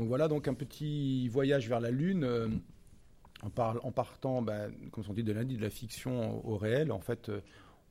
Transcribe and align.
Donc 0.00 0.08
voilà 0.08 0.28
donc 0.28 0.48
un 0.48 0.54
petit 0.54 1.28
voyage 1.28 1.68
vers 1.68 1.78
la 1.78 1.90
Lune. 1.90 2.24
Euh, 2.24 2.48
en, 3.42 3.92
partant, 3.92 4.40
ben, 4.40 4.72
comme 4.92 5.04
on 5.10 5.12
dit, 5.12 5.22
de 5.22 5.32
lundi 5.32 5.58
de 5.58 5.62
la 5.62 5.68
fiction 5.68 6.46
au, 6.46 6.56
réel, 6.56 6.90
en 6.90 7.00
fait, 7.00 7.28
euh, 7.28 7.40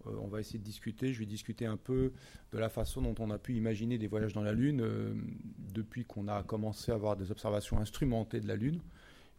on 0.05 0.27
va 0.27 0.39
essayer 0.39 0.57
de 0.57 0.63
discuter. 0.63 1.13
Je 1.13 1.19
vais 1.19 1.27
discuter 1.27 1.67
un 1.67 1.77
peu 1.77 2.11
de 2.51 2.57
la 2.57 2.67
façon 2.67 3.03
dont 3.03 3.13
on 3.19 3.29
a 3.29 3.37
pu 3.37 3.53
imaginer 3.53 3.99
des 3.99 4.07
voyages 4.07 4.33
dans 4.33 4.41
la 4.41 4.53
Lune 4.53 4.83
depuis 5.71 6.03
qu'on 6.03 6.27
a 6.27 6.41
commencé 6.41 6.91
à 6.91 6.95
avoir 6.95 7.15
des 7.15 7.29
observations 7.29 7.77
instrumentées 7.77 8.39
de 8.39 8.47
la 8.47 8.55
Lune 8.55 8.79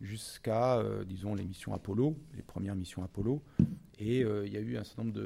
jusqu'à, 0.00 0.80
disons, 1.07 1.34
les 1.34 1.45
missions 1.45 1.75
Apollo, 1.75 2.16
les 2.37 2.43
premières 2.43 2.77
missions 2.77 3.02
Apollo. 3.02 3.43
Et 3.98 4.21
il 4.21 4.52
y 4.52 4.57
a 4.57 4.61
eu 4.61 4.77
un 4.77 4.84
certain 4.84 5.05
nombre 5.05 5.21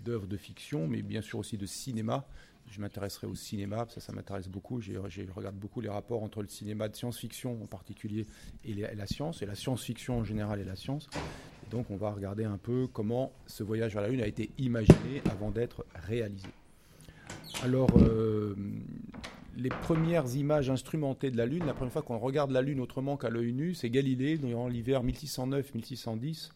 d'œuvres 0.00 0.26
de, 0.26 0.36
fiction, 0.36 0.86
mais 0.86 1.02
bien 1.02 1.22
sûr 1.22 1.38
aussi 1.38 1.56
de 1.56 1.66
cinéma 1.66 2.26
je 2.70 2.80
m'intéresserai 2.80 3.26
au 3.26 3.34
cinéma, 3.34 3.86
ça, 3.88 4.00
ça 4.00 4.12
m'intéresse 4.12 4.48
beaucoup. 4.48 4.80
Je 4.80 4.92
regarde 5.34 5.56
beaucoup 5.56 5.80
les 5.80 5.88
rapports 5.88 6.22
entre 6.22 6.42
le 6.42 6.48
cinéma 6.48 6.88
de 6.88 6.96
science-fiction 6.96 7.62
en 7.62 7.66
particulier 7.66 8.26
et, 8.64 8.74
la 8.74 9.06
science, 9.06 9.42
et 9.42 9.46
la 9.46 9.54
science-fiction 9.54 10.18
en 10.18 10.24
général 10.24 10.60
et 10.60 10.64
la 10.64 10.76
science. 10.76 11.08
donc, 11.70 11.90
on 11.90 11.96
va 11.96 12.10
regarder 12.10 12.44
un 12.44 12.58
peu 12.58 12.86
comment 12.92 13.32
ce 13.46 13.62
voyage 13.62 13.94
vers 13.94 14.02
la 14.02 14.08
Lune 14.08 14.22
a 14.22 14.26
été 14.26 14.50
imaginé 14.58 15.22
avant 15.30 15.50
d'être 15.50 15.84
réalisé. 15.94 16.48
Alors, 17.62 17.90
euh, 17.98 18.56
les 19.56 19.68
premières 19.68 20.34
images 20.34 20.70
instrumentées 20.70 21.30
de 21.30 21.36
la 21.36 21.46
Lune, 21.46 21.64
la 21.64 21.74
première 21.74 21.92
fois 21.92 22.02
qu'on 22.02 22.18
regarde 22.18 22.50
la 22.50 22.62
Lune 22.62 22.80
autrement 22.80 23.16
qu'à 23.16 23.30
l'œil 23.30 23.52
nu, 23.52 23.74
c'est 23.74 23.90
Galilée, 23.90 24.38
durant 24.38 24.68
l'hiver 24.68 25.04
1609-1610 25.04 26.50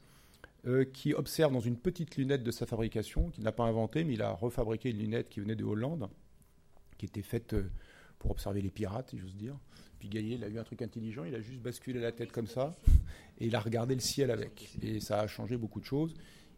euh, 0.69 0.85
qui 0.85 1.15
observe 1.15 1.53
dans 1.53 1.61
une 1.61 1.79
petite 1.79 2.17
lunette 2.17 2.43
de 2.43 2.51
sa 2.51 2.67
fabrication, 2.67 3.31
qu'il 3.31 3.43
n'a 3.43 3.53
pas 3.53 3.65
inventée, 3.65 4.05
mais 4.05 4.15
il 4.15 4.23
a 4.23 4.33
refabriqué 4.33 4.91
une 4.91 4.99
lunette 4.99 5.31
qui 5.31 5.41
venait 5.41 5.57
de 5.57 5.65
Hollande, 5.65 6.09
qui 6.99 7.07
était 7.07 7.23
faite 7.23 7.55
euh, 7.55 7.71
pour 8.19 8.31
observer 8.31 8.61
les 8.61 8.69
pirates, 8.69 9.11
si 9.11 9.19
j'ose 9.19 9.35
dire. 9.35 9.57
Puis 9.99 10.09
Galilée, 10.09 10.35
il 10.35 10.45
a 10.45 10.49
eu 10.49 10.59
un 10.59 10.65
truc 10.65 10.83
intelligent, 10.83 11.25
il 11.25 11.35
a 11.35 11.41
juste 11.41 11.61
basculé 11.61 12.01
la 12.01 12.13
tête 12.13 12.33
comme 12.33 12.47
ça, 12.47 12.77
et 13.39 13.47
il 13.47 13.57
a 13.57 13.61
regardé 13.61 13.95
le 13.95 14.01
ciel 14.01 14.31
avec. 14.31 14.69
Et 14.83 15.01
ça 15.01 15.21
a 15.21 15.27
changé 15.27 15.57
beaucoup 15.57 15.81
de 15.81 15.87
choses. 15.87 16.15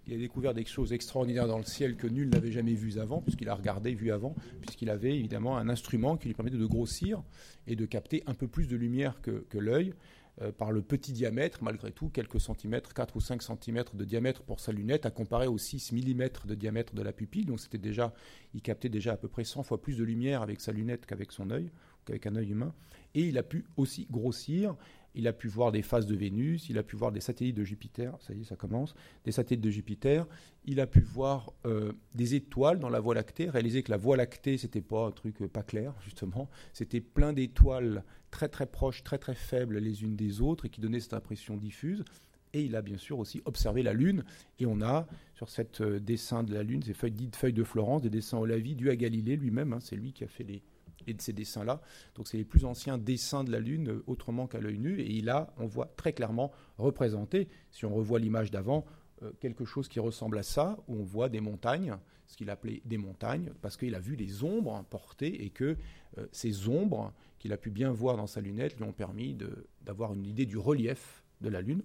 Il 0.07 0.15
a 0.15 0.19
découvert 0.19 0.55
des 0.55 0.65
choses 0.65 0.93
extraordinaires 0.93 1.47
dans 1.47 1.59
le 1.59 1.65
ciel 1.65 1.97
que 1.97 2.09
nul 2.09 2.31
n'avait 2.31 2.51
jamais 2.51 2.75
vues 2.75 2.99
avant, 2.99 3.21
puisqu'il 3.21 3.49
a 3.49 3.55
regardé, 3.55 3.95
vu 3.95 4.11
avant, 4.11 4.35
puisqu'il 4.61 4.91
avait 4.91 5.17
évidemment 5.17 5.57
un 5.57 5.69
instrument 5.69 6.17
qui 6.17 6.27
lui 6.27 6.35
permettait 6.35 6.57
de 6.57 6.67
grossir 6.67 7.23
et 7.67 7.77
de 7.77 7.87
capter 7.87 8.25
un 8.27 8.35
peu 8.35 8.49
plus 8.49 8.67
de 8.67 8.77
lumière 8.77 9.21
que, 9.23 9.45
que 9.49 9.59
l'œil. 9.59 9.95
Euh, 10.43 10.53
par 10.53 10.73
le 10.73 10.81
petit 10.81 11.13
diamètre, 11.13 11.63
malgré 11.63 11.93
tout, 11.93 12.09
quelques 12.09 12.41
centimètres, 12.41 12.95
4 12.95 13.15
ou 13.17 13.21
5 13.21 13.43
centimètres 13.43 13.95
de 13.95 14.05
diamètre 14.05 14.43
pour 14.43 14.59
sa 14.59 14.73
lunette, 14.73 15.05
à 15.05 15.11
comparer 15.11 15.47
aux 15.47 15.59
6 15.59 15.93
mm 15.93 16.29
de 16.47 16.55
diamètre 16.55 16.95
de 16.95 17.03
la 17.03 17.13
pupille. 17.13 17.45
Donc 17.45 17.61
c'était 17.61 17.79
déjà, 17.79 18.15
il 18.55 18.63
captait 18.63 18.89
déjà 18.89 19.13
à 19.13 19.17
peu 19.19 19.29
près 19.29 19.45
100 19.45 19.65
fois 19.65 19.83
plus 19.83 19.99
de 19.99 20.05
lumière 20.05 20.41
avec 20.41 20.61
sa 20.61 20.73
lunette 20.73 21.05
qu'avec 21.05 21.33
son 21.33 21.51
œil, 21.51 21.71
qu'avec 22.07 22.27
un 22.27 22.37
œil 22.37 22.51
humain. 22.51 22.73
Et 23.15 23.23
il 23.23 23.37
a 23.37 23.43
pu 23.43 23.67
aussi 23.77 24.07
grossir 24.11 24.77
il 25.15 25.27
a 25.27 25.33
pu 25.33 25.49
voir 25.49 25.73
des 25.73 25.83
phases 25.83 26.07
de 26.07 26.15
Vénus, 26.15 26.69
il 26.69 26.79
a 26.79 26.83
pu 26.83 26.97
voir 26.97 27.13
des 27.13 27.21
satellites 27.21 27.57
de 27.57 27.65
Jupiter, 27.65 28.17
ça 28.21 28.33
y 28.33 28.43
est, 28.43 28.45
ça 28.45 28.57
commence, 28.57 28.95
des 29.25 29.33
satellites 29.33 29.63
de 29.63 29.71
Jupiter, 29.71 30.27
il 30.65 30.81
a 30.81 30.87
pu 30.87 31.01
voir 31.01 31.53
euh, 31.67 31.93
des 32.15 32.35
étoiles 32.35 32.79
dans 32.79 32.89
la 32.89 33.01
Voie 33.01 33.15
lactée, 33.15 33.49
réaliser 33.49 33.83
que 33.83 33.91
la 33.91 33.97
Voie 33.97 34.17
lactée, 34.17 34.59
c'était 34.59 34.81
pas 34.81 35.07
un 35.07 35.11
truc 35.11 35.43
euh, 35.43 35.49
pas 35.49 35.63
clair, 35.63 35.95
justement, 36.05 36.49
c'était 36.73 37.01
plein 37.01 37.33
d'étoiles 37.33 38.05
très 38.31 38.49
très 38.49 38.67
proches, 38.67 39.03
très 39.03 39.19
très 39.19 39.35
faibles 39.35 39.79
les 39.79 40.03
unes 40.03 40.17
des 40.17 40.41
autres 40.41 40.67
et 40.67 40.69
qui 40.69 40.81
donnaient 40.81 41.01
cette 41.01 41.15
impression 41.15 41.57
diffuse. 41.57 42.05
Et 42.53 42.63
il 42.63 42.75
a 42.75 42.83
bien 42.83 42.99
sûr 42.99 43.19
aussi 43.19 43.43
observé 43.45 43.83
la 43.83 43.93
Lune. 43.93 44.25
Et 44.59 44.67
on 44.67 44.81
a 44.83 45.07
sur 45.35 45.49
cette 45.49 45.81
euh, 45.81 46.01
dessin 46.01 46.43
de 46.43 46.53
la 46.53 46.63
Lune, 46.63 46.83
ces 46.83 46.95
feuilles 46.95 47.13
dites 47.13 47.37
feuilles 47.37 47.53
de 47.53 47.63
Florence, 47.63 48.03
des 48.03 48.11
dessins 48.11 48.39
au 48.39 48.47
lavis 48.47 48.75
dus 48.75 48.91
à 48.91 48.97
Galilée 48.97 49.37
lui-même. 49.37 49.73
Hein, 49.73 49.81
c'est 49.81 49.97
lui 49.97 50.13
qui 50.13 50.25
a 50.25 50.29
fait 50.29 50.43
les, 50.43 50.63
et 51.07 51.15
de 51.15 51.21
ces 51.21 51.33
dessins-là. 51.33 51.81
Donc 52.15 52.29
c'est 52.29 52.37
les 52.37 52.45
plus 52.45 52.65
anciens 52.65 52.99
dessins 52.99 53.45
de 53.45 53.51
la 53.51 53.61
Lune 53.61 53.91
euh, 53.91 54.05
autrement 54.07 54.47
qu'à 54.47 54.61
l'œil 54.61 54.79
nu. 54.79 55.01
Et 55.01 55.29
a, 55.29 55.53
on 55.59 55.67
voit 55.67 55.93
très 55.97 56.13
clairement 56.13 56.51
représenté, 56.79 57.49
si 57.71 57.85
on 57.85 57.95
revoit 57.95 58.19
l'image 58.19 58.51
d'avant, 58.51 58.85
euh, 59.23 59.31
quelque 59.41 59.65
chose 59.65 59.89
qui 59.89 60.01
ressemble 60.01 60.39
à 60.39 60.43
ça, 60.43 60.79
où 60.89 60.97
on 60.97 61.05
voit 61.05 61.29
des 61.29 61.41
montagnes, 61.41 61.97
ce 62.27 62.37
qu'il 62.37 62.51
appelait 62.51 62.83
des 62.85 62.99
montagnes, 62.99 63.53
parce 63.61 63.77
qu'il 63.77 63.95
a 63.95 64.01
vu 64.01 64.17
des 64.17 64.45
ombres 64.45 64.85
portées 64.89 65.45
et 65.45 65.51
que 65.51 65.77
euh, 66.19 66.27
ces 66.33 66.69
ombres 66.69 67.13
qu'il 67.39 67.53
a 67.53 67.57
pu 67.57 67.71
bien 67.71 67.91
voir 67.91 68.17
dans 68.17 68.27
sa 68.27 68.41
lunette 68.41 68.77
lui 68.77 68.85
ont 68.85 68.93
permis 68.93 69.37
d'avoir 69.83 70.13
une 70.13 70.27
idée 70.27 70.47
du 70.47 70.59
relief 70.59 71.23
de 71.41 71.49
la 71.49 71.63
Lune. 71.63 71.83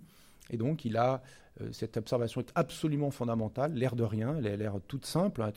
Et 0.50 0.58
donc, 0.58 0.86
il 0.86 0.98
a 0.98 1.24
cette 1.72 1.96
observation 1.96 2.42
est 2.42 2.52
absolument 2.56 3.10
fondamentale, 3.10 3.74
l'air 3.74 3.96
de 3.96 4.04
rien, 4.04 4.36
elle 4.38 4.48
a 4.48 4.58
l'air 4.58 4.74
toute 4.90 5.06
simple. 5.06 5.42
Hein, 5.42 5.54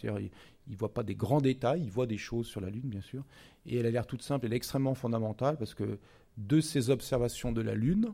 ne 0.72 0.76
voit 0.76 0.92
pas 0.92 1.02
des 1.02 1.14
grands 1.14 1.40
détails, 1.40 1.82
il 1.82 1.90
voit 1.90 2.06
des 2.06 2.18
choses 2.18 2.46
sur 2.46 2.60
la 2.60 2.70
Lune, 2.70 2.88
bien 2.88 3.00
sûr. 3.00 3.24
Et 3.66 3.76
elle 3.76 3.86
a 3.86 3.90
l'air 3.90 4.06
toute 4.06 4.22
simple, 4.22 4.46
elle 4.46 4.52
est 4.52 4.56
extrêmement 4.56 4.94
fondamentale 4.94 5.56
parce 5.56 5.74
que 5.74 5.98
de 6.36 6.60
ses 6.60 6.90
observations 6.90 7.52
de 7.52 7.60
la 7.60 7.74
Lune, 7.74 8.12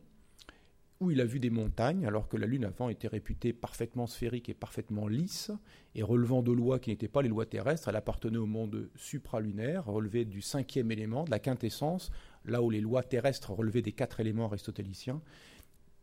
où 1.00 1.10
il 1.10 1.20
a 1.20 1.24
vu 1.24 1.40
des 1.40 1.50
montagnes, 1.50 2.06
alors 2.06 2.28
que 2.28 2.36
la 2.36 2.46
Lune 2.46 2.64
avant 2.64 2.88
était 2.88 3.08
réputée 3.08 3.52
parfaitement 3.52 4.06
sphérique 4.06 4.48
et 4.48 4.54
parfaitement 4.54 5.08
lisse, 5.08 5.50
et 5.94 6.02
relevant 6.02 6.42
de 6.42 6.52
lois 6.52 6.78
qui 6.78 6.90
n'étaient 6.90 7.08
pas 7.08 7.22
les 7.22 7.28
lois 7.28 7.46
terrestres, 7.46 7.88
elle 7.88 7.96
appartenait 7.96 8.38
au 8.38 8.46
monde 8.46 8.88
supralunaire, 8.96 9.84
relevée 9.86 10.24
du 10.24 10.40
cinquième 10.40 10.90
élément, 10.90 11.24
de 11.24 11.30
la 11.30 11.38
quintessence, 11.38 12.10
là 12.44 12.62
où 12.62 12.70
les 12.70 12.80
lois 12.80 13.02
terrestres 13.02 13.52
relevaient 13.52 13.82
des 13.82 13.92
quatre 13.92 14.20
éléments 14.20 14.46
aristotéliciens, 14.46 15.20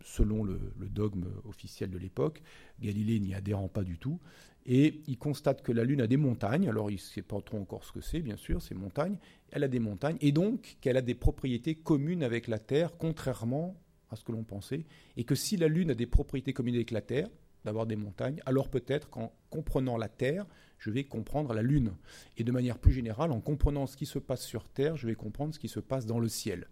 selon 0.04 0.44
le, 0.44 0.60
dogme 0.80 1.28
officiel 1.46 1.90
de 1.90 1.98
l'époque. 1.98 2.42
Galilée 2.82 3.20
n'y 3.20 3.34
adhérant 3.34 3.68
pas 3.68 3.84
du 3.84 3.98
tout. 3.98 4.20
Et 4.66 5.02
il 5.08 5.18
constate 5.18 5.64
que 5.64 5.72
la 5.72 5.84
Lune 5.84 6.02
a 6.02 6.08
des 6.08 6.18
montagnes. 6.18 6.70
Alors, 6.70 6.92
il 6.92 6.96
ne 6.96 7.00
sait 7.00 7.22
pas 7.22 7.42
trop 7.42 7.58
encore 7.58 7.84
ce 7.84 7.92
que 7.92 8.02
c'est, 8.02 8.20
bien 8.20 8.38
sûr, 8.38 8.62
ces 8.62 8.76
montagnes. 8.76 9.18
Elle 9.52 9.64
a 9.64 9.68
des 9.68 9.80
montagnes. 9.80 10.18
Et 10.22 10.32
donc, 10.32 10.78
qu'elle 10.82 10.98
a 10.98 11.02
des 11.02 11.16
propriétés 11.16 11.76
communes 11.76 12.24
avec 12.24 12.48
la 12.48 12.60
Terre, 12.60 12.98
contrairement 12.98 13.76
à 14.12 14.16
ce 14.16 14.24
que 14.24 14.32
l'on 14.32 14.44
pensait. 14.44 14.86
Et 15.18 15.24
que 15.24 15.36
si 15.36 15.58
la 15.58 15.68
Lune 15.68 15.92
a 15.92 15.96
des 15.96 16.06
propriétés 16.06 16.54
communes 16.54 16.76
avec 16.76 16.92
la 16.92 17.02
Terre, 17.02 17.30
d'avoir 17.64 17.86
des 17.86 17.96
montagnes, 17.96 18.42
alors 18.46 18.70
peut-être 18.70 19.10
qu'en 19.10 19.32
comprenant 19.50 19.98
la 19.98 20.10
Terre, 20.10 20.46
je 20.80 20.90
vais 20.90 21.04
comprendre 21.04 21.54
la 21.54 21.62
Lune. 21.62 21.94
Et 22.38 22.44
de 22.44 22.52
manière 22.52 22.80
plus 22.80 22.92
générale, 22.92 23.32
en 23.32 23.40
comprenant 23.40 23.86
ce 23.88 23.96
qui 23.96 24.06
se 24.06 24.20
passe 24.20 24.44
sur 24.44 24.68
Terre, 24.68 24.98
je 24.98 25.08
vais 25.08 25.16
comprendre 25.16 25.54
ce 25.54 25.60
qui 25.60 25.68
se 25.68 25.80
passe 25.80 26.06
dans 26.06 26.20
le 26.20 26.28
ciel. 26.28 26.68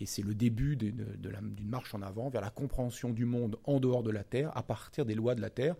Et 0.00 0.06
c'est 0.06 0.22
le 0.22 0.34
début 0.34 0.76
d'une 0.76 1.06
marche 1.62 1.94
en 1.94 2.02
avant 2.02 2.30
vers 2.30 2.40
la 2.40 2.50
compréhension 2.50 3.10
du 3.10 3.26
monde 3.26 3.58
en 3.64 3.80
dehors 3.80 4.02
de 4.02 4.10
la 4.10 4.24
Terre, 4.24 4.56
à 4.56 4.62
partir 4.62 5.04
des 5.04 5.14
lois 5.14 5.34
de 5.34 5.42
la 5.42 5.50
Terre, 5.50 5.76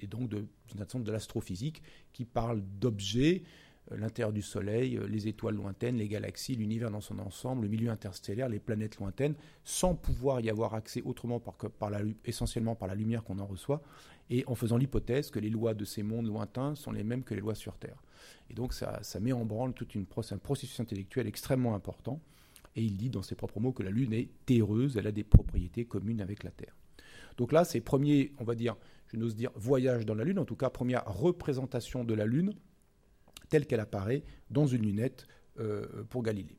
et 0.00 0.06
donc 0.06 0.30
façon 0.76 1.00
de 1.00 1.10
l'astrophysique 1.10 1.82
qui 2.12 2.24
parle 2.24 2.62
d'objets, 2.80 3.42
euh, 3.92 3.96
l'intérieur 3.96 4.32
du 4.32 4.42
Soleil, 4.42 4.96
euh, 4.96 5.06
les 5.06 5.28
étoiles 5.28 5.54
lointaines, 5.54 5.96
les 5.96 6.08
galaxies, 6.08 6.56
l'univers 6.56 6.90
dans 6.90 7.00
son 7.00 7.18
ensemble, 7.18 7.62
le 7.62 7.68
milieu 7.68 7.90
interstellaire, 7.90 8.48
les 8.48 8.58
planètes 8.58 8.98
lointaines, 8.98 9.34
sans 9.62 9.94
pouvoir 9.94 10.40
y 10.40 10.50
avoir 10.50 10.74
accès 10.74 11.02
autrement 11.02 11.40
par, 11.40 11.54
par 11.54 11.90
la, 11.90 12.00
essentiellement 12.24 12.74
par 12.74 12.88
la 12.88 12.94
lumière 12.94 13.24
qu'on 13.24 13.38
en 13.38 13.46
reçoit, 13.46 13.82
et 14.30 14.44
en 14.46 14.54
faisant 14.54 14.78
l'hypothèse 14.78 15.30
que 15.30 15.38
les 15.38 15.50
lois 15.50 15.74
de 15.74 15.84
ces 15.84 16.02
mondes 16.02 16.26
lointains 16.26 16.74
sont 16.74 16.92
les 16.92 17.04
mêmes 17.04 17.24
que 17.24 17.34
les 17.34 17.40
lois 17.40 17.54
sur 17.54 17.76
Terre. 17.76 18.02
Et 18.48 18.54
donc 18.54 18.72
ça, 18.72 19.02
ça 19.02 19.20
met 19.20 19.32
en 19.32 19.44
branle 19.44 19.74
tout 19.74 19.86
un 19.96 20.36
processus 20.38 20.80
intellectuel 20.80 21.26
extrêmement 21.26 21.74
important, 21.74 22.20
et 22.76 22.82
il 22.82 22.96
dit 22.96 23.10
dans 23.10 23.22
ses 23.22 23.34
propres 23.34 23.60
mots 23.60 23.72
que 23.72 23.82
la 23.82 23.90
Lune 23.90 24.12
est 24.12 24.28
terreuse, 24.46 24.96
elle 24.96 25.06
a 25.06 25.12
des 25.12 25.24
propriétés 25.24 25.84
communes 25.84 26.20
avec 26.20 26.42
la 26.42 26.50
Terre. 26.50 26.76
Donc 27.36 27.52
là, 27.52 27.64
c'est 27.64 27.80
premier, 27.80 28.32
on 28.38 28.44
va 28.44 28.54
dire, 28.54 28.76
je 29.08 29.16
n'ose 29.16 29.34
dire 29.34 29.50
voyage 29.54 30.06
dans 30.06 30.14
la 30.14 30.24
Lune, 30.24 30.38
en 30.38 30.44
tout 30.44 30.56
cas 30.56 30.70
première 30.70 31.04
représentation 31.06 32.04
de 32.04 32.14
la 32.14 32.26
Lune 32.26 32.52
telle 33.48 33.66
qu'elle 33.66 33.80
apparaît 33.80 34.24
dans 34.50 34.66
une 34.66 34.82
lunette 34.82 35.26
euh, 35.60 36.04
pour 36.10 36.22
Galilée. 36.22 36.58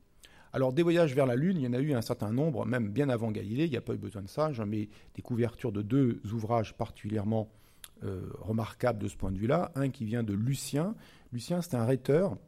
Alors 0.52 0.72
des 0.72 0.82
voyages 0.82 1.14
vers 1.14 1.26
la 1.26 1.36
Lune, 1.36 1.58
il 1.58 1.64
y 1.64 1.66
en 1.66 1.74
a 1.74 1.80
eu 1.80 1.92
un 1.92 2.00
certain 2.00 2.32
nombre, 2.32 2.64
même 2.64 2.88
bien 2.88 3.08
avant 3.10 3.30
Galilée, 3.30 3.64
il 3.64 3.70
n'y 3.70 3.76
a 3.76 3.82
pas 3.82 3.94
eu 3.94 3.98
besoin 3.98 4.22
de 4.22 4.28
ça. 4.28 4.52
J'en 4.52 4.66
mets 4.66 4.88
des 5.14 5.22
couvertures 5.22 5.72
de 5.72 5.82
deux 5.82 6.20
ouvrages 6.32 6.74
particulièrement 6.74 7.50
euh, 8.04 8.30
remarquables 8.38 8.98
de 8.98 9.08
ce 9.08 9.16
point 9.16 9.32
de 9.32 9.38
vue-là. 9.38 9.72
Un 9.74 9.90
qui 9.90 10.04
vient 10.04 10.22
de 10.22 10.32
Lucien. 10.32 10.94
Lucien, 11.32 11.60
c'est 11.60 11.74
un 11.74 11.84
rhéteur 11.84 12.38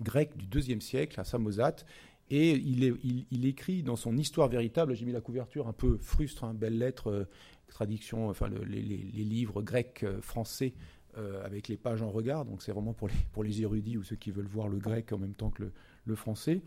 grec 0.00 0.36
du 0.36 0.60
IIe 0.60 0.80
siècle 0.80 1.20
à 1.20 1.24
Samosate. 1.24 1.84
Et 2.30 2.52
il, 2.52 3.46
écrit 3.46 3.82
dans 3.82 3.96
son 3.96 4.16
Histoire 4.16 4.48
véritable, 4.48 4.94
j'ai 4.94 5.04
mis 5.04 5.12
la 5.12 5.20
couverture 5.20 5.68
un 5.68 5.72
peu 5.72 5.98
frustre, 5.98 6.44
hein, 6.44 6.54
belle 6.54 6.78
lettre, 6.78 7.08
euh, 7.08 7.24
traduction, 7.68 8.28
enfin 8.28 8.48
les, 8.48 8.80
livres 8.80 9.62
grecs 9.62 10.04
euh, 10.04 10.20
français 10.22 10.72
euh, 11.18 11.44
avec 11.44 11.68
les 11.68 11.76
pages 11.76 12.02
en 12.02 12.10
regard. 12.10 12.46
Donc 12.46 12.62
c'est 12.62 12.72
vraiment 12.72 12.94
pour 12.94 13.08
les, 13.08 13.14
pour 13.32 13.44
les 13.44 13.60
érudits 13.60 13.98
ou 13.98 14.02
ceux 14.02 14.16
qui 14.16 14.30
veulent 14.30 14.46
voir 14.46 14.68
le 14.68 14.78
grec 14.78 15.12
en 15.12 15.18
même 15.18 15.34
temps 15.34 15.50
que 15.50 15.70
le, 16.06 16.14
français. 16.14 16.62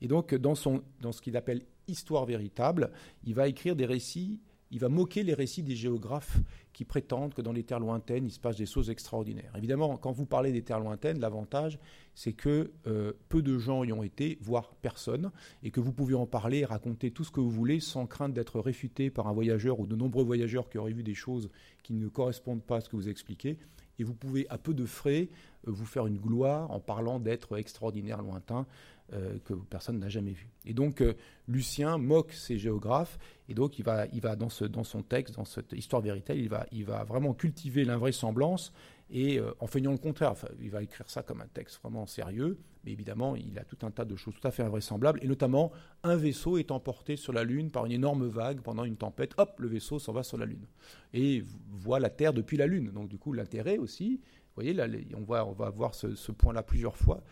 Et 0.00 0.08
donc 0.08 0.34
dans, 0.34 0.54
son, 0.54 0.82
dans 1.00 1.12
ce 1.12 1.20
qu'il 1.20 1.36
appelle 1.36 1.62
Histoire 1.86 2.24
véritable, 2.24 2.90
il 3.24 3.34
va 3.34 3.46
écrire 3.46 3.76
des 3.76 3.84
récits 3.84 4.40
il 4.70 4.80
va 4.80 4.88
moquer 4.88 5.22
les 5.22 5.34
récits 5.34 5.62
des 5.62 5.76
géographes 5.76 6.38
qui 6.72 6.84
prétendent 6.84 7.34
que 7.34 7.42
dans 7.42 7.52
les 7.52 7.62
terres 7.62 7.80
lointaines, 7.80 8.26
il 8.26 8.30
se 8.30 8.40
passe 8.40 8.56
des 8.56 8.66
choses 8.66 8.90
extraordinaires. 8.90 9.52
Évidemment, 9.56 9.96
quand 9.96 10.12
vous 10.12 10.26
parlez 10.26 10.52
des 10.52 10.62
terres 10.62 10.80
lointaines, 10.80 11.20
l'avantage, 11.20 11.78
c'est 12.14 12.32
que 12.32 12.72
euh, 12.86 13.12
peu 13.28 13.42
de 13.42 13.58
gens 13.58 13.84
y 13.84 13.92
ont 13.92 14.02
été, 14.02 14.38
voire 14.40 14.74
personne, 14.82 15.30
et 15.62 15.70
que 15.70 15.80
vous 15.80 15.92
pouvez 15.92 16.14
en 16.14 16.26
parler 16.26 16.64
raconter 16.64 17.10
tout 17.10 17.24
ce 17.24 17.30
que 17.30 17.40
vous 17.40 17.50
voulez 17.50 17.80
sans 17.80 18.06
crainte 18.06 18.34
d'être 18.34 18.58
réfuté 18.60 19.10
par 19.10 19.28
un 19.28 19.32
voyageur 19.32 19.78
ou 19.80 19.86
de 19.86 19.94
nombreux 19.94 20.24
voyageurs 20.24 20.68
qui 20.68 20.78
auraient 20.78 20.92
vu 20.92 21.02
des 21.02 21.14
choses 21.14 21.50
qui 21.82 21.94
ne 21.94 22.08
correspondent 22.08 22.62
pas 22.62 22.76
à 22.76 22.80
ce 22.80 22.88
que 22.88 22.96
vous 22.96 23.08
expliquez. 23.08 23.58
Et 23.98 24.04
vous 24.04 24.14
pouvez, 24.14 24.48
à 24.48 24.58
peu 24.58 24.74
de 24.74 24.86
frais, 24.86 25.28
euh, 25.68 25.70
vous 25.70 25.86
faire 25.86 26.06
une 26.06 26.18
gloire 26.18 26.70
en 26.70 26.80
parlant 26.80 27.20
d'être 27.20 27.56
extraordinaire 27.56 28.22
lointain. 28.22 28.66
Euh, 29.12 29.38
que 29.44 29.52
personne 29.52 29.98
n'a 29.98 30.08
jamais 30.08 30.32
vu. 30.32 30.48
Et 30.64 30.72
donc 30.72 31.02
euh, 31.02 31.12
Lucien 31.46 31.98
moque 31.98 32.32
ces 32.32 32.56
géographes, 32.56 33.18
et 33.50 33.54
donc 33.54 33.78
il 33.78 33.84
va, 33.84 34.06
il 34.06 34.22
va 34.22 34.34
dans, 34.34 34.48
ce, 34.48 34.64
dans 34.64 34.82
son 34.82 35.02
texte, 35.02 35.34
dans 35.34 35.44
cette 35.44 35.72
histoire 35.72 36.00
véritable, 36.00 36.38
il 36.38 36.48
va, 36.48 36.66
il 36.72 36.86
va 36.86 37.04
vraiment 37.04 37.34
cultiver 37.34 37.84
l'invraisemblance, 37.84 38.72
et 39.10 39.38
euh, 39.38 39.52
en 39.60 39.66
feignant 39.66 39.92
le 39.92 39.98
contraire, 39.98 40.30
enfin, 40.30 40.48
il 40.58 40.70
va 40.70 40.82
écrire 40.82 41.10
ça 41.10 41.22
comme 41.22 41.42
un 41.42 41.46
texte 41.48 41.82
vraiment 41.82 42.06
sérieux, 42.06 42.58
mais 42.82 42.92
évidemment 42.92 43.36
il 43.36 43.58
a 43.58 43.64
tout 43.64 43.76
un 43.82 43.90
tas 43.90 44.06
de 44.06 44.16
choses 44.16 44.34
tout 44.40 44.48
à 44.48 44.50
fait 44.50 44.62
invraisemblables, 44.62 45.20
et 45.22 45.28
notamment 45.28 45.70
un 46.02 46.16
vaisseau 46.16 46.56
est 46.56 46.70
emporté 46.70 47.16
sur 47.16 47.34
la 47.34 47.44
Lune 47.44 47.70
par 47.70 47.84
une 47.84 47.92
énorme 47.92 48.26
vague 48.26 48.62
pendant 48.62 48.84
une 48.84 48.96
tempête, 48.96 49.34
hop, 49.36 49.60
le 49.60 49.68
vaisseau 49.68 49.98
s'en 49.98 50.14
va 50.14 50.22
sur 50.22 50.38
la 50.38 50.46
Lune, 50.46 50.66
et 51.12 51.44
voit 51.72 52.00
la 52.00 52.08
Terre 52.08 52.32
depuis 52.32 52.56
la 52.56 52.66
Lune. 52.66 52.90
Donc 52.90 53.08
du 53.08 53.18
coup 53.18 53.34
l'intérêt 53.34 53.76
aussi, 53.76 54.22
vous 54.56 54.62
voyez, 54.62 54.72
là, 54.72 54.86
on, 55.14 55.24
va, 55.24 55.44
on 55.44 55.52
va 55.52 55.68
voir 55.68 55.94
ce, 55.94 56.14
ce 56.14 56.32
point-là 56.32 56.62
plusieurs 56.62 56.96
fois 56.96 57.22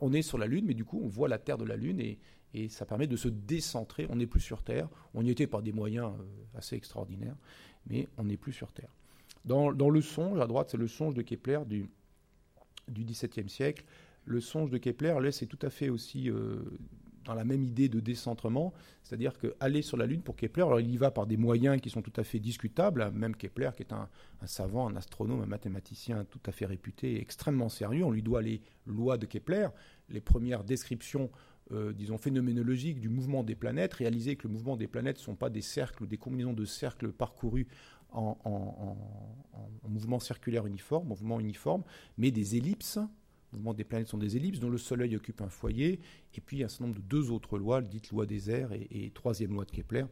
on 0.00 0.12
est 0.12 0.22
sur 0.22 0.38
la 0.38 0.46
Lune, 0.46 0.64
mais 0.66 0.74
du 0.74 0.84
coup, 0.84 1.00
on 1.02 1.08
voit 1.08 1.28
la 1.28 1.38
Terre 1.38 1.58
de 1.58 1.64
la 1.64 1.76
Lune 1.76 2.00
et, 2.00 2.18
ça 2.68 2.84
permet 2.84 3.06
de 3.06 3.14
se 3.14 3.28
décentrer. 3.28 4.06
On 4.10 4.16
n'est 4.16 4.26
plus 4.26 4.40
sur 4.40 4.64
Terre. 4.64 4.88
On 5.14 5.24
y 5.24 5.30
était 5.30 5.46
par 5.46 5.62
des 5.62 5.72
moyens 5.72 6.12
euh, 6.18 6.58
assez 6.58 6.74
extraordinaires, 6.74 7.36
mais 7.86 8.08
on 8.18 8.24
n'est 8.24 8.36
plus 8.36 8.52
sur 8.52 8.72
Terre. 8.72 8.90
Dans, 9.44 9.70
le 9.70 10.00
songe, 10.00 10.40
à 10.40 10.46
droite, 10.48 10.68
c'est 10.70 10.76
le 10.76 10.88
songe 10.88 11.14
de 11.14 11.22
Kepler 11.22 11.60
du, 11.64 11.88
XVIIe 12.90 13.48
siècle. 13.48 13.84
Le 14.24 14.40
songe 14.40 14.70
de 14.70 14.78
Kepler, 14.78 15.16
là, 15.20 15.30
c'est 15.30 15.46
tout 15.46 15.60
à 15.62 15.70
fait 15.70 15.90
aussi 15.90 16.28
euh, 16.28 16.56
la 17.34 17.44
même 17.44 17.64
idée 17.64 17.88
de 17.88 18.00
décentrement, 18.00 18.72
c'est-à-dire 19.02 19.38
qu'aller 19.38 19.82
sur 19.82 19.96
la 19.96 20.06
Lune 20.06 20.22
pour 20.22 20.36
Kepler, 20.36 20.62
alors 20.62 20.80
il 20.80 20.90
y 20.90 20.96
va 20.96 21.10
par 21.10 21.26
des 21.26 21.36
moyens 21.36 21.80
qui 21.80 21.90
sont 21.90 22.02
tout 22.02 22.12
à 22.16 22.24
fait 22.24 22.38
discutables, 22.38 23.10
même 23.12 23.36
Kepler 23.36 23.70
qui 23.76 23.82
est 23.82 23.92
un, 23.92 24.08
savant, 24.46 24.88
un 24.88 24.96
astronome, 24.96 25.42
un 25.42 25.46
mathématicien 25.46 26.24
tout 26.24 26.40
à 26.46 26.52
fait 26.52 26.66
réputé, 26.66 27.20
extrêmement 27.20 27.68
sérieux, 27.68 28.04
on 28.04 28.10
lui 28.10 28.22
doit 28.22 28.42
les 28.42 28.62
lois 28.86 29.18
de 29.18 29.26
Kepler, 29.26 29.68
les 30.08 30.20
premières 30.20 30.64
descriptions, 30.64 31.30
euh, 31.72 31.92
disons, 31.92 32.18
phénoménologiques 32.18 33.00
du 33.00 33.08
mouvement 33.08 33.44
des 33.44 33.54
planètes, 33.54 33.94
réaliser 33.94 34.36
que 34.36 34.48
le 34.48 34.52
mouvement 34.52 34.76
des 34.76 34.88
planètes 34.88 35.18
ne 35.18 35.22
sont 35.22 35.36
pas 35.36 35.50
des 35.50 35.62
cercles 35.62 36.04
ou 36.04 36.06
des 36.06 36.18
combinaisons 36.18 36.52
de 36.52 36.64
cercles 36.64 37.12
parcourus 37.12 37.68
en, 38.12 38.36
en 38.44 39.88
mouvement 39.88 40.18
circulaire 40.18 40.66
uniforme, 40.66 41.14
mais 42.18 42.32
des 42.32 42.56
ellipses, 42.56 42.98
mouvements 43.52 43.74
des 43.74 43.84
planètes 43.84 44.08
sont 44.08 44.18
des 44.18 44.36
ellipses 44.36 44.60
dont 44.60 44.70
le 44.70 44.78
Soleil 44.78 45.14
occupe 45.16 45.40
un 45.40 45.48
foyer, 45.48 46.00
et 46.34 46.40
puis 46.40 46.62
un 46.62 46.68
certain 46.68 46.86
nombre 46.86 46.96
de 46.96 47.02
deux 47.02 47.30
autres 47.30 47.58
lois, 47.58 47.80
dites 47.80 48.10
loi 48.10 48.26
des 48.26 48.50
airs 48.50 48.72
et, 48.72 49.10
troisième 49.14 49.52
loi 49.52 49.64
de 49.64 49.70
Kepler, 49.70 50.04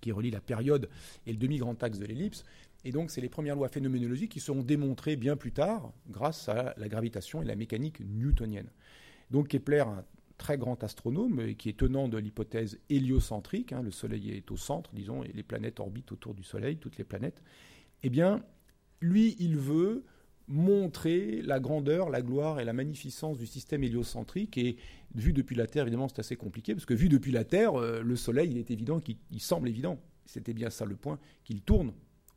qui 0.00 0.12
relie 0.12 0.30
la 0.30 0.40
période 0.40 0.88
et 1.26 1.32
le 1.32 1.38
demi-grand 1.38 1.82
axe 1.82 1.98
de 1.98 2.06
l'ellipse. 2.06 2.44
Et 2.84 2.90
donc, 2.90 3.10
c'est 3.10 3.20
les 3.20 3.28
premières 3.28 3.54
lois 3.54 3.68
phénoménologiques 3.68 4.32
qui 4.32 4.40
seront 4.40 4.62
démontrées 4.62 5.16
bien 5.16 5.36
plus 5.36 5.52
tard 5.52 5.92
grâce 6.08 6.48
à 6.48 6.74
la 6.76 6.88
gravitation 6.88 7.40
et 7.40 7.44
la 7.44 7.54
mécanique 7.54 8.00
newtonienne. 8.00 8.70
Donc, 9.30 9.48
Kepler, 9.48 9.84
un 9.86 10.04
très 10.36 10.58
grand 10.58 10.82
astronome 10.82 11.54
qui 11.54 11.68
est 11.68 11.78
tenant 11.78 12.08
de 12.08 12.18
l'hypothèse 12.18 12.80
héliocentrique, 12.90 13.72
hein, 13.72 13.82
le 13.82 13.92
Soleil 13.92 14.30
est 14.30 14.50
au 14.50 14.56
centre, 14.56 14.90
disons, 14.92 15.22
et 15.22 15.32
les 15.32 15.44
planètes 15.44 15.78
orbitent 15.78 16.10
autour 16.10 16.34
du 16.34 16.42
Soleil, 16.42 16.78
toutes 16.78 16.98
les 16.98 17.04
planètes, 17.04 17.40
eh 18.02 18.10
bien, 18.10 18.42
lui, 19.00 19.36
il 19.38 19.56
veut 19.56 20.04
montrer 20.48 21.42
la 21.42 21.60
grandeur, 21.60 22.10
la 22.10 22.22
gloire 22.22 22.60
et 22.60 22.64
la 22.64 22.72
magnificence 22.72 23.38
du 23.38 23.46
système 23.46 23.84
héliocentrique. 23.84 24.58
Et 24.58 24.76
vu 25.14 25.32
depuis 25.32 25.56
la 25.56 25.66
Terre, 25.66 25.82
évidemment, 25.82 26.08
c'est 26.08 26.18
assez 26.18 26.36
compliqué, 26.36 26.74
parce 26.74 26.86
que 26.86 26.94
vu 26.94 27.08
depuis 27.08 27.32
la 27.32 27.44
Terre, 27.44 27.80
euh, 27.80 28.02
le 28.02 28.16
Soleil, 28.16 28.50
il 28.50 28.58
est 28.58 28.70
évident 28.70 29.00
qu'il 29.00 29.16
semble 29.38 29.68
évident. 29.68 29.98
C'était 30.26 30.54
bien 30.54 30.70
ça 30.70 30.84
le 30.84 30.96
point, 30.96 31.18
qu'il 31.44 31.62
tourne 31.62 31.92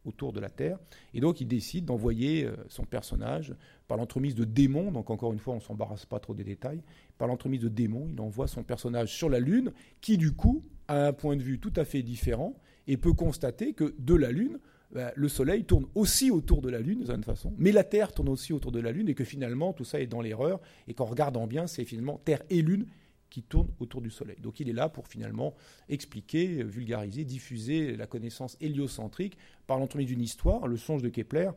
autour 0.06 0.34
de 0.34 0.40
la 0.40 0.50
Terre. 0.50 0.78
Et 1.14 1.20
donc, 1.20 1.42
il 1.42 1.48
décide 1.48 1.86
d'envoyer 1.86 2.46
euh, 2.46 2.56
son 2.68 2.86
personnage, 2.86 3.56
par 3.88 3.98
l'entremise 3.98 4.36
de 4.36 4.46
démons, 4.46 4.92
donc 4.92 5.10
encore 5.10 5.34
une 5.34 5.40
fois, 5.40 5.54
on 5.54 5.58
ne 5.58 5.62
s'embarrasse 5.62 6.06
pas 6.06 6.20
trop 6.20 6.34
des 6.34 6.44
détails, 6.44 6.82
par 7.18 7.28
l'entremise 7.28 7.62
de 7.62 7.70
démons, 7.70 8.08
il 8.12 8.20
envoie 8.22 8.48
son 8.48 8.64
personnage 8.64 9.14
sur 9.14 9.30
la 9.30 9.40
Lune, 9.40 9.72
qui 10.02 10.18
du 10.18 10.32
coup 10.32 10.64
a 10.88 11.08
un 11.08 11.14
point 11.14 11.36
de 11.36 11.44
vue 11.44 11.60
tout 11.60 11.74
à 11.76 11.86
fait 11.86 12.04
différent, 12.04 12.56
et 12.88 12.98
peut 12.98 13.14
constater 13.14 13.74
que 13.74 13.96
de 13.98 14.16
la 14.16 14.32
Lune, 14.32 14.60
bah, 14.92 15.12
le 15.16 15.28
Soleil 15.28 15.66
tourne 15.66 15.88
aussi 15.96 16.32
autour 16.32 16.62
de 16.62 16.70
la 16.70 16.80
Lune, 16.80 17.00
d'une 17.00 17.06
certaine 17.08 17.24
façon, 17.24 17.54
mais 17.58 17.72
la 17.72 17.84
Terre 17.84 18.14
tourne 18.14 18.30
aussi 18.30 18.54
autour 18.54 18.72
de 18.72 18.80
la 18.80 18.92
Lune, 18.92 19.10
et 19.10 19.14
que 19.14 19.24
finalement 19.24 19.74
tout 19.74 19.86
ça 19.86 20.00
est 20.00 20.08
dans 20.08 20.22
l'erreur, 20.22 20.60
et 20.88 20.94
qu'en 20.94 21.06
regardant 21.06 21.48
bien, 21.48 21.68
c'est 21.68 21.86
finalement 21.86 22.20
Terre 22.24 22.42
et 22.50 22.62
Lune 22.62 22.86
qui 23.30 23.44
tournent 23.44 23.72
autour 23.80 24.02
du 24.02 24.10
Soleil. 24.10 24.38
Donc 24.42 24.60
il 24.60 24.70
est 24.70 24.74
là 24.74 24.88
pour 24.88 25.08
finalement 25.08 25.56
expliquer, 25.90 26.64
vulgariser, 26.64 27.26
diffuser 27.26 27.98
la 27.98 28.08
connaissance 28.08 28.56
héliocentrique 28.62 29.38
par 29.68 29.78
l'entremise 29.78 30.08
d'une 30.08 30.22
histoire, 30.22 30.68
le 30.68 30.78
songe 30.78 31.02
de 31.02 31.10
Kepler, 31.10 31.50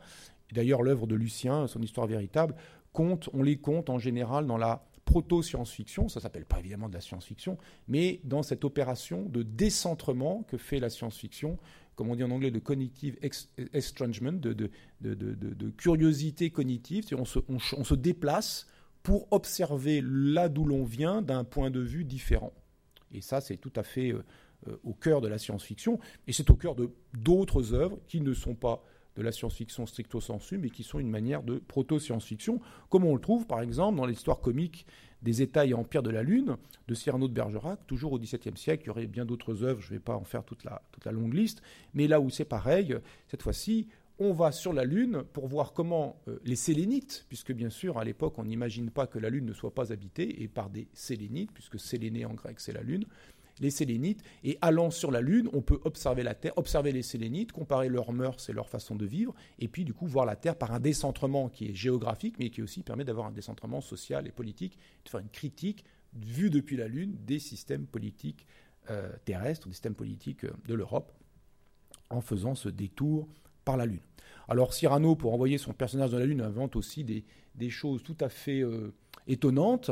d'ailleurs 0.52 0.82
l'œuvre 0.82 1.06
de 1.06 1.14
Lucien, 1.14 1.69
son 1.69 1.80
histoire 1.80 2.06
véritable, 2.06 2.56
compte, 2.92 3.28
on 3.32 3.42
les 3.42 3.58
compte 3.58 3.90
en 3.90 3.98
général 3.98 4.46
dans 4.46 4.56
la 4.56 4.84
proto-science-fiction, 5.04 6.08
ça 6.08 6.20
s'appelle 6.20 6.44
pas 6.44 6.58
évidemment 6.58 6.88
de 6.88 6.94
la 6.94 7.00
science-fiction, 7.00 7.56
mais 7.86 8.20
dans 8.25 8.42
cette 8.42 8.64
opération 8.64 9.22
de 9.22 9.42
décentrement 9.42 10.42
que 10.42 10.58
fait 10.58 10.80
la 10.80 10.90
science-fiction 10.90 11.58
comme 11.98 12.10
on 12.10 12.14
dit 12.14 12.22
en 12.22 12.30
anglais, 12.30 12.52
de 12.52 12.60
cognitive 12.60 13.18
estrangement, 13.72 14.30
de, 14.30 14.70
curiosité 15.76 16.50
cognitive. 16.50 17.06
On 17.18 17.24
se, 17.24 17.40
on, 17.48 17.58
se, 17.58 17.94
déplace 17.96 18.68
pour 19.02 19.26
observer 19.32 20.00
là 20.00 20.48
d'où 20.48 20.64
l'on 20.64 20.84
vient 20.84 21.22
d'un 21.22 21.42
point 21.42 21.70
de 21.70 21.80
vue 21.80 22.04
différent. 22.04 22.52
Et 23.12 23.20
ça, 23.20 23.40
c'est 23.40 23.56
tout 23.56 23.72
à 23.74 23.82
fait 23.82 24.12
euh, 24.12 24.22
euh, 24.68 24.76
au 24.84 24.94
cœur 24.94 25.20
de 25.20 25.26
la 25.26 25.38
science-fiction, 25.38 25.98
et 26.28 26.32
c'est 26.32 26.48
au 26.50 26.54
cœur 26.54 26.76
de 26.76 26.88
d'autres 27.14 27.74
œuvres 27.74 27.98
qui 28.06 28.20
ne 28.20 28.32
sont 28.32 28.54
pas 28.54 28.84
de 29.16 29.22
la 29.22 29.32
science-fiction 29.32 29.84
stricto 29.84 30.20
sensu, 30.20 30.56
mais 30.56 30.70
qui 30.70 30.84
sont 30.84 31.00
une 31.00 31.10
manière 31.10 31.42
de 31.42 31.58
proto-science-fiction, 31.58 32.60
comme 32.90 33.02
on 33.02 33.14
le 33.16 33.20
trouve 33.20 33.44
par 33.48 33.60
exemple 33.60 33.96
dans 33.96 34.06
l'histoire 34.06 34.38
comique 34.38 34.86
des 35.22 35.42
États 35.42 35.66
et 35.66 35.70
de 35.70 36.10
la 36.10 36.22
Lune 36.22 36.56
de 36.86 36.94
Cyrano 36.94 37.28
de 37.28 37.32
Bergerac, 37.32 37.86
toujours 37.86 38.12
au 38.12 38.18
XVIIe 38.18 38.56
siècle. 38.56 38.84
Il 38.84 38.86
y 38.86 38.90
aurait 38.90 39.06
bien 39.06 39.24
d'autres 39.24 39.62
œuvres, 39.62 39.80
je 39.80 39.88
ne 39.88 39.98
vais 39.98 40.02
pas 40.02 40.14
en 40.14 40.24
faire 40.24 40.44
toute 40.44 40.64
la, 40.64 40.82
toute 40.92 41.04
la 41.04 41.12
longue 41.12 41.34
liste, 41.34 41.62
mais 41.94 42.06
là 42.06 42.20
où 42.20 42.30
c'est 42.30 42.44
pareil, 42.44 42.96
cette 43.28 43.42
fois-ci, 43.42 43.88
on 44.18 44.32
va 44.32 44.50
sur 44.50 44.72
la 44.72 44.84
Lune 44.84 45.22
pour 45.32 45.46
voir 45.46 45.72
comment 45.72 46.20
euh, 46.26 46.38
les 46.44 46.56
Sélénites, 46.56 47.24
puisque 47.28 47.52
bien 47.52 47.70
sûr 47.70 47.98
à 47.98 48.04
l'époque 48.04 48.38
on 48.38 48.44
n'imagine 48.44 48.90
pas 48.90 49.06
que 49.06 49.18
la 49.18 49.30
Lune 49.30 49.46
ne 49.46 49.52
soit 49.52 49.74
pas 49.74 49.92
habitée, 49.92 50.42
et 50.42 50.48
par 50.48 50.70
des 50.70 50.88
Sélénites, 50.92 51.52
puisque 51.52 51.78
Séléné 51.78 52.24
en 52.24 52.34
grec 52.34 52.58
c'est 52.58 52.72
la 52.72 52.82
Lune, 52.82 53.04
les 53.60 53.70
Sélénites, 53.70 54.22
et 54.44 54.58
allant 54.60 54.90
sur 54.90 55.10
la 55.10 55.20
Lune, 55.20 55.49
on 55.52 55.62
peut 55.62 55.81
observer 55.84 56.22
la 56.22 56.34
Terre, 56.34 56.52
observer 56.56 56.93
les 56.93 57.02
Sélénites, 57.02 57.52
comparer 57.52 57.88
leurs 57.88 58.12
mœurs 58.12 58.49
et 58.49 58.52
leur 58.52 58.69
façon 58.69 58.96
de 58.96 59.06
vivre, 59.06 59.34
et 59.58 59.69
puis 59.69 59.84
du 59.84 59.94
coup 59.94 60.06
voir 60.06 60.26
la 60.26 60.37
Terre 60.37 60.56
par 60.56 60.72
un 60.72 60.81
décentrement 60.81 61.49
qui 61.49 61.66
est 61.66 61.75
géographique, 61.75 62.37
mais 62.38 62.50
qui 62.50 62.62
aussi 62.62 62.82
permet 62.82 63.05
d'avoir 63.05 63.26
un 63.26 63.32
décentrement 63.32 63.81
social 63.81 64.26
et 64.26 64.32
politique, 64.32 64.78
de 65.05 65.10
faire 65.10 65.20
une 65.20 65.28
critique 65.28 65.84
vue 66.14 66.50
depuis 66.50 66.76
la 66.76 66.88
Lune 66.88 67.16
des 67.26 67.38
systèmes 67.38 67.87
politiques 67.87 68.46
euh, 68.90 69.12
terrestres, 69.25 69.69
des 69.69 69.75
systèmes 69.75 69.94
politiques 69.94 70.44
euh, 70.44 70.52
de 70.66 70.75
l'Europe, 70.75 71.12
en 72.11 72.21
faisant 72.21 72.54
ce 72.54 72.68
détour 72.68 73.28
par 73.64 73.76
la 73.76 73.87
Lune. 73.87 74.00
Alors 74.49 74.73
Cyrano, 74.73 75.14
pour 75.14 75.35
envoyer 75.35 75.59
son 75.59 75.75
personnage 75.75 76.11
dans 76.11 76.18
la 76.18 76.25
Lune, 76.25 76.40
invente 76.40 76.75
aussi 76.76 77.04
des, 77.04 77.71
choses 77.71 78.02
tout 78.02 78.16
à 78.21 78.28
fait... 78.28 78.62
Euh, 78.62 78.94
étonnante. 79.28 79.90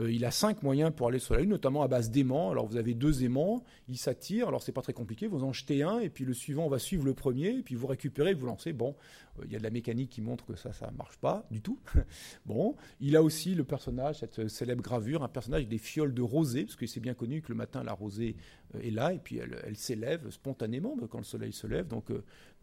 Euh, 0.00 0.10
il 0.10 0.24
a 0.24 0.30
cinq 0.30 0.62
moyens 0.62 0.92
pour 0.94 1.08
aller 1.08 1.18
sur 1.18 1.34
la 1.34 1.40
Lune, 1.40 1.50
notamment 1.50 1.82
à 1.82 1.88
base 1.88 2.10
d'aimants. 2.10 2.50
Alors 2.50 2.66
vous 2.66 2.76
avez 2.76 2.94
deux 2.94 3.24
aimants, 3.24 3.62
ils 3.88 3.98
s'attirent, 3.98 4.48
alors 4.48 4.62
c'est 4.62 4.72
pas 4.72 4.82
très 4.82 4.92
compliqué, 4.92 5.26
vous 5.26 5.44
en 5.44 5.52
jetez 5.52 5.82
un, 5.82 5.98
et 5.98 6.08
puis 6.08 6.24
le 6.24 6.34
suivant 6.34 6.68
va 6.68 6.78
suivre 6.78 7.04
le 7.04 7.14
premier, 7.14 7.50
et 7.50 7.62
puis 7.62 7.74
vous 7.74 7.86
récupérez, 7.86 8.34
vous 8.34 8.46
lancez. 8.46 8.72
Bon, 8.72 8.94
euh, 9.38 9.42
il 9.46 9.52
y 9.52 9.56
a 9.56 9.58
de 9.58 9.64
la 9.64 9.70
mécanique 9.70 10.10
qui 10.10 10.20
montre 10.20 10.46
que 10.46 10.54
ça, 10.54 10.72
ça 10.72 10.90
marche 10.96 11.16
pas 11.18 11.46
du 11.50 11.60
tout. 11.60 11.78
bon, 12.46 12.76
il 13.00 13.16
a 13.16 13.22
aussi 13.22 13.54
le 13.54 13.64
personnage, 13.64 14.20
cette 14.20 14.48
célèbre 14.48 14.82
gravure, 14.82 15.22
un 15.22 15.28
personnage 15.28 15.60
avec 15.60 15.68
des 15.68 15.78
fioles 15.78 16.14
de 16.14 16.22
rosée, 16.22 16.64
parce 16.64 16.76
que 16.76 16.86
c'est 16.86 17.00
bien 17.00 17.14
connu 17.14 17.42
que 17.42 17.48
le 17.48 17.56
matin 17.56 17.82
la 17.82 17.92
rosée 17.92 18.36
euh, 18.74 18.80
est 18.80 18.90
là, 18.90 19.12
et 19.12 19.18
puis 19.18 19.38
elle, 19.38 19.76
s'élève 19.76 20.30
spontanément 20.30 20.96
quand 21.10 21.18
le 21.18 21.24
soleil 21.24 21.52
se 21.52 21.66
lève. 21.66 21.88
Donc 21.88 22.10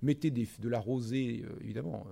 mettez 0.01 0.32
de 0.32 0.70
la 0.70 0.80
rosée, 0.80 1.44
évidemment, 1.62 2.06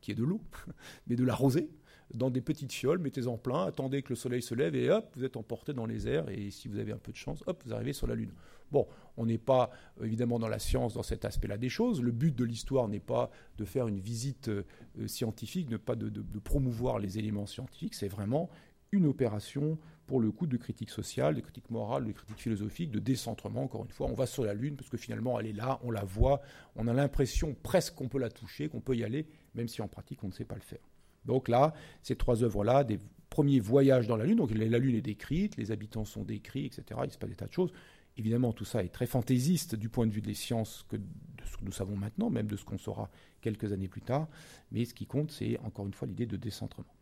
qui 0.00 0.12
est 0.12 0.14
de 0.14 0.24
l'eau, 0.24 0.40
mais 1.06 1.16
de 1.16 1.24
la 1.24 1.34
rosée 1.34 1.70
dans 2.14 2.30
des 2.30 2.40
petites 2.40 2.72
fioles, 2.72 2.98
mettez-en 2.98 3.36
plein, 3.36 3.64
attendez 3.64 4.02
que 4.02 4.10
le 4.10 4.16
soleil 4.16 4.42
se 4.42 4.54
lève 4.54 4.74
et 4.74 4.90
hop, 4.90 5.10
vous 5.14 5.24
êtes 5.24 5.36
emporté 5.36 5.72
dans 5.72 5.86
les 5.86 6.08
airs 6.08 6.28
et 6.30 6.50
si 6.50 6.68
vous 6.68 6.78
avez 6.78 6.92
un 6.92 6.98
peu 6.98 7.12
de 7.12 7.16
chance, 7.16 7.42
hop, 7.46 7.62
vous 7.64 7.74
arrivez 7.74 7.92
sur 7.92 8.06
la 8.06 8.14
Lune. 8.14 8.32
Bon, 8.70 8.86
on 9.16 9.26
n'est 9.26 9.38
pas 9.38 9.70
euh, 10.00 10.04
évidemment 10.04 10.38
dans 10.38 10.48
la 10.48 10.58
science 10.58 10.94
dans 10.94 11.02
cet 11.02 11.24
aspect-là 11.24 11.56
des 11.56 11.68
choses. 11.68 12.02
Le 12.02 12.12
but 12.12 12.34
de 12.34 12.44
l'histoire 12.44 12.88
n'est 12.88 13.00
pas 13.00 13.30
de 13.56 13.64
faire 13.64 13.88
une 13.88 14.00
visite 14.00 14.48
euh, 14.48 14.64
scientifique, 15.06 15.70
ne 15.70 15.76
pas 15.76 15.96
de, 15.96 16.10
promouvoir 16.40 16.98
les 16.98 17.18
éléments 17.18 17.46
scientifiques, 17.46 17.94
c'est 17.94 18.08
vraiment 18.08 18.48
une 18.90 19.06
opération 19.06 19.78
pour 20.06 20.20
le 20.20 20.30
coup 20.32 20.46
de 20.46 20.56
critique 20.56 20.88
sociale, 20.88 21.34
de 21.34 21.40
critique 21.42 21.68
morale, 21.70 22.06
de 22.06 22.12
critique 22.12 22.38
philosophique, 22.38 22.90
de 22.90 22.98
décentrement, 22.98 23.64
encore 23.64 23.84
une 23.84 23.90
fois. 23.90 24.06
On 24.06 24.14
va 24.14 24.24
sur 24.24 24.44
la 24.44 24.54
Lune 24.54 24.76
parce 24.76 24.88
que 24.88 24.96
finalement 24.96 25.38
elle 25.38 25.46
est 25.46 25.52
là, 25.52 25.78
on 25.82 25.90
la 25.90 26.04
voit, 26.04 26.40
on 26.76 26.86
a 26.88 26.94
l'impression 26.94 27.54
presque 27.62 27.94
qu'on 27.94 28.08
peut 28.08 28.18
la 28.18 28.30
toucher, 28.30 28.70
qu'on 28.70 28.80
peut 28.80 28.96
y 28.96 29.04
aller, 29.04 29.26
même 29.54 29.68
si 29.68 29.82
en 29.82 29.88
pratique 29.88 30.24
on 30.24 30.28
ne 30.28 30.32
sait 30.32 30.46
pas 30.46 30.54
le 30.54 30.62
faire. 30.62 30.87
Donc 31.28 31.48
là, 31.48 31.72
ces 32.02 32.16
trois 32.16 32.42
œuvres-là, 32.42 32.82
des 32.82 32.98
premiers 33.30 33.60
voyages 33.60 34.08
dans 34.08 34.16
la 34.16 34.24
Lune, 34.24 34.38
donc 34.38 34.50
la 34.50 34.78
Lune 34.78 34.96
est 34.96 35.02
décrite, 35.02 35.56
les 35.56 35.70
habitants 35.70 36.04
sont 36.04 36.24
décrits, 36.24 36.66
etc. 36.66 37.00
Il 37.04 37.12
se 37.12 37.18
passe 37.18 37.30
des 37.30 37.36
tas 37.36 37.46
de 37.46 37.52
choses. 37.52 37.72
Évidemment, 38.16 38.52
tout 38.52 38.64
ça 38.64 38.82
est 38.82 38.88
très 38.88 39.06
fantaisiste 39.06 39.76
du 39.76 39.88
point 39.88 40.06
de 40.08 40.12
vue 40.12 40.22
des 40.22 40.34
sciences 40.34 40.84
que 40.88 40.96
de 40.96 41.02
ce 41.44 41.56
que 41.56 41.64
nous 41.64 41.70
savons 41.70 41.96
maintenant, 41.96 42.30
même 42.30 42.48
de 42.48 42.56
ce 42.56 42.64
qu'on 42.64 42.78
saura 42.78 43.10
quelques 43.40 43.72
années 43.72 43.86
plus 43.86 44.00
tard. 44.00 44.26
Mais 44.72 44.84
ce 44.84 44.92
qui 44.94 45.06
compte, 45.06 45.30
c'est 45.30 45.56
encore 45.60 45.86
une 45.86 45.94
fois 45.94 46.08
l'idée 46.08 46.26
de 46.26 46.36
décentrement. 46.36 46.94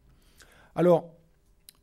Alors, 0.74 1.14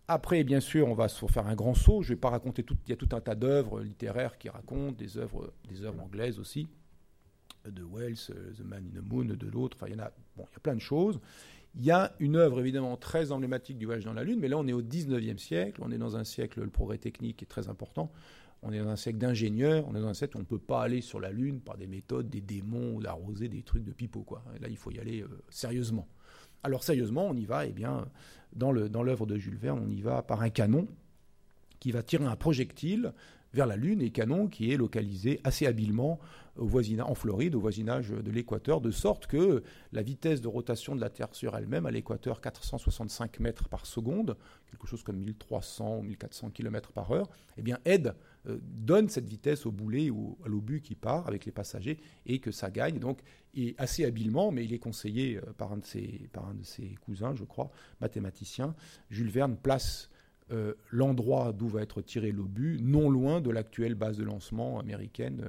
Après, 0.08 0.44
bien 0.44 0.60
sûr, 0.60 0.90
on 0.90 0.94
va 0.96 1.08
se 1.08 1.26
faire 1.28 1.48
un 1.48 1.56
grand 1.56 1.74
saut. 1.76 2.02
Je 2.02 2.10
ne 2.10 2.16
vais 2.16 2.20
pas 2.20 2.30
raconter 2.30 2.64
tout. 2.64 2.78
Il 2.86 2.90
y 2.90 2.94
a 2.94 2.98
tout 2.98 3.10
un 3.14 3.22
tas 3.22 3.36
d'œuvres 3.36 3.82
littéraires 3.82 4.38
qui 4.38 4.50
racontent, 4.50 4.92
des 4.92 5.18
œuvres, 5.18 5.54
des 5.70 5.84
œuvres 5.84 6.04
anglaises 6.04 6.40
aussi, 6.40 6.68
de 7.66 7.84
Wells, 7.84 8.18
The 8.58 8.66
Man 8.66 8.86
in 8.86 9.00
the 9.00 9.04
Moon, 9.04 9.26
de 9.26 9.48
l'autre. 9.48 9.78
Enfin, 9.78 9.88
il 9.88 9.94
y 9.94 10.00
en 10.00 10.04
a. 10.04 10.12
Bon, 10.36 10.46
il 10.50 10.54
y 10.54 10.58
a 10.58 10.60
plein 10.60 10.76
de 10.76 10.82
choses. 10.82 11.20
Il 11.76 11.84
y 11.84 11.92
a 11.92 12.14
une 12.20 12.36
œuvre 12.36 12.60
évidemment 12.60 12.98
très 12.98 13.32
emblématique 13.32 13.78
du 13.78 13.86
voyage 13.86 14.06
dans 14.06 14.14
la 14.14 14.24
Lune, 14.24 14.40
mais 14.40 14.48
là 14.48 14.58
on 14.58 14.68
est 14.68 14.74
au 14.74 14.84
19e 14.84 15.38
siècle, 15.38 15.82
on 15.84 15.92
est 15.92 15.98
dans 15.98 16.16
un 16.16 16.24
siècle, 16.24 16.62
le 16.62 16.70
progrès 16.70 17.00
technique 17.00 17.42
est 17.42 17.48
très 17.48 17.68
important, 17.68 18.12
on 18.62 18.72
est 18.72 18.80
dans 18.80 18.90
un 18.90 18.96
siècle 18.96 19.18
d'ingénieurs, 19.18 19.86
on 19.88 19.96
est 19.96 20.00
dans 20.00 20.08
un 20.08 20.14
siècle 20.14 20.38
où 20.38 20.40
on 20.40 20.44
ne 20.44 20.48
peut 20.48 20.60
pas 20.60 20.84
aller 20.84 21.02
sur 21.02 21.20
la 21.20 21.32
Lune 21.32 21.62
par 21.62 21.78
des 21.78 21.88
méthodes, 21.88 22.30
des 22.30 22.42
démons, 22.42 23.00
d'arroser 23.00 23.50
des 23.50 23.64
trucs 23.64 23.84
de 23.84 23.92
pipeau. 23.92 24.22
Quoi. 24.22 24.44
là 24.62 24.68
il 24.68 24.78
faut 24.78 24.92
y 24.92 25.00
aller 25.00 25.22
euh, 25.22 25.28
sérieusement. 25.50 26.08
Alors 26.62 26.84
sérieusement, 26.84 27.28
on 27.28 27.36
y 27.36 27.46
va, 27.46 27.66
eh 27.66 27.74
bien, 27.74 28.08
dans 28.56 28.72
l'œuvre 28.72 29.26
de 29.26 29.38
Jules 29.38 29.58
Verne, 29.58 29.82
on 29.84 29.90
y 29.90 30.02
va 30.02 30.22
par 30.22 30.42
un 30.42 30.50
canon 30.50 30.88
qui 31.80 31.92
va 31.92 32.04
tirer 32.04 32.24
un 32.24 32.38
projectile 32.38 33.14
vers 33.54 33.68
la 33.68 33.76
Lune 33.76 34.02
et 34.02 34.10
canon 34.10 34.48
qui 34.48 34.72
est 34.72 34.78
localisé 34.78 35.40
assez 35.44 35.66
habilement 35.68 36.20
au 36.56 36.70
en 37.02 37.16
Floride, 37.16 37.56
au 37.56 37.60
voisinage 37.60 38.10
de 38.10 38.30
l'équateur, 38.30 38.80
de 38.80 38.92
sorte 38.92 39.26
que 39.26 39.64
la 39.92 40.04
vitesse 40.04 40.40
de 40.40 40.48
rotation 40.48 40.96
de 40.96 41.02
la 41.02 41.10
Terre 41.10 41.34
sur 41.34 41.56
elle-même, 41.58 41.88
à 41.88 41.92
l'équateur 41.92 42.42
465 42.42 43.40
mètres 43.40 43.70
par 43.70 43.88
seconde, 43.88 44.38
quelque 44.70 44.86
chose 44.86 45.02
comme 45.02 45.18
1300 45.18 45.98
ou 45.98 46.02
1400 46.04 46.52
km 46.52 46.92
par 46.92 47.12
heure, 47.12 47.30
eh 47.58 47.64
bien 47.64 47.80
aide, 47.86 48.14
euh, 48.48 48.60
donne 48.62 49.10
cette 49.10 49.28
vitesse 49.28 49.66
au 49.66 49.72
boulet 49.72 50.10
ou 50.12 50.38
à 50.46 50.48
l'obus 50.48 50.82
qui 50.82 50.96
part 50.96 51.28
avec 51.28 51.46
les 51.46 51.52
passagers 51.52 51.98
et 52.26 52.40
que 52.40 52.52
ça 52.52 52.70
gagne. 52.70 53.00
Donc, 53.00 53.22
et 53.56 53.74
assez 53.78 54.06
habilement, 54.06 54.52
mais 54.52 54.64
il 54.66 54.74
est 54.74 54.80
conseillé 54.80 55.38
euh, 55.38 55.54
par 55.58 55.72
un 55.72 55.78
de 55.78 55.86
ses, 55.86 56.30
par 56.34 56.48
un 56.48 56.54
de 56.54 56.64
ses 56.64 56.96
cousins, 57.02 57.34
je 57.36 57.46
crois, 57.46 57.72
mathématicien, 58.00 58.76
Jules 59.10 59.30
Verne 59.30 59.56
place 59.56 60.10
euh, 60.52 60.74
l'endroit 60.92 61.54
d'où 61.54 61.68
va 61.68 61.82
être 61.82 62.02
tiré 62.02 62.32
l'obus, 62.32 62.78
non 62.82 63.10
loin 63.10 63.40
de 63.40 63.50
l'actuelle 63.50 63.96
base 63.96 64.18
de 64.18 64.24
lancement 64.24 64.78
américaine 64.80 65.42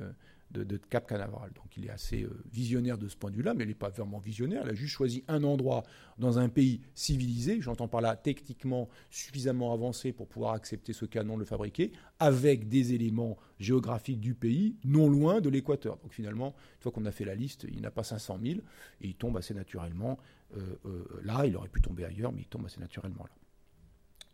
euh, 0.57 0.65
de, 0.65 0.77
Cap 0.77 1.09
Canaveral. 1.09 1.51
Donc 1.55 1.77
il 1.77 1.87
est 1.87 1.91
assez 1.91 2.23
euh, 2.23 2.45
visionnaire 2.53 2.97
de 2.97 3.09
ce 3.09 3.17
point 3.17 3.33
de 3.33 3.37
vue-là, 3.37 3.55
mais 3.55 3.65
il 3.65 3.69
n'est 3.69 3.75
pas 3.75 3.89
vraiment 3.89 4.19
visionnaire. 4.19 4.63
Il 4.65 4.71
a 4.71 4.75
juste 4.75 4.93
choisi 4.93 5.25
un 5.27 5.43
endroit 5.43 5.83
dans 6.19 6.39
un 6.39 6.49
pays 6.49 6.81
civilisé, 6.95 7.61
j'entends 7.61 7.89
par 7.89 8.03
là 8.03 8.15
techniquement 8.15 8.89
suffisamment 9.11 9.73
avancé 9.73 10.13
pour 10.13 10.29
pouvoir 10.29 10.53
accepter 10.53 10.93
ce 10.93 11.07
canon, 11.07 11.37
le 11.37 11.45
fabriquer, 11.45 11.91
avec 12.21 12.69
des 12.69 12.95
éléments 12.95 13.37
géographiques 13.59 14.21
du 14.21 14.35
pays, 14.35 14.77
non 14.85 15.09
loin 15.11 15.41
de 15.41 15.49
l'équateur. 15.49 15.97
Donc 15.99 16.13
finalement, 16.13 16.55
une 16.77 16.83
fois 16.83 16.93
qu'on 16.93 17.05
a 17.05 17.13
fait 17.13 17.25
la 17.25 17.35
liste, 17.35 17.67
il 17.69 17.81
n'a 17.81 17.91
pas 17.91 18.05
500 18.05 18.39
000, 18.41 18.61
et 19.01 19.09
il 19.09 19.15
tombe 19.17 19.37
assez 19.37 19.55
naturellement 19.55 20.19
là. 21.25 21.47
Il 21.47 21.57
aurait 21.57 21.69
pu 21.69 21.81
tomber 21.83 22.05
ailleurs, 22.05 22.31
mais 22.31 22.43
il 22.43 22.47
tombe 22.47 22.65
assez 22.65 22.79
naturellement 22.79 23.25
là. 23.25 23.35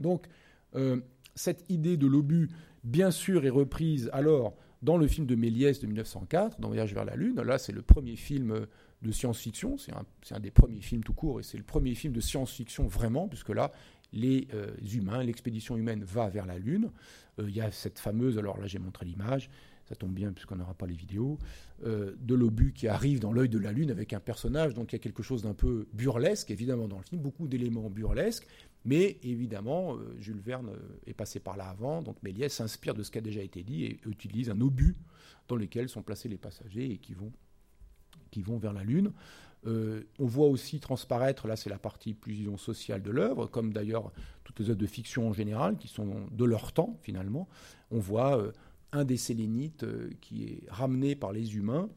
Donc, 0.00 0.26
euh, 0.75 1.00
cette 1.35 1.65
idée 1.69 1.97
de 1.97 2.07
l'obus, 2.07 2.49
bien 2.85 3.11
sûr, 3.11 3.45
est 3.45 3.50
reprise 3.50 4.11
alors 4.12 4.57
dans 4.83 4.97
le 4.97 5.07
film 5.07 5.27
de 5.27 5.35
Méliès 5.35 5.81
de 5.81 5.87
1904, 5.87 6.61
dans 6.61 6.69
Voyage 6.69 6.95
vers 6.95 7.05
la 7.05 7.17
Lune. 7.17 7.41
Là, 7.43 7.59
c'est 7.59 7.73
le 7.73 7.83
premier 7.83 8.17
film 8.17 8.67
de 9.03 9.12
science-fiction. 9.12 9.77
C'est 9.77 9.93
un, 10.35 10.41
des 10.41 10.50
premiers 10.50 10.81
films 10.81 11.05
tout 11.05 11.12
court, 11.12 11.41
et 11.41 11.43
c'est 11.43 11.59
le 11.59 11.65
premier 11.65 11.95
film 11.95 12.12
de 12.12 12.21
science-fiction 12.21 12.87
vraiment, 12.87 13.29
puisque 13.29 13.50
là, 13.50 13.73
les 14.12 14.49
euh, 14.55 14.75
humains, 14.93 15.23
l'expédition 15.23 15.77
humaine 15.77 16.03
va 16.03 16.29
vers 16.29 16.47
la 16.47 16.59
Lune. 16.59 16.91
Euh, 17.39 17.45
il 17.49 17.55
y 17.55 17.61
a 17.61 17.71
cette 17.71 17.99
fameuse, 17.99 18.39
alors 18.39 18.59
là 18.59 18.67
j'ai 18.67 18.79
montré 18.79 19.05
l'image, 19.05 19.50
ça 19.85 19.95
tombe 19.95 20.12
bien 20.12 20.33
puisqu'on 20.33 20.57
n'aura 20.57 20.75
pas 20.75 20.87
les 20.87 20.95
vidéos, 20.95 21.39
de 21.83 22.35
l'obus 22.35 22.73
qui 22.73 22.87
arrive 22.89 23.21
dans 23.21 23.33
l'œil 23.33 23.49
de 23.49 23.59
la 23.59 23.73
Lune 23.73 23.91
avec 23.91 24.12
un 24.12 24.21
personnage, 24.21 24.75
donc 24.75 24.93
il 24.93 24.95
y 24.95 24.97
a 24.97 24.99
quelque 24.99 25.23
chose 25.23 25.43
d'un 25.43 25.55
peu 25.55 25.89
burlesque, 25.95 26.50
évidemment, 26.50 26.89
dans 26.89 26.99
le 26.99 27.03
film, 27.05 27.23
beaucoup 27.23 27.49
d'éléments 27.49 27.89
burlesques, 27.89 28.47
mais 28.85 29.19
évidemment, 29.23 29.97
euh, 29.97 30.17
Jules 30.19 30.41
Verne 30.41 30.71
euh, 30.71 31.01
est 31.07 31.13
passé 31.13 31.39
par 31.39 31.57
là 31.57 31.69
avant, 31.69 32.03
donc 32.03 32.17
Méliès 32.23 32.53
s'inspire 32.53 32.95
de 32.95 33.03
ce 33.03 33.11
qui 33.11 33.19
a 33.19 33.21
déjà 33.21 33.43
été 33.43 33.63
dit 33.63 33.85
et 33.85 34.01
utilise 34.07 34.49
un 34.51 34.61
obus 34.61 34.97
dans 35.49 35.57
lequel 35.57 35.89
sont 35.89 36.03
placés 36.03 36.29
les 36.29 36.39
passagers 36.39 36.93
et 36.93 36.99
qui 36.99 37.15
vont, 37.15 37.33
vers 38.59 38.73
la 38.73 38.85
Lune. 38.85 39.13
Euh, 39.67 40.05
on 40.19 40.25
voit 40.25 40.47
aussi 40.47 40.81
transparaître, 40.81 41.47
là 41.47 41.57
c'est 41.57 41.69
la 41.69 41.79
partie 41.79 42.15
plus 42.15 42.33
disons, 42.33 42.57
sociale 42.57 43.03
de 43.03 43.11
l'œuvre, 43.11 43.47
comme 43.47 43.73
d'ailleurs 43.73 44.13
toutes 44.45 44.61
les 44.61 44.71
œuvres 44.71 44.79
de 44.79 44.87
fiction 44.87 45.29
en 45.29 45.33
général, 45.35 45.77
qui 45.77 45.89
sont 45.89 46.29
de 46.31 46.45
leur 46.45 46.73
temps 46.73 46.97
finalement. 47.03 47.49
On 47.91 47.99
voit 47.99 48.51
un 48.93 49.05
des 49.05 49.19
sélénites 49.19 49.85
qui 50.21 50.45
est 50.45 50.63
ramené 50.71 51.15
par 51.15 51.33
les 51.33 51.57
humains 51.57 51.91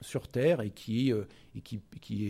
sur 0.00 0.28
Terre 0.28 0.60
et 0.60 0.70
qui, 0.70 1.12
euh, 1.12 1.24
qui, 1.64 1.76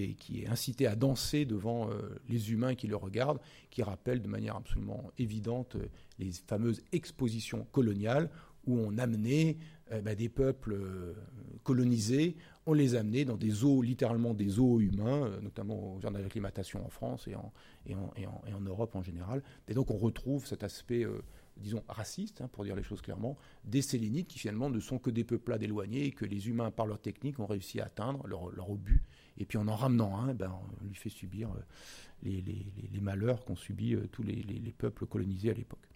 est, 0.03 0.15
qui, 0.15 0.43
est, 0.43 0.49
incité 0.49 0.87
à 0.87 0.97
danser 0.97 1.45
devant 1.45 1.91
euh, 1.91 2.19
les 2.29 2.53
humains 2.53 2.75
qui 2.75 2.87
le 2.87 2.97
regardent, 2.97 3.41
qui 3.71 3.83
rappelle 3.83 4.23
de 4.23 4.29
manière 4.29 4.57
absolument 4.57 5.11
évidente 5.19 5.77
euh, 5.77 5.89
les 6.19 6.33
fameuses 6.33 6.83
expositions 6.93 7.67
coloniales 7.73 8.31
où 8.67 8.79
on 8.79 8.99
amenait 8.99 9.57
bah, 10.03 10.15
des 10.15 10.29
peuples 10.29 10.77
colonisés, 11.63 12.37
on 12.67 12.75
les 12.75 12.97
amenait 12.97 13.25
dans 13.25 13.39
des 13.39 13.65
eaux, 13.65 13.81
littéralement 13.81 14.35
des 14.35 14.59
eaux 14.59 14.79
humains, 14.79 15.31
notamment 15.41 15.95
au 15.95 16.01
genre 16.01 16.11
d'acclimatation 16.11 16.85
en 16.85 16.91
France 16.91 17.27
et 17.29 17.35
en, 17.35 17.51
et, 17.87 17.95
en, 17.95 18.13
et, 18.47 18.53
en, 18.53 18.61
Europe 18.61 18.95
en 18.95 19.03
général. 19.03 19.43
Et 19.69 19.75
donc 19.75 19.91
on 19.91 19.97
retrouve 19.97 20.45
cet 20.45 20.65
aspect 20.65 21.07
disons, 21.59 21.83
racistes, 21.89 22.41
hein, 22.41 22.49
pour 22.53 22.65
dire 22.65 22.77
les 22.77 22.83
choses 22.83 23.01
clairement, 23.01 23.37
des 23.65 23.83
Sélénites 23.83 24.29
qui 24.29 24.39
finalement 24.39 24.71
ne 24.71 24.81
sont 24.81 24.99
que 24.99 25.11
des 25.11 25.25
peuplades 25.25 25.63
éloignés 25.63 26.05
et 26.05 26.13
que 26.13 26.25
les 26.25 26.49
humains, 26.49 26.71
par 26.71 26.87
leur 26.87 27.01
technique, 27.01 27.39
ont 27.39 27.47
réussi 27.47 27.81
à 27.81 27.87
atteindre 27.87 28.27
leur, 28.27 28.51
leur 28.51 28.71
obus. 28.71 29.03
Et 29.39 29.45
puis 29.45 29.59
en 29.59 29.69
en 29.69 29.77
ramenant 29.77 30.19
un, 30.19 30.35
ben, 30.35 30.53
on 30.81 30.85
lui 30.85 30.95
fait 30.95 31.09
subir 31.09 31.51
euh, 31.51 31.61
les, 32.23 32.43
les, 32.93 33.01
malheurs 33.01 33.45
qu'ont 33.45 33.57
subis 33.57 33.95
euh, 33.95 34.09
tous 34.11 34.23
les, 34.23 34.75
peuples 34.77 35.07
colonisés 35.07 35.51
à 35.51 35.55
l'époque. 35.55 35.87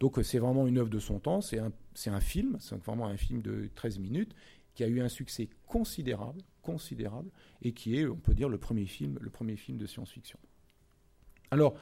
Donc 0.00 0.18
euh, 0.18 0.22
c'est 0.22 0.38
vraiment 0.38 0.66
une 0.66 0.78
œuvre 0.78 0.90
de 0.90 0.98
son 0.98 1.18
temps, 1.18 1.40
c'est 1.40 1.58
un, 1.58 1.72
un, 2.06 2.20
film, 2.20 2.58
c'est 2.60 2.76
vraiment 2.84 3.06
un 3.06 3.16
film 3.16 3.40
de 3.40 3.70
13 3.74 3.98
minutes 3.98 4.34
qui 4.74 4.84
a 4.84 4.88
eu 4.88 5.00
un 5.00 5.08
succès 5.08 5.48
considérable, 5.66 6.42
considérable, 6.62 7.30
et 7.62 7.72
qui 7.72 7.96
est, 7.96 8.06
on 8.06 8.16
peut 8.16 8.34
dire, 8.34 8.48
le 8.48 8.58
premier 8.58 8.86
film, 8.86 9.18
le 9.20 9.30
premier 9.30 9.56
film 9.56 9.78
de 9.78 9.86
science-fiction. 9.86 10.38
Alors, 11.50 11.74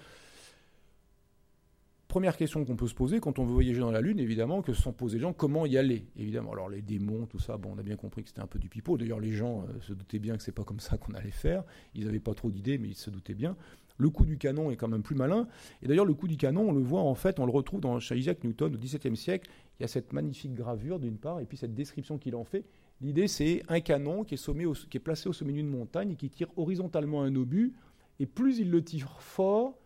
Première 2.09 2.39
question 2.39 2.65
qu'on 2.65 2.75
peut 2.75 2.89
se 2.89 2.95
poser 2.95 3.21
quand 3.21 3.39
on 3.39 3.45
veut 3.45 3.53
voyager 3.53 3.81
dans 3.81 3.91
la 3.91 4.01
Lune, 4.01 4.19
évidemment, 4.19 4.63
que 4.63 4.73
sont 4.73 4.95
posés 4.95 5.19
les 5.19 5.23
gens, 5.23 5.35
comment 5.35 5.67
y 5.67 5.77
aller 5.77 6.07
Évidemment, 6.17 6.53
alors 6.53 6.71
les 6.71 6.81
démons, 6.81 7.27
tout 7.27 7.39
ça, 7.39 7.59
bon, 7.59 7.75
on 7.77 7.79
a 7.79 7.83
bien 7.83 7.97
compris 7.97 8.23
que 8.23 8.31
c'était 8.31 8.41
un 8.41 8.47
peu 8.47 8.59
du 8.59 8.71
pipeau. 8.71 8.97
D'ailleurs, 8.97 9.21
les 9.21 9.33
gens 9.33 9.65
euh, 9.69 9.79
se 9.83 9.93
doutaient 9.93 10.19
bien 10.19 10.39
que 10.39 10.43
c'est 10.43 10.53
pas 10.53 10.65
comme 10.65 10.81
ça 10.81 10.97
qu'on 10.97 11.13
allait 11.13 11.31
faire. 11.31 11.65
Ils 11.95 12.07
n'avaient 12.07 12.19
pas 12.19 12.33
trop 12.33 12.51
d'idées, 12.51 12.79
mais 12.79 12.89
ils 12.89 12.97
se 12.97 13.11
doutaient 13.11 13.35
bien. 13.35 13.57
Le 13.99 14.09
coup 14.09 14.25
du 14.25 14.39
canon 14.39 14.71
est 14.71 14.77
quand 14.77 14.89
même 14.89 15.03
plus 15.03 15.17
malin. 15.17 15.49
Et 15.83 15.87
d'ailleurs, 15.87 16.07
le 16.07 16.15
coup 16.15 16.29
du 16.29 16.39
canon, 16.39 16.71
on 16.71 16.73
le 16.73 16.81
voit 16.81 17.03
en 17.03 17.15
fait, 17.15 17.39
on 17.41 17.45
le 17.45 17.53
retrouve 17.53 17.81
dans, 17.81 17.99
Isaac 17.99 18.43
Newton 18.43 18.75
au 18.75 18.79
XVIIe 18.79 19.17
siècle. 19.17 19.51
Il 19.79 19.83
y 19.83 19.85
a 19.85 19.89
cette 19.89 20.15
magnifique 20.15 20.55
gravure 20.55 20.99
d'une 21.01 21.19
part, 21.19 21.41
et 21.41 21.45
puis 21.45 21.59
cette 21.59 21.75
description 21.75 22.17
qu'il 22.17 22.37
en 22.37 22.45
fait. 22.45 22.65
L'idée, 23.03 23.29
c'est 23.29 23.63
un 23.69 23.81
canon 23.81 24.25
qui 24.25 24.37
est, 24.37 24.89
qui 24.89 24.97
est 24.97 25.01
placé 25.01 25.29
au 25.29 25.35
sommet 25.35 25.53
d'une 25.53 25.69
montagne 25.69 26.13
et 26.13 26.17
qui 26.17 26.31
tire 26.31 26.49
horizontalement 26.57 27.23
un 27.23 27.37
obus. 27.37 27.75
Et 28.19 28.25
plus 28.25 28.61
il 28.61 28.71
le 28.71 28.83
tire 28.83 29.21
fort, 29.21 29.79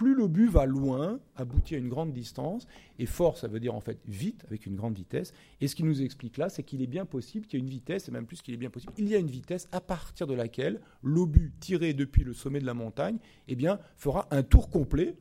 plus 0.00 0.14
l'obus 0.14 0.48
va 0.48 0.64
loin, 0.64 1.20
aboutit 1.36 1.74
à 1.74 1.78
une 1.78 1.90
grande 1.90 2.14
distance, 2.14 2.66
et 2.98 3.04
fort, 3.04 3.36
ça 3.36 3.48
veut 3.48 3.60
dire 3.60 3.74
en 3.74 3.82
fait 3.82 3.98
vite, 4.06 4.42
avec 4.46 4.64
une 4.64 4.74
grande 4.74 4.94
vitesse. 4.94 5.34
Et 5.60 5.68
ce 5.68 5.76
qu'il 5.76 5.84
nous 5.84 6.00
explique 6.00 6.38
là, 6.38 6.48
c'est 6.48 6.62
qu'il 6.62 6.80
est 6.80 6.86
bien 6.86 7.04
possible 7.04 7.46
qu'il 7.46 7.58
y 7.58 7.62
ait 7.62 7.66
une 7.66 7.70
vitesse, 7.70 8.08
et 8.08 8.10
même 8.10 8.24
plus 8.24 8.40
qu'il 8.40 8.54
est 8.54 8.56
bien 8.56 8.70
possible, 8.70 8.94
il 8.96 9.06
y 9.06 9.14
a 9.14 9.18
une 9.18 9.30
vitesse 9.30 9.68
à 9.72 9.82
partir 9.82 10.26
de 10.26 10.32
laquelle 10.32 10.80
l'obus 11.02 11.52
tiré 11.60 11.92
depuis 11.92 12.24
le 12.24 12.32
sommet 12.32 12.60
de 12.60 12.64
la 12.64 12.72
montagne, 12.72 13.18
eh 13.46 13.54
bien, 13.54 13.78
fera 13.98 14.26
un 14.30 14.42
tour 14.42 14.70
complet 14.70 15.18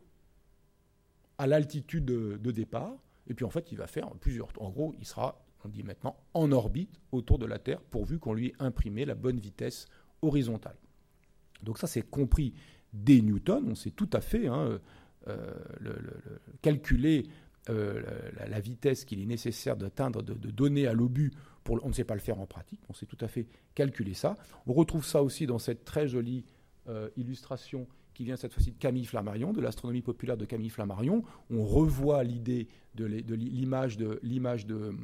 à 1.37 1.45
l'altitude 1.45 2.05
de, 2.05 2.51
départ, 2.51 2.95
et 3.27 3.33
puis 3.33 3.43
en 3.43 3.49
fait, 3.49 3.73
il 3.73 3.77
va 3.77 3.87
faire 3.87 4.09
plusieurs 4.21 4.53
tours. 4.53 4.63
En 4.63 4.69
gros, 4.69 4.95
il 4.97 5.05
sera, 5.05 5.43
on 5.65 5.67
dit 5.67 5.83
maintenant, 5.83 6.15
en 6.33 6.53
orbite 6.53 7.01
autour 7.11 7.37
de 7.37 7.45
la 7.45 7.59
Terre, 7.59 7.81
pourvu 7.81 8.17
qu'on 8.17 8.33
lui 8.33 8.47
ait 8.47 8.55
imprimé 8.59 9.03
la 9.03 9.15
bonne 9.15 9.41
vitesse 9.41 9.87
horizontale. 10.21 10.77
Donc 11.63 11.79
ça, 11.79 11.87
c'est 11.87 12.01
compris 12.01 12.53
des 12.93 13.21
Newton, 13.21 13.65
on 13.69 13.75
sait 13.75 13.91
tout 13.91 14.09
à 14.13 14.21
fait 14.21 14.47
hein, 14.47 14.79
euh, 15.27 15.53
calculer 16.61 17.25
euh, 17.69 18.01
la, 18.47 18.59
vitesse 18.59 19.05
qu'il 19.05 19.21
est 19.21 19.25
nécessaire 19.25 19.77
d'atteindre, 19.77 20.23
de, 20.23 20.33
donner 20.49 20.87
à 20.87 20.93
l'obus. 20.93 21.31
Pour, 21.63 21.79
on 21.83 21.89
ne 21.89 21.93
sait 21.93 22.03
pas 22.03 22.15
le 22.15 22.19
faire 22.19 22.39
en 22.39 22.47
pratique, 22.47 22.79
on 22.89 22.93
sait 22.93 23.05
tout 23.05 23.17
à 23.21 23.27
fait 23.27 23.45
calculer 23.75 24.13
ça. 24.13 24.35
On 24.65 24.73
retrouve 24.73 25.05
ça 25.05 25.21
aussi 25.21 25.45
dans 25.45 25.59
cette 25.59 25.85
très 25.85 26.07
jolie 26.07 26.45
euh, 26.87 27.09
illustration 27.15 27.85
qui 28.15 28.23
vient 28.23 28.37
cette 28.37 28.53
fois-ci 28.53 28.71
de 28.71 28.77
Camille 28.77 29.05
Flammarion, 29.05 29.53
de 29.53 29.61
l'astronomie 29.61 30.01
populaire 30.01 30.37
de 30.37 30.45
Camille 30.45 30.69
Flammarion. 30.69 31.23
On 31.51 31.63
revoit 31.63 32.23
l'idée 32.23 32.67
de 32.95 33.05
l'image 33.05 33.97
de, 33.97 34.19
de, 34.23 34.95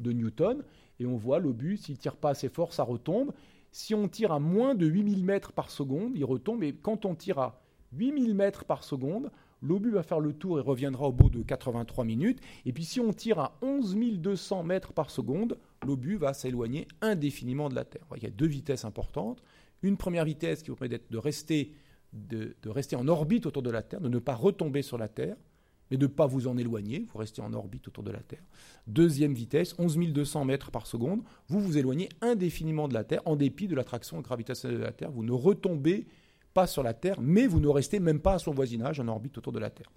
de 0.00 0.12
Newton 0.12 0.62
et 0.98 1.06
on 1.06 1.16
voit 1.16 1.38
l'obus, 1.38 1.78
s'il 1.78 1.94
ne 1.94 2.00
tire 2.00 2.16
pas 2.16 2.30
assez 2.30 2.48
fort, 2.48 2.74
ça 2.74 2.82
retombe. 2.82 3.32
Si 3.72 3.94
on 3.94 4.08
tire 4.08 4.32
à 4.32 4.40
moins 4.40 4.74
de 4.74 4.86
8000 4.86 5.24
mètres 5.24 5.52
par 5.52 5.70
seconde, 5.70 6.12
il 6.14 6.24
retombe. 6.24 6.62
Et 6.62 6.74
quand 6.74 7.04
on 7.04 7.14
tire 7.14 7.38
à 7.38 7.62
8000 7.92 8.34
mètres 8.34 8.64
par 8.64 8.84
seconde, 8.84 9.30
l'obus 9.62 9.90
va 9.90 10.02
faire 10.02 10.20
le 10.20 10.32
tour 10.32 10.58
et 10.58 10.62
reviendra 10.62 11.08
au 11.08 11.12
bout 11.12 11.30
de 11.30 11.42
83 11.42 12.04
minutes. 12.04 12.40
Et 12.66 12.72
puis 12.72 12.84
si 12.84 13.00
on 13.00 13.12
tire 13.12 13.38
à 13.38 13.58
11 13.62 13.96
200 14.18 14.62
mètres 14.64 14.92
par 14.92 15.10
seconde, 15.10 15.58
l'obus 15.84 16.16
va 16.16 16.34
s'éloigner 16.34 16.88
indéfiniment 17.00 17.68
de 17.68 17.74
la 17.74 17.84
Terre. 17.84 18.06
Il 18.16 18.22
y 18.22 18.26
a 18.26 18.30
deux 18.30 18.46
vitesses 18.46 18.84
importantes. 18.84 19.42
Une 19.82 19.96
première 19.96 20.24
vitesse 20.24 20.62
qui 20.62 20.70
vous 20.70 20.76
permet 20.76 20.98
de 20.98 21.20
de, 22.12 22.68
rester 22.68 22.96
en 22.96 23.06
orbite 23.06 23.46
autour 23.46 23.62
de 23.62 23.70
la 23.70 23.82
Terre, 23.82 24.00
de 24.00 24.08
ne 24.08 24.18
pas 24.18 24.34
retomber 24.34 24.82
sur 24.82 24.98
la 24.98 25.08
Terre. 25.08 25.36
Mais 25.90 25.96
de 25.96 26.06
ne 26.06 26.10
pas 26.10 26.26
vous 26.26 26.46
en 26.46 26.56
éloigner, 26.56 27.06
vous 27.12 27.18
restez 27.18 27.42
en 27.42 27.52
orbite 27.52 27.88
autour 27.88 28.04
de 28.04 28.10
la 28.10 28.20
Terre. 28.20 28.42
Deuxième 28.86 29.34
vitesse, 29.34 29.74
11 29.78 29.98
200 29.98 30.44
mètres 30.44 30.70
par 30.70 30.86
seconde, 30.86 31.22
vous 31.48 31.60
vous 31.60 31.78
éloignez 31.78 32.08
indéfiniment 32.20 32.88
de 32.88 32.94
la 32.94 33.04
Terre 33.04 33.22
en 33.24 33.36
dépit 33.36 33.68
de 33.68 33.74
l'attraction 33.74 34.20
gravitationnelle 34.20 34.78
de 34.78 34.84
la 34.84 34.92
Terre. 34.92 35.10
Vous 35.10 35.24
ne 35.24 35.32
retombez 35.32 36.06
pas 36.54 36.66
sur 36.66 36.82
la 36.82 36.94
Terre, 36.94 37.20
mais 37.20 37.46
vous 37.46 37.60
ne 37.60 37.68
restez 37.68 38.00
même 38.00 38.20
pas 38.20 38.34
à 38.34 38.38
son 38.38 38.52
voisinage 38.52 39.00
en 39.00 39.08
orbite 39.08 39.38
autour 39.38 39.52
de 39.52 39.58
la 39.58 39.70
Terre. 39.70 39.90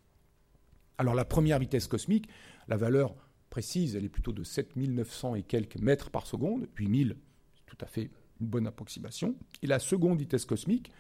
Alors 0.98 1.16
la 1.16 1.26
première 1.26 1.60
vitesse 1.60 1.88
cosmique, 1.88 2.28
la 2.68 2.78
valeur 2.78 3.16
précise, 3.50 3.96
elle 3.96 4.06
est 4.06 4.10
plutôt 4.10 4.32
de 4.32 4.44
7900 4.44 5.36
et 5.36 5.44
quelques 5.44 5.78
mètres 5.78 6.10
par 6.10 6.28
seconde, 6.28 6.68
8000, 6.76 7.16
c'est 7.56 7.66
tout 7.66 7.78
à 7.82 7.88
fait 7.88 8.10
une 8.42 8.48
bonne 8.48 8.68
approximation. 8.68 9.36
Et 9.62 9.68
la 9.68 9.80
seconde 9.80 10.20
vitesse 10.20 10.46
cosmique, 10.46 10.92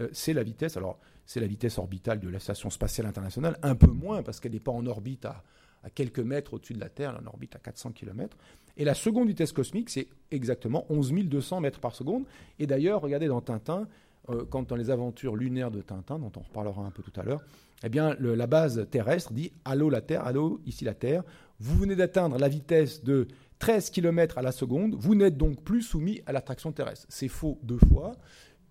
euh, 0.00 0.08
c'est 0.12 0.32
la 0.32 0.42
vitesse, 0.42 0.76
alors 0.76 0.98
c'est 1.26 1.40
la 1.40 1.46
vitesse 1.46 1.78
orbitale 1.78 2.20
de 2.20 2.28
la 2.28 2.38
Station 2.38 2.70
spatiale 2.70 3.06
internationale, 3.06 3.58
un 3.62 3.74
peu 3.74 3.86
moins 3.86 4.22
parce 4.22 4.40
qu'elle 4.40 4.52
n'est 4.52 4.60
pas 4.60 4.72
en 4.72 4.86
orbite 4.86 5.24
à, 5.24 5.42
quelques 5.94 6.20
mètres 6.20 6.54
au-dessus 6.54 6.74
de 6.74 6.80
la 6.80 6.88
Terre, 6.88 7.16
elle 7.16 7.26
en 7.26 7.28
orbite 7.28 7.56
à 7.56 7.58
400 7.58 7.90
km. 7.90 8.36
Et 8.76 8.84
la 8.84 8.94
seconde 8.94 9.28
vitesse 9.28 9.52
cosmique, 9.52 9.90
c'est 9.90 10.08
exactement 10.30 10.86
11 10.90 11.12
200 11.12 11.60
mètres 11.60 11.80
par 11.80 11.94
seconde. 11.94 12.24
Et 12.60 12.66
d'ailleurs, 12.66 13.00
regardez 13.00 13.26
dans 13.26 13.40
Tintin, 13.40 13.88
euh, 14.30 14.44
quand 14.48 14.68
dans 14.68 14.76
les 14.76 14.90
aventures 14.90 15.34
lunaires 15.34 15.72
de 15.72 15.80
Tintin, 15.80 16.20
dont 16.20 16.30
on 16.36 16.40
reparlera 16.40 16.82
un 16.82 16.92
peu 16.92 17.02
tout 17.02 17.20
à 17.20 17.24
l'heure, 17.24 17.42
eh 17.82 17.88
bien, 17.88 18.14
la 18.20 18.46
base 18.46 18.86
terrestre 18.90 19.32
dit 19.32 19.52
Allô 19.64 19.90
la 19.90 20.00
Terre, 20.00 20.24
allô, 20.24 20.60
ici 20.66 20.84
la 20.84 20.94
Terre. 20.94 21.24
Vous 21.58 21.76
venez 21.76 21.96
d'atteindre 21.96 22.38
la 22.38 22.48
vitesse 22.48 23.02
de 23.02 23.26
13 23.62 23.90
km 23.90 24.38
à 24.38 24.42
la 24.42 24.50
seconde, 24.50 24.96
vous 24.96 25.14
n'êtes 25.14 25.36
donc 25.36 25.62
plus 25.62 25.82
soumis 25.82 26.20
à 26.26 26.32
l'attraction 26.32 26.72
terrestre. 26.72 27.06
C'est 27.08 27.28
faux 27.28 27.60
deux 27.62 27.78
fois, 27.78 28.10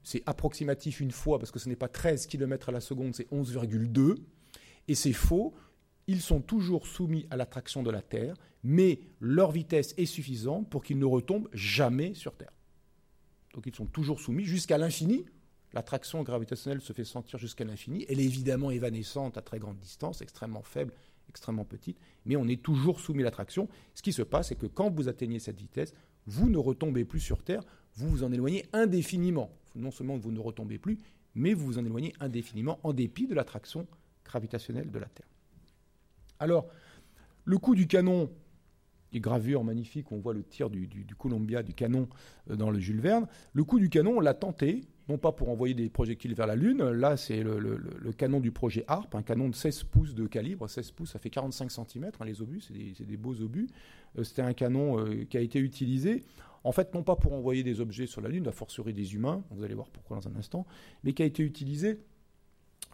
c'est 0.04 0.24
approximatif 0.26 1.00
une 1.00 1.12
fois 1.12 1.40
parce 1.40 1.52
que 1.52 1.60
ce 1.60 1.70
n'est 1.70 1.76
pas 1.76 1.88
13 1.88 2.28
km 2.28 2.70
à 2.70 2.72
la 2.72 2.82
seconde, 2.82 3.16
c'est 3.16 3.30
11,2. 3.32 4.16
Et 4.88 4.96
c'est 4.96 5.14
faux, 5.14 5.54
ils 6.08 6.22
sont 6.22 6.42
toujours 6.42 6.88
soumis 6.88 7.28
à 7.30 7.38
l'attraction 7.38 7.84
de 7.84 7.92
la 7.92 8.02
Terre, 8.02 8.36
mais 8.64 9.00
leur 9.20 9.52
vitesse 9.52 9.94
est 9.98 10.06
suffisante 10.06 10.70
pour 10.70 10.84
qu'ils 10.84 11.00
ne 11.00 11.06
retombent 11.06 11.50
jamais 11.54 12.14
sur 12.14 12.36
Terre. 12.36 12.54
Donc 13.54 13.66
ils 13.68 13.76
sont 13.76 13.86
toujours 13.86 14.20
soumis 14.20 14.44
jusqu'à 14.44 14.78
l'infini. 14.78 15.26
L'attraction 15.74 16.22
gravitationnelle 16.24 16.82
se 16.82 16.94
fait 16.94 17.06
sentir 17.06 17.40
jusqu'à 17.40 17.64
l'infini. 17.64 18.06
Elle 18.10 18.20
est 18.20 18.26
évidemment 18.26 18.72
évanescente 18.72 19.38
à 19.38 19.42
très 19.42 19.60
grande 19.60 19.78
distance, 19.78 20.22
extrêmement 20.22 20.64
faible, 20.64 20.94
extrêmement 21.30 21.64
petite, 21.64 21.98
mais 22.26 22.36
on 22.36 22.48
est 22.48 22.62
toujours 22.62 23.00
soumis 23.00 23.22
à 23.22 23.26
l'attraction. 23.26 23.70
Ce 23.94 24.02
qui 24.02 24.12
se 24.12 24.22
passe, 24.22 24.50
c'est 24.50 24.56
que 24.56 24.66
quand 24.66 24.90
vous 24.90 25.08
atteignez 25.08 25.40
cette 25.40 25.60
vitesse, 25.60 25.94
vous 26.26 26.50
ne 26.50 26.58
retombez 26.58 27.06
plus 27.06 27.20
sur 27.20 27.44
Terre, 27.44 27.64
vous 27.96 28.10
vous 28.10 28.24
en 28.24 28.32
éloignez 28.32 28.66
indéfiniment. 28.74 29.50
Non 29.76 29.92
seulement 29.92 30.18
vous 30.18 30.32
ne 30.32 30.40
retombez 30.40 30.78
plus, 30.78 30.98
mais 31.36 31.54
vous 31.54 31.66
vous 31.66 31.78
en 31.80 31.86
éloignez 31.86 32.14
indéfiniment 32.20 32.80
en 32.84 32.94
dépit 32.94 33.28
de 33.28 33.36
l'attraction 33.36 33.88
gravitationnelle 34.26 34.92
de 34.92 35.00
la 35.00 35.08
Terre. 35.08 35.28
Alors, 36.40 36.68
le 37.46 37.58
coup 37.58 37.76
du 37.76 37.88
canon, 37.88 38.30
les 39.14 39.20
gravures 39.20 39.64
magnifiques, 39.64 40.12
on 40.12 40.20
voit 40.20 40.34
le 40.34 40.44
tir 40.44 40.70
du, 40.70 40.88
du, 40.88 41.16
Columbia, 41.16 41.64
du 41.64 41.74
canon 41.74 42.08
euh, 42.50 42.56
dans 42.56 42.72
le 42.72 42.80
Jules 42.80 43.02
Verne. 43.02 43.28
Le 43.54 43.64
coup 43.64 43.80
du 43.80 43.90
canon, 43.90 44.18
on 44.18 44.20
l'a 44.20 44.34
tenté, 44.34 44.82
non 45.10 45.18
pas 45.18 45.32
pour 45.32 45.50
envoyer 45.50 45.74
des 45.74 45.90
projectiles 45.90 46.34
vers 46.34 46.48
la 46.48 46.56
Lune, 46.56 46.84
là 46.84 47.18
c'est 47.18 47.44
le, 47.44 47.80
canon 48.18 48.40
du 48.40 48.52
projet 48.52 48.86
HARP, 48.88 49.14
un 49.16 49.24
canon 49.24 49.50
de 49.50 49.56
16 49.56 49.84
pouces 49.84 50.16
de 50.16 50.28
calibre, 50.28 50.70
16 50.70 50.92
pouces 50.92 51.12
ça 51.12 51.20
fait 51.20 51.30
45 51.30 51.72
cm, 51.72 52.12
hein, 52.20 52.26
les 52.26 52.42
obus, 52.42 52.62
c'est 52.62 53.06
des, 53.06 53.18
beaux 53.18 53.36
obus. 53.42 53.68
Euh, 54.18 54.24
c'était 54.24 54.42
un 54.42 54.54
canon 54.54 55.00
euh, 55.00 55.26
qui 55.30 55.38
a 55.38 55.42
été 55.42 55.60
utilisé, 55.60 56.24
en 56.64 56.72
fait 56.72 56.94
non 56.94 57.04
pas 57.04 57.16
pour 57.16 57.34
envoyer 57.34 57.64
des 57.64 57.82
objets 57.82 58.08
sur 58.08 58.22
la 58.22 58.30
Lune, 58.30 58.48
a 58.48 58.52
fortiori 58.52 58.94
des 58.94 59.16
humains, 59.16 59.44
vous 59.52 59.64
allez 59.64 59.74
voir 59.74 59.90
pourquoi 59.90 60.18
dans 60.18 60.28
un 60.28 60.36
instant, 60.36 60.66
mais 61.04 61.14
qui 61.14 61.24
a 61.24 61.26
été 61.26 61.44
utilisé 61.44 62.00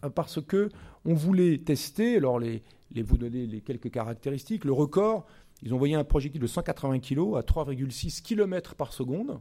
euh, 0.03 0.09
parce 0.09 0.41
que 0.41 0.69
on 1.05 1.13
voulait 1.13 1.57
tester, 1.59 2.17
alors 2.17 2.39
les, 2.39 2.63
vous 2.95 3.17
donner 3.17 3.45
les 3.45 3.61
quelques 3.61 3.91
caractéristiques, 3.91 4.65
le 4.65 4.73
record, 4.73 5.25
ils 5.61 5.73
ont 5.73 5.77
envoyé 5.77 5.95
un 5.95 6.03
projectile 6.03 6.41
de 6.41 6.47
180 6.47 6.99
kg 6.99 7.37
à 7.37 7.41
3,6 7.41 8.21
km 8.21 8.75
par 8.75 8.93
seconde, 8.93 9.39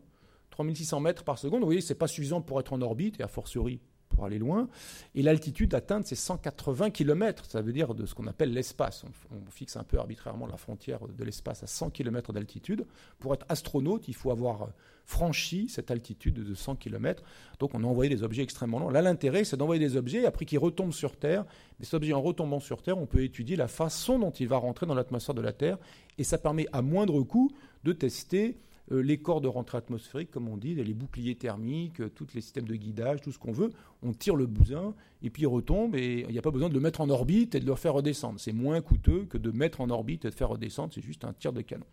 3600 0.50 1.00
mètres 1.00 1.24
par 1.24 1.38
seconde, 1.38 1.60
vous 1.60 1.66
voyez, 1.66 1.80
ce 1.80 1.92
n'est 1.92 1.98
pas 1.98 2.08
suffisant 2.08 2.40
pour 2.40 2.58
être 2.60 2.72
en 2.72 2.80
orbite, 2.80 3.20
et 3.20 3.22
a 3.22 3.28
fortiori 3.28 3.80
pour 4.08 4.24
aller 4.24 4.38
loin. 4.38 4.68
Et 5.14 5.22
l'altitude 5.22 5.74
atteinte, 5.74 6.06
c'est 6.06 6.14
180 6.14 6.90
km, 6.90 7.44
ça 7.48 7.62
veut 7.62 7.72
dire 7.72 7.94
de 7.94 8.06
ce 8.06 8.14
qu'on 8.14 8.26
appelle 8.26 8.52
l'espace. 8.52 9.04
On, 9.30 9.50
fixe 9.50 9.76
un 9.76 9.84
peu 9.84 9.98
arbitrairement 9.98 10.46
la 10.46 10.56
frontière 10.56 11.00
de 11.06 11.24
l'espace 11.24 11.62
à 11.62 11.66
100 11.66 11.90
km 11.90 12.32
d'altitude. 12.32 12.86
Pour 13.18 13.34
être 13.34 13.46
astronaute, 13.48 14.08
il 14.08 14.14
faut 14.14 14.30
avoir 14.30 14.68
franchi 15.04 15.68
cette 15.68 15.90
altitude 15.90 16.34
de 16.34 16.54
100 16.54 16.76
km. 16.76 17.22
Donc 17.58 17.74
on 17.74 17.84
a 17.84 17.86
envoyé 17.86 18.14
des 18.14 18.22
objets 18.22 18.42
extrêmement 18.42 18.78
longs. 18.78 18.90
Là, 18.90 19.02
l'intérêt, 19.02 19.44
c'est 19.44 19.56
d'envoyer 19.56 19.80
des 19.80 19.96
objets, 19.96 20.26
après 20.26 20.44
qu'ils 20.44 20.58
retombent 20.58 20.92
sur 20.92 21.16
Terre. 21.16 21.44
Des 21.78 21.94
objets 21.94 22.12
en 22.12 22.20
retombant 22.20 22.60
sur 22.60 22.82
Terre, 22.82 22.98
on 22.98 23.06
peut 23.06 23.22
étudier 23.22 23.56
la 23.56 23.68
façon 23.68 24.18
dont 24.18 24.30
il 24.30 24.48
va 24.48 24.56
rentrer 24.56 24.86
dans 24.86 24.94
l'atmosphère 24.94 25.34
de 25.34 25.42
la 25.42 25.52
Terre. 25.52 25.78
Et 26.18 26.24
ça 26.24 26.38
permet 26.38 26.66
à 26.72 26.82
moindre 26.82 27.22
coût 27.22 27.50
de 27.84 27.92
tester 27.92 28.58
les 28.90 29.18
corps 29.18 29.40
de 29.40 29.48
rentrée 29.48 29.78
atmosphérique, 29.78 30.30
comme 30.30 30.48
on 30.48 30.56
dit, 30.56 30.74
les 30.74 30.94
boucliers 30.94 31.34
thermiques, 31.34 32.00
euh, 32.00 32.08
tous 32.08 32.28
les 32.34 32.40
systèmes 32.40 32.66
de 32.66 32.76
guidage, 32.76 33.20
tout 33.20 33.32
ce 33.32 33.38
qu'on 33.38 33.52
veut. 33.52 33.70
On 34.02 34.12
tire 34.12 34.36
le 34.36 34.46
bousin 34.46 34.94
et 35.22 35.30
puis 35.30 35.42
il 35.42 35.46
retombe 35.46 35.96
et 35.96 36.24
il 36.26 36.32
n'y 36.32 36.38
a 36.38 36.42
pas 36.42 36.50
besoin 36.52 36.68
de 36.68 36.74
le 36.74 36.80
mettre 36.80 37.00
en 37.00 37.10
orbite 37.10 37.54
et 37.54 37.60
de 37.60 37.66
le 37.66 37.74
faire 37.74 37.94
redescendre. 37.94 38.38
C'est 38.38 38.52
moins 38.52 38.80
coûteux 38.80 39.24
que 39.24 39.38
de 39.38 39.50
mettre 39.50 39.80
en 39.80 39.90
orbite 39.90 40.24
et 40.24 40.30
de 40.30 40.34
faire 40.34 40.50
redescendre, 40.50 40.92
c'est 40.94 41.02
juste 41.02 41.24
un 41.24 41.32
tir 41.32 41.52
de 41.52 41.62
canon. 41.62 41.86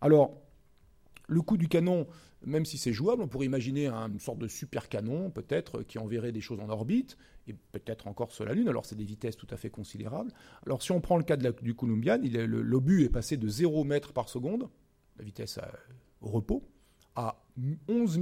Alors, 0.00 0.34
le 1.26 1.40
coup 1.42 1.56
du 1.56 1.68
canon, 1.68 2.06
même 2.44 2.64
si 2.64 2.78
c'est 2.78 2.92
jouable, 2.92 3.22
on 3.22 3.28
pourrait 3.28 3.46
imaginer 3.46 3.88
une 3.88 4.20
sorte 4.20 4.38
de 4.38 4.48
super 4.48 4.88
canon, 4.88 5.30
peut-être, 5.30 5.82
qui 5.82 5.98
enverrait 5.98 6.32
des 6.32 6.40
choses 6.40 6.60
en 6.60 6.68
orbite, 6.68 7.16
et 7.46 7.54
peut-être 7.72 8.06
encore 8.06 8.32
sur 8.32 8.44
la 8.44 8.52
Lune. 8.54 8.68
Alors, 8.68 8.84
c'est 8.84 8.96
des 8.96 9.04
vitesses 9.04 9.36
tout 9.36 9.46
à 9.50 9.56
fait 9.56 9.70
considérables. 9.70 10.30
Alors, 10.66 10.82
si 10.82 10.92
on 10.92 11.00
prend 11.00 11.16
le 11.16 11.24
cas 11.24 11.36
du 11.36 11.74
Columbian, 11.74 12.18
l'obus 12.46 13.04
est 13.04 13.10
passé 13.10 13.36
de 13.36 13.48
0 13.48 13.84
mètre 13.84 14.12
par 14.12 14.28
seconde, 14.28 14.68
la 15.18 15.24
vitesse 15.24 15.58
au 15.58 16.03
repos 16.24 16.62
à 17.16 17.42
11 17.88 18.20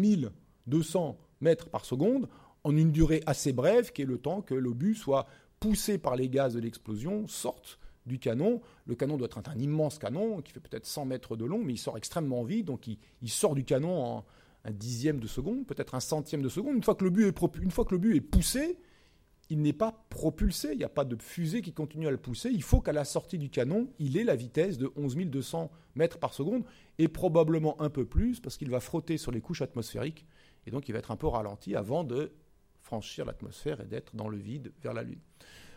200 0.67 1.19
mètres 1.41 1.69
par 1.69 1.85
seconde 1.85 2.29
en 2.65 2.77
une 2.77 2.93
durée 2.93 3.23
assez 3.27 3.53
brève, 3.53 3.93
qui 3.93 4.03
est 4.03 4.07
le 4.07 4.19
temps 4.19 4.43
que 4.43 4.55
l'obus 4.55 4.95
soit 4.95 5.27
poussé 5.61 5.99
par 5.99 6.17
les 6.17 6.29
gaz 6.29 6.55
de 6.55 6.61
l'explosion, 6.61 7.27
sorte 7.27 7.79
du 8.07 8.19
canon. 8.19 8.61
Le 8.87 8.95
canon 8.95 9.17
doit 9.17 9.27
être 9.27 9.39
un 9.49 9.59
immense 9.59 9.99
canon 9.99 10.43
qui 10.43 10.53
fait 10.53 10.61
peut-être 10.61 10.87
100 10.87 11.07
mètres 11.07 11.37
de 11.37 11.45
long, 11.45 11.63
mais 11.63 11.75
il 11.75 11.79
sort 11.79 11.97
extrêmement 11.97 12.43
vite, 12.45 12.67
donc 12.67 12.87
il, 12.87 13.31
sort 13.31 13.55
du 13.55 13.65
canon 13.65 14.05
en 14.05 14.25
un 14.65 14.71
dixième 14.71 15.19
de 15.19 15.27
seconde, 15.27 15.67
peut-être 15.67 15.95
un 15.95 16.01
centième 16.01 16.43
de 16.43 16.49
seconde. 16.49 16.77
Une 16.77 16.83
fois 16.83 16.95
que 16.95 17.05
est, 17.05 17.63
une 17.63 17.71
fois 17.71 17.85
que 17.85 18.15
est 18.15 18.21
poussé, 18.21 18.79
il 19.51 19.61
n'est 19.61 19.73
pas 19.73 20.05
propulsé, 20.09 20.71
il 20.73 20.79
n'y 20.79 20.85
a 20.85 20.89
pas 20.89 21.05
de 21.05 21.17
fusée 21.21 21.63
qui 21.63 21.73
continue 21.73 22.07
à 22.07 22.11
le 22.11 22.17
pousser. 22.17 22.51
Il 22.51 22.63
faut 22.63 22.81
qu'à 22.81 22.93
la 22.93 23.05
sortie 23.05 23.39
du 23.39 23.51
canon, 23.51 23.89
il 23.99 24.17
ait 24.17 24.25
la 24.25 24.37
vitesse 24.37 24.79
de 24.79 24.91
11 24.97 25.17
200 25.17 25.71
mètres 25.95 26.19
par 26.19 26.33
seconde, 26.33 26.65
et 26.99 27.09
probablement 27.09 27.81
un 27.81 27.91
peu 27.91 28.05
plus, 28.07 28.41
parce 28.41 28.57
qu'il 28.57 28.71
va 28.71 28.81
frotter 28.81 29.19
sur 29.19 29.31
les 29.31 29.41
couches 29.41 29.63
atmosphériques, 29.63 30.27
et 30.67 30.71
donc 30.71 30.89
il 30.89 30.93
va 30.93 30.99
être 30.99 31.11
un 31.11 31.17
peu 31.17 31.27
ralenti 31.27 31.75
avant 31.75 32.05
de 32.05 32.33
franchir 32.81 33.25
l'atmosphère 33.25 33.81
et 33.81 33.87
d'être 33.87 34.15
dans 34.17 34.29
le 34.29 34.39
vide 34.39 34.73
vers 34.83 34.95
la 34.95 35.03
Lune. 35.03 35.21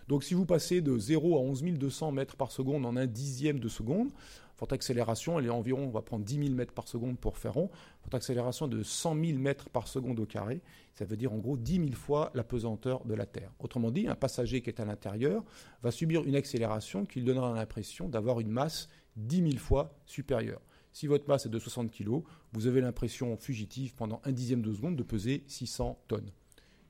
Donc 0.08 0.24
si 0.24 0.34
vous 0.34 0.46
passez 0.46 0.82
de 0.82 0.98
0 0.98 1.38
à 1.38 1.40
11 1.40 1.64
200 1.64 2.12
mètres 2.12 2.36
par 2.36 2.52
seconde 2.52 2.86
en 2.86 2.96
un 2.96 3.08
dixième 3.08 3.60
de 3.60 3.68
seconde, 3.68 4.12
votre 4.60 4.74
accélération, 4.74 5.40
elle 5.40 5.46
est 5.46 5.50
environ, 5.50 5.86
on 5.86 5.90
va 5.90 6.02
prendre 6.02 6.24
10 6.24 6.36
000 6.46 6.50
mètres 6.50 6.74
par 6.74 6.88
seconde 6.88 7.18
pour 7.18 7.38
faire 7.38 7.54
rond, 7.54 7.70
votre 8.04 8.16
accélération 8.16 8.68
est 8.68 8.70
de 8.70 8.84
100 8.84 9.16
000 9.24 9.40
mètres 9.40 9.70
par 9.70 9.88
seconde 9.88 10.20
au 10.20 10.26
carré, 10.26 10.62
ça 10.94 11.06
veut 11.06 11.18
dire 11.18 11.34
en 11.34 11.38
gros 11.38 11.58
10 11.58 11.76
000 11.76 11.92
fois 11.92 12.32
la 12.34 12.44
pesanteur 12.44 13.06
de 13.06 13.14
la 13.14 13.26
Terre. 13.26 13.52
Autrement 13.60 13.92
dit, 13.92 14.08
un 14.08 14.16
passager 14.16 14.62
qui 14.62 14.70
est 14.70 14.80
à 14.80 14.86
l'intérieur 14.86 15.44
va 15.84 15.92
subir 15.92 16.24
une 16.24 16.36
accélération 16.36 17.06
qui 17.06 17.20
lui 17.20 17.26
donnera 17.26 17.54
l'impression 17.54 18.08
d'avoir 18.08 18.40
une 18.40 18.50
masse 18.50 18.88
10 19.18 19.52
000 19.52 19.58
fois 19.58 19.98
supérieure. 20.06 20.62
Si 20.94 21.08
votre 21.08 21.28
masse 21.28 21.46
est 21.46 21.50
de 21.50 21.60
60 21.60 21.92
kg, 21.92 22.22
vous 22.54 22.68
avez 22.68 22.80
l'impression 22.80 23.36
fugitive 23.36 23.94
pendant 23.96 24.22
un 24.24 24.32
dixième 24.32 24.62
de 24.62 24.74
seconde 24.74 24.96
de 24.96 25.04
peser 25.04 25.44
600 25.48 26.00
tonnes. 26.08 26.32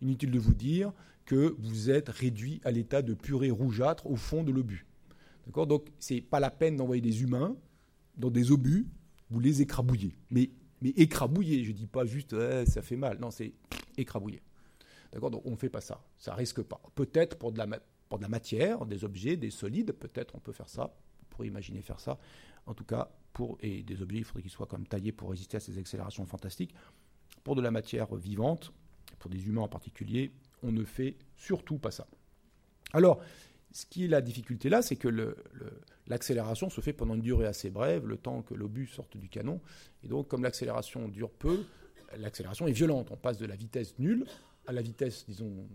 Inutile 0.02 0.30
de 0.30 0.38
vous 0.38 0.54
dire 0.54 0.94
que 1.26 1.56
vous 1.58 1.90
êtes 1.90 2.10
réduit 2.10 2.62
à 2.64 2.72
l'état 2.72 3.02
de 3.02 3.16
purée 3.16 3.50
rougeâtre 3.50 4.06
au 4.06 4.16
fond 4.16 4.44
de 4.44 4.52
l'obus. 4.52 4.86
D'accord? 5.46 5.68
Donc, 5.68 5.90
c'est 6.00 6.22
pas 6.22 6.40
la 6.40 6.52
peine 6.52 6.76
d'envoyer 6.76 7.02
des 7.02 7.22
humains 7.22 7.56
dans 8.18 8.30
des 8.30 8.52
obus, 8.52 8.88
vous 9.30 9.40
les 9.40 9.62
écrabouillez. 9.62 10.16
Mais, 10.30 10.50
mais 10.82 10.90
écrabouiller, 10.90 11.64
je 11.64 11.72
dis 11.72 11.88
pas 11.88 12.06
juste 12.06 12.36
ça 12.66 12.82
fait 12.82 12.96
mal. 12.96 13.20
Non, 13.20 13.32
c'est 13.32 13.54
écrabouiller. 13.98 14.42
D'accord? 15.12 15.32
Donc, 15.32 15.44
on 15.46 15.52
ne 15.52 15.56
fait 15.56 15.70
pas 15.70 15.82
ça. 15.82 16.04
Ça 16.18 16.34
risque 16.34 16.62
pas. 16.62 16.82
Peut-être 16.96 17.38
pour 17.38 17.52
de 17.52 17.58
la, 17.58 17.68
pour 18.10 18.18
de 18.18 18.24
la 18.24 18.30
matière, 18.30 18.86
des 18.86 19.04
objets, 19.04 19.38
des 19.38 19.50
solides, 19.52 19.92
peut-être 19.94 20.36
on 20.36 20.40
peut 20.40 20.52
faire 20.52 20.70
ça. 20.70 20.96
On 21.22 21.26
pourrait 21.30 21.48
imaginer 21.48 21.82
faire 21.82 22.00
ça. 22.00 22.18
En 22.66 22.74
tout 22.74 22.86
cas, 22.86 23.12
pour 23.34 23.58
et 23.62 23.84
des 23.84 24.02
objets, 24.02 24.20
il 24.20 24.24
faudrait 24.24 24.42
qu'ils 24.42 24.52
soient 24.52 24.66
comme 24.66 24.88
taillés 24.88 25.12
pour 25.12 25.30
résister 25.30 25.58
à 25.58 25.60
ces 25.60 25.78
accélérations 25.78 26.26
fantastiques. 26.26 26.74
Pour 27.44 27.56
de 27.56 27.62
la 27.62 27.70
matière 27.70 28.16
vivante, 28.16 28.72
pour 29.20 29.30
des 29.30 29.48
humains 29.48 29.62
en 29.62 29.68
particulier, 29.68 30.32
on 30.64 30.72
ne 30.72 30.84
fait 30.84 31.18
surtout 31.36 31.78
pas 31.78 31.92
ça. 31.92 32.08
Alors, 32.94 33.20
ce 33.76 33.86
qui 33.86 34.06
est 34.06 34.08
la 34.08 34.22
difficulté 34.22 34.70
là, 34.70 34.82
c'est 34.82 34.96
que 34.96 35.10
l'accélération 36.08 36.70
se 36.70 36.80
fait 36.80 36.94
pendant 36.94 37.14
une 37.14 37.22
durée 37.22 37.46
assez 37.46 37.70
brève, 37.70 38.08
le 38.08 38.16
temps 38.16 38.42
que 38.42 38.54
l'obus 38.54 38.88
sorte 38.88 39.18
du 39.18 39.28
canon. 39.28 39.60
Et 40.02 40.08
donc, 40.08 40.30
comme 40.30 40.44
l'accélération 40.44 41.10
dure 41.10 41.30
peu, 41.30 41.66
l'accélération 42.16 42.68
est 42.68 42.72
violente. 42.72 43.10
On 43.12 43.18
passe 43.18 43.38
de 43.38 43.46
la 43.46 43.58
vitesse 43.58 44.00
nulle 44.00 44.26
à 44.66 44.72
la 44.72 44.82
vitesse, 44.82 45.26
disons, 45.28 45.68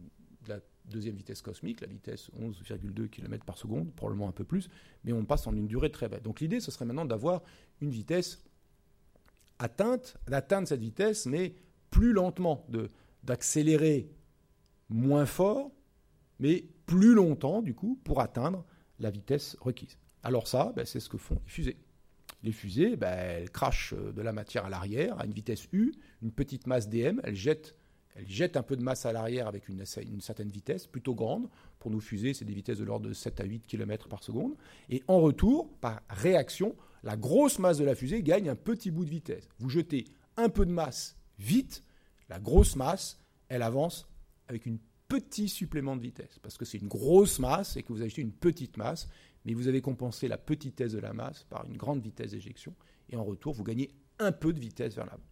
deuxième 0.87 1.15
vitesse 1.15 1.43
cosmique, 1.43 1.83
la 1.83 1.89
vitesse 1.89 2.31
11,2 2.41 3.11
km 3.11 3.45
par 3.45 3.59
seconde, 3.59 3.93
probablement 3.95 4.29
un 4.29 4.33
peu 4.33 4.45
plus, 4.45 4.71
mais 5.05 5.13
on 5.13 5.27
passe 5.27 5.47
en 5.47 5.55
une 5.55 5.67
durée 5.67 5.93
très 5.93 6.09
belle. 6.09 6.23
Donc 6.23 6.41
l'idée, 6.41 6.61
ce 6.61 6.71
serait 6.71 6.87
maintenant 6.87 7.05
d'avoir 7.05 7.43
une 7.83 7.91
vitesse 7.91 8.43
atteinte, 9.59 10.17
d'atteindre 10.27 10.67
cette 10.67 10.81
vitesse, 10.81 11.27
mais 11.27 11.55
plus 11.91 12.15
lentement, 12.15 12.67
d'accélérer 13.25 14.11
moins 14.89 15.27
fort, 15.27 15.71
mais 16.39 16.65
plus 16.91 17.15
longtemps, 17.15 17.63
du 17.63 17.73
coup, 17.73 18.01
pour 18.03 18.21
atteindre 18.21 18.65
la 18.99 19.11
vitesse 19.11 19.57
requise. 19.61 19.97
Alors 20.25 20.49
ça, 20.49 20.73
ben, 20.75 20.85
c'est 20.85 20.99
ce 20.99 21.09
que 21.09 21.19
font 21.19 21.37
les 21.37 21.51
fusées. 21.51 21.77
Les 22.43 22.51
fusées, 22.51 22.97
ben, 22.97 23.13
elles 23.13 23.51
crachent 23.51 23.95
euh, 23.97 24.11
de 24.11 24.21
la 24.23 24.33
matière 24.33 24.65
à 24.65 24.71
l'arrière 24.71 25.21
à 25.21 25.25
une 25.25 25.33
vitesse 25.33 25.69
U, 25.73 25.93
une 26.21 26.33
petite 26.33 26.67
masse 26.67 26.89
dm, 26.89 27.21
elles 27.23 27.37
jettent, 27.37 27.77
un 28.57 28.63
peu 28.65 28.77
de 28.77 28.83
masse 28.83 29.07
à 29.07 29.13
l'arrière 29.13 29.47
avec 29.47 29.69
une, 29.69 29.85
une, 30.03 30.21
certaine 30.21 30.49
vitesse, 30.49 30.89
plutôt 30.89 31.15
grande. 31.15 31.49
Pour 31.79 31.93
nos 31.93 32.01
fusées, 32.01 32.35
c'est 32.35 32.45
des 32.45 32.55
vitesses 32.55 32.79
de 32.79 32.85
l'ordre 32.85 33.09
de 33.09 33.15
7 33.15 33.39
à 33.39 33.45
8 33.45 33.69
km 33.69 34.09
par 34.09 34.25
seconde. 34.25 34.57
Et 34.89 35.05
en 35.07 35.21
retour, 35.21 35.71
par 35.81 36.01
réaction, 36.11 36.75
la 37.05 37.17
grosse 37.17 37.61
masse 37.61 37.79
de 37.79 37.85
la 37.85 37.95
fusée 37.95 38.21
gagne 38.25 38.49
un 38.49 38.57
petit 38.57 38.91
bout 38.91 39.05
de 39.05 39.11
vitesse. 39.11 39.49
Vous 39.61 39.71
jetez 39.71 40.07
un 40.37 40.49
peu 40.49 40.67
de 40.67 40.73
masse 40.73 41.17
vite, 41.39 41.85
la 42.29 42.41
grosse 42.41 42.75
masse, 42.75 43.21
elle 43.49 43.63
avance 43.63 44.09
avec 44.49 44.67
une 44.67 44.81
petit 45.11 45.49
supplément 45.49 45.97
de 45.97 46.03
vitesse, 46.03 46.39
parce 46.41 46.57
que 46.57 46.65
c'est 46.65 46.79
une 46.79 46.89
grosse 46.89 47.41
masse 47.41 47.77
et 47.77 47.83
que 47.83 47.93
vous 47.93 48.03
achetez 48.03 48.23
une 48.23 48.33
petite 48.33 48.77
masse, 48.77 49.09
mais 49.45 49.55
vous 49.55 49.67
avez 49.67 49.81
compensé 49.81 50.29
la 50.29 50.39
petitesse 50.39 50.93
de 50.93 51.01
la 51.01 51.13
masse 51.13 51.45
par 51.51 51.67
une 51.67 51.77
grande 51.77 52.01
vitesse 52.01 52.31
d'éjection, 52.31 52.75
et 53.11 53.17
en 53.17 53.25
retour, 53.25 53.53
vous 53.53 53.65
gagnez 53.65 53.91
un 54.21 54.31
peu 54.31 54.53
de 54.53 54.61
vitesse 54.61 54.95
vers 54.95 55.07
l'avant. 55.07 55.25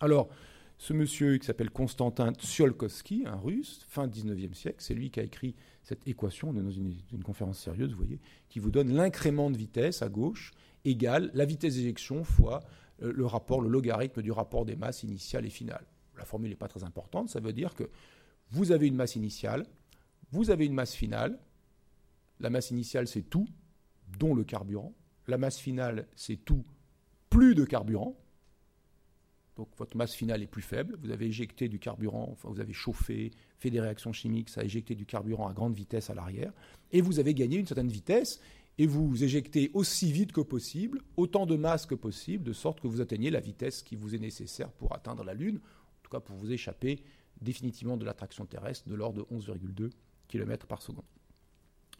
Alors, 0.00 0.28
ce 0.76 0.92
monsieur 0.92 1.38
qui 1.38 1.46
s'appelle 1.46 1.70
Konstantin 1.70 2.34
Tsiolkovsky, 2.34 3.24
un 3.26 3.36
russe, 3.36 3.86
fin 3.88 4.06
19e 4.06 4.52
siècle, 4.52 4.76
c'est 4.78 4.92
lui 4.92 5.10
qui 5.10 5.20
a 5.20 5.22
écrit 5.22 5.54
cette 5.82 6.06
équation, 6.06 6.50
on 6.50 6.56
est 6.56 6.62
dans 6.62 6.70
une, 6.70 6.92
conférence 7.24 7.58
sérieuse, 7.58 7.92
vous 7.92 7.96
voyez, 7.96 8.20
qui 8.50 8.58
vous 8.58 8.70
donne 8.70 8.92
l'incrément 8.92 9.50
de 9.50 9.56
vitesse 9.56 10.02
à 10.02 10.10
gauche 10.10 10.52
égale 10.84 11.30
la 11.32 11.46
vitesse 11.46 11.76
d'éjection 11.76 12.24
fois 12.24 12.60
euh, 13.02 13.10
le 13.10 13.24
rapport, 13.24 13.62
le 13.62 13.70
logarithme 13.70 14.20
du 14.20 14.32
rapport 14.32 14.66
des 14.66 14.76
masses 14.76 15.02
initiales 15.02 15.46
et 15.46 15.50
finales. 15.50 15.86
La 16.18 16.26
formule 16.26 16.50
n'est 16.50 16.56
pas 16.56 16.68
très 16.68 16.84
importante, 16.84 17.30
ça 17.30 17.40
veut 17.40 17.54
dire 17.54 17.74
que 17.74 17.88
vous 18.50 18.72
avez 18.72 18.86
une 18.86 18.96
masse 18.96 19.16
initiale, 19.16 19.66
vous 20.30 20.50
avez 20.50 20.66
une 20.66 20.74
masse 20.74 20.94
finale. 20.94 21.38
La 22.40 22.50
masse 22.50 22.70
initiale, 22.70 23.08
c'est 23.08 23.22
tout, 23.22 23.48
dont 24.18 24.34
le 24.34 24.44
carburant. 24.44 24.94
La 25.26 25.38
masse 25.38 25.58
finale, 25.58 26.06
c'est 26.14 26.36
tout, 26.36 26.64
plus 27.30 27.54
de 27.54 27.64
carburant. 27.64 28.16
Donc 29.56 29.68
votre 29.78 29.96
masse 29.96 30.14
finale 30.14 30.42
est 30.42 30.46
plus 30.46 30.62
faible. 30.62 30.98
Vous 31.02 31.10
avez 31.10 31.26
éjecté 31.26 31.68
du 31.68 31.78
carburant, 31.78 32.28
enfin 32.30 32.50
vous 32.50 32.60
avez 32.60 32.74
chauffé, 32.74 33.30
fait 33.58 33.70
des 33.70 33.80
réactions 33.80 34.12
chimiques, 34.12 34.50
ça 34.50 34.60
a 34.60 34.64
éjecté 34.64 34.94
du 34.94 35.06
carburant 35.06 35.48
à 35.48 35.54
grande 35.54 35.74
vitesse 35.74 36.10
à 36.10 36.14
l'arrière. 36.14 36.52
Et 36.92 37.00
vous 37.00 37.18
avez 37.18 37.32
gagné 37.32 37.56
une 37.56 37.66
certaine 37.66 37.88
vitesse 37.88 38.40
et 38.78 38.86
vous 38.86 39.24
éjectez 39.24 39.70
aussi 39.72 40.12
vite 40.12 40.32
que 40.32 40.42
possible, 40.42 41.00
autant 41.16 41.46
de 41.46 41.56
masse 41.56 41.86
que 41.86 41.94
possible, 41.94 42.44
de 42.44 42.52
sorte 42.52 42.80
que 42.80 42.86
vous 42.86 43.00
atteignez 43.00 43.30
la 43.30 43.40
vitesse 43.40 43.82
qui 43.82 43.96
vous 43.96 44.14
est 44.14 44.18
nécessaire 44.18 44.70
pour 44.70 44.94
atteindre 44.94 45.24
la 45.24 45.32
Lune, 45.32 45.56
en 45.56 46.02
tout 46.02 46.10
cas 46.10 46.20
pour 46.20 46.36
vous 46.36 46.52
échapper 46.52 47.02
définitivement 47.40 47.96
de 47.96 48.04
l'attraction 48.04 48.46
terrestre 48.46 48.88
de 48.88 48.94
l'ordre 48.94 49.26
de 49.26 49.34
11,2 49.34 49.90
km 50.28 50.66
par 50.66 50.82
seconde. 50.82 51.04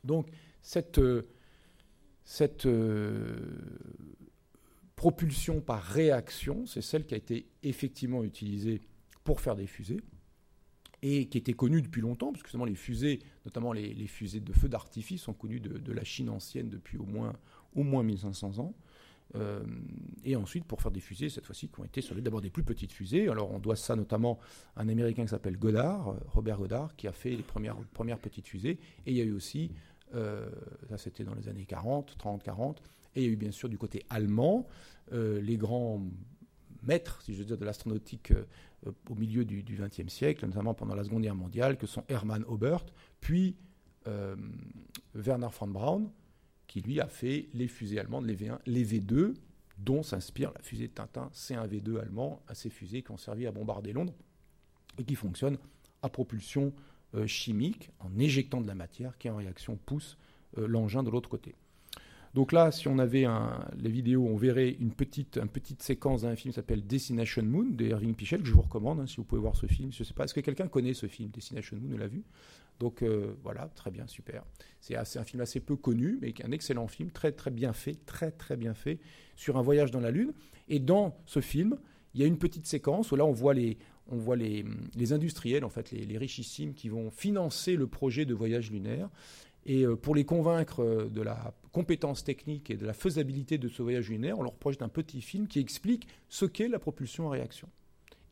Donc 0.04 0.28
cette, 0.62 0.98
euh, 0.98 1.22
euh, 2.64 3.36
propulsion 4.94 5.60
par 5.60 5.82
réaction, 5.82 6.66
c'est 6.66 6.82
celle 6.82 7.06
qui 7.06 7.14
a 7.14 7.18
été 7.18 7.48
effectivement 7.62 8.24
utilisée 8.24 8.80
pour 9.24 9.40
faire 9.40 9.56
des 9.56 9.66
fusées 9.66 10.00
et 11.02 11.28
qui 11.28 11.38
était 11.38 11.52
connue 11.52 11.82
depuis 11.82 12.00
longtemps, 12.00 12.32
parce 12.32 12.42
que 12.42 12.64
les 12.64 12.74
fusées, 12.74 13.20
notamment 13.44 13.72
les, 13.72 14.06
fusées 14.06 14.40
de 14.40 14.52
feu 14.52 14.68
d'artifice, 14.68 15.22
sont 15.22 15.34
connues 15.34 15.60
de, 15.60 15.78
de, 15.78 15.92
la 15.92 16.04
Chine 16.04 16.30
ancienne 16.30 16.70
depuis 16.70 16.96
au 16.96 17.04
moins, 17.04 17.36
au 17.74 17.82
moins 17.82 18.02
1500 18.02 18.58
ans. 18.58 18.74
Euh, 19.34 19.60
et 20.24 20.36
ensuite, 20.36 20.64
pour 20.64 20.80
faire 20.80 20.92
des 20.92 21.00
fusées, 21.00 21.28
cette 21.28 21.46
fois-ci, 21.46 21.68
qui 21.68 21.80
ont 21.80 21.84
été 21.84 22.00
d'abord 22.20 22.40
des 22.40 22.50
plus 22.50 22.62
petites 22.62 22.92
fusées. 22.92 23.28
Alors, 23.28 23.50
on 23.50 23.58
doit 23.58 23.76
ça 23.76 23.96
notamment 23.96 24.38
à 24.76 24.82
un 24.82 24.88
Américain 24.88 25.24
qui 25.24 25.30
s'appelle 25.30 25.58
Goddard, 25.58 26.08
euh, 26.08 26.18
Robert 26.28 26.58
Goddard, 26.58 26.96
qui 26.96 27.08
a 27.08 27.12
fait 27.12 27.30
les 27.30 27.42
premières, 27.42 28.18
petites 28.18 28.46
fusées. 28.46 28.78
Et 29.06 29.12
il 29.12 29.16
y 29.16 29.20
a 29.20 29.24
eu 29.24 29.32
aussi, 29.32 29.72
euh, 30.14 30.48
ça 30.88 30.98
c'était 30.98 31.24
dans 31.24 31.34
les 31.34 31.48
années 31.48 31.66
40, 31.66 32.16
30, 32.18 32.42
40, 32.42 32.82
et 33.14 33.22
il 33.22 33.26
y 33.26 33.28
a 33.28 33.32
eu 33.32 33.36
bien 33.36 33.50
sûr 33.50 33.68
du 33.68 33.78
côté 33.78 34.04
allemand, 34.10 34.66
les 35.12 35.56
grands 35.56 36.02
maîtres, 36.82 37.22
si 37.22 37.32
je 37.32 37.42
veux 37.42 37.56
de 37.56 37.64
l'astronautique 37.64 38.32
au 39.08 39.14
milieu 39.14 39.44
du 39.44 39.62
XXe 39.62 40.12
siècle, 40.12 40.44
notamment 40.44 40.74
pendant 40.74 40.94
la 40.94 41.04
Seconde 41.04 41.22
Guerre 41.22 41.34
mondiale, 41.34 41.78
que 41.78 41.86
sont 41.86 42.04
Hermann 42.08 42.44
Oberth, 42.46 42.92
puis 43.20 43.56
Werner 45.14 45.48
von 45.58 45.68
Braun, 45.68 46.10
qui 46.66 46.80
lui 46.80 47.00
a 47.00 47.06
fait 47.06 47.48
les 47.54 47.68
fusées 47.68 47.98
allemandes, 47.98 48.26
les 48.26 48.36
V1, 48.36 48.58
les 48.66 48.84
V2, 48.84 49.34
dont 49.78 50.02
s'inspire 50.02 50.52
la 50.54 50.62
fusée 50.62 50.88
de 50.88 50.92
Tintin 50.92 51.30
C1V2 51.34 52.00
allemand, 52.00 52.42
à 52.48 52.54
ces 52.54 52.70
fusées 52.70 53.02
qui 53.02 53.10
ont 53.10 53.18
servi 53.18 53.46
à 53.46 53.52
bombarder 53.52 53.92
Londres 53.92 54.14
et 54.98 55.04
qui 55.04 55.14
fonctionnent 55.14 55.58
à 56.02 56.08
propulsion 56.08 56.72
euh, 57.14 57.26
chimique 57.26 57.90
en 58.00 58.18
éjectant 58.18 58.60
de 58.60 58.66
la 58.66 58.74
matière 58.74 59.18
qui 59.18 59.28
en 59.28 59.36
réaction 59.36 59.78
pousse 59.84 60.16
euh, 60.58 60.66
l'engin 60.66 61.02
de 61.02 61.10
l'autre 61.10 61.28
côté. 61.28 61.54
Donc 62.34 62.52
là, 62.52 62.70
si 62.70 62.86
on 62.86 62.98
avait 62.98 63.24
les 63.78 63.88
vidéos, 63.88 64.26
on 64.26 64.36
verrait 64.36 64.76
une 64.78 64.92
petite, 64.92 65.40
séquence 65.80 66.20
d'un 66.20 66.36
film 66.36 66.52
qui 66.52 66.56
s'appelle 66.56 66.86
Destination 66.86 67.42
Moon 67.42 67.64
de 67.70 67.86
Irving 67.86 68.14
Pichel, 68.14 68.42
que 68.42 68.46
je 68.46 68.52
vous 68.52 68.60
recommande 68.60 69.00
hein, 69.00 69.06
si 69.06 69.16
vous 69.16 69.24
pouvez 69.24 69.40
voir 69.40 69.56
ce 69.56 69.66
film. 69.66 69.90
Je 69.90 70.04
sais 70.04 70.12
pas, 70.12 70.24
est-ce 70.24 70.34
que 70.34 70.40
quelqu'un 70.40 70.68
connaît 70.68 70.92
ce 70.92 71.06
film, 71.06 71.30
Destination 71.30 71.78
Moon, 71.78 71.96
l'a 71.96 72.08
vu 72.08 72.24
donc 72.78 73.02
euh, 73.02 73.34
voilà, 73.42 73.70
très 73.74 73.90
bien, 73.90 74.06
super. 74.06 74.44
C'est 74.80 74.96
un 74.96 75.24
film 75.24 75.40
assez 75.40 75.60
peu 75.60 75.76
connu, 75.76 76.18
mais 76.20 76.34
un 76.44 76.52
excellent 76.52 76.86
film, 76.86 77.10
très 77.10 77.32
très 77.32 77.50
bien 77.50 77.72
fait, 77.72 77.94
très 78.06 78.30
très 78.30 78.56
bien 78.56 78.74
fait, 78.74 78.98
sur 79.34 79.56
un 79.56 79.62
voyage 79.62 79.90
dans 79.90 80.00
la 80.00 80.10
Lune. 80.10 80.32
Et 80.68 80.78
dans 80.78 81.16
ce 81.26 81.40
film, 81.40 81.78
il 82.14 82.20
y 82.20 82.24
a 82.24 82.26
une 82.26 82.38
petite 82.38 82.66
séquence 82.66 83.12
où 83.12 83.16
là 83.16 83.24
on 83.24 83.32
voit 83.32 83.54
les, 83.54 83.78
on 84.08 84.16
voit 84.16 84.36
les, 84.36 84.64
les 84.94 85.12
industriels, 85.12 85.64
en 85.64 85.70
fait, 85.70 85.90
les, 85.90 86.18
richissimes 86.18 86.74
qui 86.74 86.88
vont 86.88 87.10
financer 87.10 87.76
le 87.76 87.86
projet 87.86 88.24
de 88.24 88.34
voyage 88.34 88.70
lunaire. 88.70 89.08
Et 89.64 89.84
euh, 89.84 89.96
pour 89.96 90.14
les 90.14 90.24
convaincre 90.24 90.80
euh, 90.80 91.08
de 91.08 91.22
la 91.22 91.54
compétence 91.72 92.22
technique 92.22 92.70
et 92.70 92.76
de 92.76 92.86
la 92.86 92.92
faisabilité 92.92 93.58
de 93.58 93.68
ce 93.68 93.82
voyage 93.82 94.10
lunaire, 94.10 94.38
on 94.38 94.42
leur 94.42 94.54
projette 94.54 94.82
un 94.82 94.88
petit 94.88 95.20
film 95.20 95.48
qui 95.48 95.58
explique 95.58 96.06
ce 96.28 96.44
qu'est 96.44 96.68
la 96.68 96.78
propulsion 96.78 97.26
en 97.26 97.30
réaction. 97.30 97.68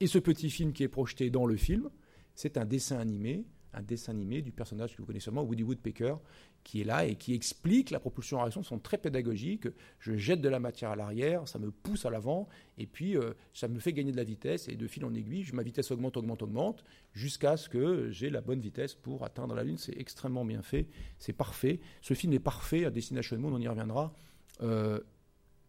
Et 0.00 0.06
ce 0.06 0.18
petit 0.18 0.50
film 0.50 0.72
qui 0.72 0.84
est 0.84 0.88
projeté 0.88 1.30
dans 1.30 1.46
le 1.46 1.56
film, 1.56 1.90
c'est 2.34 2.56
un 2.56 2.64
dessin 2.64 2.98
animé 2.98 3.44
un 3.74 3.82
dessin 3.82 4.12
animé 4.12 4.42
du 4.42 4.52
personnage 4.52 4.94
que 4.94 4.98
vous 4.98 5.06
connaissez 5.06 5.24
sûrement, 5.24 5.42
Woody 5.42 5.62
Woodpecker, 5.62 6.16
qui 6.62 6.80
est 6.80 6.84
là 6.84 7.04
et 7.04 7.16
qui 7.16 7.34
explique 7.34 7.90
la 7.90 8.00
propulsion 8.00 8.38
en 8.38 8.40
réaction 8.40 8.62
sont 8.62 8.78
très 8.78 8.98
pédagogiques. 8.98 9.68
Je 9.98 10.16
jette 10.16 10.40
de 10.40 10.48
la 10.48 10.60
matière 10.60 10.90
à 10.90 10.96
l'arrière, 10.96 11.46
ça 11.48 11.58
me 11.58 11.70
pousse 11.70 12.06
à 12.06 12.10
l'avant, 12.10 12.48
et 12.78 12.86
puis 12.86 13.16
euh, 13.16 13.34
ça 13.52 13.68
me 13.68 13.78
fait 13.78 13.92
gagner 13.92 14.12
de 14.12 14.16
la 14.16 14.24
vitesse, 14.24 14.68
et 14.68 14.76
de 14.76 14.86
fil 14.86 15.04
en 15.04 15.14
aiguille, 15.14 15.46
ma 15.52 15.62
vitesse 15.62 15.90
augmente, 15.90 16.16
augmente, 16.16 16.42
augmente, 16.42 16.84
jusqu'à 17.12 17.56
ce 17.56 17.68
que 17.68 18.10
j'ai 18.10 18.30
la 18.30 18.40
bonne 18.40 18.60
vitesse 18.60 18.94
pour 18.94 19.24
atteindre 19.24 19.54
la 19.54 19.64
Lune. 19.64 19.78
C'est 19.78 19.98
extrêmement 19.98 20.44
bien 20.44 20.62
fait, 20.62 20.88
c'est 21.18 21.32
parfait. 21.32 21.80
Ce 22.00 22.14
film 22.14 22.32
est 22.32 22.38
parfait 22.38 22.84
à 22.84 22.90
Destination 22.90 23.38
Moon, 23.38 23.52
on 23.52 23.60
y 23.60 23.68
reviendra. 23.68 24.14
Euh, 24.62 25.00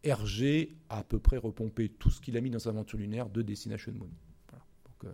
Hergé 0.03 0.77
a 0.89 0.99
à 0.99 1.03
peu 1.03 1.19
près 1.19 1.37
repompé 1.37 1.89
tout 1.89 2.11
ce 2.11 2.21
qu'il 2.21 2.37
a 2.37 2.41
mis 2.41 2.51
dans 2.51 2.59
sa 2.59 2.69
aventure 2.69 2.99
lunaire 2.99 3.29
de 3.29 3.41
Destination 3.41 3.91
Moon. 3.93 4.09
Euh, 5.03 5.13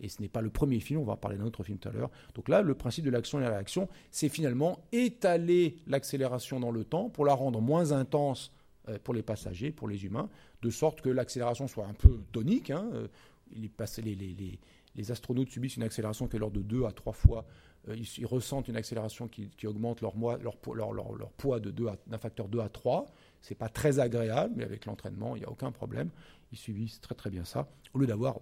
et 0.00 0.08
ce 0.08 0.22
n'est 0.22 0.28
pas 0.28 0.40
le 0.40 0.50
premier 0.50 0.80
film, 0.80 1.00
on 1.00 1.04
va 1.04 1.16
parler 1.16 1.36
d'un 1.36 1.44
autre 1.44 1.62
film 1.62 1.78
tout 1.78 1.88
à 1.88 1.92
l'heure. 1.92 2.10
Donc 2.34 2.48
là, 2.48 2.62
le 2.62 2.74
principe 2.74 3.04
de 3.04 3.10
l'action 3.10 3.38
et 3.38 3.42
la 3.42 3.50
réaction, 3.50 3.88
c'est 4.10 4.28
finalement 4.28 4.80
étaler 4.92 5.76
l'accélération 5.86 6.60
dans 6.60 6.70
le 6.70 6.84
temps 6.84 7.08
pour 7.08 7.24
la 7.24 7.34
rendre 7.34 7.60
moins 7.60 7.92
intense 7.92 8.52
euh, 8.88 8.98
pour 9.02 9.14
les 9.14 9.22
passagers, 9.22 9.70
pour 9.70 9.88
les 9.88 10.04
humains, 10.04 10.28
de 10.62 10.70
sorte 10.70 11.00
que 11.00 11.08
l'accélération 11.08 11.66
soit 11.68 11.86
un 11.86 11.94
peu 11.94 12.20
tonique. 12.32 12.70
Hein. 12.70 12.88
Euh, 12.94 13.08
les, 13.56 15.10
astronautes 15.10 15.50
subissent 15.50 15.76
une 15.76 15.82
accélération 15.82 16.26
qui 16.26 16.36
est 16.36 16.38
l'ordre 16.38 16.56
de 16.56 16.62
2 16.62 16.84
à 16.84 16.92
3 16.92 17.12
fois. 17.12 17.46
Euh, 17.88 17.96
ils, 17.96 18.26
ressentent 18.26 18.68
une 18.68 18.76
accélération 18.76 19.28
qui, 19.28 19.66
augmente 19.66 20.00
leur, 20.00 20.14
leur, 20.16 20.56
leur, 20.74 20.92
leur, 20.92 21.30
poids 21.32 21.60
d'un 21.60 22.18
facteur 22.18 22.48
2 22.48 22.60
à 22.60 22.68
3. 22.68 23.06
C'est 23.40 23.54
pas 23.54 23.68
très 23.68 23.98
agréable, 23.98 24.54
mais 24.56 24.64
avec 24.64 24.86
l'entraînement, 24.86 25.36
il 25.36 25.40
n'y 25.40 25.44
a 25.44 25.50
aucun 25.50 25.70
problème. 25.70 26.10
Ils 26.52 26.58
subissent 26.58 27.00
très 27.00 27.14
très 27.14 27.30
bien 27.30 27.44
ça. 27.44 27.68
Au 27.94 27.98
lieu 27.98 28.06
d'avoir, 28.06 28.40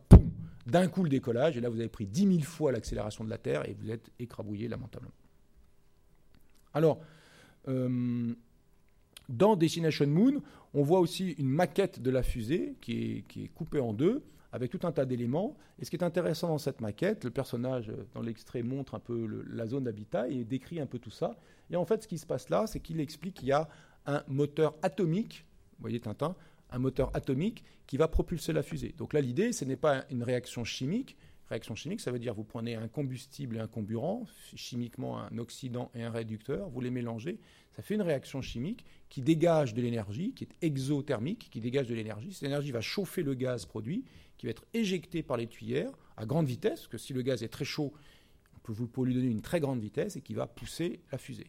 d'un 0.66 0.88
coup 0.88 1.02
le 1.02 1.10
décollage, 1.10 1.56
et 1.56 1.60
là 1.60 1.68
vous 1.68 1.78
avez 1.78 1.88
pris 1.88 2.06
10 2.06 2.38
000 2.38 2.40
fois 2.42 2.72
l'accélération 2.72 3.24
de 3.24 3.30
la 3.30 3.38
Terre 3.38 3.68
et 3.68 3.74
vous 3.74 3.90
êtes 3.90 4.10
écrabouillé 4.18 4.68
lamentablement. 4.68 5.14
Alors, 6.74 7.00
euh, 7.68 8.34
dans 9.28 9.56
Destination 9.56 10.06
Moon, 10.06 10.42
on 10.74 10.82
voit 10.82 11.00
aussi 11.00 11.30
une 11.38 11.48
maquette 11.48 12.00
de 12.00 12.10
la 12.10 12.22
fusée 12.22 12.76
qui 12.80 13.24
est, 13.34 13.48
coupée 13.54 13.80
en 13.80 13.92
deux 13.92 14.22
avec 14.52 14.70
tout 14.70 14.86
un 14.86 14.92
tas 14.92 15.04
d'éléments. 15.04 15.56
Et 15.78 15.84
ce 15.84 15.90
qui 15.90 15.96
est 15.96 16.04
intéressant 16.04 16.48
dans 16.48 16.58
cette 16.58 16.80
maquette, 16.80 17.24
le 17.24 17.30
personnage 17.30 17.90
euh, 17.90 18.04
dans 18.14 18.22
l'extrait 18.22 18.62
montre 18.62 18.94
un 18.94 19.00
peu 19.00 19.44
la 19.48 19.66
zone 19.66 19.84
d'habitat 19.84 20.28
et 20.28 20.44
décrit 20.44 20.80
un 20.80 20.86
peu 20.86 20.98
tout 20.98 21.10
ça. 21.10 21.36
Et 21.70 21.76
en 21.76 21.84
fait, 21.84 22.02
ce 22.02 22.08
qui 22.08 22.18
se 22.18 22.26
passe 22.26 22.48
là, 22.48 22.66
c'est 22.66 22.80
qu'il 22.80 23.00
explique 23.00 23.34
qu'il 23.34 23.48
y 23.48 23.52
a 23.52 23.68
un 24.06 24.22
moteur 24.28 24.74
atomique, 24.82 25.44
vous 25.78 25.82
voyez 25.82 26.00
Tintin, 26.00 26.36
un 26.76 26.78
moteur 26.78 27.10
atomique 27.14 27.64
qui 27.86 27.96
va 27.96 28.06
propulser 28.06 28.52
la 28.52 28.62
fusée. 28.62 28.94
Donc 28.96 29.12
là, 29.12 29.20
l'idée, 29.20 29.52
ce 29.52 29.64
n'est 29.64 29.76
pas 29.76 30.04
une 30.10 30.22
réaction 30.22 30.64
chimique, 30.64 31.16
Réaction 31.48 31.76
chimique, 31.76 32.00
ça 32.00 32.10
veut 32.10 32.18
dire 32.18 32.34
vous 32.34 32.42
prenez 32.42 32.74
un 32.74 32.88
combustible 32.88 33.56
et 33.56 33.60
un 33.60 33.68
comburant, 33.68 34.26
chimiquement 34.56 35.20
un 35.20 35.38
oxydant 35.38 35.92
et 35.94 36.02
un 36.02 36.10
réducteur, 36.10 36.68
vous 36.70 36.80
les 36.80 36.90
mélangez, 36.90 37.38
ça 37.76 37.82
fait 37.82 37.94
une 37.94 38.02
réaction 38.02 38.42
chimique 38.42 38.84
qui 39.08 39.22
dégage 39.22 39.72
de 39.72 39.80
l'énergie, 39.80 40.32
qui 40.34 40.42
est 40.42 40.66
exothermique, 40.66 41.48
qui 41.52 41.60
dégage 41.60 41.86
de 41.86 41.94
l'énergie. 41.94 42.32
Cette 42.32 42.48
énergie 42.48 42.72
va 42.72 42.80
chauffer 42.80 43.22
le 43.22 43.34
gaz 43.34 43.64
produit, 43.64 44.02
qui 44.38 44.46
va 44.46 44.50
être 44.50 44.64
éjecté 44.74 45.22
par 45.22 45.36
les 45.36 45.46
tuyères 45.46 45.92
à 46.16 46.26
grande 46.26 46.46
vitesse, 46.46 46.80
parce 46.80 46.88
que 46.88 46.98
si 46.98 47.12
le 47.12 47.22
gaz 47.22 47.44
est 47.44 47.48
très 47.48 47.64
chaud, 47.64 47.92
on 48.56 48.58
peut 48.58 48.72
vous 48.72 49.04
lui 49.04 49.14
donner 49.14 49.28
une 49.28 49.42
très 49.42 49.60
grande 49.60 49.80
vitesse 49.80 50.16
et 50.16 50.22
qui 50.22 50.34
va 50.34 50.48
pousser 50.48 50.98
la 51.12 51.18
fusée. 51.18 51.46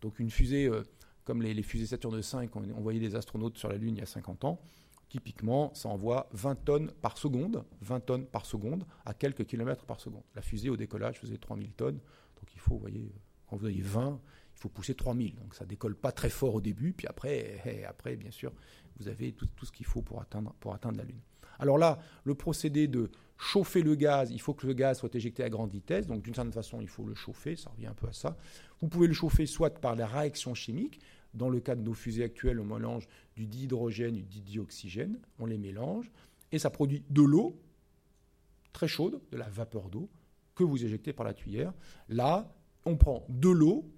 Donc 0.00 0.20
une 0.20 0.30
fusée, 0.30 0.66
euh, 0.66 0.84
comme 1.30 1.42
les, 1.42 1.62
fusées 1.62 1.86
Saturne 1.86 2.18
V, 2.18 2.48
on 2.56 2.76
envoyait 2.76 2.98
des 2.98 3.14
astronautes 3.14 3.56
sur 3.56 3.68
la 3.68 3.76
Lune 3.76 3.94
il 3.94 4.00
y 4.00 4.02
a 4.02 4.06
50 4.06 4.44
ans, 4.44 4.60
Typiquement, 5.08 5.72
ça 5.74 5.88
envoie 5.88 6.28
20 6.32 6.64
tonnes 6.64 6.90
par 7.02 7.18
seconde, 7.18 7.64
20 7.82 8.00
tonnes 8.00 8.26
par 8.26 8.46
seconde 8.46 8.84
à 9.04 9.14
quelques 9.14 9.44
kilomètres 9.44 9.84
par 9.84 10.00
seconde. 10.00 10.22
La 10.36 10.42
fusée 10.42 10.70
au 10.70 10.76
décollage 10.76 11.18
faisait 11.18 11.36
3000 11.36 11.72
tonnes, 11.72 11.98
donc 12.36 12.54
il 12.54 12.60
faut, 12.60 12.74
vous 12.74 12.80
voyez, 12.80 13.12
quand 13.48 13.56
vous 13.56 13.66
avez 13.66 13.80
20, 13.80 14.20
il 14.56 14.60
faut 14.60 14.68
pousser 14.68 14.94
3000. 14.94 15.36
Donc 15.36 15.54
ça 15.54 15.64
décolle 15.64 15.96
pas 15.96 16.10
très 16.12 16.30
fort 16.30 16.56
au 16.56 16.60
début, 16.60 16.92
puis 16.92 17.06
après, 17.06 17.60
eh, 17.64 17.84
après 17.84 18.16
bien 18.16 18.32
sûr, 18.32 18.52
vous 18.98 19.08
avez 19.08 19.32
tout, 19.32 19.46
ce 19.64 19.70
qu'il 19.70 19.86
faut 19.86 20.02
pour 20.02 20.20
atteindre, 20.20 20.52
pour 20.58 20.74
atteindre 20.74 20.98
la 20.98 21.04
Lune. 21.04 21.20
Alors 21.60 21.78
là, 21.78 21.98
le 22.24 22.34
procédé 22.34 22.88
de 22.88 23.10
chauffer 23.36 23.82
le 23.82 23.94
gaz, 23.94 24.30
il 24.30 24.40
faut 24.40 24.54
que 24.54 24.66
le 24.66 24.74
gaz 24.74 24.98
soit 24.98 25.14
éjecté 25.14 25.42
à 25.42 25.48
grande 25.48 25.70
vitesse, 25.70 26.06
donc 26.06 26.22
d'une 26.22 26.34
certaine 26.34 26.52
façon, 26.52 26.80
il 26.80 26.88
faut 26.88 27.04
le 27.04 27.14
chauffer, 27.14 27.56
ça 27.56 27.70
revient 27.70 27.86
un 27.86 27.94
peu 27.94 28.06
à 28.06 28.12
ça. 28.12 28.36
Vous 28.80 28.88
pouvez 28.88 29.08
le 29.08 29.14
chauffer 29.14 29.46
soit 29.46 29.70
par 29.80 29.96
la 29.96 30.06
réaction 30.06 30.54
chimique, 30.54 31.00
dans 31.34 31.48
le 31.48 31.60
cas 31.60 31.74
de 31.74 31.82
nos 31.82 31.94
fusées 31.94 32.24
actuelles, 32.24 32.60
on 32.60 32.64
mélange 32.64 33.06
du 33.36 33.46
dihydrogène 33.46 34.16
et 34.16 34.22
du 34.22 34.40
dioxygène, 34.40 35.18
on 35.38 35.46
les 35.46 35.58
mélange, 35.58 36.10
et 36.52 36.58
ça 36.58 36.70
produit 36.70 37.02
de 37.10 37.22
l'eau 37.22 37.60
très 38.72 38.88
chaude, 38.88 39.20
de 39.30 39.36
la 39.36 39.48
vapeur 39.48 39.88
d'eau, 39.88 40.08
que 40.54 40.64
vous 40.64 40.84
éjectez 40.84 41.12
par 41.12 41.26
la 41.26 41.34
tuyère. 41.34 41.72
Là, 42.08 42.52
on 42.84 42.96
prend 42.96 43.24
de 43.28 43.48
l'eau 43.48 43.90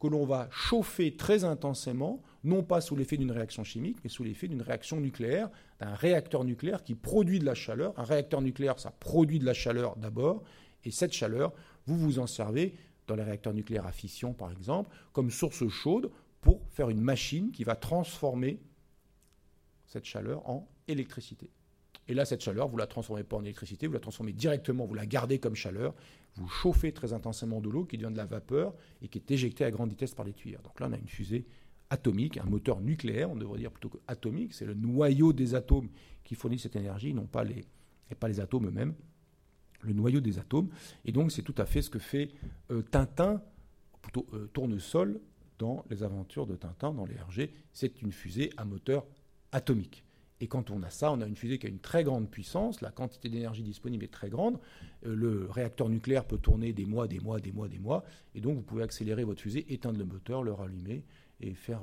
que 0.00 0.06
l'on 0.06 0.24
va 0.24 0.48
chauffer 0.50 1.16
très 1.16 1.44
intensément, 1.44 2.22
non 2.42 2.62
pas 2.62 2.80
sous 2.80 2.96
l'effet 2.96 3.18
d'une 3.18 3.32
réaction 3.32 3.64
chimique, 3.64 3.98
mais 4.02 4.08
sous 4.08 4.24
l'effet 4.24 4.48
d'une 4.48 4.62
réaction 4.62 4.98
nucléaire, 4.98 5.50
d'un 5.78 5.94
réacteur 5.94 6.44
nucléaire 6.44 6.82
qui 6.82 6.94
produit 6.94 7.38
de 7.38 7.44
la 7.44 7.54
chaleur. 7.54 7.92
Un 7.98 8.04
réacteur 8.04 8.40
nucléaire, 8.40 8.78
ça 8.78 8.90
produit 8.90 9.38
de 9.38 9.44
la 9.44 9.52
chaleur 9.52 9.96
d'abord, 9.96 10.42
et 10.84 10.90
cette 10.90 11.12
chaleur, 11.12 11.52
vous 11.86 11.98
vous 11.98 12.18
en 12.18 12.26
servez 12.26 12.74
dans 13.06 13.14
les 13.14 13.22
réacteurs 13.22 13.52
nucléaires 13.52 13.86
à 13.86 13.92
fission, 13.92 14.32
par 14.32 14.50
exemple, 14.52 14.90
comme 15.12 15.30
source 15.30 15.68
chaude 15.68 16.10
pour 16.40 16.66
faire 16.70 16.90
une 16.90 17.00
machine 17.00 17.52
qui 17.52 17.64
va 17.64 17.76
transformer 17.76 18.60
cette 19.86 20.04
chaleur 20.04 20.48
en 20.48 20.68
électricité. 20.88 21.50
Et 22.08 22.14
là, 22.14 22.24
cette 22.24 22.40
chaleur, 22.40 22.68
vous 22.68 22.76
la 22.76 22.86
transformez 22.86 23.22
pas 23.22 23.36
en 23.36 23.44
électricité, 23.44 23.86
vous 23.86 23.92
la 23.92 24.00
transformez 24.00 24.32
directement, 24.32 24.84
vous 24.86 24.94
la 24.94 25.06
gardez 25.06 25.38
comme 25.38 25.54
chaleur, 25.54 25.94
vous 26.34 26.48
chauffez 26.48 26.92
très 26.92 27.12
intensément 27.12 27.60
de 27.60 27.68
l'eau 27.68 27.84
qui 27.84 27.98
devient 27.98 28.12
de 28.12 28.16
la 28.16 28.24
vapeur 28.24 28.74
et 29.02 29.08
qui 29.08 29.18
est 29.18 29.30
éjectée 29.30 29.64
à 29.64 29.70
grande 29.70 29.90
vitesse 29.90 30.14
par 30.14 30.24
les 30.24 30.32
tuyères. 30.32 30.62
Donc 30.62 30.80
là, 30.80 30.88
on 30.88 30.92
a 30.92 30.96
une 30.96 31.08
fusée 31.08 31.46
atomique, 31.90 32.38
un 32.38 32.44
moteur 32.44 32.80
nucléaire, 32.80 33.30
on 33.30 33.36
devrait 33.36 33.58
dire 33.58 33.70
plutôt 33.70 33.90
que 33.90 33.98
atomique, 34.06 34.54
c'est 34.54 34.64
le 34.64 34.74
noyau 34.74 35.32
des 35.32 35.54
atomes 35.54 35.88
qui 36.24 36.34
fournit 36.34 36.58
cette 36.58 36.76
énergie, 36.76 37.12
non 37.14 37.26
pas 37.26 37.44
les, 37.44 37.64
et 38.10 38.14
pas 38.14 38.28
les 38.28 38.40
atomes 38.40 38.66
eux-mêmes, 38.66 38.94
le 39.82 39.92
noyau 39.92 40.20
des 40.20 40.38
atomes. 40.38 40.68
Et 41.04 41.12
donc, 41.12 41.32
c'est 41.32 41.42
tout 41.42 41.54
à 41.58 41.66
fait 41.66 41.82
ce 41.82 41.90
que 41.90 41.98
fait 41.98 42.30
euh, 42.70 42.82
Tintin, 42.82 43.42
plutôt 44.02 44.26
euh, 44.32 44.48
Tournesol, 44.52 45.20
dans 45.60 45.84
les 45.90 46.02
aventures 46.02 46.46
de 46.46 46.56
Tintin, 46.56 46.92
dans 46.92 47.04
les 47.04 47.14
RG, 47.14 47.50
c'est 47.72 48.02
une 48.02 48.12
fusée 48.12 48.50
à 48.56 48.64
moteur 48.64 49.06
atomique. 49.52 50.02
Et 50.40 50.48
quand 50.48 50.70
on 50.70 50.82
a 50.82 50.88
ça, 50.88 51.12
on 51.12 51.20
a 51.20 51.26
une 51.26 51.36
fusée 51.36 51.58
qui 51.58 51.66
a 51.66 51.68
une 51.68 51.80
très 51.80 52.02
grande 52.02 52.30
puissance, 52.30 52.80
la 52.80 52.90
quantité 52.90 53.28
d'énergie 53.28 53.62
disponible 53.62 54.04
est 54.04 54.12
très 54.12 54.30
grande, 54.30 54.58
euh, 55.04 55.14
le 55.14 55.46
réacteur 55.50 55.90
nucléaire 55.90 56.24
peut 56.24 56.38
tourner 56.38 56.72
des 56.72 56.86
mois, 56.86 57.06
des 57.06 57.20
mois, 57.20 57.40
des 57.40 57.52
mois, 57.52 57.68
des 57.68 57.78
mois, 57.78 58.04
et 58.34 58.40
donc 58.40 58.56
vous 58.56 58.62
pouvez 58.62 58.82
accélérer 58.82 59.22
votre 59.22 59.42
fusée, 59.42 59.70
éteindre 59.72 59.98
le 59.98 60.06
moteur, 60.06 60.42
le 60.42 60.52
rallumer, 60.52 61.04
et 61.40 61.52
faire 61.52 61.82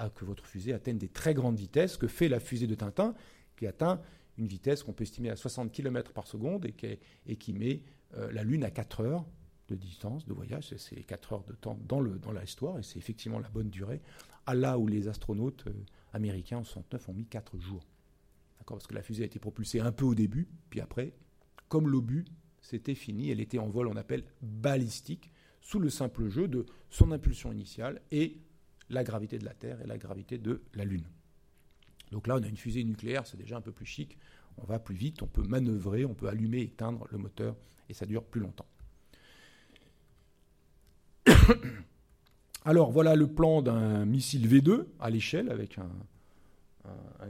euh, 0.00 0.08
que 0.08 0.24
votre 0.24 0.44
fusée 0.44 0.72
atteigne 0.72 0.98
des 0.98 1.08
très 1.08 1.32
grandes 1.32 1.56
vitesses, 1.56 1.96
que 1.96 2.08
fait 2.08 2.28
la 2.28 2.40
fusée 2.40 2.66
de 2.66 2.74
Tintin, 2.74 3.14
qui 3.56 3.68
atteint 3.68 4.00
une 4.36 4.48
vitesse 4.48 4.82
qu'on 4.82 4.92
peut 4.92 5.04
estimer 5.04 5.30
à 5.30 5.36
60 5.36 5.70
km 5.70 6.12
par 6.12 6.26
seconde 6.26 6.66
et 6.66 7.36
qui, 7.36 7.52
met 7.52 7.82
euh, 8.16 8.32
la 8.32 8.42
Lune 8.42 8.64
à 8.64 8.70
4 8.70 9.02
heures 9.02 9.24
de 9.68 9.74
distance, 9.74 10.26
de 10.26 10.32
voyage, 10.32 10.74
c'est 10.76 11.02
4 11.02 11.32
heures 11.32 11.44
de 11.44 11.54
temps 11.54 11.78
dans, 11.88 12.00
le, 12.00 12.18
dans 12.18 12.32
l'histoire, 12.32 12.78
et 12.78 12.82
c'est 12.82 12.98
effectivement 12.98 13.38
la 13.38 13.48
bonne 13.48 13.70
durée, 13.70 14.00
à 14.46 14.54
là 14.54 14.78
où 14.78 14.86
les 14.86 15.08
astronautes 15.08 15.66
euh, 15.68 15.72
américains 16.12 16.58
en 16.58 16.64
69 16.64 17.08
ont 17.08 17.14
mis 17.14 17.26
4 17.26 17.58
jours. 17.58 17.86
D'accord 18.58 18.76
Parce 18.76 18.86
que 18.86 18.94
la 18.94 19.02
fusée 19.02 19.22
a 19.22 19.26
été 19.26 19.38
propulsée 19.38 19.80
un 19.80 19.92
peu 19.92 20.04
au 20.04 20.14
début, 20.14 20.48
puis 20.70 20.80
après, 20.80 21.12
comme 21.68 21.88
l'obus, 21.88 22.24
c'était 22.60 22.94
fini, 22.94 23.30
elle 23.30 23.40
était 23.40 23.58
en 23.58 23.68
vol, 23.68 23.88
on 23.88 23.96
appelle 23.96 24.24
balistique, 24.40 25.32
sous 25.60 25.78
le 25.78 25.90
simple 25.90 26.28
jeu 26.28 26.48
de 26.48 26.66
son 26.90 27.12
impulsion 27.12 27.52
initiale 27.52 28.02
et 28.10 28.40
la 28.90 29.04
gravité 29.04 29.38
de 29.38 29.44
la 29.44 29.54
Terre 29.54 29.80
et 29.80 29.86
la 29.86 29.96
gravité 29.96 30.38
de 30.38 30.62
la 30.74 30.84
Lune. 30.84 31.06
Donc 32.10 32.26
là, 32.26 32.36
on 32.36 32.42
a 32.42 32.46
une 32.46 32.56
fusée 32.56 32.84
nucléaire, 32.84 33.26
c'est 33.26 33.36
déjà 33.36 33.56
un 33.56 33.60
peu 33.60 33.72
plus 33.72 33.86
chic, 33.86 34.18
on 34.58 34.64
va 34.64 34.78
plus 34.78 34.94
vite, 34.94 35.22
on 35.22 35.26
peut 35.26 35.42
manœuvrer, 35.42 36.04
on 36.04 36.14
peut 36.14 36.28
allumer, 36.28 36.60
éteindre 36.60 37.06
le 37.10 37.18
moteur, 37.18 37.56
et 37.88 37.94
ça 37.94 38.06
dure 38.06 38.24
plus 38.24 38.40
longtemps. 38.40 38.66
Alors 42.64 42.90
voilà 42.90 43.16
le 43.16 43.26
plan 43.26 43.62
d'un 43.62 44.04
missile 44.04 44.48
V2 44.48 44.84
à 45.00 45.10
l'échelle 45.10 45.50
avec 45.50 45.78
un, 45.78 45.88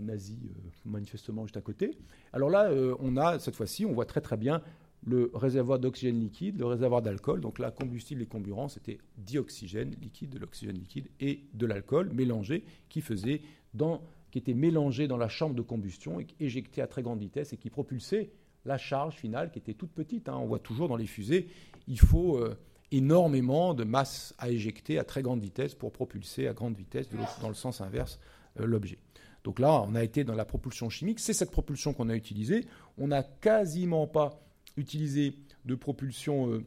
nazi 0.00 0.38
euh, 0.44 0.58
manifestement 0.84 1.44
juste 1.44 1.56
à 1.56 1.60
côté. 1.60 1.98
Alors 2.32 2.50
là, 2.50 2.70
euh, 2.70 2.94
on 2.98 3.16
a 3.16 3.38
cette 3.38 3.54
fois-ci, 3.54 3.84
on 3.84 3.92
voit 3.92 4.06
très 4.06 4.20
très 4.20 4.36
bien 4.36 4.62
le 5.04 5.30
réservoir 5.34 5.78
d'oxygène 5.78 6.20
liquide, 6.20 6.58
le 6.58 6.66
réservoir 6.66 7.02
d'alcool. 7.02 7.40
Donc 7.40 7.58
là, 7.58 7.70
combustible 7.70 8.22
et 8.22 8.26
comburant, 8.26 8.68
c'était 8.68 8.98
dioxygène 9.18 9.94
liquide, 10.00 10.30
de 10.30 10.38
l'oxygène 10.38 10.76
liquide 10.76 11.08
et 11.20 11.40
de 11.54 11.66
l'alcool 11.66 12.10
mélangé 12.12 12.64
qui 12.88 13.00
faisait 13.00 13.42
dans, 13.74 14.02
qui 14.30 14.38
était 14.38 14.54
mélangé 14.54 15.08
dans 15.08 15.16
la 15.16 15.28
chambre 15.28 15.54
de 15.54 15.62
combustion 15.62 16.20
et 16.20 16.26
éjecté 16.40 16.82
à 16.82 16.86
très 16.86 17.02
grande 17.02 17.18
vitesse 17.18 17.52
et 17.52 17.56
qui 17.56 17.70
propulsait 17.70 18.30
la 18.64 18.78
charge 18.78 19.16
finale 19.16 19.50
qui 19.50 19.58
était 19.58 19.74
toute 19.74 19.90
petite. 19.90 20.28
Hein. 20.28 20.36
On 20.36 20.46
voit 20.46 20.60
toujours 20.60 20.88
dans 20.88 20.96
les 20.96 21.06
fusées, 21.06 21.48
il 21.88 21.98
faut 21.98 22.38
euh, 22.38 22.56
énormément 22.92 23.74
de 23.74 23.84
masse 23.84 24.34
à 24.38 24.50
éjecter 24.50 24.98
à 24.98 25.04
très 25.04 25.22
grande 25.22 25.40
vitesse 25.40 25.74
pour 25.74 25.92
propulser 25.92 26.46
à 26.46 26.52
grande 26.52 26.76
vitesse 26.76 27.08
dans 27.40 27.48
le 27.48 27.54
sens 27.54 27.80
inverse 27.80 28.20
euh, 28.60 28.66
l'objet. 28.66 28.98
Donc 29.44 29.58
là, 29.58 29.82
on 29.88 29.94
a 29.94 30.04
été 30.04 30.22
dans 30.22 30.34
la 30.34 30.44
propulsion 30.44 30.88
chimique. 30.88 31.18
C'est 31.18 31.32
cette 31.32 31.50
propulsion 31.50 31.94
qu'on 31.94 32.08
a 32.10 32.14
utilisée. 32.14 32.66
On 32.98 33.08
n'a 33.08 33.22
quasiment 33.22 34.06
pas 34.06 34.40
utilisé 34.76 35.34
de 35.64 35.74
propulsion, 35.74 36.52
euh, 36.52 36.64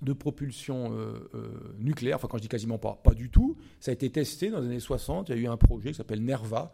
de 0.00 0.12
propulsion 0.12 0.92
euh, 0.92 1.74
nucléaire. 1.78 2.16
Enfin, 2.16 2.28
quand 2.30 2.38
je 2.38 2.42
dis 2.42 2.48
quasiment 2.48 2.78
pas, 2.78 2.98
pas 3.02 3.12
du 3.12 3.28
tout. 3.28 3.56
Ça 3.80 3.90
a 3.90 3.94
été 3.94 4.08
testé 4.10 4.48
dans 4.48 4.60
les 4.60 4.66
années 4.66 4.80
60. 4.80 5.28
Il 5.28 5.36
y 5.36 5.38
a 5.38 5.42
eu 5.42 5.48
un 5.48 5.58
projet 5.58 5.90
qui 5.90 5.96
s'appelle 5.96 6.22
NERVA, 6.22 6.72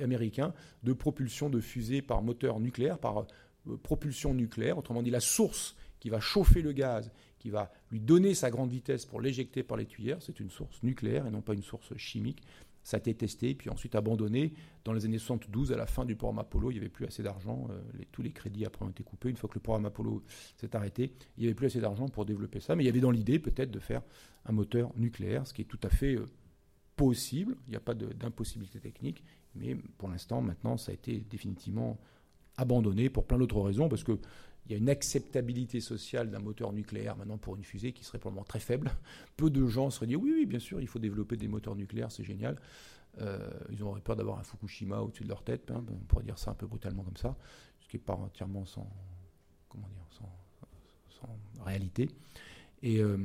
américain, 0.00 0.52
de 0.82 0.92
propulsion 0.92 1.50
de 1.50 1.60
fusée 1.60 2.00
par 2.02 2.22
moteur 2.22 2.60
nucléaire, 2.60 2.98
par 2.98 3.26
propulsion 3.82 4.34
nucléaire. 4.34 4.78
Autrement 4.78 5.02
dit, 5.02 5.10
la 5.10 5.20
source 5.20 5.74
qui 6.02 6.10
va 6.10 6.20
chauffer 6.20 6.62
le 6.62 6.72
gaz 6.72 7.10
qui 7.42 7.50
va 7.50 7.72
lui 7.90 7.98
donner 7.98 8.34
sa 8.34 8.50
grande 8.50 8.70
vitesse 8.70 9.04
pour 9.04 9.20
l'éjecter 9.20 9.64
par 9.64 9.76
les 9.76 9.86
tuyères. 9.86 10.22
C'est 10.22 10.38
une 10.38 10.48
source 10.48 10.80
nucléaire 10.84 11.26
et 11.26 11.30
non 11.32 11.42
pas 11.42 11.54
une 11.54 11.62
source 11.62 11.92
chimique. 11.96 12.44
Ça 12.84 12.98
a 12.98 13.00
été 13.00 13.14
testé, 13.14 13.52
puis 13.56 13.68
ensuite 13.68 13.96
abandonné. 13.96 14.54
Dans 14.84 14.92
les 14.92 15.06
années 15.06 15.18
72, 15.18 15.72
à 15.72 15.76
la 15.76 15.86
fin 15.86 16.04
du 16.04 16.14
programme 16.14 16.38
Apollo, 16.38 16.70
il 16.70 16.74
n'y 16.74 16.78
avait 16.78 16.88
plus 16.88 17.04
assez 17.04 17.24
d'argent. 17.24 17.66
Euh, 17.70 17.80
tous 18.12 18.22
les 18.22 18.30
crédits 18.30 18.64
après 18.64 18.84
ont 18.84 18.90
été 18.90 19.02
coupés. 19.02 19.28
Une 19.28 19.36
fois 19.36 19.48
que 19.48 19.56
le 19.56 19.60
programme 19.60 19.86
Apollo 19.86 20.22
s'est 20.56 20.76
arrêté, 20.76 21.12
il 21.36 21.40
n'y 21.40 21.46
avait 21.46 21.54
plus 21.54 21.66
assez 21.66 21.80
d'argent 21.80 22.08
pour 22.08 22.24
développer 22.24 22.60
ça. 22.60 22.76
Mais 22.76 22.84
il 22.84 22.86
y 22.86 22.90
avait 22.90 23.00
dans 23.00 23.10
l'idée 23.10 23.40
peut-être 23.40 23.72
de 23.72 23.80
faire 23.80 24.02
un 24.46 24.52
moteur 24.52 24.92
nucléaire, 24.96 25.44
ce 25.44 25.52
qui 25.52 25.62
est 25.62 25.66
tout 25.66 25.80
à 25.82 25.88
fait 25.88 26.14
euh, 26.14 26.26
possible. 26.94 27.56
Il 27.66 27.70
n'y 27.70 27.76
a 27.76 27.80
pas 27.80 27.94
d'impossibilité 27.94 28.78
technique. 28.78 29.24
Mais 29.56 29.74
pour 29.98 30.08
l'instant, 30.08 30.42
maintenant, 30.42 30.76
ça 30.76 30.92
a 30.92 30.94
été 30.94 31.18
définitivement 31.28 31.98
abandonné 32.56 33.10
pour 33.10 33.26
plein 33.26 33.38
d'autres 33.38 33.60
raisons, 33.60 33.88
parce 33.88 34.04
que 34.04 34.18
il 34.72 34.76
y 34.76 34.78
a 34.78 34.78
une 34.78 34.88
acceptabilité 34.88 35.80
sociale 35.80 36.30
d'un 36.30 36.38
moteur 36.38 36.72
nucléaire 36.72 37.14
maintenant 37.14 37.36
pour 37.36 37.56
une 37.56 37.62
fusée 37.62 37.92
qui 37.92 38.04
serait 38.04 38.18
probablement 38.18 38.44
très 38.44 38.58
faible. 38.58 38.90
Peu 39.36 39.50
de 39.50 39.66
gens 39.66 39.90
seraient 39.90 40.06
dit 40.06 40.16
oui, 40.16 40.32
oui, 40.34 40.46
bien 40.46 40.58
sûr, 40.58 40.80
il 40.80 40.86
faut 40.86 40.98
développer 40.98 41.36
des 41.36 41.46
moteurs 41.46 41.76
nucléaires, 41.76 42.10
c'est 42.10 42.24
génial. 42.24 42.56
Euh, 43.20 43.50
ils 43.70 43.82
auraient 43.82 44.00
peur 44.00 44.16
d'avoir 44.16 44.38
un 44.38 44.42
Fukushima 44.42 44.98
au-dessus 45.02 45.24
de 45.24 45.28
leur 45.28 45.42
tête, 45.42 45.70
hein, 45.70 45.84
on 45.90 46.04
pourrait 46.06 46.24
dire 46.24 46.38
ça 46.38 46.52
un 46.52 46.54
peu 46.54 46.66
brutalement 46.66 47.02
comme 47.02 47.18
ça, 47.18 47.36
ce 47.80 47.88
qui 47.88 47.96
n'est 47.96 48.02
pas 48.02 48.14
entièrement 48.14 48.64
sans, 48.64 48.90
comment 49.68 49.88
dire, 49.88 50.06
sans, 50.10 50.30
réalité. 51.62 52.08
Et, 52.82 53.00
euh, 53.00 53.18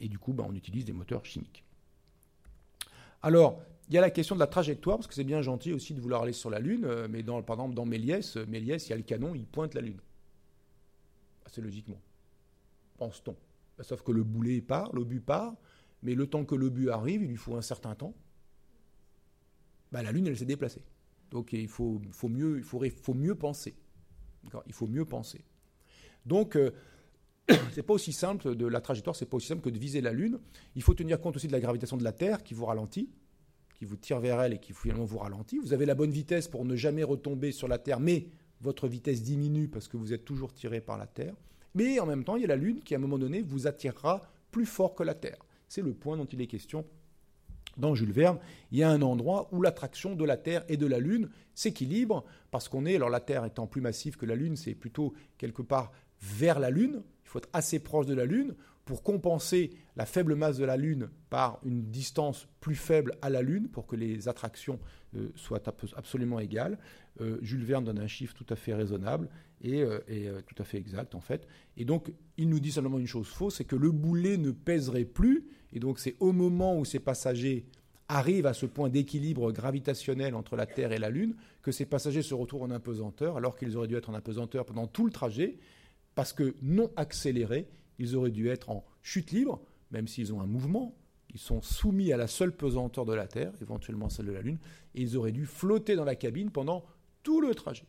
et, 0.00 0.08
du 0.08 0.18
coup, 0.18 0.32
bah, 0.32 0.46
on 0.48 0.54
utilise 0.54 0.86
des 0.86 0.94
moteurs 0.94 1.26
chimiques. 1.26 1.62
Alors, 3.20 3.60
il 3.88 3.94
y 3.94 3.98
a 3.98 4.00
la 4.00 4.10
question 4.10 4.34
de 4.34 4.40
la 4.40 4.46
trajectoire, 4.46 4.96
parce 4.96 5.06
que 5.06 5.14
c'est 5.14 5.24
bien 5.24 5.42
gentil 5.42 5.74
aussi 5.74 5.92
de 5.92 6.00
vouloir 6.00 6.22
aller 6.22 6.32
sur 6.32 6.48
la 6.48 6.58
Lune, 6.58 6.86
euh, 6.86 7.06
mais 7.10 7.22
dans, 7.22 7.42
par 7.42 7.56
exemple 7.56 7.74
dans 7.74 7.84
Méliès, 7.84 8.36
Méliès, 8.36 8.86
il 8.86 8.90
y 8.90 8.92
a 8.94 8.96
le 8.96 9.02
canon, 9.02 9.34
il 9.34 9.44
pointe 9.44 9.74
la 9.74 9.82
Lune 9.82 10.00
assez 11.48 11.60
logiquement, 11.60 12.00
pense-t-on. 12.98 13.36
Bah, 13.76 13.84
sauf 13.84 14.02
que 14.02 14.12
le 14.12 14.22
boulet 14.22 14.60
part, 14.60 14.92
l'obus 14.94 15.20
part, 15.20 15.54
mais 16.02 16.14
le 16.14 16.26
temps 16.26 16.44
que 16.44 16.54
l'obus 16.54 16.90
arrive, 16.90 17.22
il 17.22 17.28
lui 17.28 17.36
faut 17.36 17.56
un 17.56 17.62
certain 17.62 17.94
temps. 17.94 18.14
Bah, 19.90 20.02
la 20.02 20.12
Lune, 20.12 20.26
elle 20.26 20.36
s'est 20.36 20.44
déplacée. 20.44 20.82
Donc 21.30 21.52
il 21.52 21.68
faut, 21.68 22.00
mieux, 22.28 23.34
penser. 23.34 23.74
Il 24.66 24.72
faut 24.72 24.86
mieux 24.86 25.04
penser. 25.04 25.44
Donc, 26.24 26.54
ce 26.54 26.72
c'est 27.72 27.82
pas 27.82 27.94
aussi 27.94 28.12
simple 28.12 28.54
de 28.54 28.66
la 28.66 28.80
trajectoire, 28.80 29.16
c'est 29.16 29.26
pas 29.26 29.36
aussi 29.36 29.48
simple 29.48 29.62
que 29.62 29.70
de 29.70 29.78
viser 29.78 30.00
la 30.00 30.12
Lune. 30.12 30.38
Il 30.74 30.82
faut 30.82 30.94
tenir 30.94 31.20
compte 31.20 31.36
aussi 31.36 31.46
de 31.46 31.52
la 31.52 31.60
gravitation 31.60 31.96
de 31.96 32.04
la 32.04 32.12
Terre 32.12 32.42
qui 32.42 32.54
vous 32.54 32.66
ralentit, 32.66 33.10
qui 33.74 33.84
vous 33.84 33.96
tire 33.96 34.20
vers 34.20 34.40
elle 34.40 34.54
et 34.54 34.58
qui 34.58 34.72
finalement 34.72 35.04
vous 35.04 35.18
ralentit. 35.18 35.58
Vous 35.58 35.72
avez 35.72 35.86
la 35.86 35.94
bonne 35.94 36.10
vitesse 36.10 36.48
pour 36.48 36.64
ne 36.64 36.76
jamais 36.76 37.04
retomber 37.04 37.52
sur 37.52 37.68
la 37.68 37.78
Terre, 37.78 38.00
mais 38.00 38.28
votre 38.60 38.88
vitesse 38.88 39.22
diminue 39.22 39.68
parce 39.68 39.88
que 39.88 39.96
vous 39.96 40.12
êtes 40.12 40.24
toujours 40.24 40.52
tiré 40.52 40.80
par 40.80 40.98
la 40.98 41.06
Terre. 41.06 41.34
Mais 41.74 42.00
en 42.00 42.06
même 42.06 42.24
temps, 42.24 42.36
il 42.36 42.42
y 42.42 42.44
a 42.44 42.48
la 42.48 42.56
Lune 42.56 42.80
qui, 42.80 42.94
à 42.94 42.98
un 42.98 43.00
moment 43.00 43.18
donné, 43.18 43.42
vous 43.42 43.66
attirera 43.66 44.22
plus 44.50 44.66
fort 44.66 44.94
que 44.94 45.02
la 45.02 45.14
Terre. 45.14 45.38
C'est 45.68 45.82
le 45.82 45.92
point 45.92 46.16
dont 46.16 46.24
il 46.24 46.40
est 46.40 46.46
question 46.46 46.84
dans 47.76 47.94
Jules 47.94 48.12
Verne. 48.12 48.38
Il 48.72 48.78
y 48.78 48.82
a 48.82 48.90
un 48.90 49.02
endroit 49.02 49.48
où 49.52 49.62
l'attraction 49.62 50.14
de 50.14 50.24
la 50.24 50.36
Terre 50.36 50.64
et 50.68 50.76
de 50.76 50.86
la 50.86 50.98
Lune 50.98 51.28
s'équilibre, 51.54 52.24
parce 52.50 52.68
qu'on 52.68 52.86
est, 52.86 52.96
alors 52.96 53.10
la 53.10 53.20
Terre 53.20 53.44
étant 53.44 53.66
plus 53.66 53.80
massive 53.80 54.16
que 54.16 54.26
la 54.26 54.34
Lune, 54.34 54.56
c'est 54.56 54.74
plutôt 54.74 55.14
quelque 55.36 55.62
part 55.62 55.92
vers 56.20 56.58
la 56.58 56.70
Lune. 56.70 57.02
Il 57.24 57.28
faut 57.28 57.38
être 57.38 57.50
assez 57.52 57.78
proche 57.78 58.06
de 58.06 58.14
la 58.14 58.24
Lune 58.24 58.54
pour 58.84 59.02
compenser 59.02 59.70
la 59.96 60.06
faible 60.06 60.34
masse 60.34 60.56
de 60.56 60.64
la 60.64 60.76
Lune 60.76 61.10
par 61.28 61.60
une 61.62 61.90
distance 61.90 62.48
plus 62.60 62.74
faible 62.74 63.14
à 63.20 63.28
la 63.28 63.42
Lune 63.42 63.68
pour 63.68 63.86
que 63.86 63.96
les 63.96 64.28
attractions 64.28 64.80
euh, 65.16 65.30
soient 65.36 65.62
absolument 65.96 66.38
égales. 66.38 66.78
Euh, 67.20 67.38
Jules 67.40 67.64
Verne 67.64 67.84
donne 67.84 67.98
un 67.98 68.06
chiffre 68.06 68.34
tout 68.34 68.46
à 68.50 68.56
fait 68.56 68.74
raisonnable 68.74 69.28
et, 69.62 69.82
euh, 69.82 70.40
tout 70.46 70.60
à 70.60 70.64
fait 70.64 70.78
exact 70.78 71.14
en 71.14 71.20
fait. 71.20 71.46
Et 71.76 71.84
donc 71.84 72.12
il 72.36 72.48
nous 72.48 72.60
dit 72.60 72.72
simplement 72.72 72.98
une 72.98 73.06
chose 73.06 73.28
fausse, 73.28 73.56
c'est 73.56 73.64
que 73.64 73.76
le 73.76 73.90
boulet 73.90 74.36
ne 74.36 74.50
pèserait 74.50 75.04
plus. 75.04 75.46
Et 75.72 75.80
donc 75.80 75.98
c'est 75.98 76.16
au 76.20 76.32
moment 76.32 76.78
où 76.78 76.84
ces 76.84 76.98
passagers 76.98 77.64
arrivent 78.08 78.46
à 78.46 78.54
ce 78.54 78.66
point 78.66 78.88
d'équilibre 78.88 79.52
gravitationnel 79.52 80.34
entre 80.34 80.56
la 80.56 80.66
Terre 80.66 80.92
et 80.92 80.98
la 80.98 81.10
Lune 81.10 81.34
que 81.62 81.72
ces 81.72 81.86
passagers 81.86 82.22
se 82.22 82.34
retrouvent 82.34 82.62
en 82.62 82.70
apesanteur 82.70 83.36
alors 83.36 83.56
qu'ils 83.56 83.76
auraient 83.76 83.88
dû 83.88 83.96
être 83.96 84.10
en 84.10 84.14
apesanteur 84.14 84.64
pendant 84.64 84.86
tout 84.86 85.04
le 85.04 85.12
trajet 85.12 85.58
parce 86.14 86.32
que 86.32 86.54
non 86.62 86.90
accélérés, 86.96 87.68
ils 87.98 88.16
auraient 88.16 88.30
dû 88.30 88.48
être 88.48 88.70
en 88.70 88.84
chute 89.02 89.30
libre, 89.30 89.60
même 89.90 90.08
s'ils 90.08 90.32
ont 90.34 90.40
un 90.40 90.46
mouvement. 90.46 90.94
Ils 91.34 91.40
sont 91.40 91.60
soumis 91.60 92.12
à 92.12 92.16
la 92.16 92.26
seule 92.26 92.52
pesanteur 92.52 93.04
de 93.04 93.14
la 93.14 93.26
Terre, 93.26 93.52
éventuellement 93.60 94.08
celle 94.08 94.26
de 94.26 94.32
la 94.32 94.42
Lune, 94.42 94.58
et 94.94 95.02
ils 95.02 95.16
auraient 95.16 95.32
dû 95.32 95.46
flotter 95.46 95.94
dans 95.94 96.04
la 96.04 96.16
cabine 96.16 96.50
pendant 96.50 96.84
tout 97.22 97.40
le 97.40 97.54
trajet. 97.54 97.84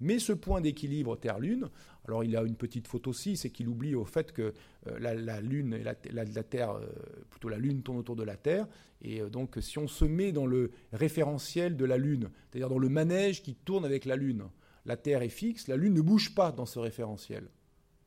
Mais 0.00 0.18
ce 0.18 0.32
point 0.32 0.60
d'équilibre 0.60 1.16
Terre-Lune, 1.16 1.68
alors 2.06 2.24
il 2.24 2.34
a 2.36 2.42
une 2.42 2.56
petite 2.56 2.88
faute 2.88 3.06
aussi, 3.06 3.36
c'est 3.36 3.50
qu'il 3.50 3.68
oublie 3.68 3.94
au 3.94 4.06
fait 4.06 4.32
que 4.32 4.54
euh, 4.88 4.98
la, 4.98 5.40
Lune 5.40 5.74
et 5.74 5.82
la, 5.82 5.94
Terre, 6.42 6.70
euh, 6.70 6.86
plutôt 7.28 7.50
la 7.50 7.58
Lune 7.58 7.82
tourne 7.82 7.98
autour 7.98 8.16
de 8.16 8.24
la 8.24 8.36
Terre, 8.36 8.66
et 9.02 9.20
euh, 9.20 9.28
donc 9.28 9.58
si 9.60 9.78
on 9.78 9.86
se 9.86 10.06
met 10.06 10.32
dans 10.32 10.46
le 10.46 10.70
référentiel 10.92 11.76
de 11.76 11.84
la 11.84 11.98
Lune, 11.98 12.30
c'est-à-dire 12.48 12.70
dans 12.70 12.78
le 12.78 12.88
manège 12.88 13.42
qui 13.42 13.54
tourne 13.54 13.84
avec 13.84 14.06
la 14.06 14.16
Lune, 14.16 14.44
la 14.86 14.96
Terre 14.96 15.22
est 15.22 15.28
fixe, 15.28 15.68
la 15.68 15.76
Lune 15.76 15.92
ne 15.92 16.00
bouge 16.00 16.34
pas 16.34 16.50
dans 16.50 16.66
ce 16.66 16.78
référentiel 16.78 17.48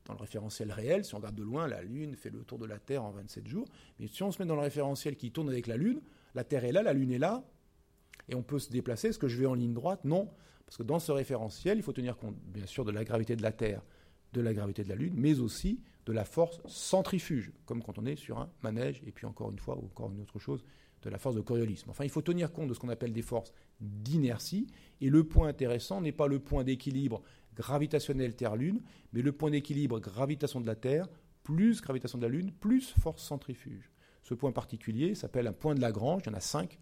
dans 0.05 0.13
le 0.13 0.19
référentiel 0.19 0.71
réel, 0.71 1.05
si 1.05 1.13
on 1.15 1.17
regarde 1.17 1.35
de 1.35 1.43
loin, 1.43 1.67
la 1.67 1.81
Lune 1.81 2.15
fait 2.15 2.29
le 2.29 2.43
tour 2.43 2.59
de 2.59 2.65
la 2.65 2.79
Terre 2.79 3.03
en 3.03 3.11
27 3.11 3.47
jours. 3.47 3.67
Mais 3.99 4.07
si 4.07 4.23
on 4.23 4.31
se 4.31 4.41
met 4.41 4.47
dans 4.47 4.55
le 4.55 4.61
référentiel 4.61 5.15
qui 5.15 5.31
tourne 5.31 5.49
avec 5.49 5.67
la 5.67 5.77
Lune, 5.77 6.01
la 6.35 6.43
Terre 6.43 6.65
est 6.65 6.71
là, 6.71 6.83
la 6.83 6.93
Lune 6.93 7.11
est 7.11 7.19
là, 7.19 7.43
et 8.29 8.35
on 8.35 8.43
peut 8.43 8.59
se 8.59 8.69
déplacer. 8.69 9.09
Est-ce 9.09 9.19
que 9.19 9.27
je 9.27 9.39
vais 9.39 9.45
en 9.45 9.53
ligne 9.53 9.73
droite? 9.73 10.03
Non. 10.03 10.29
Parce 10.65 10.77
que 10.77 10.83
dans 10.83 10.99
ce 10.99 11.11
référentiel, 11.11 11.77
il 11.77 11.83
faut 11.83 11.93
tenir 11.93 12.17
compte, 12.17 12.35
bien 12.47 12.65
sûr, 12.65 12.85
de 12.85 12.91
la 12.91 13.03
gravité 13.03 13.35
de 13.35 13.41
la 13.41 13.51
Terre, 13.51 13.81
de 14.33 14.41
la 14.41 14.53
gravité 14.53 14.83
de 14.83 14.89
la 14.89 14.95
Lune, 14.95 15.13
mais 15.15 15.39
aussi 15.39 15.81
de 16.05 16.11
la 16.11 16.25
force 16.25 16.59
centrifuge, 16.65 17.51
comme 17.65 17.81
quand 17.81 17.97
on 17.97 18.05
est 18.05 18.15
sur 18.15 18.39
un 18.39 18.49
manège, 18.61 19.01
et 19.05 19.11
puis 19.11 19.25
encore 19.25 19.51
une 19.51 19.59
fois, 19.59 19.77
ou 19.77 19.85
encore 19.85 20.11
une 20.11 20.21
autre 20.21 20.39
chose, 20.39 20.63
de 21.01 21.09
la 21.09 21.17
force 21.17 21.35
de 21.35 21.41
Coriolisme. 21.41 21.89
Enfin, 21.89 22.05
il 22.05 22.09
faut 22.09 22.21
tenir 22.21 22.51
compte 22.51 22.69
de 22.69 22.73
ce 22.73 22.79
qu'on 22.79 22.89
appelle 22.89 23.13
des 23.13 23.21
forces 23.21 23.53
d'inertie, 23.79 24.67
et 25.01 25.09
le 25.09 25.23
point 25.25 25.49
intéressant 25.49 26.01
n'est 26.01 26.13
pas 26.13 26.27
le 26.27 26.39
point 26.39 26.63
d'équilibre 26.63 27.21
gravitationnel 27.55 28.35
Terre-Lune, 28.35 28.81
mais 29.13 29.21
le 29.21 29.31
point 29.31 29.51
d'équilibre 29.51 29.99
gravitation 29.99 30.61
de 30.61 30.67
la 30.67 30.75
Terre 30.75 31.07
plus 31.43 31.81
gravitation 31.81 32.17
de 32.17 32.23
la 32.23 32.29
Lune 32.29 32.51
plus 32.51 32.93
force 32.99 33.23
centrifuge. 33.23 33.91
Ce 34.23 34.33
point 34.33 34.51
particulier 34.51 35.15
s'appelle 35.15 35.47
un 35.47 35.53
point 35.53 35.75
de 35.75 35.81
Lagrange, 35.81 36.21
il 36.25 36.29
y 36.29 36.33
en 36.33 36.37
a 36.37 36.41
cinq. 36.41 36.79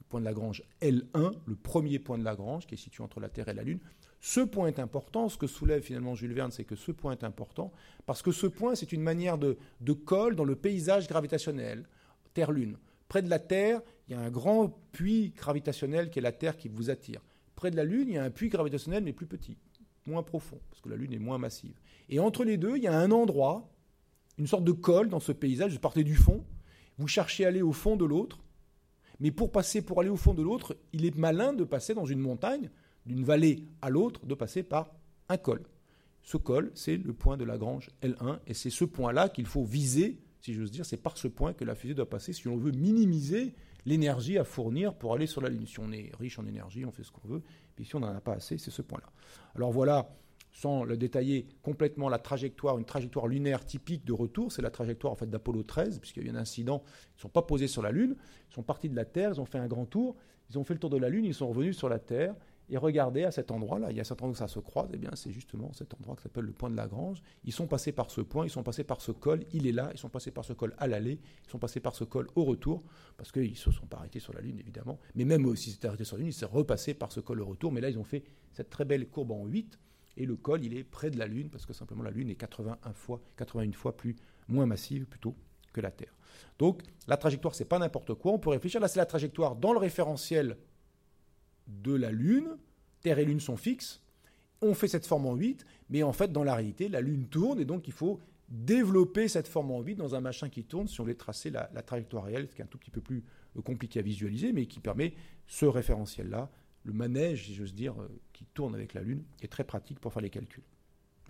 Le 0.00 0.04
point 0.08 0.20
de 0.20 0.24
Lagrange 0.24 0.62
L1, 0.80 1.34
le 1.46 1.56
premier 1.56 1.98
point 1.98 2.18
de 2.18 2.24
Lagrange 2.24 2.66
qui 2.66 2.74
est 2.74 2.78
situé 2.78 3.02
entre 3.02 3.20
la 3.20 3.28
Terre 3.28 3.48
et 3.48 3.54
la 3.54 3.64
Lune. 3.64 3.80
Ce 4.20 4.40
point 4.40 4.68
est 4.68 4.78
important, 4.78 5.28
ce 5.28 5.36
que 5.36 5.46
soulève 5.46 5.82
finalement 5.82 6.14
Jules 6.14 6.32
Verne, 6.32 6.50
c'est 6.50 6.64
que 6.64 6.76
ce 6.76 6.92
point 6.92 7.12
est 7.12 7.24
important, 7.24 7.72
parce 8.06 8.22
que 8.22 8.32
ce 8.32 8.46
point, 8.46 8.74
c'est 8.74 8.92
une 8.92 9.02
manière 9.02 9.36
de, 9.36 9.58
de 9.80 9.92
colle 9.92 10.34
dans 10.34 10.44
le 10.44 10.56
paysage 10.56 11.08
gravitationnel, 11.08 11.86
Terre-Lune. 12.32 12.78
Près 13.08 13.20
de 13.20 13.28
la 13.28 13.38
Terre, 13.38 13.82
il 14.08 14.12
y 14.12 14.14
a 14.14 14.20
un 14.20 14.30
grand 14.30 14.70
puits 14.92 15.34
gravitationnel 15.36 16.08
qui 16.08 16.20
est 16.20 16.22
la 16.22 16.32
Terre 16.32 16.56
qui 16.56 16.68
vous 16.68 16.88
attire. 16.88 17.20
Près 17.54 17.70
de 17.70 17.76
la 17.76 17.84
Lune, 17.84 18.08
il 18.08 18.14
y 18.14 18.18
a 18.18 18.24
un 18.24 18.30
puits 18.30 18.48
gravitationnel 18.48 19.04
mais 19.04 19.12
plus 19.12 19.26
petit 19.26 19.58
moins 20.06 20.22
profond, 20.22 20.60
parce 20.70 20.80
que 20.80 20.88
la 20.88 20.96
Lune 20.96 21.12
est 21.12 21.18
moins 21.18 21.38
massive. 21.38 21.78
Et 22.08 22.18
entre 22.20 22.44
les 22.44 22.56
deux, 22.56 22.76
il 22.76 22.82
y 22.82 22.86
a 22.86 22.98
un 22.98 23.10
endroit, 23.10 23.70
une 24.38 24.46
sorte 24.46 24.64
de 24.64 24.72
col 24.72 25.08
dans 25.08 25.20
ce 25.20 25.32
paysage, 25.32 25.72
vous 25.72 25.78
partez 25.78 26.04
du 26.04 26.16
fond, 26.16 26.44
vous 26.98 27.08
cherchez 27.08 27.44
à 27.44 27.48
aller 27.48 27.62
au 27.62 27.72
fond 27.72 27.96
de 27.96 28.04
l'autre, 28.04 28.44
mais 29.20 29.30
pour 29.30 29.52
passer, 29.52 29.82
pour 29.82 30.00
aller 30.00 30.10
au 30.10 30.16
fond 30.16 30.34
de 30.34 30.42
l'autre, 30.42 30.76
il 30.92 31.06
est 31.06 31.16
malin 31.16 31.52
de 31.52 31.64
passer 31.64 31.94
dans 31.94 32.04
une 32.04 32.18
montagne, 32.18 32.70
d'une 33.06 33.24
vallée 33.24 33.66
à 33.82 33.90
l'autre, 33.90 34.26
de 34.26 34.34
passer 34.34 34.62
par 34.62 34.94
un 35.28 35.36
col. 35.36 35.62
Ce 36.22 36.36
col, 36.36 36.70
c'est 36.74 36.96
le 36.96 37.12
point 37.12 37.36
de 37.36 37.44
Lagrange 37.44 37.90
L1, 38.02 38.40
et 38.46 38.54
c'est 38.54 38.70
ce 38.70 38.84
point-là 38.84 39.28
qu'il 39.28 39.46
faut 39.46 39.64
viser, 39.64 40.18
si 40.40 40.54
j'ose 40.54 40.70
dire, 40.70 40.84
c'est 40.84 40.96
par 40.96 41.16
ce 41.16 41.28
point 41.28 41.52
que 41.52 41.64
la 41.64 41.74
fusée 41.74 41.94
doit 41.94 42.08
passer 42.08 42.32
si 42.32 42.48
on 42.48 42.56
veut 42.56 42.72
minimiser 42.72 43.54
l'énergie 43.86 44.38
à 44.38 44.44
fournir 44.44 44.94
pour 44.94 45.14
aller 45.14 45.26
sur 45.26 45.40
la 45.40 45.48
Lune. 45.48 45.66
Si 45.66 45.80
on 45.80 45.92
est 45.92 46.10
riche 46.18 46.38
en 46.38 46.46
énergie, 46.46 46.84
on 46.84 46.92
fait 46.92 47.04
ce 47.04 47.12
qu'on 47.12 47.26
veut. 47.26 47.42
Puis 47.76 47.84
si 47.84 47.96
on 47.96 48.00
n'en 48.00 48.14
a 48.14 48.20
pas 48.20 48.34
assez, 48.34 48.58
c'est 48.58 48.70
ce 48.70 48.82
point-là. 48.82 49.10
Alors 49.54 49.72
voilà, 49.72 50.08
sans 50.52 50.84
le 50.84 50.96
détailler 50.96 51.48
complètement, 51.62 52.08
la 52.08 52.18
trajectoire, 52.18 52.78
une 52.78 52.84
trajectoire 52.84 53.26
lunaire 53.26 53.64
typique 53.64 54.04
de 54.04 54.12
retour, 54.12 54.52
c'est 54.52 54.62
la 54.62 54.70
trajectoire 54.70 55.12
en 55.12 55.16
fait 55.16 55.28
d'Apollo 55.28 55.64
13, 55.64 55.98
puisqu'il 55.98 56.22
y 56.22 56.26
a 56.26 56.32
eu 56.32 56.34
un 56.34 56.38
incident. 56.38 56.82
Ils 56.86 57.18
ne 57.18 57.20
sont 57.22 57.28
pas 57.28 57.42
posés 57.42 57.66
sur 57.66 57.82
la 57.82 57.90
Lune, 57.90 58.16
ils 58.50 58.54
sont 58.54 58.62
partis 58.62 58.88
de 58.88 58.96
la 58.96 59.04
Terre, 59.04 59.30
ils 59.34 59.40
ont 59.40 59.46
fait 59.46 59.58
un 59.58 59.66
grand 59.66 59.84
tour, 59.84 60.16
ils 60.50 60.58
ont 60.58 60.64
fait 60.64 60.74
le 60.74 60.80
tour 60.80 60.90
de 60.90 60.96
la 60.96 61.08
Lune, 61.08 61.24
ils 61.24 61.34
sont 61.34 61.48
revenus 61.48 61.76
sur 61.76 61.88
la 61.88 61.98
Terre, 61.98 62.34
et 62.70 62.76
regardez 62.76 63.24
à 63.24 63.30
cet 63.30 63.50
endroit-là, 63.50 63.90
il 63.90 63.96
y 63.96 64.00
a 64.00 64.04
cet 64.04 64.22
endroit 64.22 64.30
où 64.30 64.34
ça 64.34 64.48
se 64.48 64.58
croise, 64.58 64.88
et 64.90 64.94
eh 64.94 64.98
bien 64.98 65.10
c'est 65.14 65.30
justement 65.30 65.72
cet 65.72 65.94
endroit 65.94 66.16
qui 66.16 66.22
s'appelle 66.22 66.44
le 66.44 66.52
point 66.52 66.70
de 66.70 66.76
Lagrange. 66.76 67.22
Ils 67.44 67.52
sont 67.52 67.66
passés 67.66 67.92
par 67.92 68.10
ce 68.10 68.20
point, 68.20 68.46
ils 68.46 68.50
sont 68.50 68.62
passés 68.62 68.84
par 68.84 69.00
ce 69.00 69.12
col, 69.12 69.44
il 69.52 69.66
est 69.66 69.72
là, 69.72 69.90
ils 69.92 69.98
sont 69.98 70.08
passés 70.08 70.30
par 70.30 70.44
ce 70.44 70.54
col 70.54 70.74
à 70.78 70.86
l'aller, 70.86 71.20
ils 71.44 71.50
sont 71.50 71.58
passés 71.58 71.80
par 71.80 71.94
ce 71.94 72.04
col 72.04 72.28
au 72.34 72.44
retour, 72.44 72.82
parce 73.16 73.32
qu'ils 73.32 73.50
ne 73.50 73.56
se 73.56 73.70
sont 73.70 73.86
pas 73.86 73.98
arrêtés 73.98 74.20
sur 74.20 74.32
la 74.32 74.40
Lune 74.40 74.58
évidemment, 74.58 74.98
mais 75.14 75.24
même 75.24 75.44
s'ils 75.56 75.72
s'étaient 75.74 75.88
arrêtés 75.88 76.04
sur 76.04 76.16
la 76.16 76.20
Lune, 76.20 76.30
ils 76.30 76.32
sont 76.32 76.48
repassés 76.48 76.94
par 76.94 77.12
ce 77.12 77.20
col 77.20 77.40
au 77.42 77.46
retour, 77.46 77.70
mais 77.70 77.80
là 77.80 77.90
ils 77.90 77.98
ont 77.98 78.04
fait 78.04 78.24
cette 78.52 78.70
très 78.70 78.84
belle 78.84 79.08
courbe 79.08 79.32
en 79.32 79.44
8, 79.44 79.78
et 80.16 80.24
le 80.24 80.36
col 80.36 80.64
il 80.64 80.74
est 80.74 80.84
près 80.84 81.10
de 81.10 81.18
la 81.18 81.26
Lune, 81.26 81.50
parce 81.50 81.66
que 81.66 81.74
simplement 81.74 82.02
la 82.02 82.10
Lune 82.10 82.30
est 82.30 82.36
81 82.36 82.92
fois, 82.94 83.20
81 83.36 83.72
fois 83.72 83.96
plus, 83.96 84.16
moins 84.48 84.66
massive 84.66 85.06
plutôt 85.06 85.34
que 85.72 85.80
la 85.80 85.90
Terre. 85.90 86.16
Donc 86.58 86.82
la 87.08 87.18
trajectoire 87.18 87.54
c'est 87.54 87.64
pas 87.66 87.78
n'importe 87.78 88.14
quoi, 88.14 88.32
on 88.32 88.38
peut 88.38 88.50
réfléchir, 88.50 88.80
là 88.80 88.88
c'est 88.88 89.00
la 89.00 89.06
trajectoire 89.06 89.54
dans 89.54 89.72
le 89.72 89.78
référentiel 89.78 90.56
de 91.66 91.94
la 91.94 92.10
Lune, 92.10 92.56
Terre 93.02 93.18
et 93.18 93.24
Lune 93.24 93.40
sont 93.40 93.56
fixes, 93.56 94.02
on 94.62 94.74
fait 94.74 94.88
cette 94.88 95.06
forme 95.06 95.26
en 95.26 95.34
8, 95.34 95.66
mais 95.90 96.02
en 96.02 96.12
fait, 96.12 96.32
dans 96.32 96.44
la 96.44 96.54
réalité, 96.54 96.88
la 96.88 97.00
Lune 97.00 97.26
tourne, 97.26 97.60
et 97.60 97.64
donc 97.64 97.86
il 97.86 97.92
faut 97.92 98.20
développer 98.48 99.28
cette 99.28 99.48
forme 99.48 99.70
en 99.70 99.80
8 99.80 99.96
dans 99.96 100.14
un 100.14 100.20
machin 100.20 100.48
qui 100.48 100.64
tourne 100.64 100.86
si 100.86 101.00
on 101.00 101.04
voulait 101.04 101.14
tracer 101.14 101.50
la, 101.50 101.66
trajectoire 101.82 102.24
réelle, 102.24 102.48
ce 102.48 102.54
qui 102.54 102.62
est 102.62 102.64
un 102.64 102.68
tout 102.68 102.78
petit 102.78 102.90
peu 102.90 103.00
plus 103.00 103.24
euh, 103.56 103.62
compliqué 103.62 103.98
à 103.98 104.02
visualiser, 104.02 104.52
mais 104.52 104.66
qui 104.66 104.80
permet 104.80 105.14
ce 105.46 105.66
référentiel-là, 105.66 106.50
le 106.84 106.92
manège, 106.92 107.46
si 107.46 107.54
j'ose 107.54 107.74
dire, 107.74 108.00
euh, 108.00 108.08
qui 108.32 108.44
tourne 108.46 108.74
avec 108.74 108.94
la 108.94 109.02
Lune, 109.02 109.24
est 109.42 109.48
très 109.48 109.64
pratique 109.64 109.98
pour 109.98 110.12
faire 110.12 110.22
les 110.22 110.30
calculs. 110.30 110.62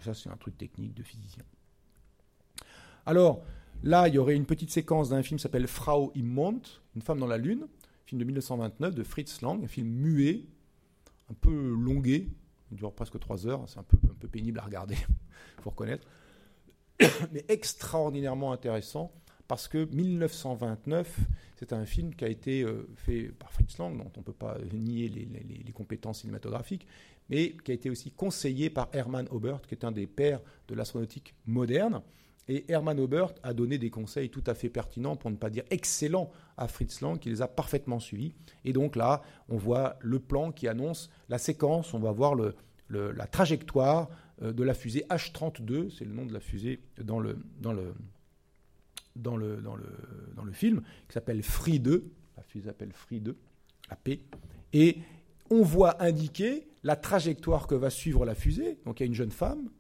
Ça, 0.01 0.13
c'est 0.13 0.29
un 0.29 0.37
truc 0.37 0.59
technique 0.59 0.95
de 0.95 1.03
physicien. 1.03 1.45
Alors, 3.07 3.45
là, 3.83 4.09
il 4.09 4.15
y 4.15 4.19
aurait 4.19 4.35
une 4.35 4.47
petite 4.47 4.71
séquence 4.71 5.11
d'un 5.11 5.23
film 5.23 5.39
qui 5.39 5.43
s'appelle 5.43 5.69
Frau 5.69 6.13
im 6.17 6.25
Mond, 6.25 6.61
Une 6.97 7.03
femme 7.03 7.21
dans 7.21 7.27
la 7.27 7.39
Lune, 7.39 7.67
de 8.19 8.25
1929 8.25 8.95
de 8.95 9.03
Fritz 9.03 9.43
Lang, 9.43 9.63
un 9.63 9.69
film 9.69 9.89
muet, 9.89 10.45
un 11.31 11.35
peu 11.35 11.75
longué, 11.75 12.29
il 12.71 12.77
dure 12.77 12.93
presque 12.93 13.19
trois 13.19 13.47
heures, 13.47 13.65
c'est 13.69 13.79
un 13.79 13.85
peu, 13.85 13.97
un 14.05 14.15
peu 14.15 14.29
pénible 14.29 14.59
à 14.59 14.63
regarder, 14.63 14.97
il 15.59 15.63
faut 15.63 15.71
reconnaître, 15.71 16.07
mais 17.33 17.45
extraordinairement 17.49 18.53
intéressant 18.53 19.13
parce 19.47 19.69
que 19.69 19.85
1929, 19.85 21.19
c'est 21.57 21.73
un 21.73 21.85
film 21.85 22.15
qui 22.15 22.25
a 22.25 22.29
été 22.29 22.63
euh, 22.63 22.89
fait 22.97 23.25
par 23.25 23.53
Fritz 23.53 23.77
Lang, 23.79 23.97
dont 23.97 24.11
on 24.17 24.21
ne 24.21 24.25
peut 24.25 24.33
pas 24.33 24.57
nier 24.73 25.09
les, 25.09 25.27
les, 25.27 25.73
compétences 25.73 26.21
cinématographiques, 26.21 26.87
mais 27.29 27.53
qui 27.65 27.71
a 27.71 27.75
été 27.75 27.91
aussi 27.91 28.11
conseillé 28.11 28.71
par 28.71 28.89
Hermann 28.93 29.29
Obert, 29.31 29.61
qui 29.63 29.75
est 29.75 29.85
un 29.85 29.93
des 29.93 30.07
pères 30.07 30.41
de 30.69 30.75
l'astronautique 30.75 31.35
moderne, 31.47 32.01
et 32.49 32.71
Hermann 32.71 33.01
Obert 33.01 33.33
a 33.43 33.55
donné 33.55 33.79
des 33.79 33.91
conseils 33.91 34.31
tout 34.31 34.45
à 34.47 34.55
fait 34.55 34.69
pertinents, 34.69 35.17
pour 35.17 35.31
ne 35.31 35.37
pas 35.37 35.51
dire 35.51 35.65
excellents, 35.71 36.31
à 36.57 36.69
Fritz 36.69 37.01
Lang, 37.01 37.19
qui 37.19 37.31
les 37.31 37.43
a 37.43 37.49
parfaitement 37.49 37.99
suivis. 38.01 38.35
Et 38.65 38.73
donc 38.73 38.97
là, 38.97 39.23
on 39.49 39.57
voit 39.57 39.97
le 40.01 40.19
plan 40.19 40.53
qui 40.53 40.69
annonce 40.69 41.11
la 41.29 41.39
séquence, 41.39 41.95
on 41.95 41.99
va 41.99 42.13
voir 42.13 42.35
la 42.91 43.27
trajectoire 43.27 44.09
euh, 44.43 44.53
de 44.53 44.63
la 44.63 44.75
fusée 44.75 45.05
H-32, 45.11 45.91
c'est 45.91 46.05
le 46.05 46.13
nom 46.13 46.27
de 46.27 46.33
la 46.33 46.41
fusée 46.41 46.81
dans 47.03 47.19
le, 47.19 47.39
dans 47.61 47.73
le, 47.73 47.95
dans 49.17 49.37
le, 49.37 49.57
dans 49.57 49.77
le, 49.77 49.87
dans 50.37 50.45
le 50.45 50.53
film, 50.53 50.83
qui 51.09 51.15
s'appelle 51.15 51.43
Free 51.43 51.81
2. 51.81 52.11
La 52.37 52.43
fusée 52.43 52.67
s'appelle 52.67 52.93
Free 52.93 53.21
2, 53.21 53.37
la 53.91 53.97
P. 53.97 54.21
Et 54.73 54.99
on 55.51 55.63
voit 55.63 56.03
indiquer 56.03 56.67
la 56.83 56.97
trajectoire 56.97 57.67
que 57.67 57.75
va 57.75 57.91
suivre 57.91 58.25
la 58.25 58.35
fusée. 58.35 58.79
Donc 58.85 59.01
il 59.01 59.05
y 59.05 59.07
a 59.07 59.07
une 59.07 59.15
jeune 59.15 59.31
femme, 59.31 59.71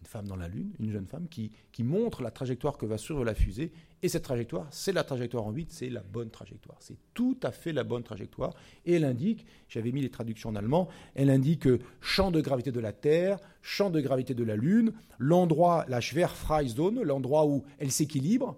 une 0.00 0.06
femme 0.06 0.26
dans 0.26 0.36
la 0.36 0.48
Lune, 0.48 0.72
une 0.78 0.90
jeune 0.90 1.06
femme 1.06 1.28
qui, 1.28 1.52
qui 1.72 1.82
montre 1.82 2.22
la 2.22 2.30
trajectoire 2.30 2.78
que 2.78 2.86
va 2.86 2.98
suivre 2.98 3.24
la 3.24 3.34
fusée. 3.34 3.72
Et 4.02 4.08
cette 4.08 4.22
trajectoire, 4.22 4.66
c'est 4.70 4.92
la 4.92 5.04
trajectoire 5.04 5.44
en 5.44 5.52
8, 5.52 5.70
c'est 5.70 5.90
la 5.90 6.02
bonne 6.02 6.30
trajectoire. 6.30 6.78
C'est 6.80 6.96
tout 7.12 7.38
à 7.42 7.50
fait 7.50 7.72
la 7.72 7.84
bonne 7.84 8.02
trajectoire. 8.02 8.54
Et 8.86 8.94
elle 8.94 9.04
indique, 9.04 9.44
j'avais 9.68 9.92
mis 9.92 10.00
les 10.00 10.10
traductions 10.10 10.50
en 10.50 10.56
allemand, 10.56 10.88
elle 11.14 11.30
indique 11.30 11.68
champ 12.00 12.30
de 12.30 12.40
gravité 12.40 12.72
de 12.72 12.80
la 12.80 12.92
Terre, 12.92 13.38
champ 13.62 13.90
de 13.90 14.00
gravité 14.00 14.34
de 14.34 14.44
la 14.44 14.56
Lune, 14.56 14.92
l'endroit, 15.18 15.84
la 15.88 16.00
Schwerfreizone, 16.00 17.02
l'endroit 17.02 17.46
où 17.46 17.64
elle 17.78 17.92
s'équilibre, 17.92 18.56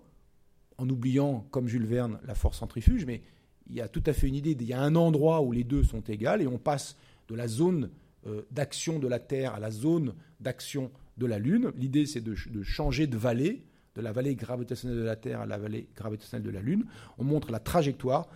en 0.78 0.88
oubliant, 0.88 1.47
comme 1.51 1.68
Jules 1.68 1.86
Verne, 1.86 2.18
la 2.24 2.34
force 2.34 2.59
centrifuge, 2.59 3.05
mais 3.05 3.22
il 3.68 3.74
y 3.76 3.80
a 3.80 3.88
tout 3.88 4.03
à 4.07 4.12
fait 4.12 4.28
une 4.28 4.34
idée, 4.34 4.57
il 4.59 4.66
y 4.66 4.72
a 4.72 4.80
un 4.80 4.97
endroit 4.97 5.40
où 5.43 5.53
les 5.53 5.64
deux 5.64 5.82
sont 5.82 6.03
égales 6.03 6.43
et 6.43 6.47
on 6.47 6.59
passe 6.59 6.97
de 7.28 7.34
la 7.34 7.49
zone 7.49 7.90
euh, 8.26 8.43
d'action 8.51 8.99
de 8.99 9.09
la 9.09 9.18
Terre 9.18 9.55
à 9.55 9.61
la 9.61 9.70
zone 9.70 10.14
d'action 10.40 10.90
de 11.18 11.26
la 11.26 11.38
Lune. 11.38 11.72
L'idée, 11.76 12.06
c'est 12.06 12.20
de, 12.20 12.34
changer 12.62 13.06
de 13.06 13.16
vallée, 13.16 13.64
de 13.94 14.00
la 14.00 14.12
vallée 14.12 14.34
gravitationnelle 14.34 14.98
de 14.98 15.04
la 15.04 15.16
Terre 15.16 15.40
à 15.40 15.46
la 15.46 15.58
vallée 15.58 15.88
gravitationnelle 15.96 16.46
de 16.46 16.50
la 16.50 16.62
Lune. 16.62 16.84
On 17.18 17.24
montre 17.24 17.50
la 17.50 17.60
trajectoire 17.60 18.28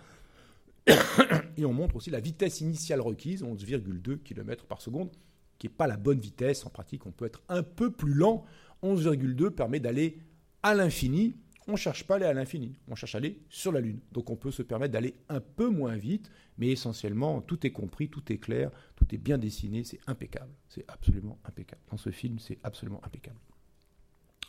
et 1.57 1.65
on 1.65 1.73
montre 1.73 1.95
aussi 1.95 2.09
la 2.09 2.19
vitesse 2.19 2.61
initiale 2.61 3.01
requise, 3.01 3.43
11,2 3.43 4.19
km 4.19 4.65
par 4.65 4.81
seconde, 4.81 5.09
qui 5.57 5.67
n'est 5.67 5.73
pas 5.73 5.87
la 5.87 5.97
bonne 5.97 6.19
vitesse. 6.19 6.65
En 6.65 6.69
pratique, 6.69 7.05
on 7.05 7.11
peut 7.11 7.25
être 7.25 7.41
un 7.49 7.63
peu 7.63 7.91
plus 7.91 8.13
lent. 8.13 8.45
11,2 8.83 9.49
permet 9.49 9.79
d'aller 9.79 10.19
à 10.63 10.75
l'infini 10.75 11.35
on 11.67 11.73
ne 11.73 11.77
cherche 11.77 12.05
pas 12.05 12.15
à 12.15 12.17
aller 12.17 12.25
à 12.25 12.33
l'infini, 12.33 12.79
on 12.87 12.95
cherche 12.95 13.15
à 13.15 13.17
aller 13.17 13.39
sur 13.49 13.71
la 13.71 13.81
Lune. 13.81 13.99
Donc 14.13 14.29
on 14.29 14.35
peut 14.35 14.51
se 14.51 14.61
permettre 14.61 14.93
d'aller 14.93 15.15
un 15.29 15.41
peu 15.41 15.67
moins 15.67 15.97
vite, 15.97 16.31
mais 16.57 16.69
essentiellement 16.69 17.41
tout 17.41 17.65
est 17.67 17.71
compris, 17.71 18.09
tout 18.09 18.31
est 18.31 18.37
clair, 18.37 18.71
tout 19.07 19.15
est 19.15 19.19
bien 19.19 19.37
dessiné, 19.37 19.83
c'est 19.83 19.99
impeccable. 20.07 20.53
C'est 20.67 20.85
absolument 20.87 21.39
impeccable. 21.45 21.81
Dans 21.89 21.97
ce 21.97 22.09
film, 22.09 22.39
c'est 22.39 22.59
absolument 22.63 23.01
impeccable. 23.03 23.39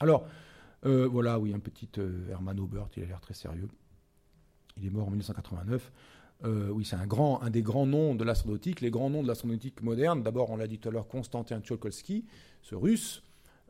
Alors, 0.00 0.26
euh, 0.86 1.06
voilà, 1.08 1.38
oui, 1.38 1.52
un 1.54 1.58
petit 1.58 1.88
euh, 1.98 2.28
Herman 2.30 2.58
il 2.96 3.02
a 3.02 3.06
l'air 3.06 3.20
très 3.20 3.34
sérieux. 3.34 3.68
Il 4.76 4.86
est 4.86 4.90
mort 4.90 5.08
en 5.08 5.10
1989. 5.10 5.92
Euh, 6.44 6.70
oui, 6.70 6.84
c'est 6.84 6.96
un, 6.96 7.06
grand, 7.06 7.42
un 7.42 7.50
des 7.50 7.62
grands 7.62 7.86
noms 7.86 8.14
de 8.14 8.24
l'astronautique. 8.24 8.80
Les 8.80 8.90
grands 8.90 9.10
noms 9.10 9.22
de 9.22 9.28
l'astronautique 9.28 9.82
moderne, 9.82 10.22
d'abord, 10.22 10.50
on 10.50 10.56
l'a 10.56 10.68
dit 10.68 10.78
tout 10.78 10.88
à 10.88 10.92
l'heure, 10.92 11.08
Konstantin 11.08 11.60
Tsiolkovsky, 11.60 12.26
ce 12.62 12.74
russe, 12.76 13.24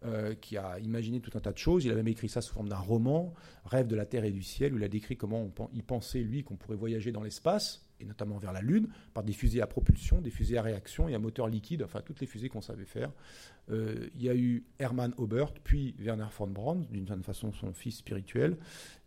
euh, 0.04 0.34
qui 0.34 0.56
a 0.56 0.78
imaginé 0.78 1.20
tout 1.20 1.30
un 1.34 1.40
tas 1.40 1.52
de 1.52 1.58
choses. 1.58 1.84
Il 1.84 1.90
a 1.90 1.94
même 1.94 2.08
écrit 2.08 2.28
ça 2.28 2.42
sous 2.42 2.52
forme 2.52 2.68
d'un 2.68 2.76
roman, 2.76 3.32
Rêve 3.64 3.86
de 3.86 3.96
la 3.96 4.04
Terre 4.04 4.24
et 4.24 4.30
du 4.30 4.42
ciel, 4.42 4.74
où 4.74 4.76
il 4.76 4.84
a 4.84 4.88
décrit 4.88 5.16
comment 5.16 5.50
il 5.72 5.82
pensait, 5.82 6.20
lui, 6.20 6.44
qu'on 6.44 6.56
pourrait 6.56 6.76
voyager 6.76 7.10
dans 7.10 7.22
l'espace, 7.22 7.87
et 8.00 8.04
notamment 8.04 8.38
vers 8.38 8.52
la 8.52 8.60
Lune, 8.60 8.88
par 9.14 9.24
des 9.24 9.32
fusées 9.32 9.60
à 9.60 9.66
propulsion, 9.66 10.20
des 10.20 10.30
fusées 10.30 10.58
à 10.58 10.62
réaction 10.62 11.08
et 11.08 11.14
un 11.14 11.18
moteur 11.18 11.48
liquide, 11.48 11.82
enfin 11.82 12.00
toutes 12.04 12.20
les 12.20 12.26
fusées 12.26 12.48
qu'on 12.48 12.60
savait 12.60 12.84
faire. 12.84 13.10
Euh, 13.70 14.08
il 14.14 14.22
y 14.22 14.28
a 14.28 14.34
eu 14.34 14.64
Hermann 14.78 15.12
Obert, 15.18 15.52
puis 15.52 15.94
Werner 15.98 16.26
von 16.36 16.46
Braun, 16.46 16.86
d'une 16.90 17.06
certaine 17.06 17.24
façon 17.24 17.52
son 17.52 17.72
fils 17.72 17.98
spirituel. 17.98 18.56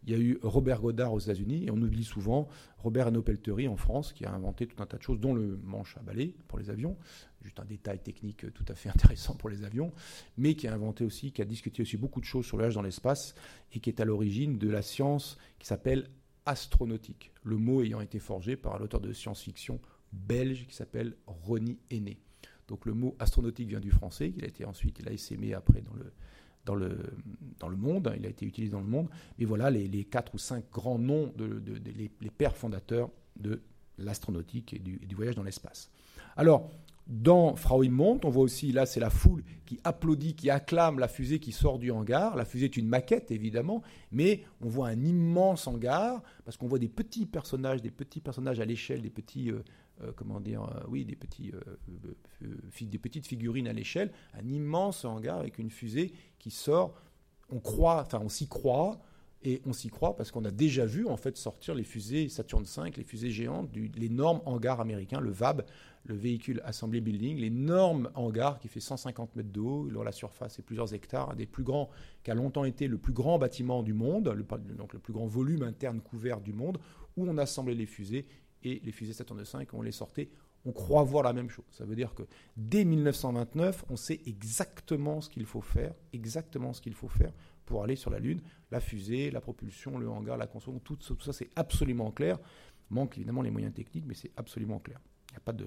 Il 0.03 0.11
y 0.11 0.15
a 0.15 0.19
eu 0.19 0.39
Robert 0.43 0.81
Goddard 0.81 1.13
aux 1.13 1.19
États-Unis, 1.19 1.65
et 1.65 1.71
on 1.71 1.77
oublie 1.77 2.03
souvent 2.03 2.47
Robert 2.77 3.07
Hanoch-Peltery 3.07 3.67
en 3.67 3.77
France, 3.77 4.13
qui 4.13 4.25
a 4.25 4.31
inventé 4.31 4.67
tout 4.67 4.81
un 4.81 4.85
tas 4.85 4.97
de 4.97 5.03
choses, 5.03 5.19
dont 5.19 5.33
le 5.33 5.59
manche 5.63 5.97
à 5.97 6.01
balai 6.01 6.35
pour 6.47 6.59
les 6.59 6.69
avions, 6.69 6.97
juste 7.41 7.59
un 7.59 7.65
détail 7.65 7.99
technique 7.99 8.53
tout 8.53 8.65
à 8.67 8.75
fait 8.75 8.89
intéressant 8.95 9.35
pour 9.35 9.49
les 9.49 9.63
avions, 9.63 9.91
mais 10.37 10.55
qui 10.55 10.67
a 10.67 10.73
inventé 10.73 11.03
aussi, 11.03 11.31
qui 11.31 11.41
a 11.41 11.45
discuté 11.45 11.81
aussi 11.81 11.97
beaucoup 11.97 12.19
de 12.19 12.25
choses 12.25 12.45
sur 12.45 12.57
voyage 12.57 12.75
dans 12.75 12.81
l'espace, 12.81 13.35
et 13.73 13.79
qui 13.79 13.89
est 13.89 13.99
à 13.99 14.05
l'origine 14.05 14.57
de 14.57 14.69
la 14.69 14.81
science 14.81 15.37
qui 15.59 15.67
s'appelle 15.67 16.07
astronautique, 16.45 17.31
le 17.43 17.57
mot 17.57 17.83
ayant 17.83 18.01
été 18.01 18.19
forgé 18.19 18.55
par 18.55 18.79
l'auteur 18.79 18.99
de 18.99 19.13
science-fiction 19.13 19.79
belge 20.11 20.65
qui 20.67 20.75
s'appelle 20.75 21.15
Ronnie 21.25 21.79
Henné. 21.89 22.19
Donc 22.67 22.85
le 22.85 22.93
mot 22.93 23.15
astronautique 23.19 23.69
vient 23.69 23.79
du 23.79 23.91
français, 23.91 24.33
il 24.35 24.43
a 24.43 24.47
été 24.47 24.65
ensuite, 24.65 24.99
il 24.99 25.07
a 25.07 25.11
essaimé 25.11 25.53
après 25.53 25.83
dans 26.65 26.75
le, 26.75 27.75
monde, 27.75 28.13
il 28.17 28.25
a 28.25 28.29
été 28.29 28.45
utilisé 28.45 28.71
dans 28.71 28.81
le 28.81 28.87
monde. 28.87 29.09
Mais 29.37 29.45
voilà 29.45 29.69
les, 29.69 30.03
quatre 30.05 30.35
ou 30.35 30.37
cinq 30.37 30.69
grands 30.71 30.99
noms, 30.99 31.33
de, 31.35 31.61
pères 32.37 32.55
fondateurs 32.55 33.09
de 33.37 33.61
l'astronautique 33.97 34.73
et 34.73 34.79
du, 34.79 34.97
du, 34.97 35.15
voyage 35.15 35.35
dans 35.35 35.43
l'espace. 35.43 35.91
Alors, 36.37 36.71
dans 37.07 37.55
Frau 37.55 37.83
Mond, 37.83 38.19
on 38.23 38.29
voit 38.29 38.43
aussi, 38.43 38.71
là, 38.71 38.85
c'est 38.85 38.99
la 38.99 39.09
foule 39.09 39.43
qui 39.65 39.79
applaudit, 39.83 40.35
qui 40.35 40.49
acclame 40.49 40.99
la 40.99 41.07
fusée 41.07 41.39
qui 41.39 41.51
sort 41.51 41.79
du 41.79 41.91
hangar. 41.91 42.35
La 42.35 42.45
fusée 42.45 42.65
est 42.65 42.77
une 42.77 42.87
maquette, 42.87 43.31
évidemment, 43.31 43.81
mais 44.11 44.43
on 44.61 44.69
voit 44.69 44.87
un 44.87 45.03
immense 45.03 45.67
hangar, 45.67 46.21
parce 46.45 46.57
qu'on 46.57 46.67
voit 46.67 46.79
des 46.79 46.89
petits 46.89 47.25
personnages, 47.25 47.81
des 47.81 47.91
petits 47.91 48.21
personnages 48.21 48.59
à 48.59 48.65
l'échelle, 48.65 49.01
des 49.01 49.09
petits, 49.09 49.51
euh, 49.51 49.63
euh, 50.03 50.11
euh, 50.11 50.83
oui, 50.87 51.05
des, 51.05 51.17
des 52.85 52.97
petites 52.97 53.27
figurines 53.27 53.67
à 53.67 53.73
l'échelle, 53.73 54.11
un 54.33 54.47
immense 54.47 55.03
hangar 55.05 55.39
avec 55.39 55.57
une 55.57 55.69
fusée 55.69 56.13
qui 56.39 56.51
sort. 56.51 56.93
On 57.49 57.59
croit, 57.59 58.03
enfin, 58.05 58.21
on 58.23 58.29
s'y 58.29 58.47
croit, 58.47 59.01
et 59.43 59.61
on 59.65 59.73
s'y 59.73 59.89
croit 59.89 60.15
parce 60.15 60.31
qu'on 60.31 60.45
a 60.45 60.51
déjà 60.51 60.85
vu 60.85 61.07
en 61.07 61.17
fait 61.17 61.35
sortir 61.35 61.73
les 61.73 61.83
fusées 61.83 62.29
Saturn 62.29 62.63
V, 62.63 62.91
les 62.95 63.03
fusées 63.03 63.31
géantes, 63.31 63.71
du, 63.71 63.91
l'énorme 63.95 64.41
hangar 64.45 64.79
américain, 64.79 65.19
le 65.19 65.31
VAB, 65.31 65.65
le 66.05 66.15
véhicule 66.15 66.61
Assembly 66.63 67.01
Building, 67.01 67.37
l'énorme 67.37 68.11
hangar 68.13 68.59
qui 68.59 68.67
fait 68.67 68.79
150 68.79 69.35
mètres 69.35 69.51
de 69.51 69.59
haut, 69.59 69.87
dont 69.87 70.03
la 70.03 70.11
surface 70.11 70.59
est 70.59 70.61
plusieurs 70.61 70.93
hectares, 70.93 71.31
un 71.31 71.35
des 71.35 71.47
plus 71.47 71.63
grands, 71.63 71.89
qui 72.23 72.31
a 72.31 72.35
longtemps 72.35 72.65
été 72.65 72.87
le 72.87 72.97
plus 72.97 73.13
grand 73.13 73.39
bâtiment 73.39 73.81
du 73.81 73.93
monde, 73.93 74.29
le, 74.29 74.45
donc 74.75 74.93
le 74.93 74.99
plus 74.99 75.13
grand 75.13 75.25
volume 75.25 75.63
interne 75.63 76.01
couvert 76.01 76.39
du 76.39 76.53
monde, 76.53 76.77
où 77.17 77.27
on 77.27 77.37
assemblait 77.37 77.75
les 77.75 77.87
fusées 77.87 78.27
et 78.63 78.79
les 78.83 78.91
fusées 78.91 79.13
Saturn 79.13 79.41
V, 79.41 79.67
on 79.73 79.81
les 79.81 79.91
sortait 79.91 80.29
on 80.65 80.71
croit 80.71 81.03
voir 81.03 81.23
la 81.23 81.33
même 81.33 81.49
chose. 81.49 81.65
Ça 81.71 81.85
veut 81.85 81.95
dire 81.95 82.13
que 82.13 82.23
dès 82.55 82.85
1929, 82.85 83.85
on 83.89 83.95
sait 83.95 84.19
exactement 84.25 85.21
ce 85.21 85.29
qu'il 85.29 85.45
faut 85.45 85.61
faire, 85.61 85.93
exactement 86.13 86.73
ce 86.73 86.81
qu'il 86.81 86.93
faut 86.93 87.07
faire 87.07 87.33
pour 87.71 87.83
aller 87.83 87.95
sur 87.95 88.11
la 88.11 88.19
Lune. 88.19 88.41
La 88.69 88.79
fusée, 88.79 89.31
la 89.31 89.41
propulsion, 89.41 89.97
le 89.97 90.09
hangar, 90.09 90.37
la 90.37 90.47
construction, 90.47 90.79
tout, 90.79 90.97
ça 91.21 91.33
c'est 91.33 91.49
absolument 91.55 92.11
clair. 92.11 92.37
Manque 92.89 93.17
évidemment 93.17 93.41
les 93.41 93.51
moyens 93.51 93.73
techniques, 93.73 94.05
mais 94.05 94.13
c'est 94.13 94.31
absolument 94.37 94.79
clair. 94.79 94.99
Il 95.29 95.33
n'y 95.33 95.37
a 95.37 95.41
pas 95.41 95.53
de... 95.53 95.65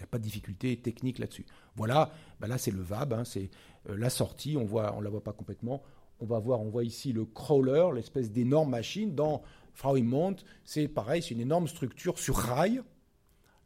A 0.00 0.06
pas 0.06 0.18
de 0.18 0.22
difficulté 0.22 0.76
technique 0.76 1.18
là-dessus. 1.18 1.44
Voilà, 1.74 2.12
bah 2.38 2.46
là 2.46 2.56
c'est 2.56 2.70
le 2.70 2.80
VAB, 2.80 3.14
hein, 3.14 3.24
c'est 3.24 3.50
euh, 3.88 3.96
la 3.96 4.10
sortie, 4.10 4.56
on 4.56 4.64
voit, 4.64 4.94
on 4.96 5.00
la 5.00 5.10
voit 5.10 5.24
pas 5.24 5.32
complètement. 5.32 5.82
On 6.20 6.26
va 6.26 6.38
voir, 6.38 6.60
on 6.60 6.68
voit 6.68 6.84
ici 6.84 7.12
le 7.12 7.24
crawler, 7.24 7.88
l'espèce 7.92 8.30
d'énorme 8.30 8.70
machine. 8.70 9.16
Dans 9.16 9.42
Frauimont, 9.74 10.36
c'est 10.64 10.86
pareil, 10.86 11.20
c'est 11.20 11.34
une 11.34 11.40
énorme 11.40 11.66
structure 11.66 12.16
sur 12.16 12.36
rail, 12.36 12.80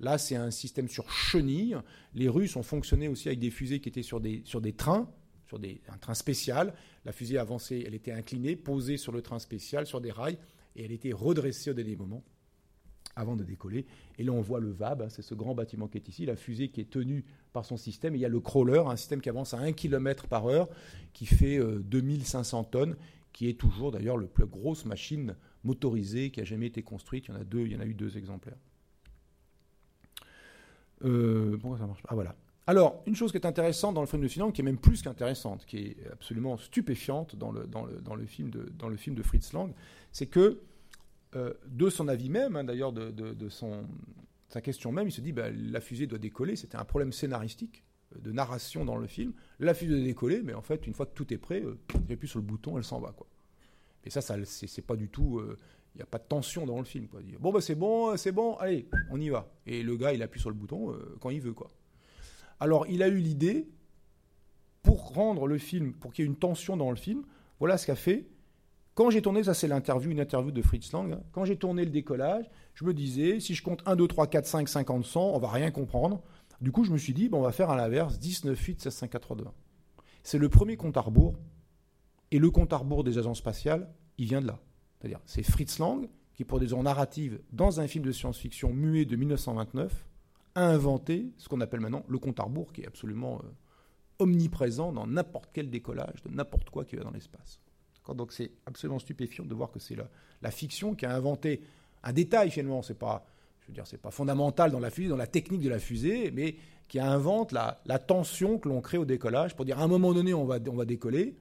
Là, 0.02 0.18
c'est 0.18 0.34
un 0.34 0.50
système 0.50 0.88
sur 0.88 1.10
chenille. 1.10 1.76
Les 2.14 2.28
Russes 2.28 2.56
ont 2.56 2.64
fonctionné 2.64 3.06
aussi 3.06 3.28
avec 3.28 3.38
des 3.38 3.50
fusées 3.50 3.80
qui 3.80 3.88
étaient 3.88 4.02
sur 4.02 4.20
des, 4.20 4.42
sur 4.44 4.60
des 4.60 4.72
trains, 4.72 5.08
sur 5.60 5.94
un 5.94 5.98
train 5.98 6.14
spécial. 6.14 6.74
La 7.04 7.12
fusée 7.12 7.38
avançait, 7.38 7.82
elle 7.86 7.94
était 7.94 8.12
inclinée, 8.12 8.56
posée 8.56 8.96
sur 8.96 9.12
le 9.12 9.22
train 9.22 9.38
spécial, 9.38 9.86
sur 9.86 10.00
des 10.00 10.10
rails, 10.10 10.38
et 10.76 10.84
elle 10.84 10.92
était 10.92 11.12
redressée 11.12 11.70
au 11.70 11.74
dernier 11.74 11.96
moment 11.96 12.22
avant 13.14 13.36
de 13.36 13.44
décoller. 13.44 13.86
Et 14.18 14.22
là, 14.22 14.32
on 14.32 14.40
voit 14.40 14.60
le 14.60 14.70
VAB, 14.70 15.02
hein, 15.02 15.08
c'est 15.08 15.22
ce 15.22 15.34
grand 15.34 15.54
bâtiment 15.54 15.88
qui 15.88 15.98
est 15.98 16.08
ici, 16.08 16.24
la 16.24 16.36
fusée 16.36 16.68
qui 16.68 16.80
est 16.80 16.90
tenue 16.90 17.24
par 17.52 17.64
son 17.64 17.76
système. 17.76 18.14
il 18.14 18.20
y 18.20 18.24
a 18.24 18.28
le 18.28 18.40
crawler, 18.40 18.82
un 18.86 18.96
système 18.96 19.20
qui 19.20 19.28
avance 19.28 19.54
à 19.54 19.58
1 19.58 19.72
km 19.72 20.26
par 20.28 20.46
heure, 20.46 20.68
qui 21.12 21.26
fait 21.26 21.58
2500 21.58 22.60
euh, 22.60 22.64
tonnes, 22.70 22.96
qui 23.32 23.48
est 23.48 23.58
toujours 23.58 23.92
d'ailleurs 23.92 24.16
la 24.16 24.26
plus 24.26 24.46
grosse 24.46 24.84
machine 24.84 25.36
motorisée 25.64 26.30
qui 26.30 26.40
a 26.40 26.44
jamais 26.44 26.66
été 26.66 26.82
construite. 26.82 27.26
Il 27.28 27.34
y 27.34 27.36
en 27.36 27.40
a 27.40 27.44
deux, 27.44 27.66
il 27.66 27.72
y 27.72 27.76
en 27.76 27.80
a 27.80 27.86
eu 27.86 27.94
deux 27.94 28.16
exemplaires. 28.16 28.58
Euh, 31.04 31.56
pourquoi 31.58 31.78
ça 31.78 31.86
marche 31.86 32.02
pas? 32.02 32.10
Ah 32.12 32.14
voilà. 32.14 32.36
Alors, 32.66 33.02
une 33.06 33.16
chose 33.16 33.32
qui 33.32 33.38
est 33.38 33.46
intéressante 33.46 33.94
dans 33.94 34.00
le 34.00 34.06
film 34.06 34.22
de 34.22 34.28
Sinan, 34.28 34.52
qui 34.52 34.60
est 34.60 34.64
même 34.64 34.78
plus 34.78 35.02
qu'intéressante, 35.02 35.64
qui 35.66 35.78
est 35.78 35.96
absolument 36.12 36.56
stupéfiante 36.56 37.34
dans 37.34 37.50
le, 37.50 38.26
film, 38.26 38.50
de, 38.50 39.22
Fritz 39.22 39.52
Lang, 39.52 39.72
c'est 40.12 40.26
que, 40.26 40.60
euh, 41.34 41.52
de 41.66 41.90
son 41.90 42.06
avis 42.06 42.28
même, 42.28 42.54
hein, 42.56 42.64
d'ailleurs, 42.64 42.92
de, 42.92 43.48
sa 44.52 44.60
question 44.60 44.92
même, 44.92 45.08
il 45.08 45.12
se 45.12 45.22
dit 45.22 45.32
bah, 45.32 45.50
la 45.50 45.80
fusée 45.80 46.06
doit 46.06 46.18
décoller. 46.18 46.56
C'était 46.56 46.76
un 46.76 46.84
problème 46.84 47.12
scénaristique, 47.12 47.84
euh, 48.14 48.20
de 48.20 48.32
narration 48.32 48.84
dans 48.84 48.96
le 48.96 49.06
film. 49.06 49.32
La 49.58 49.74
fusée 49.74 49.94
doit 49.94 50.04
décoller, 50.04 50.42
mais 50.42 50.52
en 50.54 50.62
fait, 50.62 50.86
une 50.86 50.92
fois 50.92 51.06
que 51.06 51.14
tout 51.14 51.32
est 51.32 51.38
prêt, 51.38 51.62
euh, 51.62 51.78
appuie 52.10 52.28
sur 52.28 52.38
le 52.38 52.44
bouton, 52.44 52.76
elle 52.76 52.84
s'en 52.84 53.00
va. 53.00 53.14
Et 54.04 54.10
ça, 54.10 54.20
c'est 54.20 54.86
pas 54.86 54.96
du 54.96 55.08
tout. 55.08 55.38
Euh, 55.38 55.56
il 55.94 55.98
n'y 55.98 56.02
a 56.02 56.06
pas 56.06 56.18
de 56.18 56.24
tension 56.24 56.66
dans 56.66 56.78
le 56.78 56.84
film. 56.84 57.06
Bon, 57.38 57.52
bah, 57.52 57.60
c'est 57.60 57.74
bon, 57.74 58.16
c'est 58.16 58.32
bon, 58.32 58.56
allez, 58.56 58.88
on 59.10 59.20
y 59.20 59.28
va. 59.28 59.50
Et 59.66 59.82
le 59.82 59.96
gars, 59.96 60.12
il 60.12 60.22
appuie 60.22 60.40
sur 60.40 60.48
le 60.48 60.56
bouton 60.56 60.94
quand 61.20 61.28
il 61.28 61.40
veut. 61.40 61.52
quoi. 61.52 61.70
Alors, 62.62 62.86
il 62.86 63.02
a 63.02 63.08
eu 63.08 63.18
l'idée, 63.18 63.68
pour 64.84 65.14
rendre 65.14 65.48
le 65.48 65.58
film, 65.58 65.94
pour 65.94 66.12
qu'il 66.12 66.24
y 66.24 66.28
ait 66.28 66.30
une 66.30 66.38
tension 66.38 66.76
dans 66.76 66.90
le 66.90 66.96
film, 66.96 67.24
voilà 67.58 67.76
ce 67.76 67.86
qu'a 67.86 67.96
fait. 67.96 68.28
Quand 68.94 69.10
j'ai 69.10 69.20
tourné, 69.20 69.42
ça 69.42 69.52
c'est 69.52 69.66
l'interview, 69.66 70.12
une 70.12 70.20
interview 70.20 70.52
de 70.52 70.62
Fritz 70.62 70.92
Lang, 70.92 71.12
hein. 71.12 71.22
quand 71.32 71.44
j'ai 71.44 71.56
tourné 71.56 71.84
le 71.84 71.90
décollage, 71.90 72.48
je 72.74 72.84
me 72.84 72.94
disais, 72.94 73.40
si 73.40 73.56
je 73.56 73.64
compte 73.64 73.82
1, 73.84 73.96
2, 73.96 74.06
3, 74.06 74.28
4, 74.28 74.46
5, 74.46 74.68
50, 74.68 75.04
100, 75.04 75.20
on 75.20 75.38
va 75.40 75.48
rien 75.48 75.72
comprendre. 75.72 76.22
Du 76.60 76.70
coup, 76.70 76.84
je 76.84 76.92
me 76.92 76.98
suis 76.98 77.12
dit, 77.12 77.28
on 77.32 77.40
va 77.40 77.50
faire 77.50 77.68
à 77.68 77.74
l'inverse, 77.74 78.20
10, 78.20 78.44
9, 78.44 78.56
8, 78.56 78.82
16, 78.82 78.94
5, 78.94 79.10
4, 79.10 79.22
3, 79.22 79.36
2, 79.38 79.44
1. 79.44 79.52
C'est 80.22 80.38
le 80.38 80.48
premier 80.48 80.76
compte 80.76 80.96
à 80.96 81.00
rebours. 81.00 81.34
Et 82.30 82.38
le 82.38 82.48
compte 82.52 82.72
à 82.72 82.76
rebours 82.76 83.02
des 83.02 83.18
agences 83.18 83.38
spatiales, 83.38 83.92
il 84.18 84.26
vient 84.26 84.40
de 84.40 84.46
là. 84.46 84.60
C'est-à-dire, 85.00 85.18
c'est 85.26 85.42
Fritz 85.42 85.80
Lang 85.80 86.08
qui, 86.32 86.44
pour 86.44 86.60
des 86.60 86.66
raisons 86.66 86.84
narratives, 86.84 87.40
dans 87.50 87.80
un 87.80 87.88
film 87.88 88.04
de 88.04 88.12
science-fiction 88.12 88.72
muet 88.72 89.04
de 89.04 89.16
1929, 89.16 90.06
a 90.54 90.66
inventé 90.66 91.32
ce 91.38 91.48
qu'on 91.48 91.60
appelle 91.60 91.80
maintenant 91.80 92.04
le 92.08 92.18
compte 92.18 92.40
à 92.40 92.44
rebours, 92.44 92.72
qui 92.72 92.82
est 92.82 92.86
absolument 92.86 93.40
euh, 93.42 93.48
omniprésent 94.18 94.92
dans 94.92 95.06
n'importe 95.06 95.50
quel 95.52 95.70
décollage 95.70 96.22
de 96.22 96.30
n'importe 96.30 96.70
quoi 96.70 96.84
qui 96.84 96.96
va 96.96 97.04
dans 97.04 97.10
l'espace. 97.10 97.60
Donc 98.14 98.32
c'est 98.32 98.50
absolument 98.66 98.98
stupéfiant 98.98 99.44
de 99.44 99.54
voir 99.54 99.70
que 99.70 99.78
c'est 99.78 99.94
la, 99.94 100.08
la, 100.42 100.50
fiction 100.50 100.94
qui 100.94 101.06
a 101.06 101.14
inventé 101.14 101.62
un 102.02 102.12
détail 102.12 102.50
finalement, 102.50 102.82
c'est 102.82 102.98
pas, 102.98 103.24
je 103.60 103.68
veux 103.68 103.72
dire, 103.72 103.86
c'est 103.86 104.00
pas 104.00 104.10
fondamental 104.10 104.72
dans 104.72 104.80
la 104.80 104.90
fusée, 104.90 105.08
dans 105.08 105.16
la 105.16 105.28
technique 105.28 105.60
de 105.60 105.68
la 105.68 105.78
fusée, 105.78 106.32
mais 106.32 106.56
qui 106.88 106.98
invente 107.00 107.52
la, 107.52 107.80
tension 107.98 108.58
que 108.58 108.68
l'on 108.68 108.80
crée 108.80 108.98
au 108.98 109.04
décollage 109.04 109.54
pour 109.54 109.64
dire 109.64 109.78
à 109.78 109.82
un 109.82 109.88
moment 109.88 110.12
donné 110.12 110.34
on 110.34 110.44
va, 110.44 110.58
on 110.68 110.74
va 110.74 110.84
décoller, 110.84 111.36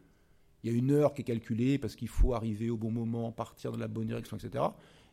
il 0.63 0.71
y 0.71 0.73
a 0.73 0.77
une 0.77 0.91
heure 0.91 1.13
qui 1.13 1.21
est 1.21 1.25
calculée 1.25 1.77
parce 1.77 1.95
qu'il 1.95 2.07
faut 2.07 2.33
arriver 2.33 2.69
au 2.69 2.77
bon 2.77 2.91
moment, 2.91 3.31
partir 3.31 3.71
dans 3.71 3.79
la 3.79 3.87
bonne 3.87 4.07
direction, 4.07 4.37
etc. 4.37 4.63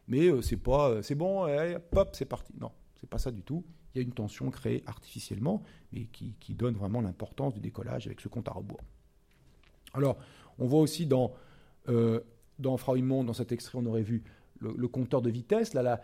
Mais 0.06 0.26
euh, 0.26 0.42
c'est 0.42 0.56
pas, 0.56 0.90
euh, 0.90 1.02
c'est 1.02 1.14
bon, 1.14 1.48
hop, 1.92 2.10
c'est 2.12 2.26
parti. 2.26 2.52
Non, 2.60 2.70
c'est 3.00 3.08
pas 3.08 3.18
ça 3.18 3.30
du 3.30 3.42
tout. 3.42 3.64
Il 3.94 3.98
y 3.98 4.00
a 4.00 4.02
une 4.02 4.12
tension 4.12 4.50
créée 4.50 4.82
artificiellement, 4.86 5.62
mais 5.92 6.06
qui, 6.06 6.54
donne 6.54 6.74
vraiment 6.74 7.00
l'importance 7.00 7.54
du 7.54 7.60
décollage 7.60 8.06
avec 8.06 8.20
ce 8.20 8.28
compte 8.28 8.48
à 8.48 8.52
rebours. 8.52 8.80
Alors, 9.94 10.18
on 10.58 10.66
voit 10.66 10.80
aussi 10.80 11.06
dans, 11.06 11.32
euh, 11.88 12.20
dans 12.58 12.76
Frauimond, 12.76 13.24
dans 13.24 13.32
cet 13.32 13.52
extrait, 13.52 13.78
on 13.80 13.86
aurait 13.86 14.02
vu 14.02 14.22
le, 14.60 14.88
compteur 14.88 15.22
de 15.22 15.30
vitesse. 15.30 15.74
Là, 15.74 16.00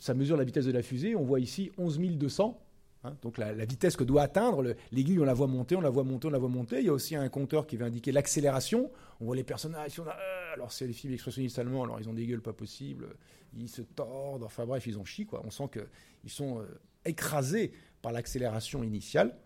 ça 0.00 0.14
mesure 0.14 0.36
la 0.36 0.44
vitesse 0.44 0.66
de 0.66 0.72
la 0.72 0.82
fusée. 0.82 1.16
On 1.16 1.24
voit 1.24 1.40
ici 1.40 1.70
11 1.78 1.98
200. 1.98 2.60
Hein, 3.04 3.16
donc 3.22 3.38
la, 3.38 3.52
vitesse 3.64 3.96
que 3.96 4.04
doit 4.04 4.22
atteindre 4.22 4.74
l'aiguille, 4.90 5.20
on 5.20 5.24
la 5.24 5.34
voit 5.34 5.46
monter, 5.46 5.76
on 5.76 5.80
la 5.80 5.90
voit 5.90 6.04
monter, 6.04 6.28
on 6.28 6.30
la 6.30 6.38
voit 6.38 6.48
monter. 6.48 6.80
Il 6.80 6.86
y 6.86 6.88
a 6.88 6.92
aussi 6.92 7.14
un 7.14 7.28
compteur 7.28 7.66
qui 7.66 7.76
va 7.76 7.86
indiquer 7.86 8.12
l'accélération. 8.12 8.90
On 9.20 9.26
voit 9.26 9.36
les 9.36 9.44
personnages, 9.44 10.00
on 10.00 10.06
a, 10.06 10.10
euh, 10.10 10.43
alors 10.54 10.72
c'est 10.72 10.86
les 10.86 10.92
films 10.92 11.12
expressionnistes 11.12 11.58
allemands, 11.58 11.84
alors 11.84 12.00
ils 12.00 12.08
ont 12.08 12.14
des 12.14 12.26
gueules 12.26 12.40
pas 12.40 12.52
possibles, 12.52 13.08
ils 13.56 13.68
se 13.68 13.82
tordent, 13.82 14.44
enfin 14.44 14.64
bref, 14.64 14.86
ils 14.86 14.98
ont 14.98 15.04
chi 15.04 15.26
quoi. 15.26 15.42
On 15.44 15.50
sent 15.50 15.68
qu'ils 15.72 16.30
sont 16.30 16.60
euh, 16.60 16.66
écrasés 17.04 17.72
par 18.02 18.12
l'accélération 18.12 18.82
initiale. 18.82 19.36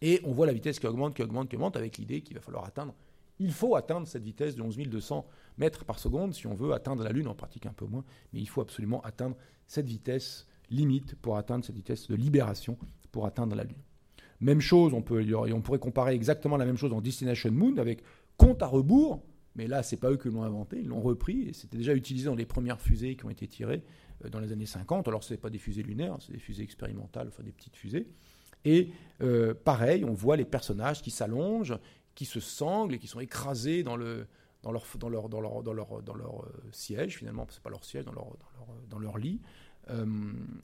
Et 0.00 0.20
on 0.24 0.32
voit 0.32 0.46
la 0.46 0.52
vitesse 0.52 0.78
qui 0.78 0.86
augmente, 0.86 1.14
qui 1.14 1.22
augmente, 1.22 1.48
qui 1.48 1.56
augmente, 1.56 1.76
avec 1.76 1.98
l'idée 1.98 2.20
qu'il 2.20 2.36
va 2.36 2.40
falloir 2.40 2.64
atteindre. 2.64 2.94
Il 3.40 3.52
faut 3.52 3.74
atteindre 3.74 4.06
cette 4.06 4.22
vitesse 4.22 4.54
de 4.54 4.62
11 4.62 4.76
200 4.76 5.26
mètres 5.58 5.84
par 5.84 5.98
seconde 5.98 6.34
si 6.34 6.46
on 6.46 6.54
veut 6.54 6.72
atteindre 6.72 7.02
la 7.02 7.10
Lune, 7.10 7.28
en 7.28 7.34
pratique 7.34 7.66
un 7.66 7.72
peu 7.72 7.86
moins, 7.86 8.04
mais 8.32 8.40
il 8.40 8.48
faut 8.48 8.60
absolument 8.60 9.00
atteindre 9.02 9.36
cette 9.66 9.86
vitesse 9.86 10.46
limite 10.70 11.14
pour 11.16 11.36
atteindre 11.36 11.64
cette 11.64 11.74
vitesse 11.74 12.08
de 12.08 12.14
libération 12.14 12.76
pour 13.10 13.26
atteindre 13.26 13.56
la 13.56 13.64
Lune. 13.64 13.78
Même 14.40 14.60
chose, 14.60 14.92
on, 14.92 14.98
on 14.98 15.60
pourrait 15.60 15.78
comparer 15.78 16.14
exactement 16.14 16.56
la 16.56 16.64
même 16.64 16.76
chose 16.76 16.92
en 16.92 17.00
Destination 17.00 17.50
Moon 17.50 17.76
avec 17.78 18.02
compte 18.36 18.62
à 18.62 18.66
rebours, 18.66 19.22
mais 19.58 19.66
là, 19.66 19.82
c'est 19.82 19.96
pas 19.96 20.12
eux 20.12 20.16
qui 20.16 20.28
l'ont 20.28 20.44
inventé, 20.44 20.78
ils 20.78 20.86
l'ont 20.86 21.00
repris 21.00 21.52
c'était 21.52 21.76
déjà 21.76 21.92
utilisé 21.92 22.26
dans 22.26 22.36
les 22.36 22.46
premières 22.46 22.80
fusées 22.80 23.16
qui 23.16 23.24
ont 23.24 23.30
été 23.30 23.48
tirées 23.48 23.82
euh, 24.24 24.28
dans 24.28 24.38
les 24.38 24.52
années 24.52 24.66
50. 24.66 25.08
Alors, 25.08 25.24
ce 25.24 25.34
n'est 25.34 25.38
pas 25.38 25.50
des 25.50 25.58
fusées 25.58 25.82
lunaires, 25.82 26.16
c'est 26.20 26.32
des 26.32 26.38
fusées 26.38 26.62
expérimentales, 26.62 27.26
enfin 27.26 27.42
des 27.42 27.50
petites 27.50 27.74
fusées. 27.76 28.06
Et 28.64 28.92
euh, 29.20 29.54
pareil, 29.54 30.04
on 30.04 30.12
voit 30.12 30.36
les 30.36 30.44
personnages 30.44 31.02
qui 31.02 31.10
s'allongent, 31.10 31.76
qui 32.14 32.24
se 32.24 32.38
sanglent 32.38 32.94
et 32.94 32.98
qui 33.00 33.08
sont 33.08 33.18
écrasés 33.18 33.82
dans, 33.82 33.96
le, 33.96 34.28
dans, 34.62 34.70
leur, 34.70 34.78
siège, 36.70 37.16
finalement, 37.16 37.44
c'est 37.50 37.62
pas 37.62 37.70
leur 37.70 37.84
siège, 37.84 38.04
dans 38.04 38.98
leur, 39.00 39.18
lit. 39.18 39.40
Euh, 39.90 40.06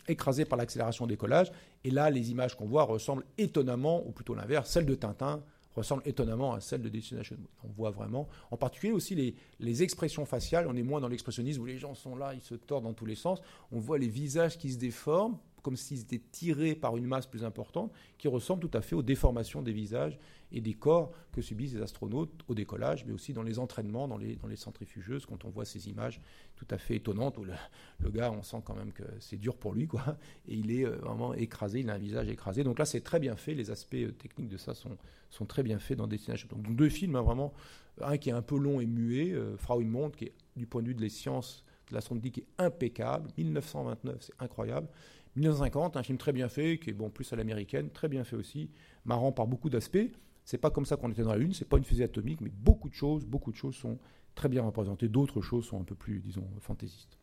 écrasé 0.06 0.44
par 0.44 0.56
l'accélération 0.56 1.06
décollage. 1.08 1.50
Et 1.82 1.90
là, 1.90 2.10
les 2.10 2.30
images 2.30 2.56
qu'on 2.56 2.66
voit 2.66 2.84
ressemblent 2.84 3.24
étonnamment, 3.38 4.06
ou 4.06 4.12
plutôt 4.12 4.34
l'inverse, 4.34 4.70
celles 4.70 4.86
de 4.86 4.94
Tintin 4.94 5.42
ressemblent 5.74 6.02
étonnamment 6.06 6.52
à 6.52 6.60
celles 6.60 6.82
de 6.82 6.88
Destination 6.88 7.36
Moon. 7.36 7.48
On 7.64 7.72
voit 7.72 7.90
vraiment, 7.90 8.28
en 8.50 8.56
particulier 8.56 8.92
aussi 8.92 9.14
les, 9.14 9.34
les 9.60 9.82
expressions 9.82 10.24
faciales, 10.24 10.66
on 10.68 10.76
est 10.76 10.82
moins 10.82 11.00
dans 11.00 11.08
l'expressionnisme 11.08 11.62
où 11.62 11.66
les 11.66 11.78
gens 11.78 11.94
sont 11.94 12.16
là, 12.16 12.34
ils 12.34 12.42
se 12.42 12.54
tordent 12.54 12.84
dans 12.84 12.94
tous 12.94 13.06
les 13.06 13.14
sens, 13.14 13.40
on 13.72 13.78
voit 13.78 13.98
les 13.98 14.08
visages 14.08 14.58
qui 14.58 14.72
se 14.72 14.78
déforment, 14.78 15.38
comme 15.64 15.76
s'ils 15.76 16.02
étaient 16.02 16.20
tirés 16.30 16.74
par 16.74 16.96
une 16.98 17.06
masse 17.06 17.26
plus 17.26 17.42
importante, 17.42 17.90
qui 18.18 18.28
ressemble 18.28 18.68
tout 18.68 18.76
à 18.76 18.82
fait 18.82 18.94
aux 18.94 19.02
déformations 19.02 19.62
des 19.62 19.72
visages 19.72 20.18
et 20.52 20.60
des 20.60 20.74
corps 20.74 21.10
que 21.32 21.40
subissent 21.40 21.72
les 21.72 21.80
astronautes 21.80 22.30
au 22.48 22.54
décollage, 22.54 23.06
mais 23.06 23.14
aussi 23.14 23.32
dans 23.32 23.42
les 23.42 23.58
entraînements, 23.58 24.06
dans 24.06 24.18
les, 24.18 24.56
centrifugeuses, 24.56 25.24
quand 25.24 25.44
on 25.46 25.48
voit 25.48 25.64
ces 25.64 25.88
images 25.88 26.20
tout 26.54 26.66
à 26.70 26.76
fait 26.76 26.96
étonnantes, 26.96 27.38
où 27.38 27.44
le, 27.44 28.10
gars, 28.10 28.30
on 28.30 28.42
sent 28.42 28.58
quand 28.62 28.76
même 28.76 28.92
que 28.92 29.02
c'est 29.20 29.38
dur 29.38 29.56
pour 29.56 29.72
lui, 29.72 29.86
quoi, 29.88 30.18
et 30.46 30.54
il 30.54 30.70
est 30.70 30.84
euh, 30.84 30.96
vraiment 30.96 31.32
écrasé, 31.32 31.80
il 31.80 31.88
a 31.88 31.94
un 31.94 31.98
visage 31.98 32.28
écrasé. 32.28 32.62
Donc 32.62 32.78
là, 32.78 32.84
c'est 32.84 33.00
très 33.00 33.18
bien 33.18 33.34
fait, 33.34 33.54
les 33.54 33.70
aspects 33.70 33.94
euh, 33.94 34.12
techniques 34.12 34.50
de 34.50 34.58
ça 34.58 34.74
sont, 34.74 35.46
très 35.46 35.62
bien 35.62 35.78
faits 35.78 35.96
dans 35.96 36.06
Destination. 36.06 36.46
Donc 36.50 36.76
deux 36.76 36.90
films, 36.90 37.16
hein, 37.16 37.22
vraiment, 37.22 37.54
un 38.02 38.18
qui 38.18 38.28
est 38.28 38.32
un 38.32 38.42
peu 38.42 38.58
long 38.58 38.80
et 38.80 38.86
muet, 38.86 39.32
euh, 39.32 39.56
Frau 39.56 39.80
Immonde, 39.80 40.14
qui 40.14 40.26
est 40.26 40.34
du 40.56 40.66
point 40.66 40.82
de 40.82 40.88
vue 40.88 40.94
de 40.94 41.00
les 41.00 41.08
sciences 41.08 41.64
de 41.88 41.94
l'astronomie, 41.94 42.32
est 42.36 42.46
impeccable, 42.58 43.30
1929, 43.36 44.16
c'est 44.20 44.34
incroyable, 44.38 44.88
1950, 45.36 45.96
un 45.96 46.02
film 46.02 46.18
très 46.18 46.32
bien 46.32 46.48
fait, 46.48 46.78
qui 46.78 46.90
est 46.90 46.94
bon 46.94 47.10
plus 47.10 47.32
à 47.32 47.36
l'américaine, 47.36 47.90
très 47.90 48.08
bien 48.08 48.24
fait 48.24 48.36
aussi, 48.36 48.70
marrant 49.04 49.32
par 49.32 49.46
beaucoup 49.46 49.68
d'aspects. 49.68 50.10
C'est 50.44 50.58
pas 50.58 50.70
comme 50.70 50.86
ça 50.86 50.96
qu'on 50.96 51.10
était 51.10 51.22
dans 51.22 51.32
la 51.32 51.38
Lune, 51.38 51.54
c'est 51.54 51.68
pas 51.68 51.78
une 51.78 51.84
fusée 51.84 52.04
atomique, 52.04 52.40
mais 52.40 52.50
beaucoup 52.50 52.88
de 52.88 52.94
choses, 52.94 53.24
beaucoup 53.24 53.50
de 53.50 53.56
choses 53.56 53.74
sont 53.74 53.98
très 54.34 54.48
bien 54.48 54.62
représentées. 54.62 55.08
D'autres 55.08 55.40
choses 55.40 55.64
sont 55.64 55.80
un 55.80 55.84
peu 55.84 55.94
plus, 55.94 56.20
disons, 56.20 56.46
fantaisistes. 56.60 57.18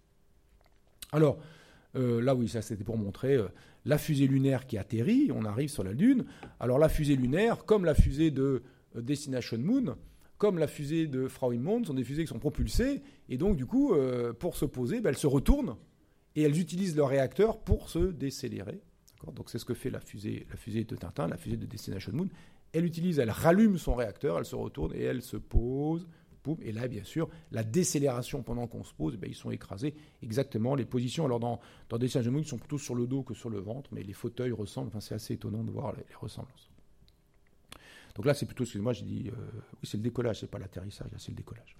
Alors, 1.11 1.37
euh, 1.95 2.21
là, 2.21 2.35
oui, 2.35 2.47
ça 2.47 2.61
c'était 2.61 2.83
pour 2.83 2.97
montrer 2.97 3.35
euh, 3.35 3.47
la 3.85 3.97
fusée 3.97 4.27
lunaire 4.27 4.65
qui 4.65 4.77
atterrit, 4.77 5.29
on 5.33 5.45
arrive 5.45 5.69
sur 5.69 5.83
la 5.83 5.91
Lune. 5.91 6.25
Alors, 6.59 6.79
la 6.79 6.89
fusée 6.89 7.15
lunaire, 7.15 7.65
comme 7.65 7.85
la 7.85 7.93
fusée 7.93 8.31
de 8.31 8.63
euh, 8.95 9.01
Destination 9.01 9.57
Moon, 9.57 9.95
comme 10.37 10.57
la 10.57 10.67
fusée 10.67 11.07
de 11.07 11.27
Frauenmond, 11.27 11.83
sont 11.83 11.93
des 11.93 12.03
fusées 12.03 12.23
qui 12.23 12.29
sont 12.29 12.39
propulsées, 12.39 13.03
et 13.29 13.37
donc, 13.37 13.57
du 13.57 13.67
coup, 13.67 13.93
pour 14.39 14.55
se 14.55 14.65
poser, 14.65 14.99
ben, 14.99 15.09
elles 15.09 15.17
se 15.17 15.27
retournent 15.27 15.75
et 16.35 16.43
elles 16.43 16.59
utilisent 16.59 16.95
leur 16.95 17.09
réacteur 17.09 17.59
pour 17.59 17.89
se 17.89 17.99
décélérer. 17.99 18.81
Donc 19.33 19.49
c'est 19.49 19.59
ce 19.59 19.65
que 19.65 19.73
fait 19.73 19.89
la 19.89 19.99
fusée, 19.99 20.47
la 20.49 20.55
fusée 20.55 20.83
de 20.83 20.95
Tintin, 20.95 21.27
la 21.27 21.37
fusée 21.37 21.57
de 21.57 21.65
Destination 21.65 22.11
Moon. 22.13 22.29
Elle 22.73 22.85
utilise, 22.85 23.19
elle 23.19 23.29
rallume 23.29 23.77
son 23.77 23.95
réacteur, 23.95 24.39
elle 24.39 24.45
se 24.45 24.55
retourne 24.55 24.93
et 24.95 25.01
elle 25.01 25.21
se 25.21 25.37
pose. 25.37 26.07
et 26.61 26.71
là, 26.71 26.87
bien 26.87 27.03
sûr, 27.03 27.29
la 27.51 27.63
décélération 27.63 28.43
pendant 28.43 28.65
qu'on 28.65 28.83
se 28.83 28.93
pose, 28.93 29.17
eh 29.21 29.27
ils 29.27 29.35
sont 29.35 29.51
écrasés 29.51 29.93
exactement. 30.23 30.73
Les 30.75 30.85
positions, 30.85 31.25
alors 31.25 31.39
dans, 31.39 31.59
dans 31.89 31.97
Destination 31.97 32.31
Moon, 32.31 32.39
ils 32.39 32.47
sont 32.47 32.57
plutôt 32.57 32.77
sur 32.77 32.95
le 32.95 33.05
dos 33.07 33.23
que 33.23 33.33
sur 33.33 33.49
le 33.49 33.59
ventre, 33.59 33.89
mais 33.93 34.03
les 34.03 34.13
fauteuils 34.13 34.51
ressemblent. 34.51 34.87
Enfin, 34.87 35.01
c'est 35.01 35.15
assez 35.15 35.33
étonnant 35.33 35.63
de 35.63 35.71
voir 35.71 35.93
les, 35.95 36.05
ressemblances. 36.15 36.71
Donc 38.15 38.25
là, 38.25 38.33
c'est 38.33 38.45
plutôt, 38.45 38.63
excusez-moi, 38.63 38.93
j'ai 38.93 39.05
dit, 39.05 39.29
euh, 39.29 39.61
oui, 39.73 39.79
c'est 39.83 39.97
le 39.97 40.03
décollage, 40.03 40.39
c'est 40.39 40.49
pas 40.49 40.59
l'atterrissage, 40.59 41.09
c'est 41.17 41.31
le 41.31 41.37
décollage. 41.37 41.77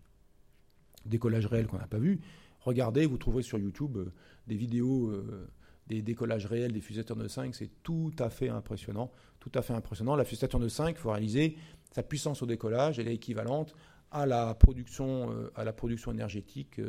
Décollage 1.05 1.45
réel 1.45 1.67
qu'on 1.67 1.77
n'a 1.77 1.87
pas 1.87 1.97
vu. 1.97 2.21
Regardez, 2.62 3.05
vous 3.05 3.18
trouverez 3.18 3.43
sur 3.43 3.57
YouTube 3.57 3.97
euh, 3.97 4.14
des 4.47 4.55
vidéos 4.55 5.09
euh, 5.09 5.49
des 5.88 6.01
décollages 6.01 6.45
réels 6.45 6.72
des 6.72 6.82
fusées 6.82 7.01
Saturn 7.01 7.28
5, 7.28 7.55
c'est 7.55 7.72
tout 7.84 8.14
à 8.20 8.30
fait 8.30 8.49
impressionnant. 8.49 9.12
Tout 9.39 9.51
à 9.55 9.62
fait 9.62 9.74
impressionnant. 9.74 10.16
La 10.16 10.24
fusée 10.24 10.41
Saturn 10.41 10.70
5, 10.70 10.89
il 10.89 10.95
faut 10.95 11.12
réaliser, 11.12 11.57
sa 11.91 12.03
puissance 12.03 12.41
au 12.41 12.45
décollage, 12.45 12.99
elle 12.99 13.07
est 13.07 13.16
équivalente 13.16 13.76
à 14.12 14.26
la 14.26 14.53
production, 14.53 15.32
euh, 15.32 16.12
énergétique, 16.14 16.80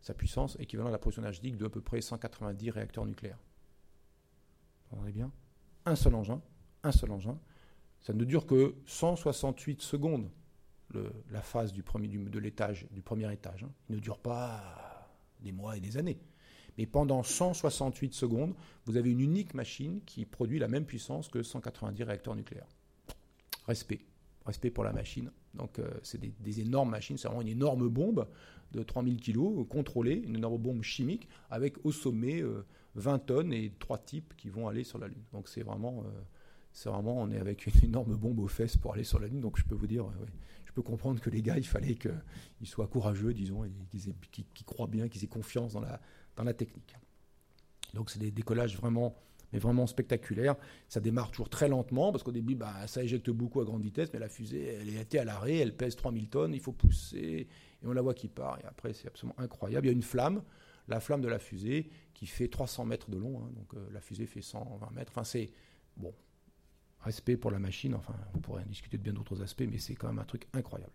sa 0.00 0.14
puissance 0.14 0.56
équivalente 0.60 0.90
à 0.90 0.92
la 0.92 0.98
production 0.98 1.22
énergétique 1.22 1.56
de 1.56 1.66
à 1.66 1.70
peu 1.70 1.80
près 1.80 2.00
190 2.00 2.70
réacteurs 2.70 3.04
nucléaires. 3.04 3.38
Vous 4.90 4.96
entendez 4.96 5.12
bien? 5.12 5.32
Un 5.84 5.96
seul 5.96 6.14
engin, 6.14 6.40
un 6.84 6.92
seul 6.92 7.10
engin. 7.10 7.38
Ça 8.00 8.12
ne 8.12 8.24
dure 8.24 8.46
que 8.46 8.76
168 8.86 9.82
secondes, 9.82 10.30
la 11.30 11.42
phase 11.42 11.72
du 11.72 11.82
premier, 11.82 12.08
de 12.08 12.38
l'étage, 12.38 12.86
du 12.90 13.02
premier 13.02 13.30
étage. 13.32 13.64
Hein. 13.64 13.72
Il 13.88 13.96
ne 13.96 14.00
dure 14.00 14.18
pas 14.18 14.95
des 15.40 15.52
mois 15.52 15.76
et 15.76 15.80
des 15.80 15.96
années. 15.96 16.18
Mais 16.78 16.86
pendant 16.86 17.22
168 17.22 18.14
secondes, 18.14 18.54
vous 18.84 18.96
avez 18.96 19.10
une 19.10 19.20
unique 19.20 19.54
machine 19.54 20.00
qui 20.04 20.24
produit 20.24 20.58
la 20.58 20.68
même 20.68 20.84
puissance 20.84 21.28
que 21.28 21.42
190 21.42 22.02
réacteurs 22.02 22.36
nucléaires. 22.36 22.68
Respect. 23.66 24.00
Respect 24.44 24.70
pour 24.70 24.84
la 24.84 24.92
machine. 24.92 25.30
Donc, 25.54 25.78
euh, 25.78 25.90
c'est 26.02 26.20
des, 26.20 26.60
énormes 26.60 26.90
machines. 26.90 27.16
C'est 27.16 27.28
vraiment 27.28 27.42
une 27.42 27.48
énorme 27.48 27.88
bombe 27.88 28.28
de 28.72 28.82
3000 28.82 29.20
kg 29.20 29.38
euh, 29.38 29.64
contrôlée, 29.64 30.22
une 30.26 30.36
énorme 30.36 30.58
bombe 30.58 30.82
chimique 30.82 31.28
avec 31.50 31.84
au 31.84 31.92
sommet 31.92 32.42
20 32.94 33.14
euh, 33.14 33.18
tonnes 33.18 33.52
et 33.52 33.72
trois 33.78 33.98
types 33.98 34.34
qui 34.36 34.50
vont 34.50 34.68
aller 34.68 34.84
sur 34.84 34.98
la 34.98 35.08
Lune. 35.08 35.22
Donc, 35.32 35.48
c'est 35.48 35.62
vraiment, 35.62 36.04
c'est 36.72 36.90
vraiment, 36.90 37.20
on 37.20 37.30
est 37.30 37.38
avec 37.38 37.66
une 37.66 37.72
énorme 37.84 38.14
bombe 38.16 38.38
aux 38.38 38.48
fesses 38.48 38.76
pour 38.76 38.92
aller 38.94 39.04
sur 39.04 39.18
la 39.18 39.28
Lune. 39.28 39.40
Donc, 39.40 39.58
je 39.58 39.64
peux 39.64 39.74
vous 39.74 39.86
dire, 39.86 40.06
peux 40.76 40.82
comprendre 40.82 41.20
que 41.20 41.30
les 41.30 41.40
gars, 41.40 41.56
il 41.56 41.66
fallait 41.66 41.94
qu'ils 41.94 42.66
soient 42.66 42.86
courageux, 42.86 43.32
disons, 43.32 43.64
et 43.64 43.70
qu'ils 44.30 44.64
croient 44.66 44.86
bien, 44.86 45.08
qu'ils 45.08 45.24
aient 45.24 45.26
confiance 45.28 45.72
dans 45.72 45.80
la, 45.80 46.54
technique. 46.54 46.94
Donc 47.94 48.10
c'est 48.10 48.18
des 48.18 48.30
décollages 48.30 48.76
vraiment, 48.76 49.16
mais 49.54 49.58
vraiment 49.58 49.86
spectaculaires. 49.86 50.54
Ça 50.88 51.00
démarre 51.00 51.30
toujours 51.30 51.48
très 51.48 51.66
lentement, 51.66 52.12
parce 52.12 52.22
qu'au 52.22 52.32
début, 52.32 52.54
bah, 52.54 52.86
ça 52.88 53.02
éjecte 53.02 53.30
beaucoup 53.30 53.62
à 53.62 53.64
grande 53.64 53.80
vitesse, 53.80 54.10
mais 54.12 54.18
la 54.18 54.28
fusée, 54.28 54.66
elle 54.66 54.90
est 54.90 55.14
à 55.16 55.24
l'arrêt, 55.24 55.56
elle 55.56 55.74
pèse 55.74 55.96
3000 55.96 56.28
tonnes, 56.28 56.52
il 56.52 56.60
faut 56.60 56.72
pousser, 56.72 57.48
et 57.82 57.86
on 57.86 57.92
la 57.92 58.02
voit 58.02 58.12
qui 58.12 58.28
part. 58.28 58.58
Et 58.60 58.66
après, 58.66 58.92
c'est 58.92 59.08
absolument 59.08 59.38
incroyable. 59.38 59.86
Il 59.86 59.88
y 59.88 59.92
a 59.92 59.96
une 59.96 60.02
flamme, 60.02 60.42
la 60.88 61.00
flamme 61.00 61.22
de 61.22 61.28
la 61.28 61.38
fusée, 61.38 61.88
qui 62.12 62.26
fait 62.26 62.48
300 62.48 62.84
mètres 62.84 63.10
de 63.10 63.16
long, 63.16 63.40
hein. 63.40 63.50
donc 63.56 63.72
euh, 63.74 63.88
la 63.92 64.02
fusée 64.02 64.26
fait 64.26 64.42
120 64.42 64.90
mètres. 64.90 65.10
Enfin, 65.14 65.24
c'est 65.24 65.50
bon, 65.96 66.12
respect 67.06 67.36
pour 67.36 67.50
la 67.50 67.58
machine. 67.58 67.94
Enfin, 67.94 68.14
on 68.34 68.38
pourrait 68.38 68.64
discuter 68.66 68.98
de 68.98 69.02
bien 69.02 69.12
d'autres 69.12 69.42
aspects, 69.42 69.64
mais 69.70 69.78
c'est 69.78 69.94
quand 69.94 70.08
même 70.08 70.18
un 70.18 70.24
truc 70.24 70.46
incroyable. 70.52 70.92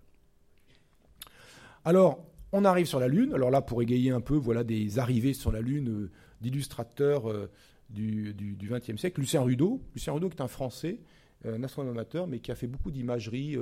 Alors, 1.84 2.24
on 2.52 2.64
arrive 2.66 2.86
sur 2.86 3.00
la 3.00 3.08
Lune. 3.08 3.34
Alors 3.34 3.50
là, 3.50 3.62
pour 3.62 3.82
égayer 3.82 4.12
un 4.12 4.22
peu, 4.22 4.36
voilà 4.36 4.64
des 4.64 5.00
arrivées 5.00 5.34
sur 5.34 5.52
la 5.52 5.62
Lune 5.62 5.90
euh, 5.90 6.12
d'illustrateurs 6.42 7.30
euh, 7.30 7.50
du 7.90 8.36
XXe 8.62 8.98
siècle. 8.98 9.20
Lucien 9.20 9.42
Rudeau, 9.42 9.82
Lucien 9.96 10.14
Rudeau 10.14 10.30
est 10.30 10.42
un 10.42 10.48
Français, 10.48 11.00
un 11.44 11.64
astronome 11.64 11.92
amateur, 11.92 12.28
mais 12.28 12.40
qui 12.40 12.52
a 12.52 12.56
fait 12.56 12.68
beaucoup 12.68 12.92
d'imagerie. 12.92 13.58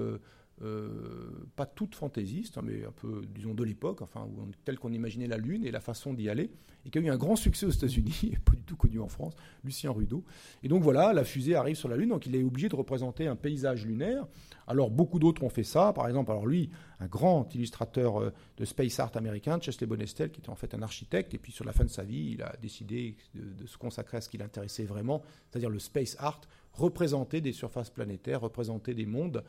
Pas 1.55 1.65
toute 1.65 1.95
fantaisiste, 1.95 2.57
hein, 2.57 2.61
mais 2.63 2.85
un 2.85 2.91
peu, 2.91 3.21
disons, 3.33 3.53
de 3.53 3.63
l'époque, 3.63 4.01
enfin, 4.01 4.27
tel 4.65 4.77
qu'on 4.77 4.91
imaginait 4.91 5.27
la 5.27 5.37
Lune 5.37 5.65
et 5.65 5.71
la 5.71 5.79
façon 5.79 6.13
d'y 6.13 6.29
aller, 6.29 6.51
et 6.85 6.89
qui 6.89 6.97
a 6.97 7.01
eu 7.01 7.09
un 7.09 7.17
grand 7.17 7.35
succès 7.35 7.65
aux 7.65 7.71
États-Unis, 7.71 8.37
pas 8.45 8.53
du 8.53 8.63
tout 8.63 8.75
connu 8.75 8.99
en 8.99 9.07
France, 9.07 9.33
Lucien 9.63 9.91
Rudeau. 9.91 10.23
Et 10.63 10.67
donc 10.67 10.83
voilà, 10.83 11.13
la 11.13 11.23
fusée 11.23 11.55
arrive 11.55 11.75
sur 11.75 11.89
la 11.89 11.97
Lune, 11.97 12.09
donc 12.09 12.25
il 12.25 12.35
est 12.35 12.43
obligé 12.43 12.69
de 12.69 12.75
représenter 12.75 13.27
un 13.27 13.35
paysage 13.35 13.85
lunaire. 13.85 14.25
Alors 14.67 14.91
beaucoup 14.91 15.19
d'autres 15.19 15.43
ont 15.43 15.49
fait 15.49 15.63
ça, 15.63 15.93
par 15.93 16.07
exemple, 16.07 16.31
alors 16.31 16.45
lui, 16.45 16.69
un 16.99 17.07
grand 17.07 17.53
illustrateur 17.55 18.21
euh, 18.21 18.33
de 18.57 18.65
space 18.65 18.99
art 18.99 19.11
américain, 19.15 19.59
Chesley 19.59 19.87
Bonestel, 19.87 20.31
qui 20.31 20.39
était 20.39 20.49
en 20.49 20.55
fait 20.55 20.73
un 20.73 20.81
architecte, 20.81 21.33
et 21.33 21.37
puis 21.37 21.51
sur 21.51 21.65
la 21.65 21.73
fin 21.73 21.83
de 21.83 21.89
sa 21.89 22.03
vie, 22.03 22.31
il 22.33 22.41
a 22.41 22.55
décidé 22.61 23.15
de, 23.33 23.65
se 23.65 23.77
consacrer 23.77 24.17
à 24.17 24.21
ce 24.21 24.29
qui 24.29 24.37
l'intéressait 24.37 24.85
vraiment, 24.85 25.21
c'est-à-dire 25.49 25.69
le 25.69 25.79
space 25.79 26.15
art, 26.19 26.41
représenter 26.73 27.41
des 27.41 27.51
surfaces 27.51 27.89
planétaires, 27.89 28.41
représenter 28.41 28.93
des 28.93 29.05
mondes 29.05 29.37
euh, 29.37 29.41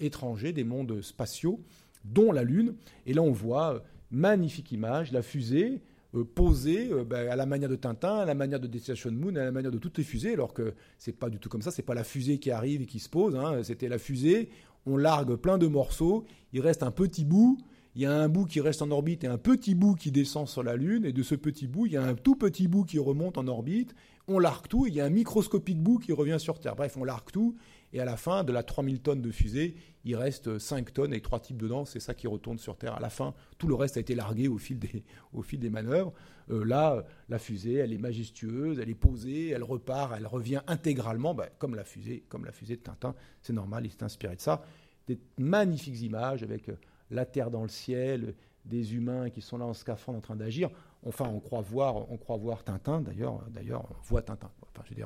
étrangers, 0.00 0.52
des 0.52 0.64
mondes 0.64 1.00
spatiaux, 1.02 1.60
dont 2.04 2.32
la 2.32 2.42
Lune. 2.42 2.74
Et 3.06 3.14
là, 3.14 3.22
on 3.22 3.32
voit, 3.32 3.74
euh, 3.74 3.78
magnifique 4.10 4.72
image, 4.72 5.12
la 5.12 5.22
fusée, 5.22 5.80
euh, 6.14 6.24
posée 6.24 6.90
euh, 6.90 7.04
ben, 7.04 7.28
à 7.28 7.36
la 7.36 7.46
manière 7.46 7.68
de 7.68 7.76
Tintin, 7.76 8.18
à 8.18 8.24
la 8.24 8.34
manière 8.34 8.60
de 8.60 8.66
Destination 8.66 9.10
Moon, 9.12 9.36
à 9.36 9.44
la 9.44 9.52
manière 9.52 9.70
de 9.70 9.78
toutes 9.78 9.98
les 9.98 10.04
fusées, 10.04 10.32
alors 10.32 10.54
que 10.54 10.74
c'est 10.98 11.12
pas 11.12 11.28
du 11.30 11.38
tout 11.38 11.48
comme 11.48 11.62
ça. 11.62 11.70
C'est 11.70 11.82
pas 11.82 11.94
la 11.94 12.04
fusée 12.04 12.38
qui 12.38 12.50
arrive 12.50 12.82
et 12.82 12.86
qui 12.86 12.98
se 12.98 13.08
pose. 13.08 13.36
Hein. 13.36 13.62
C'était 13.62 13.88
la 13.88 13.98
fusée. 13.98 14.48
On 14.86 14.96
largue 14.96 15.34
plein 15.36 15.58
de 15.58 15.66
morceaux. 15.66 16.24
Il 16.52 16.60
reste 16.60 16.82
un 16.82 16.90
petit 16.90 17.24
bout. 17.24 17.58
Il 17.98 18.02
y 18.02 18.06
a 18.06 18.16
un 18.16 18.28
bout 18.28 18.44
qui 18.44 18.60
reste 18.60 18.80
en 18.80 18.92
orbite 18.92 19.24
et 19.24 19.26
un 19.26 19.38
petit 19.38 19.74
bout 19.74 19.96
qui 19.96 20.12
descend 20.12 20.46
sur 20.46 20.62
la 20.62 20.76
Lune. 20.76 21.04
Et 21.04 21.12
de 21.12 21.24
ce 21.24 21.34
petit 21.34 21.66
bout, 21.66 21.86
il 21.86 21.94
y 21.94 21.96
a 21.96 22.04
un 22.04 22.14
tout 22.14 22.36
petit 22.36 22.68
bout 22.68 22.84
qui 22.84 23.00
remonte 23.00 23.38
en 23.38 23.48
orbite. 23.48 23.92
On 24.28 24.38
largue 24.38 24.68
tout. 24.68 24.86
Et 24.86 24.90
il 24.90 24.94
y 24.94 25.00
a 25.00 25.04
un 25.04 25.10
microscopique 25.10 25.82
bout 25.82 25.98
qui 25.98 26.12
revient 26.12 26.36
sur 26.38 26.60
Terre. 26.60 26.76
Bref, 26.76 26.96
on 26.96 27.02
largue 27.02 27.32
tout. 27.32 27.56
Et 27.92 27.98
à 27.98 28.04
la 28.04 28.16
fin 28.16 28.44
de 28.44 28.52
la 28.52 28.62
3000 28.62 29.00
tonnes 29.00 29.20
de 29.20 29.32
fusée, 29.32 29.74
il 30.04 30.14
reste 30.14 30.60
5 30.60 30.92
tonnes 30.92 31.10
avec 31.10 31.24
trois 31.24 31.40
types 31.40 31.56
dedans. 31.56 31.84
C'est 31.84 31.98
ça 31.98 32.14
qui 32.14 32.28
retourne 32.28 32.60
sur 32.60 32.76
Terre. 32.76 32.94
À 32.94 33.00
la 33.00 33.10
fin, 33.10 33.34
tout 33.58 33.66
le 33.66 33.74
reste 33.74 33.96
a 33.96 34.00
été 34.00 34.14
largué 34.14 34.46
au 34.46 34.58
fil 34.58 34.78
des, 34.78 35.02
au 35.32 35.42
fil 35.42 35.58
des 35.58 35.70
manœuvres. 35.70 36.12
Euh, 36.52 36.64
là, 36.64 37.04
la 37.28 37.40
fusée, 37.40 37.74
elle 37.74 37.92
est 37.92 37.98
majestueuse, 37.98 38.78
elle 38.78 38.90
est 38.90 38.94
posée, 38.94 39.48
elle 39.48 39.64
repart, 39.64 40.14
elle 40.16 40.28
revient 40.28 40.60
intégralement, 40.68 41.34
bah, 41.34 41.48
comme 41.58 41.74
la 41.74 41.82
fusée, 41.82 42.22
comme 42.28 42.44
la 42.44 42.52
fusée 42.52 42.76
de 42.76 42.82
Tintin. 42.82 43.16
C'est 43.42 43.54
normal, 43.54 43.86
il 43.86 43.90
s'est 43.90 44.04
inspiré 44.04 44.36
de 44.36 44.40
ça. 44.40 44.62
Des 45.08 45.18
magnifiques 45.36 46.00
images 46.00 46.44
avec 46.44 46.68
euh, 46.68 46.76
la 47.10 47.24
Terre 47.24 47.50
dans 47.50 47.62
le 47.62 47.68
ciel, 47.68 48.34
des 48.64 48.94
humains 48.94 49.30
qui 49.30 49.40
sont 49.40 49.58
là 49.58 49.64
en 49.64 49.74
scaphandre 49.74 50.18
en 50.18 50.20
train 50.20 50.36
d'agir. 50.36 50.70
Enfin, 51.06 51.26
on 51.28 51.40
croit 51.40 51.62
voir, 51.62 52.10
on 52.10 52.16
croit 52.16 52.36
voir 52.36 52.64
Tintin. 52.64 53.00
D'ailleurs, 53.00 53.42
d'ailleurs, 53.50 53.84
on 53.90 53.94
voit 54.02 54.22
Tintin. 54.22 54.50
Enfin, 54.62 54.82
je 54.84 54.94
veux 54.94 55.04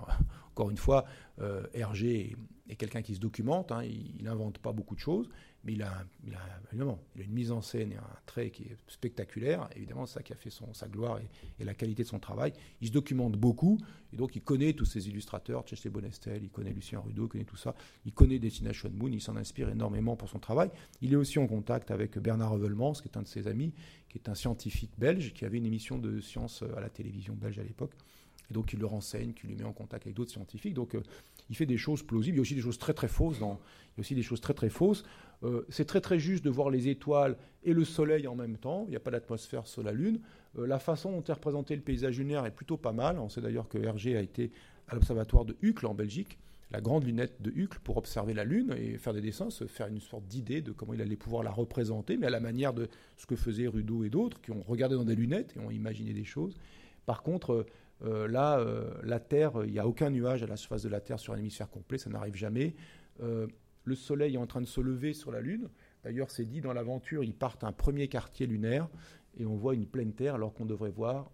encore 0.50 0.70
une 0.70 0.76
fois, 0.76 1.04
euh, 1.40 1.66
Hergé 1.72 2.36
est, 2.68 2.76
quelqu'un 2.76 3.02
qui 3.02 3.14
se 3.14 3.20
documente. 3.20 3.72
Hein, 3.72 3.84
il 3.84 4.22
n'invente 4.24 4.58
pas 4.58 4.72
beaucoup 4.72 4.94
de 4.94 5.00
choses, 5.00 5.28
mais 5.64 5.74
il 5.74 5.82
a, 5.82 6.04
évidemment, 6.70 6.98
une 7.16 7.30
mise 7.30 7.52
en 7.52 7.62
scène 7.62 7.92
et 7.92 7.96
un 7.96 8.16
trait 8.26 8.50
qui 8.50 8.64
est 8.64 8.76
spectaculaire. 8.88 9.68
Évidemment, 9.76 10.06
c'est 10.06 10.14
ça 10.14 10.22
qui 10.22 10.32
a 10.32 10.36
fait 10.36 10.50
son, 10.50 10.74
sa 10.74 10.88
gloire 10.88 11.20
et, 11.58 11.64
la 11.64 11.74
qualité 11.74 12.02
de 12.02 12.08
son 12.08 12.18
travail. 12.18 12.52
Il 12.80 12.88
se 12.88 12.92
documente 12.92 13.36
beaucoup, 13.36 13.78
et 14.12 14.16
donc 14.16 14.34
il 14.34 14.42
connaît 14.42 14.72
tous 14.72 14.84
ces 14.84 15.08
illustrateurs, 15.08 15.64
Chesley 15.66 15.90
Bonestel, 15.90 16.42
il 16.42 16.50
connaît 16.50 16.72
Lucien 16.72 16.98
Rudeau, 16.98 17.26
il 17.26 17.28
connaît 17.28 17.44
tout 17.44 17.56
ça. 17.56 17.74
Il 18.04 18.12
connaît 18.12 18.40
Destination 18.40 18.90
Moon, 18.92 19.10
il 19.12 19.20
s'en 19.20 19.36
inspire 19.36 19.68
énormément 19.68 20.16
pour 20.16 20.28
son 20.28 20.40
travail. 20.40 20.70
Il 21.00 21.12
est 21.12 21.16
aussi 21.16 21.38
en 21.38 21.46
contact 21.46 21.92
avec 21.92 22.18
Bernard 22.18 22.50
Revelmans, 22.50 22.94
qui 22.94 23.08
est 23.08 23.16
un 23.16 23.22
de 23.22 23.28
ses 23.28 23.46
amis, 23.46 23.72
qui 24.08 24.18
est 24.18 24.28
un 24.28 24.34
scientifique 24.34 24.92
belge, 24.98 25.32
qui 25.32 25.44
avait 25.44 25.58
une 25.58 25.66
émission 25.66 25.98
de 25.98 26.20
science 26.20 26.64
à 26.76 26.80
la 26.80 26.90
télévision 26.90 27.34
belge 27.34 27.58
à 27.60 27.62
l'époque. 27.62 27.92
Et 28.50 28.54
donc 28.54 28.72
il 28.72 28.80
le 28.80 28.86
renseigne, 28.86 29.32
qui 29.32 29.46
lui 29.46 29.54
met 29.54 29.64
en 29.64 29.72
contact 29.72 30.06
avec 30.06 30.16
d'autres 30.16 30.32
scientifiques. 30.32 30.74
Donc 30.74 30.94
euh, 30.94 31.02
il 31.48 31.56
fait 31.56 31.66
des 31.66 31.78
choses 31.78 32.02
plausibles. 32.02 32.36
Il 32.36 32.38
y 32.38 32.40
a 32.40 32.42
aussi 32.42 32.54
des 32.54 32.60
choses 32.60 32.78
très 32.78 32.94
très 32.94 33.08
fausses. 33.08 33.36
Il 33.38 33.42
y 33.42 33.44
a 33.44 33.56
aussi 33.98 34.14
des 34.14 34.22
choses 34.22 34.40
très 34.40 34.54
très 34.54 34.68
fausses. 34.68 35.04
Euh, 35.44 35.64
c'est 35.68 35.84
très 35.84 36.00
très 36.00 36.18
juste 36.18 36.44
de 36.44 36.50
voir 36.50 36.70
les 36.70 36.88
étoiles 36.88 37.36
et 37.64 37.72
le 37.72 37.84
Soleil 37.84 38.26
en 38.26 38.34
même 38.34 38.56
temps. 38.56 38.84
Il 38.86 38.90
n'y 38.90 38.96
a 38.96 39.00
pas 39.00 39.10
d'atmosphère 39.10 39.66
sur 39.66 39.82
la 39.82 39.92
Lune. 39.92 40.20
Euh, 40.58 40.66
la 40.66 40.78
façon 40.78 41.10
dont 41.12 41.24
est 41.24 41.32
représenté 41.32 41.74
le 41.74 41.82
paysage 41.82 42.18
lunaire 42.18 42.46
est 42.46 42.52
plutôt 42.52 42.76
pas 42.76 42.92
mal. 42.92 43.18
On 43.18 43.28
sait 43.28 43.40
d'ailleurs 43.40 43.68
que 43.68 43.78
Hergé 43.78 44.16
a 44.16 44.20
été 44.20 44.52
à 44.88 44.94
l'observatoire 44.94 45.44
de 45.44 45.56
Uccle 45.62 45.86
en 45.86 45.94
Belgique, 45.94 46.38
la 46.70 46.80
grande 46.80 47.04
lunette 47.04 47.40
de 47.40 47.50
Uccle 47.54 47.78
pour 47.82 47.96
observer 47.96 48.34
la 48.34 48.44
Lune 48.44 48.74
et 48.76 48.98
faire 48.98 49.12
des 49.12 49.20
dessins, 49.20 49.50
se 49.50 49.66
faire 49.66 49.88
une 49.88 50.00
sorte 50.00 50.26
d'idée 50.26 50.60
de 50.60 50.72
comment 50.72 50.94
il 50.94 51.00
allait 51.00 51.16
pouvoir 51.16 51.42
la 51.42 51.50
représenter, 51.50 52.16
mais 52.16 52.26
à 52.26 52.30
la 52.30 52.40
manière 52.40 52.72
de 52.72 52.88
ce 53.16 53.26
que 53.26 53.36
faisaient 53.36 53.68
Rudeau 53.68 54.04
et 54.04 54.10
d'autres 54.10 54.40
qui 54.40 54.50
ont 54.50 54.62
regardé 54.62 54.96
dans 54.96 55.04
des 55.04 55.14
lunettes 55.14 55.54
et 55.56 55.60
ont 55.60 55.70
imaginé 55.70 56.12
des 56.12 56.24
choses. 56.24 56.56
Par 57.06 57.22
contre, 57.22 57.66
euh, 58.04 58.26
là, 58.26 58.64
la 59.04 59.20
Terre, 59.20 59.52
il 59.64 59.72
n'y 59.72 59.78
a 59.78 59.86
aucun 59.86 60.10
nuage 60.10 60.42
à 60.42 60.46
la 60.46 60.56
surface 60.56 60.82
de 60.82 60.88
la 60.88 61.00
Terre 61.00 61.18
sur 61.18 61.32
un 61.32 61.36
hémisphère 61.36 61.68
complet, 61.68 61.98
ça 61.98 62.10
n'arrive 62.10 62.34
jamais. 62.34 62.74
Le 63.84 63.94
Soleil 63.94 64.34
est 64.34 64.38
en 64.38 64.46
train 64.46 64.60
de 64.60 64.66
se 64.66 64.80
lever 64.80 65.12
sur 65.12 65.32
la 65.32 65.40
Lune. 65.40 65.68
D'ailleurs, 66.04 66.30
c'est 66.30 66.44
dit 66.44 66.60
dans 66.60 66.72
l'aventure, 66.72 67.24
ils 67.24 67.34
partent 67.34 67.64
un 67.64 67.72
premier 67.72 68.08
quartier 68.08 68.46
lunaire 68.46 68.88
et 69.36 69.46
on 69.46 69.56
voit 69.56 69.74
une 69.74 69.86
pleine 69.86 70.12
Terre 70.12 70.34
alors 70.34 70.52
qu'on 70.54 70.66
devrait 70.66 70.90
voir 70.90 71.30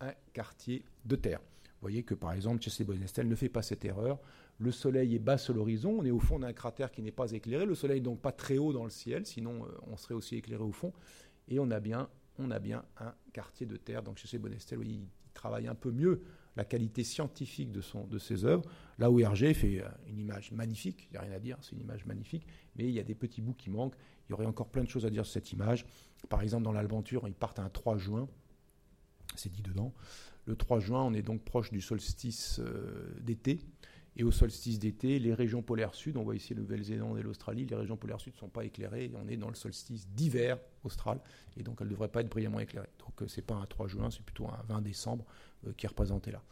un 0.00 0.12
quartier 0.32 0.84
de 1.04 1.16
Terre. 1.16 1.40
Vous 1.40 1.90
voyez 1.90 2.02
que 2.02 2.14
par 2.14 2.32
exemple, 2.32 2.62
Chesley 2.62 2.84
Bonestel 2.84 3.28
ne 3.28 3.34
fait 3.34 3.48
pas 3.48 3.62
cette 3.62 3.84
erreur. 3.84 4.18
Le 4.58 4.70
Soleil 4.70 5.14
est 5.14 5.18
bas 5.18 5.36
sur 5.36 5.54
l'horizon, 5.54 5.98
on 5.98 6.04
est 6.04 6.10
au 6.10 6.20
fond 6.20 6.38
d'un 6.38 6.52
cratère 6.52 6.90
qui 6.90 7.02
n'est 7.02 7.12
pas 7.12 7.32
éclairé. 7.32 7.66
Le 7.66 7.74
Soleil 7.74 8.00
n'est 8.00 8.04
donc 8.04 8.20
pas 8.20 8.32
très 8.32 8.56
haut 8.56 8.72
dans 8.72 8.84
le 8.84 8.90
ciel, 8.90 9.26
sinon 9.26 9.66
on 9.86 9.96
serait 9.96 10.14
aussi 10.14 10.36
éclairé 10.36 10.62
au 10.62 10.72
fond. 10.72 10.92
Et 11.48 11.58
on 11.58 11.70
a 11.70 11.80
bien, 11.80 12.08
un 12.38 13.14
quartier 13.32 13.66
de 13.66 13.76
Terre. 13.76 14.02
Donc 14.02 14.16
Chesley 14.16 14.38
Bonestel, 14.38 14.78
voyez, 14.78 15.00
travaille 15.34 15.66
un 15.66 15.74
peu 15.74 15.90
mieux 15.90 16.22
la 16.56 16.64
qualité 16.64 17.04
scientifique 17.04 17.72
de, 17.72 18.18
ses 18.18 18.44
œuvres, 18.44 18.64
là 18.98 19.10
où 19.10 19.20
Hergé 19.20 19.54
fait 19.54 19.82
euh, 19.82 19.88
une 20.06 20.18
image 20.18 20.52
magnifique, 20.52 21.08
il 21.10 21.12
n'y 21.12 21.18
a 21.18 21.22
rien 21.22 21.32
à 21.32 21.38
dire, 21.38 21.58
c'est 21.60 21.72
une 21.72 21.80
image 21.80 22.06
magnifique, 22.06 22.46
mais 22.76 22.84
il 22.84 22.92
y 22.92 23.00
a 23.00 23.02
des 23.02 23.14
petits 23.14 23.40
bouts 23.40 23.54
qui 23.54 23.70
manquent, 23.70 23.96
il 24.28 24.32
y 24.32 24.34
aurait 24.34 24.46
encore 24.46 24.68
plein 24.68 24.84
de 24.84 24.88
choses 24.88 25.06
à 25.06 25.10
dire 25.10 25.24
sur 25.24 25.34
cette 25.34 25.52
image. 25.52 25.84
Par 26.28 26.42
exemple, 26.42 26.64
dans 26.64 26.72
l'Aventure, 26.72 27.26
ils 27.26 27.34
partent 27.34 27.58
un 27.58 27.68
3 27.68 27.98
juin, 27.98 28.28
c'est 29.34 29.50
dit 29.50 29.62
dedans. 29.62 29.92
Le 30.46 30.56
3 30.56 30.78
juin, 30.78 31.02
on 31.02 31.12
est 31.12 31.22
donc 31.22 31.42
proche 31.42 31.70
du 31.70 31.80
solstice 31.80 32.60
euh, 32.60 33.14
d'été, 33.20 33.60
et 34.16 34.22
au 34.22 34.30
solstice 34.30 34.78
d'été, 34.78 35.18
les 35.18 35.34
régions 35.34 35.62
polaires 35.62 35.94
sud, 35.94 36.16
on 36.16 36.22
voit 36.22 36.36
ici 36.36 36.54
la 36.54 36.60
Nouvelle-Zélande 36.60 37.18
et 37.18 37.22
l'Australie, 37.22 37.66
les 37.66 37.74
régions 37.74 37.96
polaires 37.96 38.20
sud 38.20 38.34
ne 38.34 38.38
sont 38.38 38.48
pas 38.48 38.64
éclairées, 38.64 39.10
on 39.16 39.26
est 39.28 39.36
dans 39.36 39.48
le 39.48 39.56
solstice 39.56 40.06
d'hiver 40.08 40.58
austral, 40.84 41.20
et 41.56 41.62
donc 41.62 41.78
elles 41.80 41.86
ne 41.86 41.92
devraient 41.92 42.08
pas 42.08 42.20
être 42.20 42.28
brillamment 42.28 42.60
éclairées. 42.60 42.90
Donc 42.98 43.22
euh, 43.22 43.28
ce 43.28 43.36
n'est 43.36 43.42
pas 43.42 43.54
un 43.54 43.66
3 43.66 43.88
juin, 43.88 44.10
c'est 44.10 44.22
plutôt 44.22 44.46
un 44.46 44.62
20 44.68 44.82
décembre 44.82 45.24
euh, 45.66 45.72
qui 45.76 45.86
est 45.86 45.88
représenté 45.88 46.30
là. 46.30 46.42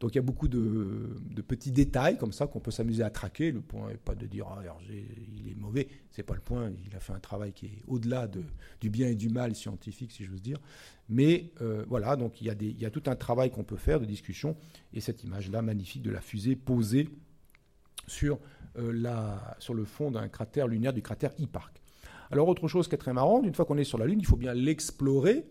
Donc 0.00 0.12
il 0.12 0.16
y 0.16 0.18
a 0.18 0.22
beaucoup 0.22 0.48
de, 0.48 1.16
petits 1.46 1.72
détails 1.72 2.18
comme 2.18 2.32
ça 2.32 2.46
qu'on 2.46 2.60
peut 2.60 2.70
s'amuser 2.70 3.02
à 3.02 3.10
traquer. 3.10 3.50
Le 3.52 3.60
point 3.60 3.88
n'est 3.88 3.96
pas 3.96 4.14
de 4.14 4.26
dire 4.26 4.46
ah, 4.48 4.62
il 4.88 5.48
est 5.50 5.54
mauvais, 5.54 5.88
c'est 6.10 6.22
pas 6.22 6.34
le 6.34 6.40
point, 6.40 6.70
il 6.86 6.94
a 6.94 7.00
fait 7.00 7.12
un 7.12 7.20
travail 7.20 7.52
qui 7.52 7.66
est 7.66 7.82
au-delà 7.86 8.26
de, 8.26 8.42
du 8.80 8.90
bien 8.90 9.08
et 9.08 9.14
du 9.14 9.28
mal 9.28 9.54
scientifique, 9.54 10.12
si 10.12 10.24
j'ose 10.24 10.42
dire. 10.42 10.58
Mais 11.08 11.52
euh, 11.60 11.84
voilà, 11.88 12.16
donc 12.16 12.40
il 12.40 12.46
y, 12.46 12.50
a 12.50 12.54
des, 12.54 12.76
il 12.78 12.90
tout 12.90 13.02
un 13.06 13.16
travail 13.16 13.50
qu'on 13.50 13.64
peut 13.64 13.76
faire 13.76 14.00
de 14.00 14.04
discussion, 14.04 14.56
et 14.92 15.00
cette 15.00 15.24
image-là 15.24 15.62
magnifique 15.62 16.02
de 16.02 16.10
la 16.10 16.20
fusée 16.20 16.54
posée 16.54 17.08
sur, 18.06 18.38
la, 18.76 19.56
sur 19.58 19.74
le 19.74 19.84
fond 19.84 20.10
d'un 20.10 20.28
cratère 20.28 20.68
lunaire 20.68 20.92
du 20.92 21.02
cratère 21.02 21.32
Hipparch. 21.38 21.77
Alors 22.30 22.48
autre 22.48 22.68
chose 22.68 22.88
qui 22.88 22.94
est 22.94 22.98
très 22.98 23.12
marrant, 23.12 23.42
une 23.42 23.54
fois 23.54 23.64
qu'on 23.64 23.78
est 23.78 23.84
sur 23.84 23.98
la 23.98 24.06
Lune, 24.06 24.20
il 24.20 24.26
faut 24.26 24.36
bien 24.36 24.54
l'explorer. 24.54 25.46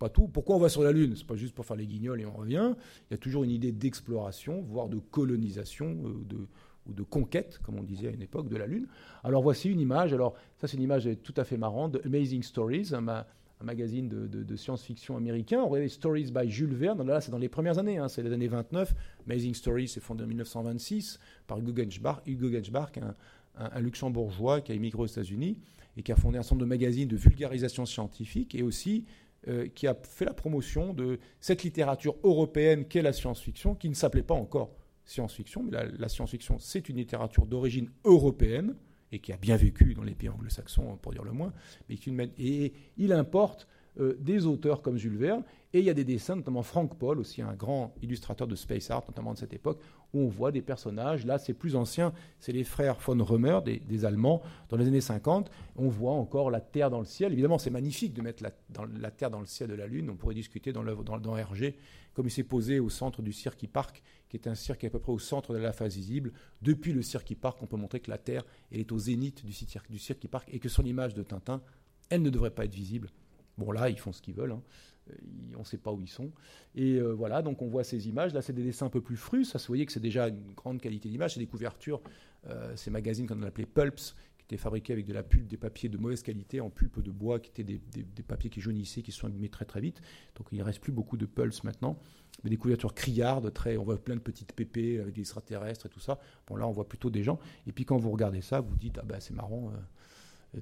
Pas 0.00 0.08
tout. 0.08 0.28
Pourquoi 0.28 0.56
on 0.56 0.58
va 0.58 0.70
sur 0.70 0.82
la 0.82 0.92
Lune? 0.92 1.12
C'est 1.14 1.26
pas 1.26 1.36
juste 1.36 1.54
pour 1.54 1.66
faire 1.66 1.76
les 1.76 1.86
guignols 1.86 2.22
et 2.22 2.24
on 2.24 2.32
revient. 2.32 2.72
Il 3.10 3.12
y 3.12 3.14
a 3.14 3.18
toujours 3.18 3.44
une 3.44 3.50
idée 3.50 3.70
d'exploration, 3.70 4.62
voire 4.62 4.88
de 4.88 4.98
colonisation, 4.98 5.88
euh, 6.06 6.46
ou 6.86 6.94
de 6.94 7.02
conquête, 7.02 7.60
comme 7.62 7.78
on 7.78 7.82
disait 7.82 8.08
à 8.08 8.10
une 8.10 8.22
époque, 8.22 8.48
de 8.48 8.56
la 8.56 8.66
Lune. 8.66 8.86
Alors 9.22 9.42
voici 9.42 9.68
une 9.68 9.78
image. 9.78 10.14
Alors 10.14 10.34
ça, 10.56 10.66
c'est 10.66 10.78
une 10.78 10.84
image 10.84 11.06
tout 11.22 11.34
à 11.36 11.44
fait 11.44 11.58
marrante 11.58 11.92
de 11.92 12.00
Amazing 12.06 12.42
Stories, 12.42 12.92
un, 12.94 13.26
magazine 13.62 14.08
de, 14.08 14.56
science-fiction 14.56 15.18
américain. 15.18 15.60
On 15.62 15.86
Stories 15.86 16.32
by 16.32 16.48
Jules 16.48 16.74
Verne. 16.74 17.06
Là, 17.06 17.20
c'est 17.20 17.30
dans 17.30 17.36
les 17.36 17.50
premières 17.50 17.76
années, 17.76 17.98
hein, 17.98 18.08
c'est 18.08 18.22
les 18.22 18.32
années 18.32 18.48
29. 18.48 18.94
Amazing 19.26 19.52
Stories, 19.52 19.88
c'est 19.88 20.00
fondé 20.00 20.24
en 20.24 20.28
1926 20.28 21.18
par 21.46 21.58
Hugo 21.58 21.74
Genschbach, 21.76 22.22
Hugo 22.26 22.48
un, 22.48 23.14
un, 23.58 23.80
luxembourgeois 23.80 24.62
qui 24.62 24.72
a 24.72 24.74
immigré 24.74 25.02
aux 25.02 25.06
États-Unis 25.06 25.58
et 26.00 26.02
qui 26.02 26.12
a 26.12 26.16
fondé 26.16 26.38
un 26.38 26.42
centre 26.42 26.60
de 26.60 26.66
magazines 26.66 27.08
de 27.08 27.16
vulgarisation 27.16 27.84
scientifique 27.84 28.54
et 28.54 28.62
aussi 28.62 29.04
euh, 29.48 29.68
qui 29.68 29.86
a 29.86 29.94
fait 29.94 30.24
la 30.24 30.32
promotion 30.32 30.94
de 30.94 31.18
cette 31.40 31.62
littérature 31.62 32.16
européenne 32.24 32.86
qu'est 32.86 33.02
la 33.02 33.12
science-fiction, 33.12 33.74
qui 33.74 33.90
ne 33.90 33.94
s'appelait 33.94 34.22
pas 34.22 34.34
encore 34.34 34.70
science-fiction, 35.04 35.62
mais 35.62 35.78
la, 35.98 36.08
science-fiction, 36.08 36.58
c'est 36.58 36.88
une 36.88 36.96
littérature 36.96 37.44
d'origine 37.44 37.90
européenne 38.04 38.76
et 39.12 39.18
qui 39.18 39.32
a 39.32 39.36
bien 39.36 39.56
vécu 39.56 39.92
dans 39.94 40.04
les 40.04 40.14
pays 40.14 40.28
anglo-saxons, 40.30 40.96
pour 41.02 41.12
dire 41.12 41.24
le 41.24 41.32
moins. 41.32 41.52
Mais 41.88 42.30
et 42.38 42.72
il 42.96 43.12
importe 43.12 43.66
euh, 43.98 44.16
des 44.20 44.46
auteurs 44.46 44.82
comme 44.82 44.96
Jules 44.96 45.16
Verne, 45.16 45.42
et 45.72 45.78
il 45.78 45.84
y 45.84 45.90
a 45.90 45.94
des 45.94 46.04
dessins, 46.04 46.36
notamment 46.36 46.62
Frank 46.62 46.96
Paul, 46.98 47.18
aussi 47.18 47.42
un 47.42 47.54
grand 47.54 47.94
illustrateur 48.02 48.46
de 48.46 48.56
space 48.56 48.90
art, 48.90 49.04
notamment 49.06 49.34
de 49.34 49.38
cette 49.38 49.52
époque, 49.52 49.80
où 50.12 50.20
on 50.20 50.28
voit 50.28 50.50
des 50.50 50.62
personnages. 50.62 51.24
Là, 51.26 51.38
c'est 51.38 51.54
plus 51.54 51.76
ancien, 51.76 52.12
c'est 52.40 52.52
les 52.52 52.64
frères 52.64 52.98
von 52.98 53.22
Römer, 53.22 53.60
des, 53.64 54.04
Allemands, 54.04 54.42
dans 54.68 54.76
les 54.76 54.88
années 54.88 55.00
50. 55.00 55.50
On 55.76 55.88
voit 55.88 56.12
encore 56.12 56.50
la 56.50 56.60
Terre 56.60 56.90
dans 56.90 56.98
le 56.98 57.04
ciel. 57.04 57.32
Évidemment, 57.32 57.58
c'est 57.58 57.70
magnifique 57.70 58.14
de 58.14 58.22
mettre 58.22 58.42
la, 58.42 59.10
Terre 59.10 59.30
dans 59.30 59.40
le 59.40 59.46
ciel 59.46 59.68
de 59.68 59.74
la 59.74 59.86
Lune. 59.86 60.10
On 60.10 60.16
pourrait 60.16 60.34
discuter 60.34 60.72
dans, 60.72 60.82
dans, 60.82 61.18
dans 61.18 61.36
Hergé, 61.36 61.76
comme 62.14 62.26
il 62.26 62.30
s'est 62.30 62.42
posé 62.42 62.80
au 62.80 62.88
centre 62.88 63.22
du 63.22 63.32
Cirque 63.32 63.66
Park, 63.68 64.02
qui 64.28 64.36
est 64.36 64.48
un 64.48 64.56
cirque 64.56 64.84
à 64.84 64.90
peu 64.90 64.98
près 64.98 65.12
au 65.12 65.18
centre 65.18 65.52
de 65.52 65.58
la 65.58 65.72
phase 65.72 65.94
visible. 65.94 66.32
Depuis 66.62 66.92
le 66.92 67.02
Cirque 67.02 67.34
Park, 67.36 67.58
on 67.62 67.66
peut 67.66 67.76
montrer 67.76 68.00
que 68.00 68.10
la 68.10 68.18
Terre 68.18 68.44
elle 68.72 68.80
est 68.80 68.92
au 68.92 68.98
zénith 68.98 69.44
du, 69.44 69.52
du 69.88 69.98
Cirque 69.98 70.26
Park 70.26 70.48
et 70.52 70.58
que 70.58 70.68
son 70.68 70.84
image 70.84 71.14
de 71.14 71.22
Tintin, 71.22 71.62
elle 72.08 72.22
ne 72.22 72.30
devrait 72.30 72.50
pas 72.50 72.64
être 72.64 72.74
visible. 72.74 73.10
Bon, 73.60 73.72
là, 73.72 73.90
ils 73.90 73.98
font 73.98 74.12
ce 74.12 74.22
qu'ils 74.22 74.34
veulent. 74.34 74.52
Hein. 74.52 74.62
Euh, 75.10 75.14
on 75.56 75.60
ne 75.60 75.64
sait 75.64 75.76
pas 75.76 75.92
où 75.92 76.00
ils 76.00 76.08
sont. 76.08 76.32
Et 76.74 76.94
euh, 76.94 77.12
voilà, 77.12 77.42
donc 77.42 77.60
on 77.60 77.68
voit 77.68 77.84
ces 77.84 78.08
images. 78.08 78.32
Là, 78.32 78.40
c'est 78.40 78.54
des 78.54 78.64
dessins 78.64 78.86
un 78.86 78.90
peu 78.90 79.02
plus 79.02 79.18
frus. 79.18 79.54
Vous 79.54 79.60
voyez 79.68 79.84
que 79.84 79.92
c'est 79.92 80.00
déjà 80.00 80.28
une 80.28 80.54
grande 80.54 80.80
qualité 80.80 81.10
d'image. 81.10 81.34
C'est 81.34 81.40
des 81.40 81.46
couvertures, 81.46 82.00
euh, 82.48 82.74
ces 82.74 82.90
magazines 82.90 83.26
qu'on 83.26 83.42
appelait 83.42 83.66
Pulps, 83.66 84.16
qui 84.38 84.44
étaient 84.44 84.56
fabriqués 84.56 84.94
avec 84.94 85.04
de 85.04 85.12
la 85.12 85.22
pulpe, 85.22 85.46
des 85.46 85.58
papiers 85.58 85.90
de 85.90 85.98
mauvaise 85.98 86.22
qualité, 86.22 86.62
en 86.62 86.70
pulpe 86.70 87.02
de 87.02 87.10
bois, 87.10 87.38
qui 87.38 87.50
étaient 87.50 87.64
des, 87.64 88.22
papiers 88.26 88.48
qui 88.48 88.62
jaunissaient, 88.62 89.02
qui 89.02 89.12
se 89.12 89.18
sont 89.18 89.26
abîmés 89.26 89.50
très 89.50 89.66
très 89.66 89.82
vite. 89.82 90.00
Donc 90.36 90.46
il 90.52 90.58
ne 90.58 90.64
reste 90.64 90.80
plus 90.80 90.92
beaucoup 90.92 91.18
de 91.18 91.26
Pulps 91.26 91.64
maintenant. 91.64 91.98
Mais 92.42 92.48
des 92.48 92.56
couvertures 92.56 92.94
criardes, 92.94 93.52
très, 93.52 93.76
on 93.76 93.84
voit 93.84 94.02
plein 94.02 94.14
de 94.14 94.20
petites 94.20 94.54
pépées 94.54 94.98
avec 94.98 95.12
des 95.14 95.20
extraterrestres 95.20 95.84
et 95.84 95.88
tout 95.90 96.00
ça. 96.00 96.18
Bon, 96.46 96.56
là, 96.56 96.66
on 96.66 96.70
voit 96.70 96.88
plutôt 96.88 97.10
des 97.10 97.22
gens. 97.22 97.38
Et 97.66 97.72
puis 97.72 97.84
quand 97.84 97.98
vous 97.98 98.10
regardez 98.10 98.40
ça, 98.40 98.60
vous 98.60 98.76
dites, 98.76 98.98
ah 98.98 99.04
ben 99.04 99.20
c'est 99.20 99.34
marrant. 99.34 99.70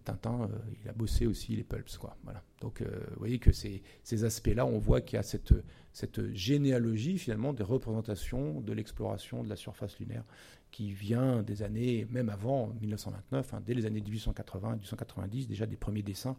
Tintin, 0.05 0.43
euh, 0.43 0.59
il 0.83 0.89
a 0.89 0.93
bossé 0.93 1.27
aussi 1.27 1.57
les 1.57 1.65
pulps. 1.65 1.97
Quoi. 1.97 2.17
Voilà. 2.25 2.43
Donc, 2.61 2.83
euh, 2.83 2.87
vous 3.13 3.19
voyez 3.19 3.39
que 3.39 3.53
ces, 3.53 3.83
aspects-là, 4.25 4.67
on 4.67 4.79
voit 4.79 5.01
qu'il 5.01 5.17
y 5.17 5.19
a 5.19 5.23
cette, 5.23 6.33
généalogie, 6.35 7.19
finalement, 7.19 7.53
des 7.53 7.63
représentations 7.63 8.61
de 8.61 8.73
l'exploration 8.73 9.43
de 9.43 9.49
la 9.49 9.57
surface 9.57 9.99
lunaire 9.99 10.25
qui 10.71 10.93
vient 10.93 11.43
des 11.43 11.63
années, 11.63 12.07
même 12.11 12.29
avant 12.29 12.75
1929, 12.81 13.55
hein, 13.55 13.63
dès 13.65 13.73
les 13.73 13.87
années 13.87 14.03
1880, 14.03 14.73
1890, 14.73 15.49
déjà 15.49 15.67
des 15.67 15.77
premiers 15.77 16.03
dessins 16.03 16.37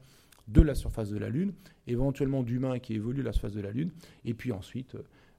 de 0.47 0.61
la 0.61 0.75
surface 0.75 1.09
de 1.09 1.17
la 1.17 1.29
Lune, 1.29 1.53
éventuellement 1.87 2.43
d'humains 2.43 2.79
qui 2.79 2.93
évoluent 2.93 3.23
la 3.23 3.33
surface 3.33 3.53
de 3.53 3.61
la 3.61 3.71
Lune, 3.71 3.91
et 4.25 4.33
puis 4.33 4.51
ensuite 4.51 4.95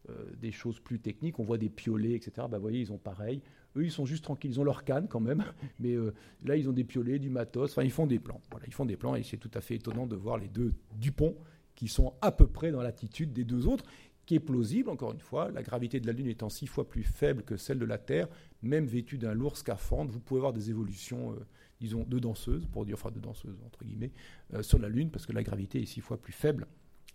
euh, 0.09 0.15
des 0.41 0.53
choses 0.53 0.81
plus 0.81 0.99
techniques. 0.99 1.39
On 1.39 1.45
voit 1.45 1.59
des 1.59 1.69
piolets, 1.69 2.15
etc. 2.15 2.33
Bah, 2.51 2.57
vous 2.57 2.63
voyez, 2.63 2.81
ils 2.81 2.93
ont 2.93 2.99
pareil. 2.99 3.43
Eux, 3.77 3.85
ils 3.85 3.93
sont 3.93 4.07
juste 4.07 4.25
tranquilles. 4.25 4.51
Ils 4.51 4.61
ont 4.61 4.65
leur 4.65 4.85
canne 4.85 5.09
quand 5.09 5.21
même. 5.21 5.45
Mais 5.81 5.95
euh, 5.95 6.13
là, 6.45 6.57
ils 6.57 6.69
ont 6.69 6.73
des 6.73 6.85
piolets, 6.85 7.19
du 7.19 7.31
matos. 7.31 7.71
Enfin, 7.71 7.83
ils 7.83 7.91
font 7.91 8.07
des 8.07 8.19
plans. 8.19 8.41
Voilà, 8.51 8.67
ils 8.67 8.75
font 8.75 8.85
des 8.85 8.97
plans. 8.97 9.15
Et 9.15 9.23
c'est 9.23 9.37
tout 9.37 9.51
à 9.55 9.61
fait 9.61 9.77
étonnant 9.77 10.07
de 10.07 10.17
voir 10.17 10.39
les 10.39 10.49
deux 10.49 10.73
Dupont 10.97 11.37
qui 11.75 11.89
sont 11.89 12.13
à 12.21 12.31
peu 12.31 12.47
près 12.47 12.73
dans 12.73 12.83
l'attitude 12.83 13.33
des 13.33 13.45
deux 13.45 13.67
autres, 13.67 13.85
qui 14.27 14.35
est 14.35 14.41
plausible, 14.41 14.91
encore 14.91 15.13
une 15.13 15.21
fois. 15.21 15.51
La 15.51 15.63
gravité 15.63 15.99
de 15.99 16.07
la 16.07 16.13
Lune 16.13 16.27
étant 16.27 16.51
six 16.51 16.67
fois 16.67 16.87
plus 16.87 17.05
faible 17.05 17.43
que 17.43 17.57
celle 17.57 17.79
de 17.79 17.87
la 17.87 17.97
Terre, 17.97 18.29
même 18.63 18.85
vêtue 18.85 19.17
d'un 19.17 19.33
lourd 19.33 19.57
scaphandre, 19.57 20.11
vous 20.11 20.21
pouvez 20.21 20.41
voir 20.41 20.53
des 20.53 20.69
évolutions, 20.69 21.33
euh, 21.33 21.37
disons, 21.81 22.05
de 22.05 22.19
danseuses, 22.19 22.67
pour 22.67 22.85
dire, 22.85 22.97
enfin, 22.97 23.11
de 23.11 23.19
danseuses, 23.19 23.59
entre 23.65 23.83
guillemets, 23.85 24.13
euh, 24.53 24.63
sur 24.63 24.79
la 24.79 24.91
Lune, 24.91 25.11
parce 25.11 25.25
que 25.25 25.33
la 25.33 25.43
gravité 25.43 25.81
est 25.81 25.87
six 25.87 26.01
fois 26.01 26.19
plus 26.21 26.35
faible 26.35 26.67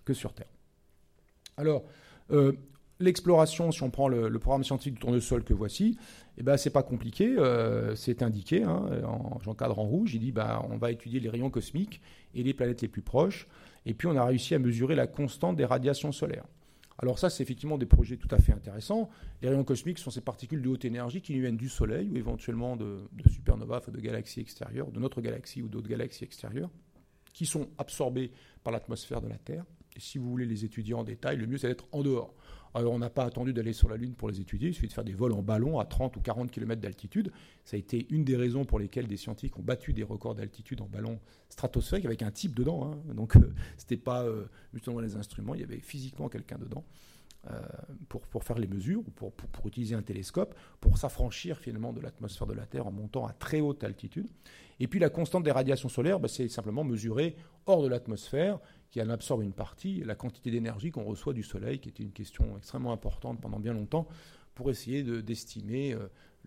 que 0.03 0.13
sur 0.13 0.33
Terre. 0.33 0.49
Alors, 1.57 1.85
L'exploration, 2.99 3.71
si 3.71 3.83
on 3.83 3.89
prend 3.89 4.07
le, 4.07 4.39
programme 4.39 4.63
scientifique 4.63 4.93
du 4.93 4.99
tournesol 5.01 5.43
que 5.43 5.53
voici, 5.53 5.97
eh 6.37 6.43
ben, 6.43 6.55
c'est 6.55 6.69
pas 6.69 6.83
compliqué, 6.83 7.35
euh, 7.37 7.93
c'est 7.95 8.23
indiqué, 8.23 8.63
hein, 8.63 8.85
j'encadre 9.43 9.79
en 9.79 9.83
rouge, 9.83 10.13
il 10.13 10.19
dit 10.19 10.31
ben, 10.31 10.61
on 10.69 10.77
va 10.77 10.91
étudier 10.91 11.19
les 11.19 11.29
rayons 11.29 11.49
cosmiques 11.49 11.99
et 12.33 12.43
les 12.43 12.53
planètes 12.53 12.81
les 12.81 12.87
plus 12.87 13.01
proches, 13.01 13.47
et 13.85 13.93
puis 13.93 14.07
on 14.07 14.15
a 14.15 14.23
réussi 14.23 14.55
à 14.55 14.59
mesurer 14.59 14.95
la 14.95 15.07
constante 15.07 15.57
des 15.57 15.65
radiations 15.65 16.13
solaires. 16.13 16.45
Alors 16.97 17.19
ça, 17.19 17.29
c'est 17.29 17.43
effectivement 17.43 17.77
des 17.77 17.85
projets 17.85 18.15
tout 18.15 18.29
à 18.31 18.37
fait 18.37 18.53
intéressants. 18.53 19.09
Les 19.41 19.49
rayons 19.49 19.65
cosmiques 19.65 19.99
sont 19.99 20.11
ces 20.11 20.21
particules 20.21 20.61
de 20.61 20.69
haute 20.69 20.85
énergie 20.85 21.21
qui 21.21 21.37
viennent 21.37 21.57
du 21.57 21.67
Soleil 21.67 22.09
ou 22.09 22.15
éventuellement 22.15 22.77
de, 22.77 23.01
de 23.11 23.29
supernovas, 23.29 23.81
de 23.89 23.99
galaxies 23.99 24.39
extérieures, 24.39 24.89
de 24.91 24.99
notre 25.01 25.19
galaxie 25.19 25.61
ou 25.61 25.67
d'autres 25.67 25.89
galaxies 25.89 26.23
extérieures, 26.23 26.69
qui 27.33 27.45
sont 27.45 27.67
absorbées 27.77 28.31
par 28.63 28.71
l'atmosphère 28.71 29.21
de 29.21 29.27
la 29.27 29.37
Terre. 29.37 29.65
Et 29.95 29.99
si 29.99 30.17
vous 30.17 30.29
voulez 30.29 30.45
les 30.45 30.63
étudier 30.63 30.93
en 30.93 31.03
détail, 31.03 31.37
le 31.37 31.47
mieux 31.47 31.57
c'est 31.57 31.67
d'être 31.67 31.87
en 31.91 32.01
dehors. 32.01 32.33
Alors 32.76 32.91
on 32.91 32.99
n'a 32.99 33.09
pas 33.09 33.23
attendu 33.23 33.53
d'aller 33.53 33.71
sur 33.71 33.88
la 33.88 33.95
Lune 33.95 34.15
pour 34.15 34.28
les 34.28 34.41
étudier, 34.41 34.67
il 34.67 34.73
suffit 34.73 34.89
de 34.89 34.93
faire 34.93 35.05
des 35.05 35.13
vols 35.13 35.32
en 35.32 35.41
ballon 35.41 35.80
à 35.80 35.86
30 35.86 36.17
ou 36.17 36.19
40 36.19 36.51
km 36.51 36.82
d'altitude. 36.82 37.32
Ça 37.63 37.78
a 37.78 37.80
été 37.80 38.05
une 38.09 38.26
des 38.26 38.36
raisons 38.36 38.65
pour 38.65 38.80
lesquelles 38.80 39.07
des 39.07 39.15
scientifiques 39.15 39.57
ont 39.57 39.63
battu 39.63 39.93
des 39.93 40.03
records 40.03 40.36
d'altitude 40.36 40.82
en 40.82 40.88
ballon 40.88 41.21
stratosphérique 41.47 42.05
avec 42.05 42.21
un 42.21 42.32
type 42.32 42.53
dedans. 42.53 42.91
Hein. 42.91 43.13
Donc 43.13 43.38
euh, 43.38 43.53
ce 43.78 43.84
n'était 43.84 43.95
pas 43.95 44.23
euh, 44.23 44.43
justement 44.73 44.99
les 44.99 45.15
instruments, 45.15 45.55
il 45.55 45.61
y 45.61 45.63
avait 45.63 45.80
physiquement 45.80 46.28
quelqu'un 46.28 46.57
dedans. 46.57 46.84
Euh, 47.51 47.61
pour, 48.09 48.43
faire 48.43 48.57
les 48.57 48.65
mesures, 48.65 49.01
ou 49.01 49.11
pour, 49.11 49.32
pour, 49.32 49.67
utiliser 49.67 49.93
un 49.93 50.01
télescope, 50.01 50.55
pour 50.82 50.97
s'affranchir 50.97 51.59
finalement 51.59 51.93
de 51.93 52.01
l'atmosphère 52.01 52.47
de 52.47 52.53
la 52.53 52.65
Terre 52.65 52.88
en 52.88 52.91
montant 52.91 53.28
à 53.28 53.34
très 53.34 53.61
haute 53.61 53.84
altitude. 53.84 54.28
Et 54.80 54.88
puis 54.88 54.99
la 54.99 55.11
constante 55.11 55.43
des 55.43 55.51
radiations 55.51 55.88
solaires, 55.88 56.19
bah, 56.19 56.28
c'est 56.28 56.47
simplement 56.47 56.84
mesurer 56.84 57.36
hors 57.67 57.84
de 57.84 57.88
l'atmosphère 57.88 58.59
qui 58.95 59.01
en 59.01 59.09
absorbe 59.09 59.43
une 59.43 59.51
partie, 59.51 60.01
la 60.05 60.15
quantité 60.15 60.51
d'énergie 60.51 60.89
qu'on 60.89 61.03
reçoit 61.03 61.33
du 61.33 61.43
Soleil, 61.43 61.79
qui 61.79 61.89
était 61.89 62.01
une 62.01 62.13
question 62.13 62.55
extrêmement 62.55 62.93
importante 62.93 63.41
pendant 63.41 63.59
bien 63.59 63.73
longtemps, 63.73 64.07
pour 64.53 64.69
essayer 64.69 65.03
d'estimer, 65.03 65.93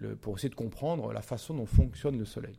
euh, 0.02 0.16
pour 0.16 0.38
essayer 0.38 0.48
de 0.48 0.54
comprendre 0.54 1.12
la 1.12 1.20
façon 1.20 1.52
dont 1.52 1.66
fonctionne 1.66 2.18
le 2.18 2.24
Soleil. 2.24 2.58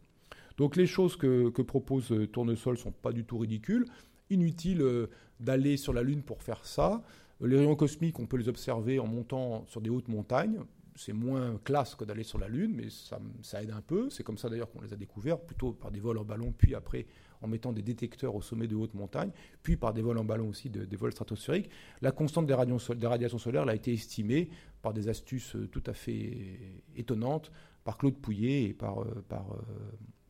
Donc 0.58 0.76
les 0.76 0.86
choses 0.86 1.16
que, 1.16 1.50
propose 1.64 2.12
euh, 2.12 2.28
Tournesol 2.28 2.76
ne 2.76 2.80
sont 2.80 2.92
pas 2.92 3.12
du 3.12 3.24
tout 3.24 3.40
ridicules. 3.40 3.84
Inutile 4.30 4.84
euh, 4.84 5.08
d'aller 5.40 5.76
sur 5.76 5.92
la 5.92 6.04
Lune 6.04 6.22
pour 6.22 6.44
faire 6.44 6.64
ça. 6.66 7.02
Les 7.42 7.58
rayons 7.58 7.76
cosmiques, 7.76 8.20
on 8.20 8.28
peut 8.28 8.38
les 8.38 8.48
observer 8.48 9.00
en 9.00 9.08
montant 9.08 9.66
sur 9.66 9.82
des 9.82 9.90
hautes 9.90 10.08
montagnes. 10.08 10.60
C'est 10.94 11.14
moins 11.14 11.58
classe 11.64 11.96
que 11.96 12.04
d'aller 12.04 12.24
sur 12.24 12.38
la 12.38 12.48
Lune, 12.48 12.74
mais 12.76 12.92
ça, 12.92 13.20
ça 13.42 13.64
aide 13.64 13.72
un 13.72 13.82
peu. 13.82 14.12
C'est 14.12 14.22
comme 14.24 14.38
ça 14.38 14.50
d'ailleurs 14.50 14.70
qu'on 14.70 14.82
les 14.82 14.94
a 14.94 14.98
découverts, 14.98 15.40
plutôt 15.40 15.72
par 15.72 15.90
des 15.90 16.00
vols 16.00 16.20
en 16.20 16.26
ballon, 16.26 16.54
puis 16.56 16.76
après 16.76 17.08
en 17.42 17.48
mettant 17.48 17.72
des 17.72 17.82
détecteurs 17.82 18.36
au 18.36 18.42
sommet 18.42 18.68
de 18.68 18.76
hautes 18.76 18.94
montagnes, 18.94 19.32
puis 19.64 19.78
par 19.78 19.94
des 19.94 20.02
vols 20.02 20.18
en 20.18 20.24
ballon 20.24 20.50
aussi, 20.50 20.70
des 20.70 20.96
vols 20.96 21.12
stratosphériques. 21.12 21.70
La 22.02 22.12
constante 22.12 22.46
des, 22.46 22.54
radiations 22.54 23.38
solaires 23.38 23.68
a 23.68 23.76
été 23.76 23.94
estimée 23.94 24.50
par 24.82 24.94
des 24.94 25.10
astuces 25.10 25.56
euh, 25.56 25.68
tout 25.68 25.84
à 25.86 25.94
fait 25.94 26.60
étonnantes 26.96 27.52
par 27.84 27.98
Claude 27.98 28.16
Pouillet 28.16 28.64
et 28.64 28.74
par, 28.74 29.02
euh, 29.02 29.24
par, 29.28 29.52
euh, 29.54 29.62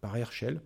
par 0.01 0.15
Herschel. 0.15 0.61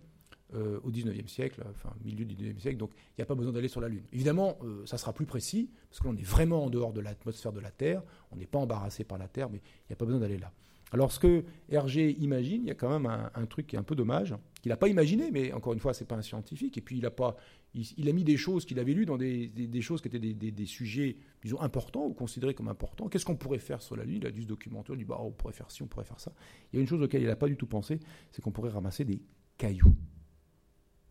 au 0.54 0.90
19e 0.92 1.26
siècle, 1.26 1.64
enfin 1.68 1.92
milieu 2.04 2.24
du 2.24 2.36
19e 2.36 2.60
siècle, 2.60 2.76
donc 2.76 2.92
il 2.94 3.14
n'y 3.18 3.22
a 3.22 3.26
pas 3.26 3.34
besoin 3.34 3.52
d'aller 3.52 3.66
sur 3.66 3.80
la 3.80 3.88
Lune. 3.88 4.04
Évidemment, 4.12 4.56
ça 4.84 4.98
sera 4.98 5.12
plus 5.12 5.26
précis, 5.26 5.68
parce 5.90 5.98
que 5.98 6.06
l'on 6.06 6.16
est 6.16 6.22
vraiment 6.22 6.66
en 6.66 6.70
dehors 6.70 6.92
de 6.92 7.00
l'atmosphère 7.00 7.52
de 7.52 7.58
la 7.58 7.72
Terre, 7.72 8.04
on 8.30 8.36
n'est 8.36 8.46
pas 8.46 8.60
embarrassé 8.60 9.02
par 9.02 9.18
la 9.18 9.26
Terre, 9.26 9.50
mais 9.50 9.58
il 9.58 9.86
n'y 9.90 9.94
a 9.94 9.96
pas 9.96 10.04
besoin 10.04 10.20
d'aller 10.20 10.38
là. 10.38 10.52
Alors 10.94 11.10
ce 11.10 11.18
que 11.18 11.42
Hergé 11.70 12.12
imagine, 12.20 12.62
il 12.62 12.68
y 12.68 12.70
a 12.70 12.76
quand 12.76 12.88
même 12.88 13.06
un, 13.06 13.46
truc 13.46 13.66
qui 13.66 13.74
est 13.74 13.78
un 13.80 13.82
peu 13.82 13.96
dommage, 13.96 14.32
qu'il 14.62 14.70
n'a 14.70 14.76
pas 14.76 14.86
imaginé, 14.86 15.32
mais 15.32 15.52
encore 15.52 15.72
une 15.72 15.80
fois, 15.80 15.92
c'est 15.92 16.04
pas 16.04 16.14
un 16.14 16.22
scientifique, 16.22 16.78
et 16.78 16.80
puis 16.80 16.98
il 16.98 17.04
a, 17.04 17.10
pas, 17.10 17.36
il, 17.74 18.08
a 18.08 18.12
mis 18.12 18.22
des 18.22 18.36
choses 18.36 18.64
qu'il 18.64 18.78
avait 18.78 18.92
lues 18.92 19.04
dans 19.04 19.16
des, 19.16 19.80
choses 19.80 20.00
qui 20.00 20.06
étaient 20.06 20.20
des, 20.20 20.66
sujets, 20.66 21.16
disons, 21.42 21.60
importants 21.60 22.06
ou 22.06 22.12
considérés 22.12 22.54
comme 22.54 22.68
importants. 22.68 23.08
Qu'est-ce 23.08 23.24
qu'on 23.24 23.34
pourrait 23.34 23.58
faire 23.58 23.82
sur 23.82 23.96
la 23.96 24.04
Lune? 24.04 24.18
Il 24.22 24.26
a 24.28 24.30
dû 24.30 24.42
se 24.42 24.46
documenter, 24.46 24.92
il 24.92 24.98
dit, 24.98 25.04
bah, 25.04 25.18
on 25.20 25.32
pourrait 25.32 25.52
faire 25.52 25.68
ci, 25.68 25.82
on 25.82 25.88
pourrait 25.88 26.04
faire 26.04 26.20
ça. 26.20 26.32
Il 26.72 26.76
y 26.76 26.78
a 26.78 26.82
une 26.82 26.86
chose 26.86 27.02
auquel 27.02 27.22
il 27.22 27.26
n'a 27.26 27.34
pas 27.34 27.48
du 27.48 27.56
tout 27.56 27.66
pensé, 27.66 27.98
c'est 28.30 28.40
qu'on 28.40 28.52
pourrait 28.52 28.70
ramasser 28.70 29.04
des 29.04 29.20
cailloux. 29.58 29.96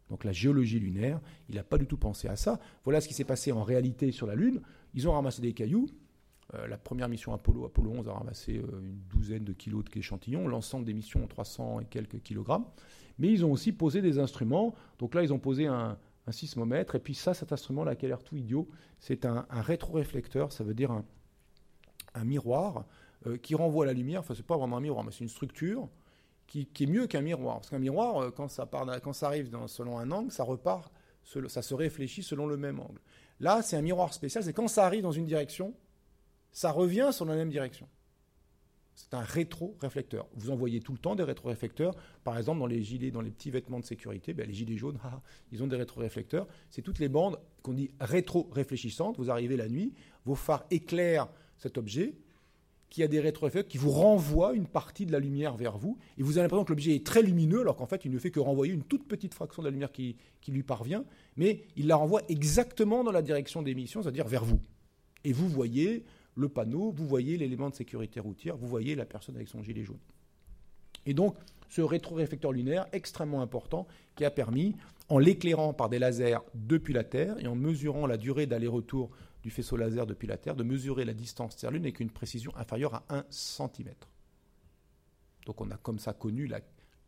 Donc 0.09 0.23
la 0.23 0.31
géologie 0.31 0.79
lunaire, 0.79 1.19
il 1.49 1.55
n'a 1.55 1.63
pas 1.63 1.77
du 1.77 1.88
tout 1.88 1.97
pensé 1.97 2.29
à 2.29 2.38
ça. 2.38 2.57
Voilà 2.86 3.01
ce 3.01 3.09
qui 3.09 3.13
s'est 3.13 3.25
passé 3.25 3.51
en 3.51 3.63
réalité 3.63 4.13
sur 4.13 4.27
la 4.27 4.36
Lune. 4.36 4.61
Ils 4.93 5.09
ont 5.09 5.11
ramassé 5.11 5.41
des 5.41 5.51
cailloux, 5.51 5.88
euh, 6.53 6.67
la 6.67 6.77
première 6.77 7.09
mission 7.09 7.33
Apollo, 7.33 7.65
Apollo 7.65 7.91
11, 7.91 8.09
a 8.09 8.13
ramassé 8.13 8.57
euh, 8.57 8.81
une 8.81 8.99
douzaine 9.09 9.43
de 9.43 9.53
kilos 9.53 9.83
d'échantillons. 9.85 10.47
L'ensemble 10.47 10.85
des 10.85 10.93
missions 10.93 11.23
ont 11.23 11.27
300 11.27 11.81
et 11.81 11.85
quelques 11.85 12.21
kilogrammes. 12.21 12.65
Mais 13.19 13.31
ils 13.31 13.45
ont 13.45 13.51
aussi 13.51 13.71
posé 13.71 14.01
des 14.01 14.19
instruments. 14.19 14.73
Donc 14.99 15.15
là, 15.15 15.23
ils 15.23 15.33
ont 15.33 15.39
posé 15.39 15.67
un, 15.67 15.97
sismomètre. 16.29 16.95
Et 16.95 16.99
puis 16.99 17.15
ça, 17.15 17.33
cet 17.33 17.51
instrument-là, 17.51 17.95
qui 17.95 18.05
a 18.05 18.09
l'air 18.09 18.23
tout 18.23 18.37
idiot, 18.37 18.69
c'est 18.99 19.25
un, 19.25 19.45
rétroréflecteur. 19.49 20.51
Ça 20.51 20.63
veut 20.63 20.73
dire 20.73 20.91
un, 20.91 22.23
miroir 22.23 22.85
euh, 23.27 23.37
qui 23.37 23.55
renvoie 23.55 23.85
la 23.85 23.93
lumière. 23.93 24.21
Enfin, 24.21 24.33
c'est 24.35 24.45
pas 24.45 24.57
vraiment 24.57 24.77
un 24.77 24.81
miroir, 24.81 25.03
mais 25.03 25.11
c'est 25.11 25.23
une 25.23 25.29
structure 25.29 25.89
qui, 26.47 26.67
est 26.79 26.85
mieux 26.85 27.07
qu'un 27.07 27.21
miroir. 27.21 27.55
Parce 27.57 27.69
qu'un 27.69 27.79
miroir, 27.79 28.31
quand 28.33 28.47
ça, 28.47 28.69
quand 29.03 29.13
ça 29.13 29.27
arrive 29.27 29.49
selon 29.67 29.97
un 29.97 30.11
angle, 30.11 30.31
ça 30.31 30.43
repart, 30.43 30.93
ça 31.47 31.61
se 31.61 31.73
réfléchit 31.73 32.23
selon 32.23 32.47
le 32.47 32.57
même 32.57 32.79
angle. 32.79 32.99
Là, 33.39 33.61
c'est 33.61 33.75
un 33.75 33.81
miroir 33.81 34.13
spécial. 34.13 34.43
C'est 34.43 34.53
quand 34.53 34.67
ça 34.67 34.85
arrive 34.85 35.01
dans 35.01 35.11
une 35.11 35.25
direction, 35.25 35.73
ça 36.54 36.72
revient 36.72 37.10
sur 37.12 37.26
la 37.26 37.36
même 37.36 37.49
direction. 37.49 37.88
C'est 38.95 39.14
un 39.16 39.22
rétro-réflecteur. 39.22 40.28
Vous 40.36 40.51
en 40.51 40.56
voyez 40.56 40.80
tout 40.80 40.91
le 40.91 40.99
temps 40.99 41.16
des 41.16 41.24
rétro-réflecteurs. 41.24 41.95
Par 42.24 42.38
exemple, 42.38 42.60
dans 42.60 42.68
les 42.68 42.84
gilets, 42.84 43.10
dans 43.10 43.22
les 43.22 43.32
petits 43.32 43.49
vêtements 43.49 43.80
de 43.80 43.86
sécurité, 43.86 44.34
ben, 44.34 44.47
les 44.47 44.54
gilets 44.54 44.78
jaunes, 44.78 44.99
ils 45.51 45.64
ont 45.64 45.68
des 45.68 45.76
rétro-réflecteurs. 45.76 46.47
C'est 46.70 46.84
toutes 46.84 46.99
les 46.99 47.10
bandes 47.10 47.39
qu'on 47.64 47.74
dit 47.74 47.89
rétro-réfléchissantes. 47.99 49.18
Vous 49.18 49.32
arrivez 49.32 49.58
la 49.58 49.68
nuit, 49.68 49.93
vos 50.26 50.36
phares 50.36 50.66
éclairent 50.70 51.28
cet 51.58 51.78
objet 51.78 52.14
qui 52.93 53.01
a 53.01 53.08
des 53.08 53.20
rétroréflecteurs 53.20 53.72
qui 53.72 53.80
vous 53.80 53.89
renvoient 53.89 54.54
une 54.54 54.68
partie 54.68 55.08
de 55.08 55.12
la 55.12 55.18
lumière 55.18 55.56
vers 55.56 55.80
vous. 55.80 55.97
Et 56.20 56.22
vous 56.22 56.38
avez 56.38 56.43
l'impression 56.43 56.64
que 56.64 56.72
l'objet 56.74 56.93
est 56.93 57.04
très 57.04 57.24
lumineux, 57.24 57.62
alors 57.62 57.76
qu'en 57.76 57.88
fait, 57.88 58.06
il 58.06 58.12
ne 58.12 58.20
fait 58.20 58.30
que 58.30 58.39
renvoyer 58.39 58.72
une 58.72 58.84
toute 58.84 59.08
petite 59.08 59.34
fraction 59.34 59.64
de 59.64 59.68
la 59.68 59.72
lumière 59.72 59.91
qui, 59.91 60.16
lui 60.47 60.62
parvient, 60.62 61.04
mais 61.36 61.66
il 61.76 61.88
la 61.88 61.95
renvoie 61.95 62.22
exactement 62.30 63.04
dans 63.04 63.12
la 63.12 63.24
direction 63.24 63.64
d'émission, 63.64 64.04
c'est-à-dire 64.04 64.28
vers 64.28 64.45
vous. 64.45 64.62
Et 65.24 65.34
vous 65.34 65.49
voyez 65.49 66.06
le 66.36 66.49
panneau, 66.49 66.91
vous 66.91 67.07
voyez 67.07 67.38
l'élément 67.38 67.69
de 67.69 67.75
sécurité 67.75 68.19
routière, 68.19 68.57
vous 68.57 68.67
voyez 68.67 68.95
la 68.95 69.05
personne 69.05 69.36
avec 69.36 69.47
son 69.47 69.61
gilet 69.61 69.84
jaune. 69.84 69.99
Et 71.05 71.13
donc, 71.13 71.36
ce 71.69 71.81
rétroréflecteur 71.81 72.51
lunaire 72.51 72.88
extrêmement 72.91 73.41
important 73.41 73.88
qui 74.15 74.25
a 74.25 74.31
permis, 74.31 74.75
en 75.09 75.17
l'éclairant 75.17 75.73
par 75.73 75.89
des 75.89 75.99
lasers 75.99 76.39
depuis 76.53 76.93
la 76.93 77.03
Terre 77.03 77.36
et 77.39 77.47
en 77.47 77.55
mesurant 77.55 78.07
la 78.07 78.17
durée 78.17 78.45
d'aller-retour 78.45 79.09
du 79.41 79.49
faisceau 79.49 79.75
laser 79.75 80.07
depuis 80.07 80.27
la 80.27 80.38
Terre, 80.38 80.55
de 80.55 80.63
mesurer 80.63 81.03
la 81.03 81.13
distance 81.13 81.57
Terre-Lune 81.57 81.84
avec 81.84 81.99
une 81.99 82.09
précision 82.09 82.55
inférieure 82.55 82.95
à 82.95 83.03
1 83.09 83.25
cm. 83.29 83.89
Donc 85.45 85.59
on 85.59 85.69
a 85.71 85.77
comme 85.77 85.99
ça 85.99 86.13
connu 86.13 86.47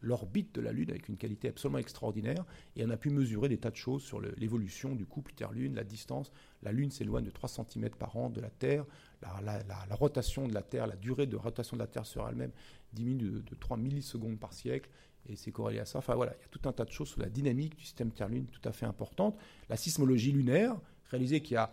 l'orbite 0.01 0.53
de 0.55 0.61
la 0.61 0.71
Lune 0.71 0.89
avec 0.89 1.09
une 1.09 1.17
qualité 1.17 1.49
absolument 1.49 1.79
extraordinaire, 1.79 2.45
et 2.75 2.85
on 2.85 2.89
a 2.89 2.97
pu 2.97 3.09
mesurer 3.09 3.49
des 3.49 3.57
tas 3.57 3.71
de 3.71 3.75
choses 3.75 4.03
sur 4.03 4.21
l'évolution 4.21 4.95
du 4.95 5.05
couple 5.05 5.33
Terre-Lune, 5.33 5.75
la 5.75 5.83
distance. 5.83 6.31
La 6.63 6.71
Lune 6.71 6.91
s'éloigne 6.91 7.25
de 7.25 7.31
3 7.31 7.49
cm 7.49 7.89
par 7.91 8.15
an 8.17 8.29
de 8.29 8.41
la 8.41 8.49
Terre, 8.49 8.85
la, 9.21 9.95
rotation 9.95 10.47
de 10.47 10.53
la 10.53 10.61
Terre, 10.61 10.87
la 10.87 10.95
durée 10.95 11.27
de 11.27 11.35
rotation 11.35 11.77
de 11.77 11.81
la 11.81 11.87
Terre 11.87 12.05
sur 12.05 12.27
elle-même 12.27 12.51
diminue 12.93 13.31
de, 13.31 13.39
de 13.41 13.55
3 13.55 13.77
millisecondes 13.77 14.39
par 14.39 14.53
siècle, 14.53 14.89
et 15.27 15.35
c'est 15.35 15.51
corrélé 15.51 15.79
à 15.79 15.85
ça. 15.85 15.99
Enfin 15.99 16.15
voilà, 16.15 16.33
il 16.37 16.41
y 16.41 16.45
a 16.45 16.49
tout 16.49 16.69
un 16.69 16.73
tas 16.73 16.85
de 16.85 16.91
choses 16.91 17.09
sur 17.09 17.21
la 17.21 17.29
dynamique 17.29 17.75
du 17.75 17.83
système 17.83 18.11
Terre-Lune 18.11 18.45
tout 18.47 18.67
à 18.67 18.71
fait 18.71 18.85
importante. 18.85 19.37
La 19.69 19.77
sismologie 19.77 20.31
lunaire, 20.31 20.75
réalisée 21.09 21.41
qu'il 21.41 21.55
y 21.55 21.57
a 21.57 21.71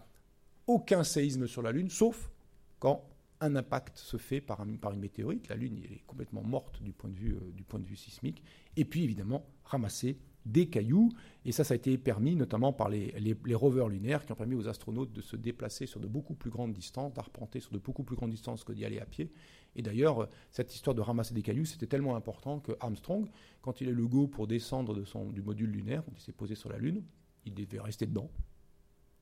aucun 0.66 1.04
séisme 1.04 1.46
sur 1.46 1.62
la 1.62 1.72
Lune, 1.72 1.90
sauf 1.90 2.30
quand 2.78 3.04
un 3.42 3.56
impact 3.56 3.98
se 3.98 4.16
fait 4.16 4.40
par, 4.40 4.62
une 4.62 4.78
météorite. 4.98 5.48
La 5.48 5.56
Lune 5.56 5.78
est 5.78 6.02
complètement 6.06 6.42
morte 6.42 6.82
du 6.82 6.92
point, 6.92 7.10
de 7.10 7.14
vue, 7.14 7.34
euh, 7.34 7.50
du 7.52 7.64
point 7.64 7.80
de 7.80 7.86
vue 7.86 7.96
sismique. 7.96 8.42
Et 8.76 8.84
puis 8.84 9.02
évidemment, 9.02 9.46
ramasser 9.64 10.18
des 10.46 10.68
cailloux. 10.68 11.10
Et 11.44 11.52
ça, 11.52 11.62
ça 11.62 11.74
a 11.74 11.76
été 11.76 11.96
permis 11.98 12.34
notamment 12.34 12.72
par 12.72 12.88
les, 12.88 13.14
rovers 13.54 13.88
lunaires 13.88 14.24
qui 14.24 14.32
ont 14.32 14.36
permis 14.36 14.54
aux 14.54 14.68
astronautes 14.68 15.12
de 15.12 15.20
se 15.20 15.36
déplacer 15.36 15.86
sur 15.86 16.00
de 16.00 16.06
beaucoup 16.06 16.34
plus 16.34 16.50
grandes 16.50 16.72
distances, 16.72 17.12
d'arpenter 17.12 17.60
sur 17.60 17.72
de 17.72 17.78
beaucoup 17.78 18.02
plus 18.02 18.16
grandes 18.16 18.30
distances 18.30 18.64
que 18.64 18.72
d'y 18.72 18.84
aller 18.84 18.98
à 18.98 19.06
pied. 19.06 19.30
Et 19.76 19.82
d'ailleurs, 19.82 20.28
cette 20.50 20.74
histoire 20.74 20.94
de 20.94 21.00
ramasser 21.00 21.34
des 21.34 21.42
cailloux, 21.42 21.64
c'était 21.64 21.86
tellement 21.86 22.16
important 22.16 22.60
que 22.60 22.72
Armstrong, 22.80 23.28
quand 23.60 23.80
il 23.80 23.88
a 23.88 23.92
le 23.92 24.06
go 24.06 24.26
pour 24.26 24.46
descendre 24.46 25.00
du 25.32 25.42
module 25.42 25.70
lunaire, 25.70 26.04
quand 26.04 26.12
il 26.16 26.22
s'est 26.22 26.32
posé 26.32 26.54
sur 26.54 26.70
la 26.70 26.78
Lune, 26.78 27.02
il 27.44 27.54
devait 27.54 27.80
rester 27.80 28.06
dedans 28.06 28.30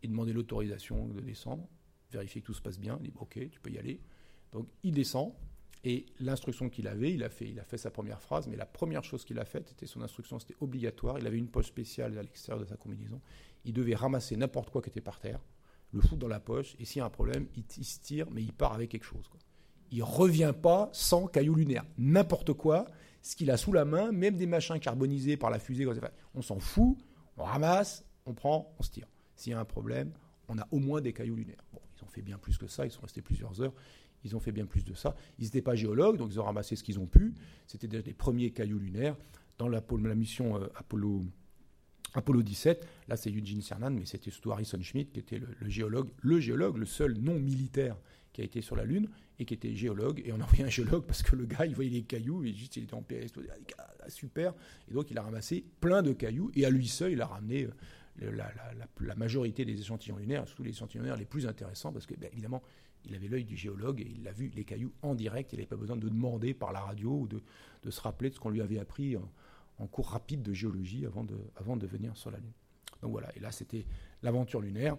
il 0.02 0.10
demandait 0.10 0.32
l'autorisation 0.32 1.08
de 1.08 1.20
descendre, 1.20 1.68
vérifier 2.10 2.40
que 2.40 2.46
tout 2.46 2.54
se 2.54 2.62
passe 2.62 2.78
bien, 2.78 2.98
il 3.00 3.10
dit 3.10 3.16
ok, 3.18 3.38
tu 3.50 3.60
peux 3.60 3.70
y 3.70 3.78
aller. 3.78 4.00
Donc 4.52 4.66
il 4.82 4.92
descend, 4.92 5.32
et 5.82 6.06
l'instruction 6.18 6.68
qu'il 6.68 6.88
avait, 6.88 7.12
il 7.12 7.24
a, 7.24 7.30
fait, 7.30 7.78
sa 7.78 7.90
première 7.90 8.20
phrase, 8.20 8.46
mais 8.48 8.56
la 8.56 8.66
première 8.66 9.02
chose 9.02 9.24
qu'il 9.24 9.38
a 9.38 9.44
faite, 9.44 9.68
c'était 9.68 9.86
son 9.86 10.02
instruction, 10.02 10.38
c'était 10.38 10.56
obligatoire. 10.60 11.18
Il 11.18 11.26
avait 11.26 11.38
une 11.38 11.48
poche 11.48 11.68
spéciale 11.68 12.18
à 12.18 12.22
l'extérieur 12.22 12.62
de 12.62 12.68
sa 12.68 12.76
combinaison. 12.76 13.20
Il 13.64 13.72
devait 13.72 13.94
ramasser 13.94 14.36
n'importe 14.36 14.70
quoi 14.70 14.82
qui 14.82 14.90
était 14.90 15.00
par 15.00 15.20
terre, 15.20 15.40
le 15.92 16.00
foutre 16.02 16.16
dans 16.16 16.28
la 16.28 16.40
poche, 16.40 16.76
et 16.78 16.84
s'il 16.84 16.98
y 16.98 17.02
a 17.02 17.06
un 17.06 17.10
problème, 17.10 17.46
il, 17.56 17.84
se 17.84 17.98
tire, 18.00 18.30
mais 18.30 18.42
il 18.42 18.52
part 18.52 18.74
avec 18.74 18.90
quelque 18.90 19.04
chose. 19.04 19.26
Quoi. 19.28 19.40
Il 19.90 20.02
revient 20.02 20.52
pas 20.60 20.90
sans 20.92 21.26
caillou 21.26 21.54
lunaire. 21.54 21.84
N'importe 21.96 22.52
quoi, 22.52 22.86
ce 23.22 23.34
qu'il 23.34 23.50
a 23.50 23.56
sous 23.56 23.72
la 23.72 23.86
main, 23.86 24.12
même 24.12 24.36
des 24.36 24.46
machins 24.46 24.78
carbonisés 24.78 25.38
par 25.38 25.50
la 25.50 25.58
fusée, 25.58 25.86
on 26.34 26.42
s'en 26.42 26.58
fout, 26.58 26.98
on 27.38 27.44
ramasse, 27.44 28.04
on 28.26 28.34
prend, 28.34 28.74
on 28.78 28.82
se 28.82 28.90
tire. 28.90 29.08
S'il 29.34 29.52
y 29.52 29.54
a 29.54 29.60
un 29.60 29.64
problème, 29.64 30.12
on 30.48 30.58
a 30.58 30.68
au 30.70 30.78
moins 30.78 31.00
des 31.00 31.14
cailloux 31.14 31.36
lunaires. 31.36 31.64
Bon, 31.72 31.80
ils 31.96 32.04
ont 32.04 32.08
fait 32.08 32.22
bien 32.22 32.36
plus 32.36 32.58
que 32.58 32.66
ça, 32.66 32.84
ils 32.84 32.90
sont 32.90 33.00
restés 33.00 33.22
plusieurs 33.22 33.62
heures, 33.62 33.72
ils 34.24 34.36
ont 34.36 34.40
fait 34.40 34.52
bien 34.52 34.66
plus 34.66 34.84
de 34.84 34.94
ça. 34.94 35.16
Ils 35.38 35.44
n'étaient 35.44 35.62
pas 35.62 35.74
géologues, 35.74 36.16
donc 36.16 36.30
ils 36.32 36.40
ont 36.40 36.44
ramassé 36.44 36.76
ce 36.76 36.84
qu'ils 36.84 36.98
ont 36.98 37.06
pu. 37.06 37.34
C'était 37.66 37.88
des 37.88 38.14
premiers 38.14 38.50
cailloux 38.50 38.78
lunaires. 38.78 39.16
Dans 39.58 39.68
la, 39.68 39.82
mission 40.14 40.56
euh, 40.56 40.68
Apollo, 40.74 41.22
Apollo 42.14 42.42
17, 42.42 42.86
là 43.08 43.16
c'est 43.16 43.30
Eugene 43.30 43.60
Cernan, 43.60 43.90
mais 43.90 44.06
c'était 44.06 44.30
surtout 44.30 44.52
Harrison 44.52 44.80
Schmitt 44.80 45.12
qui 45.12 45.20
était 45.20 45.38
le, 45.38 45.68
géologue, 45.68 46.08
le 46.22 46.40
géologue, 46.40 46.78
le 46.78 46.86
seul 46.86 47.18
non 47.18 47.38
militaire 47.38 47.96
qui 48.32 48.40
a 48.40 48.44
été 48.44 48.62
sur 48.62 48.74
la 48.74 48.84
Lune 48.84 49.08
et 49.38 49.44
qui 49.44 49.52
était 49.52 49.74
géologue. 49.74 50.22
Et 50.24 50.32
on 50.32 50.40
a 50.40 50.44
envoyé 50.44 50.64
un 50.64 50.70
géologue 50.70 51.04
parce 51.04 51.22
que 51.22 51.36
le 51.36 51.44
gars, 51.44 51.66
il 51.66 51.74
voyait 51.74 51.90
les 51.90 52.02
cailloux 52.02 52.42
et 52.42 52.54
juste 52.54 52.76
il 52.76 52.84
était 52.84 52.94
en 52.94 53.02
PS, 53.02 53.32
ah, 53.76 54.08
super. 54.08 54.54
Et 54.90 54.94
donc 54.94 55.10
il 55.10 55.18
a 55.18 55.22
ramassé 55.22 55.62
plein 55.80 56.02
de 56.02 56.12
cailloux 56.14 56.50
et 56.54 56.64
à 56.64 56.70
lui 56.70 56.88
seul, 56.88 57.12
il 57.12 57.20
a 57.20 57.26
ramené 57.26 57.64
euh, 57.64 57.70
la, 58.18 59.14
majorité 59.16 59.64
des 59.64 59.80
échantillons 59.80 60.16
lunaires, 60.16 60.46
surtout 60.46 60.62
les 60.62 60.70
échantillons 60.70 61.02
lunaires 61.02 61.16
les 61.16 61.24
plus 61.24 61.46
intéressants, 61.46 61.92
parce 61.92 62.06
que 62.06 62.14
ben, 62.14 62.28
évidemment, 62.32 62.62
il 63.04 63.14
avait 63.14 63.28
l'œil 63.28 63.44
du 63.44 63.56
géologue 63.56 64.00
et 64.00 64.12
il 64.18 64.26
a 64.28 64.32
vu 64.32 64.50
les 64.54 64.64
cailloux 64.64 64.92
en 65.02 65.14
direct. 65.14 65.52
Il 65.52 65.56
n'avait 65.56 65.66
pas 65.66 65.76
besoin 65.76 65.96
de 65.96 66.08
demander 66.08 66.54
par 66.54 66.72
la 66.72 66.80
radio 66.80 67.10
ou 67.10 67.28
de, 67.28 67.40
se 67.90 68.00
rappeler 68.00 68.30
de 68.30 68.34
ce 68.34 68.40
qu'on 68.40 68.50
lui 68.50 68.60
avait 68.60 68.78
appris 68.78 69.16
en, 69.16 69.86
cours 69.86 70.10
rapide 70.10 70.42
de 70.42 70.52
géologie 70.52 71.06
avant 71.06 71.24
de, 71.24 71.86
venir 71.86 72.16
sur 72.16 72.30
la 72.30 72.38
Lune. 72.38 72.52
Donc 73.00 73.12
voilà, 73.12 73.34
et 73.34 73.40
là 73.40 73.50
c'était 73.50 73.86
l'aventure 74.22 74.60
lunaire. 74.60 74.96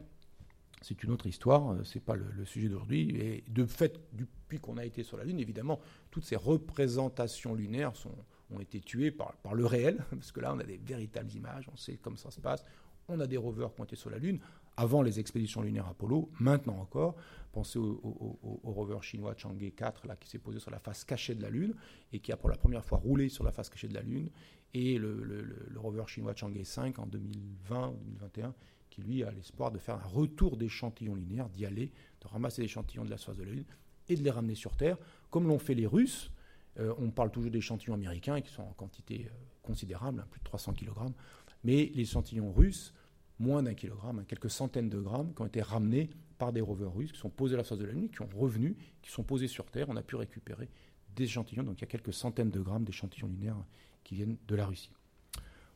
C'est 0.81 1.03
une 1.03 1.11
autre 1.11 1.27
histoire, 1.27 1.73
euh, 1.73 1.83
c'est 1.83 1.99
pas 1.99 2.15
le, 2.15 2.43
sujet 2.45 2.67
d'aujourd'hui. 2.67 3.15
Et 3.15 3.43
de 3.47 3.65
fait, 3.67 4.01
depuis 4.13 4.59
qu'on 4.59 4.77
a 4.77 4.85
été 4.85 5.03
sur 5.03 5.15
la 5.15 5.23
Lune, 5.23 5.39
évidemment, 5.39 5.79
toutes 6.09 6.25
ces 6.25 6.35
représentations 6.35 7.53
lunaires 7.53 7.93
ont 8.49 8.59
été 8.59 8.79
tuées 8.79 9.11
par 9.11 9.53
le 9.53 9.67
réel, 9.67 10.03
parce 10.09 10.31
que 10.31 10.39
là, 10.39 10.51
on 10.55 10.57
a 10.57 10.63
des 10.63 10.77
véritables 10.77 11.31
images, 11.33 11.69
on 11.71 11.77
sait 11.77 11.97
comment 12.01 12.17
ça 12.17 12.31
se 12.31 12.41
passe, 12.41 12.65
on 13.11 13.19
a 13.19 13.27
des 13.27 13.37
rovers 13.37 13.71
été 13.83 13.95
sur 13.95 14.09
la 14.09 14.17
Lune 14.17 14.39
avant 14.77 15.01
les 15.01 15.19
expéditions 15.19 15.61
lunaires 15.61 15.87
Apollo, 15.87 16.29
maintenant 16.39 16.79
encore. 16.79 17.15
Pensez 17.51 17.77
au, 17.77 18.39
rover 18.63 18.99
chinois 19.01 19.35
Chang'e 19.35 19.71
4 19.75 20.07
là, 20.07 20.15
qui 20.15 20.29
s'est 20.29 20.39
posé 20.39 20.59
sur 20.59 20.71
la 20.71 20.79
face 20.79 21.03
cachée 21.03 21.35
de 21.35 21.41
la 21.41 21.49
Lune 21.49 21.75
et 22.13 22.19
qui 22.19 22.31
a 22.31 22.37
pour 22.37 22.49
la 22.49 22.55
première 22.55 22.85
fois 22.85 22.97
roulé 22.97 23.27
sur 23.27 23.43
la 23.43 23.51
face 23.51 23.69
cachée 23.69 23.89
de 23.89 23.93
la 23.93 24.01
Lune. 24.01 24.29
Et 24.73 24.97
le, 24.97 25.57
rover 25.75 26.03
chinois 26.07 26.33
Chang'e 26.33 26.63
5 26.63 26.99
en 26.99 27.05
2020 27.05 27.89
ou 27.89 27.97
2021 28.05 28.53
qui 28.89 29.01
lui 29.01 29.23
a 29.23 29.31
l'espoir 29.31 29.71
de 29.71 29.79
faire 29.79 29.95
un 29.95 30.07
retour 30.07 30.57
d'échantillons 30.57 31.15
lunaires, 31.15 31.49
d'y 31.49 31.65
aller, 31.65 31.91
de 32.21 32.27
ramasser 32.27 32.61
des 32.61 32.65
échantillons 32.65 33.05
de 33.05 33.09
la 33.09 33.17
surface 33.17 33.37
de 33.37 33.43
la 33.43 33.51
Lune 33.51 33.65
et 34.09 34.15
de 34.15 34.23
les 34.23 34.29
ramener 34.29 34.55
sur 34.55 34.75
Terre, 34.75 34.97
comme 35.29 35.47
l'ont 35.47 35.59
fait 35.59 35.75
les 35.75 35.87
Russes. 35.87 36.29
Euh, 36.79 36.93
on 36.97 37.09
parle 37.09 37.31
toujours 37.31 37.51
d'échantillons 37.51 37.93
américains 37.93 38.41
qui 38.41 38.51
sont 38.51 38.63
en 38.63 38.73
quantité 38.73 39.27
euh, 39.29 39.33
considérable, 39.61 40.21
hein, 40.21 40.27
plus 40.29 40.39
de 40.39 40.43
300 40.45 40.73
kg, 40.73 40.89
mais 41.63 41.91
les 41.95 42.01
échantillons 42.01 42.51
russes 42.51 42.93
moins 43.41 43.63
d'un 43.63 43.73
kilogramme, 43.73 44.19
hein, 44.19 44.25
quelques 44.27 44.49
centaines 44.49 44.89
de 44.89 44.99
grammes, 44.99 45.33
qui 45.33 45.41
ont 45.41 45.47
été 45.47 45.61
ramenés 45.61 46.09
par 46.37 46.53
des 46.53 46.61
rovers 46.61 46.93
russes, 46.93 47.11
qui 47.11 47.19
sont 47.19 47.29
posés 47.29 47.55
à 47.55 47.57
la 47.57 47.63
surface 47.63 47.79
de 47.79 47.85
la 47.85 47.93
Lune, 47.93 48.09
qui 48.09 48.17
sont 48.17 48.29
revenus, 48.35 48.75
qui 49.01 49.11
sont 49.11 49.23
posés 49.23 49.47
sur 49.47 49.65
Terre. 49.65 49.87
On 49.89 49.95
a 49.97 50.03
pu 50.03 50.15
récupérer 50.15 50.69
des 51.15 51.25
échantillons, 51.25 51.63
donc 51.63 51.79
il 51.79 51.81
y 51.81 51.83
a 51.83 51.87
quelques 51.87 52.13
centaines 52.13 52.51
de 52.51 52.59
grammes 52.61 52.85
d'échantillons 52.85 53.27
lunaires 53.27 53.57
qui 54.03 54.15
viennent 54.15 54.37
de 54.47 54.55
la 54.55 54.65
Russie. 54.65 54.91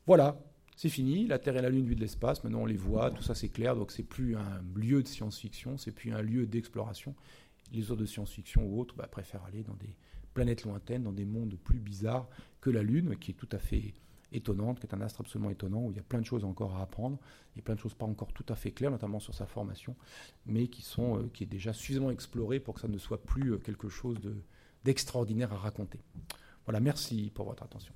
Voilà, 0.07 0.39
c'est 0.76 0.89
fini, 0.89 1.28
la 1.28 1.39
Terre 1.39 1.57
et 1.57 1.61
la 1.61 1.70
Lune 1.70 1.86
vue 1.86 1.95
de 1.95 2.01
l'espace, 2.01 2.43
maintenant 2.43 2.61
on 2.61 2.66
les 2.66 2.78
voit, 2.78 3.11
tout 3.11 3.24
ça 3.24 3.36
c'est 3.36 3.49
clair, 3.49 3.76
donc 3.76 3.91
c'est 3.91 4.03
plus 4.03 4.36
un 4.36 4.63
lieu 4.76 5.01
de 5.03 5.07
science-fiction, 5.07 5.78
c'est 5.78 5.91
plus 5.91 6.13
un 6.13 6.22
lieu 6.22 6.45
d'exploration. 6.45 7.16
Les 7.72 7.91
autres 7.91 8.01
de 8.01 8.05
science-fiction 8.05 8.63
ou 8.66 8.80
autres 8.80 8.95
bah, 8.95 9.07
préfèrent 9.07 9.43
aller 9.45 9.63
dans 9.63 9.74
des 9.76 9.95
planètes 10.34 10.63
lointaines, 10.63 11.03
dans 11.03 11.13
des 11.13 11.26
mondes 11.26 11.55
plus 11.63 11.80
bizarres 11.80 12.30
que 12.61 12.70
la 12.70 12.84
Lune, 12.84 13.18
qui 13.18 13.32
est 13.32 13.36
tout 13.36 13.49
à 13.51 13.57
fait 13.57 13.93
étonnante, 14.32 14.80
qui 14.80 14.88
est 14.88 14.94
un 14.94 15.02
astre 15.02 15.22
absolument 15.22 15.50
étonnant, 15.50 15.84
où 15.84 15.92
il 15.92 15.98
y 15.98 16.00
a 16.00 16.04
plein 16.04 16.20
de 16.20 16.26
choses 16.26 16.44
encore 16.44 16.76
à 16.76 16.82
apprendre, 16.82 17.18
et 17.56 17.62
plein 17.62 17.76
de 17.76 17.80
choses 17.80 17.94
pas 17.94 18.06
encore 18.06 18.34
tout 18.34 18.46
à 18.50 18.56
fait 18.56 18.72
claires, 18.72 18.92
notamment 18.92 19.20
sur 19.20 19.34
sa 19.34 19.46
formation, 19.46 19.96
mais 20.46 20.68
qui, 20.68 20.82
sont, 20.82 21.20
euh, 21.20 21.30
qui 21.34 21.44
est 21.44 21.48
déjà 21.48 21.74
suffisamment 21.74 22.12
exploré 22.12 22.60
pour 22.60 22.76
que 22.76 22.82
ça 22.82 22.88
ne 22.88 22.98
soit 22.98 23.24
plus 23.24 23.54
euh, 23.54 23.58
quelque 23.58 23.90
chose 23.90 24.18
d'extraordinaire 24.84 25.54
à 25.54 25.58
raconter. 25.58 26.00
Voilà, 26.66 26.80
merci 26.80 27.32
pour 27.34 27.46
votre 27.46 27.64
attention. 27.64 27.94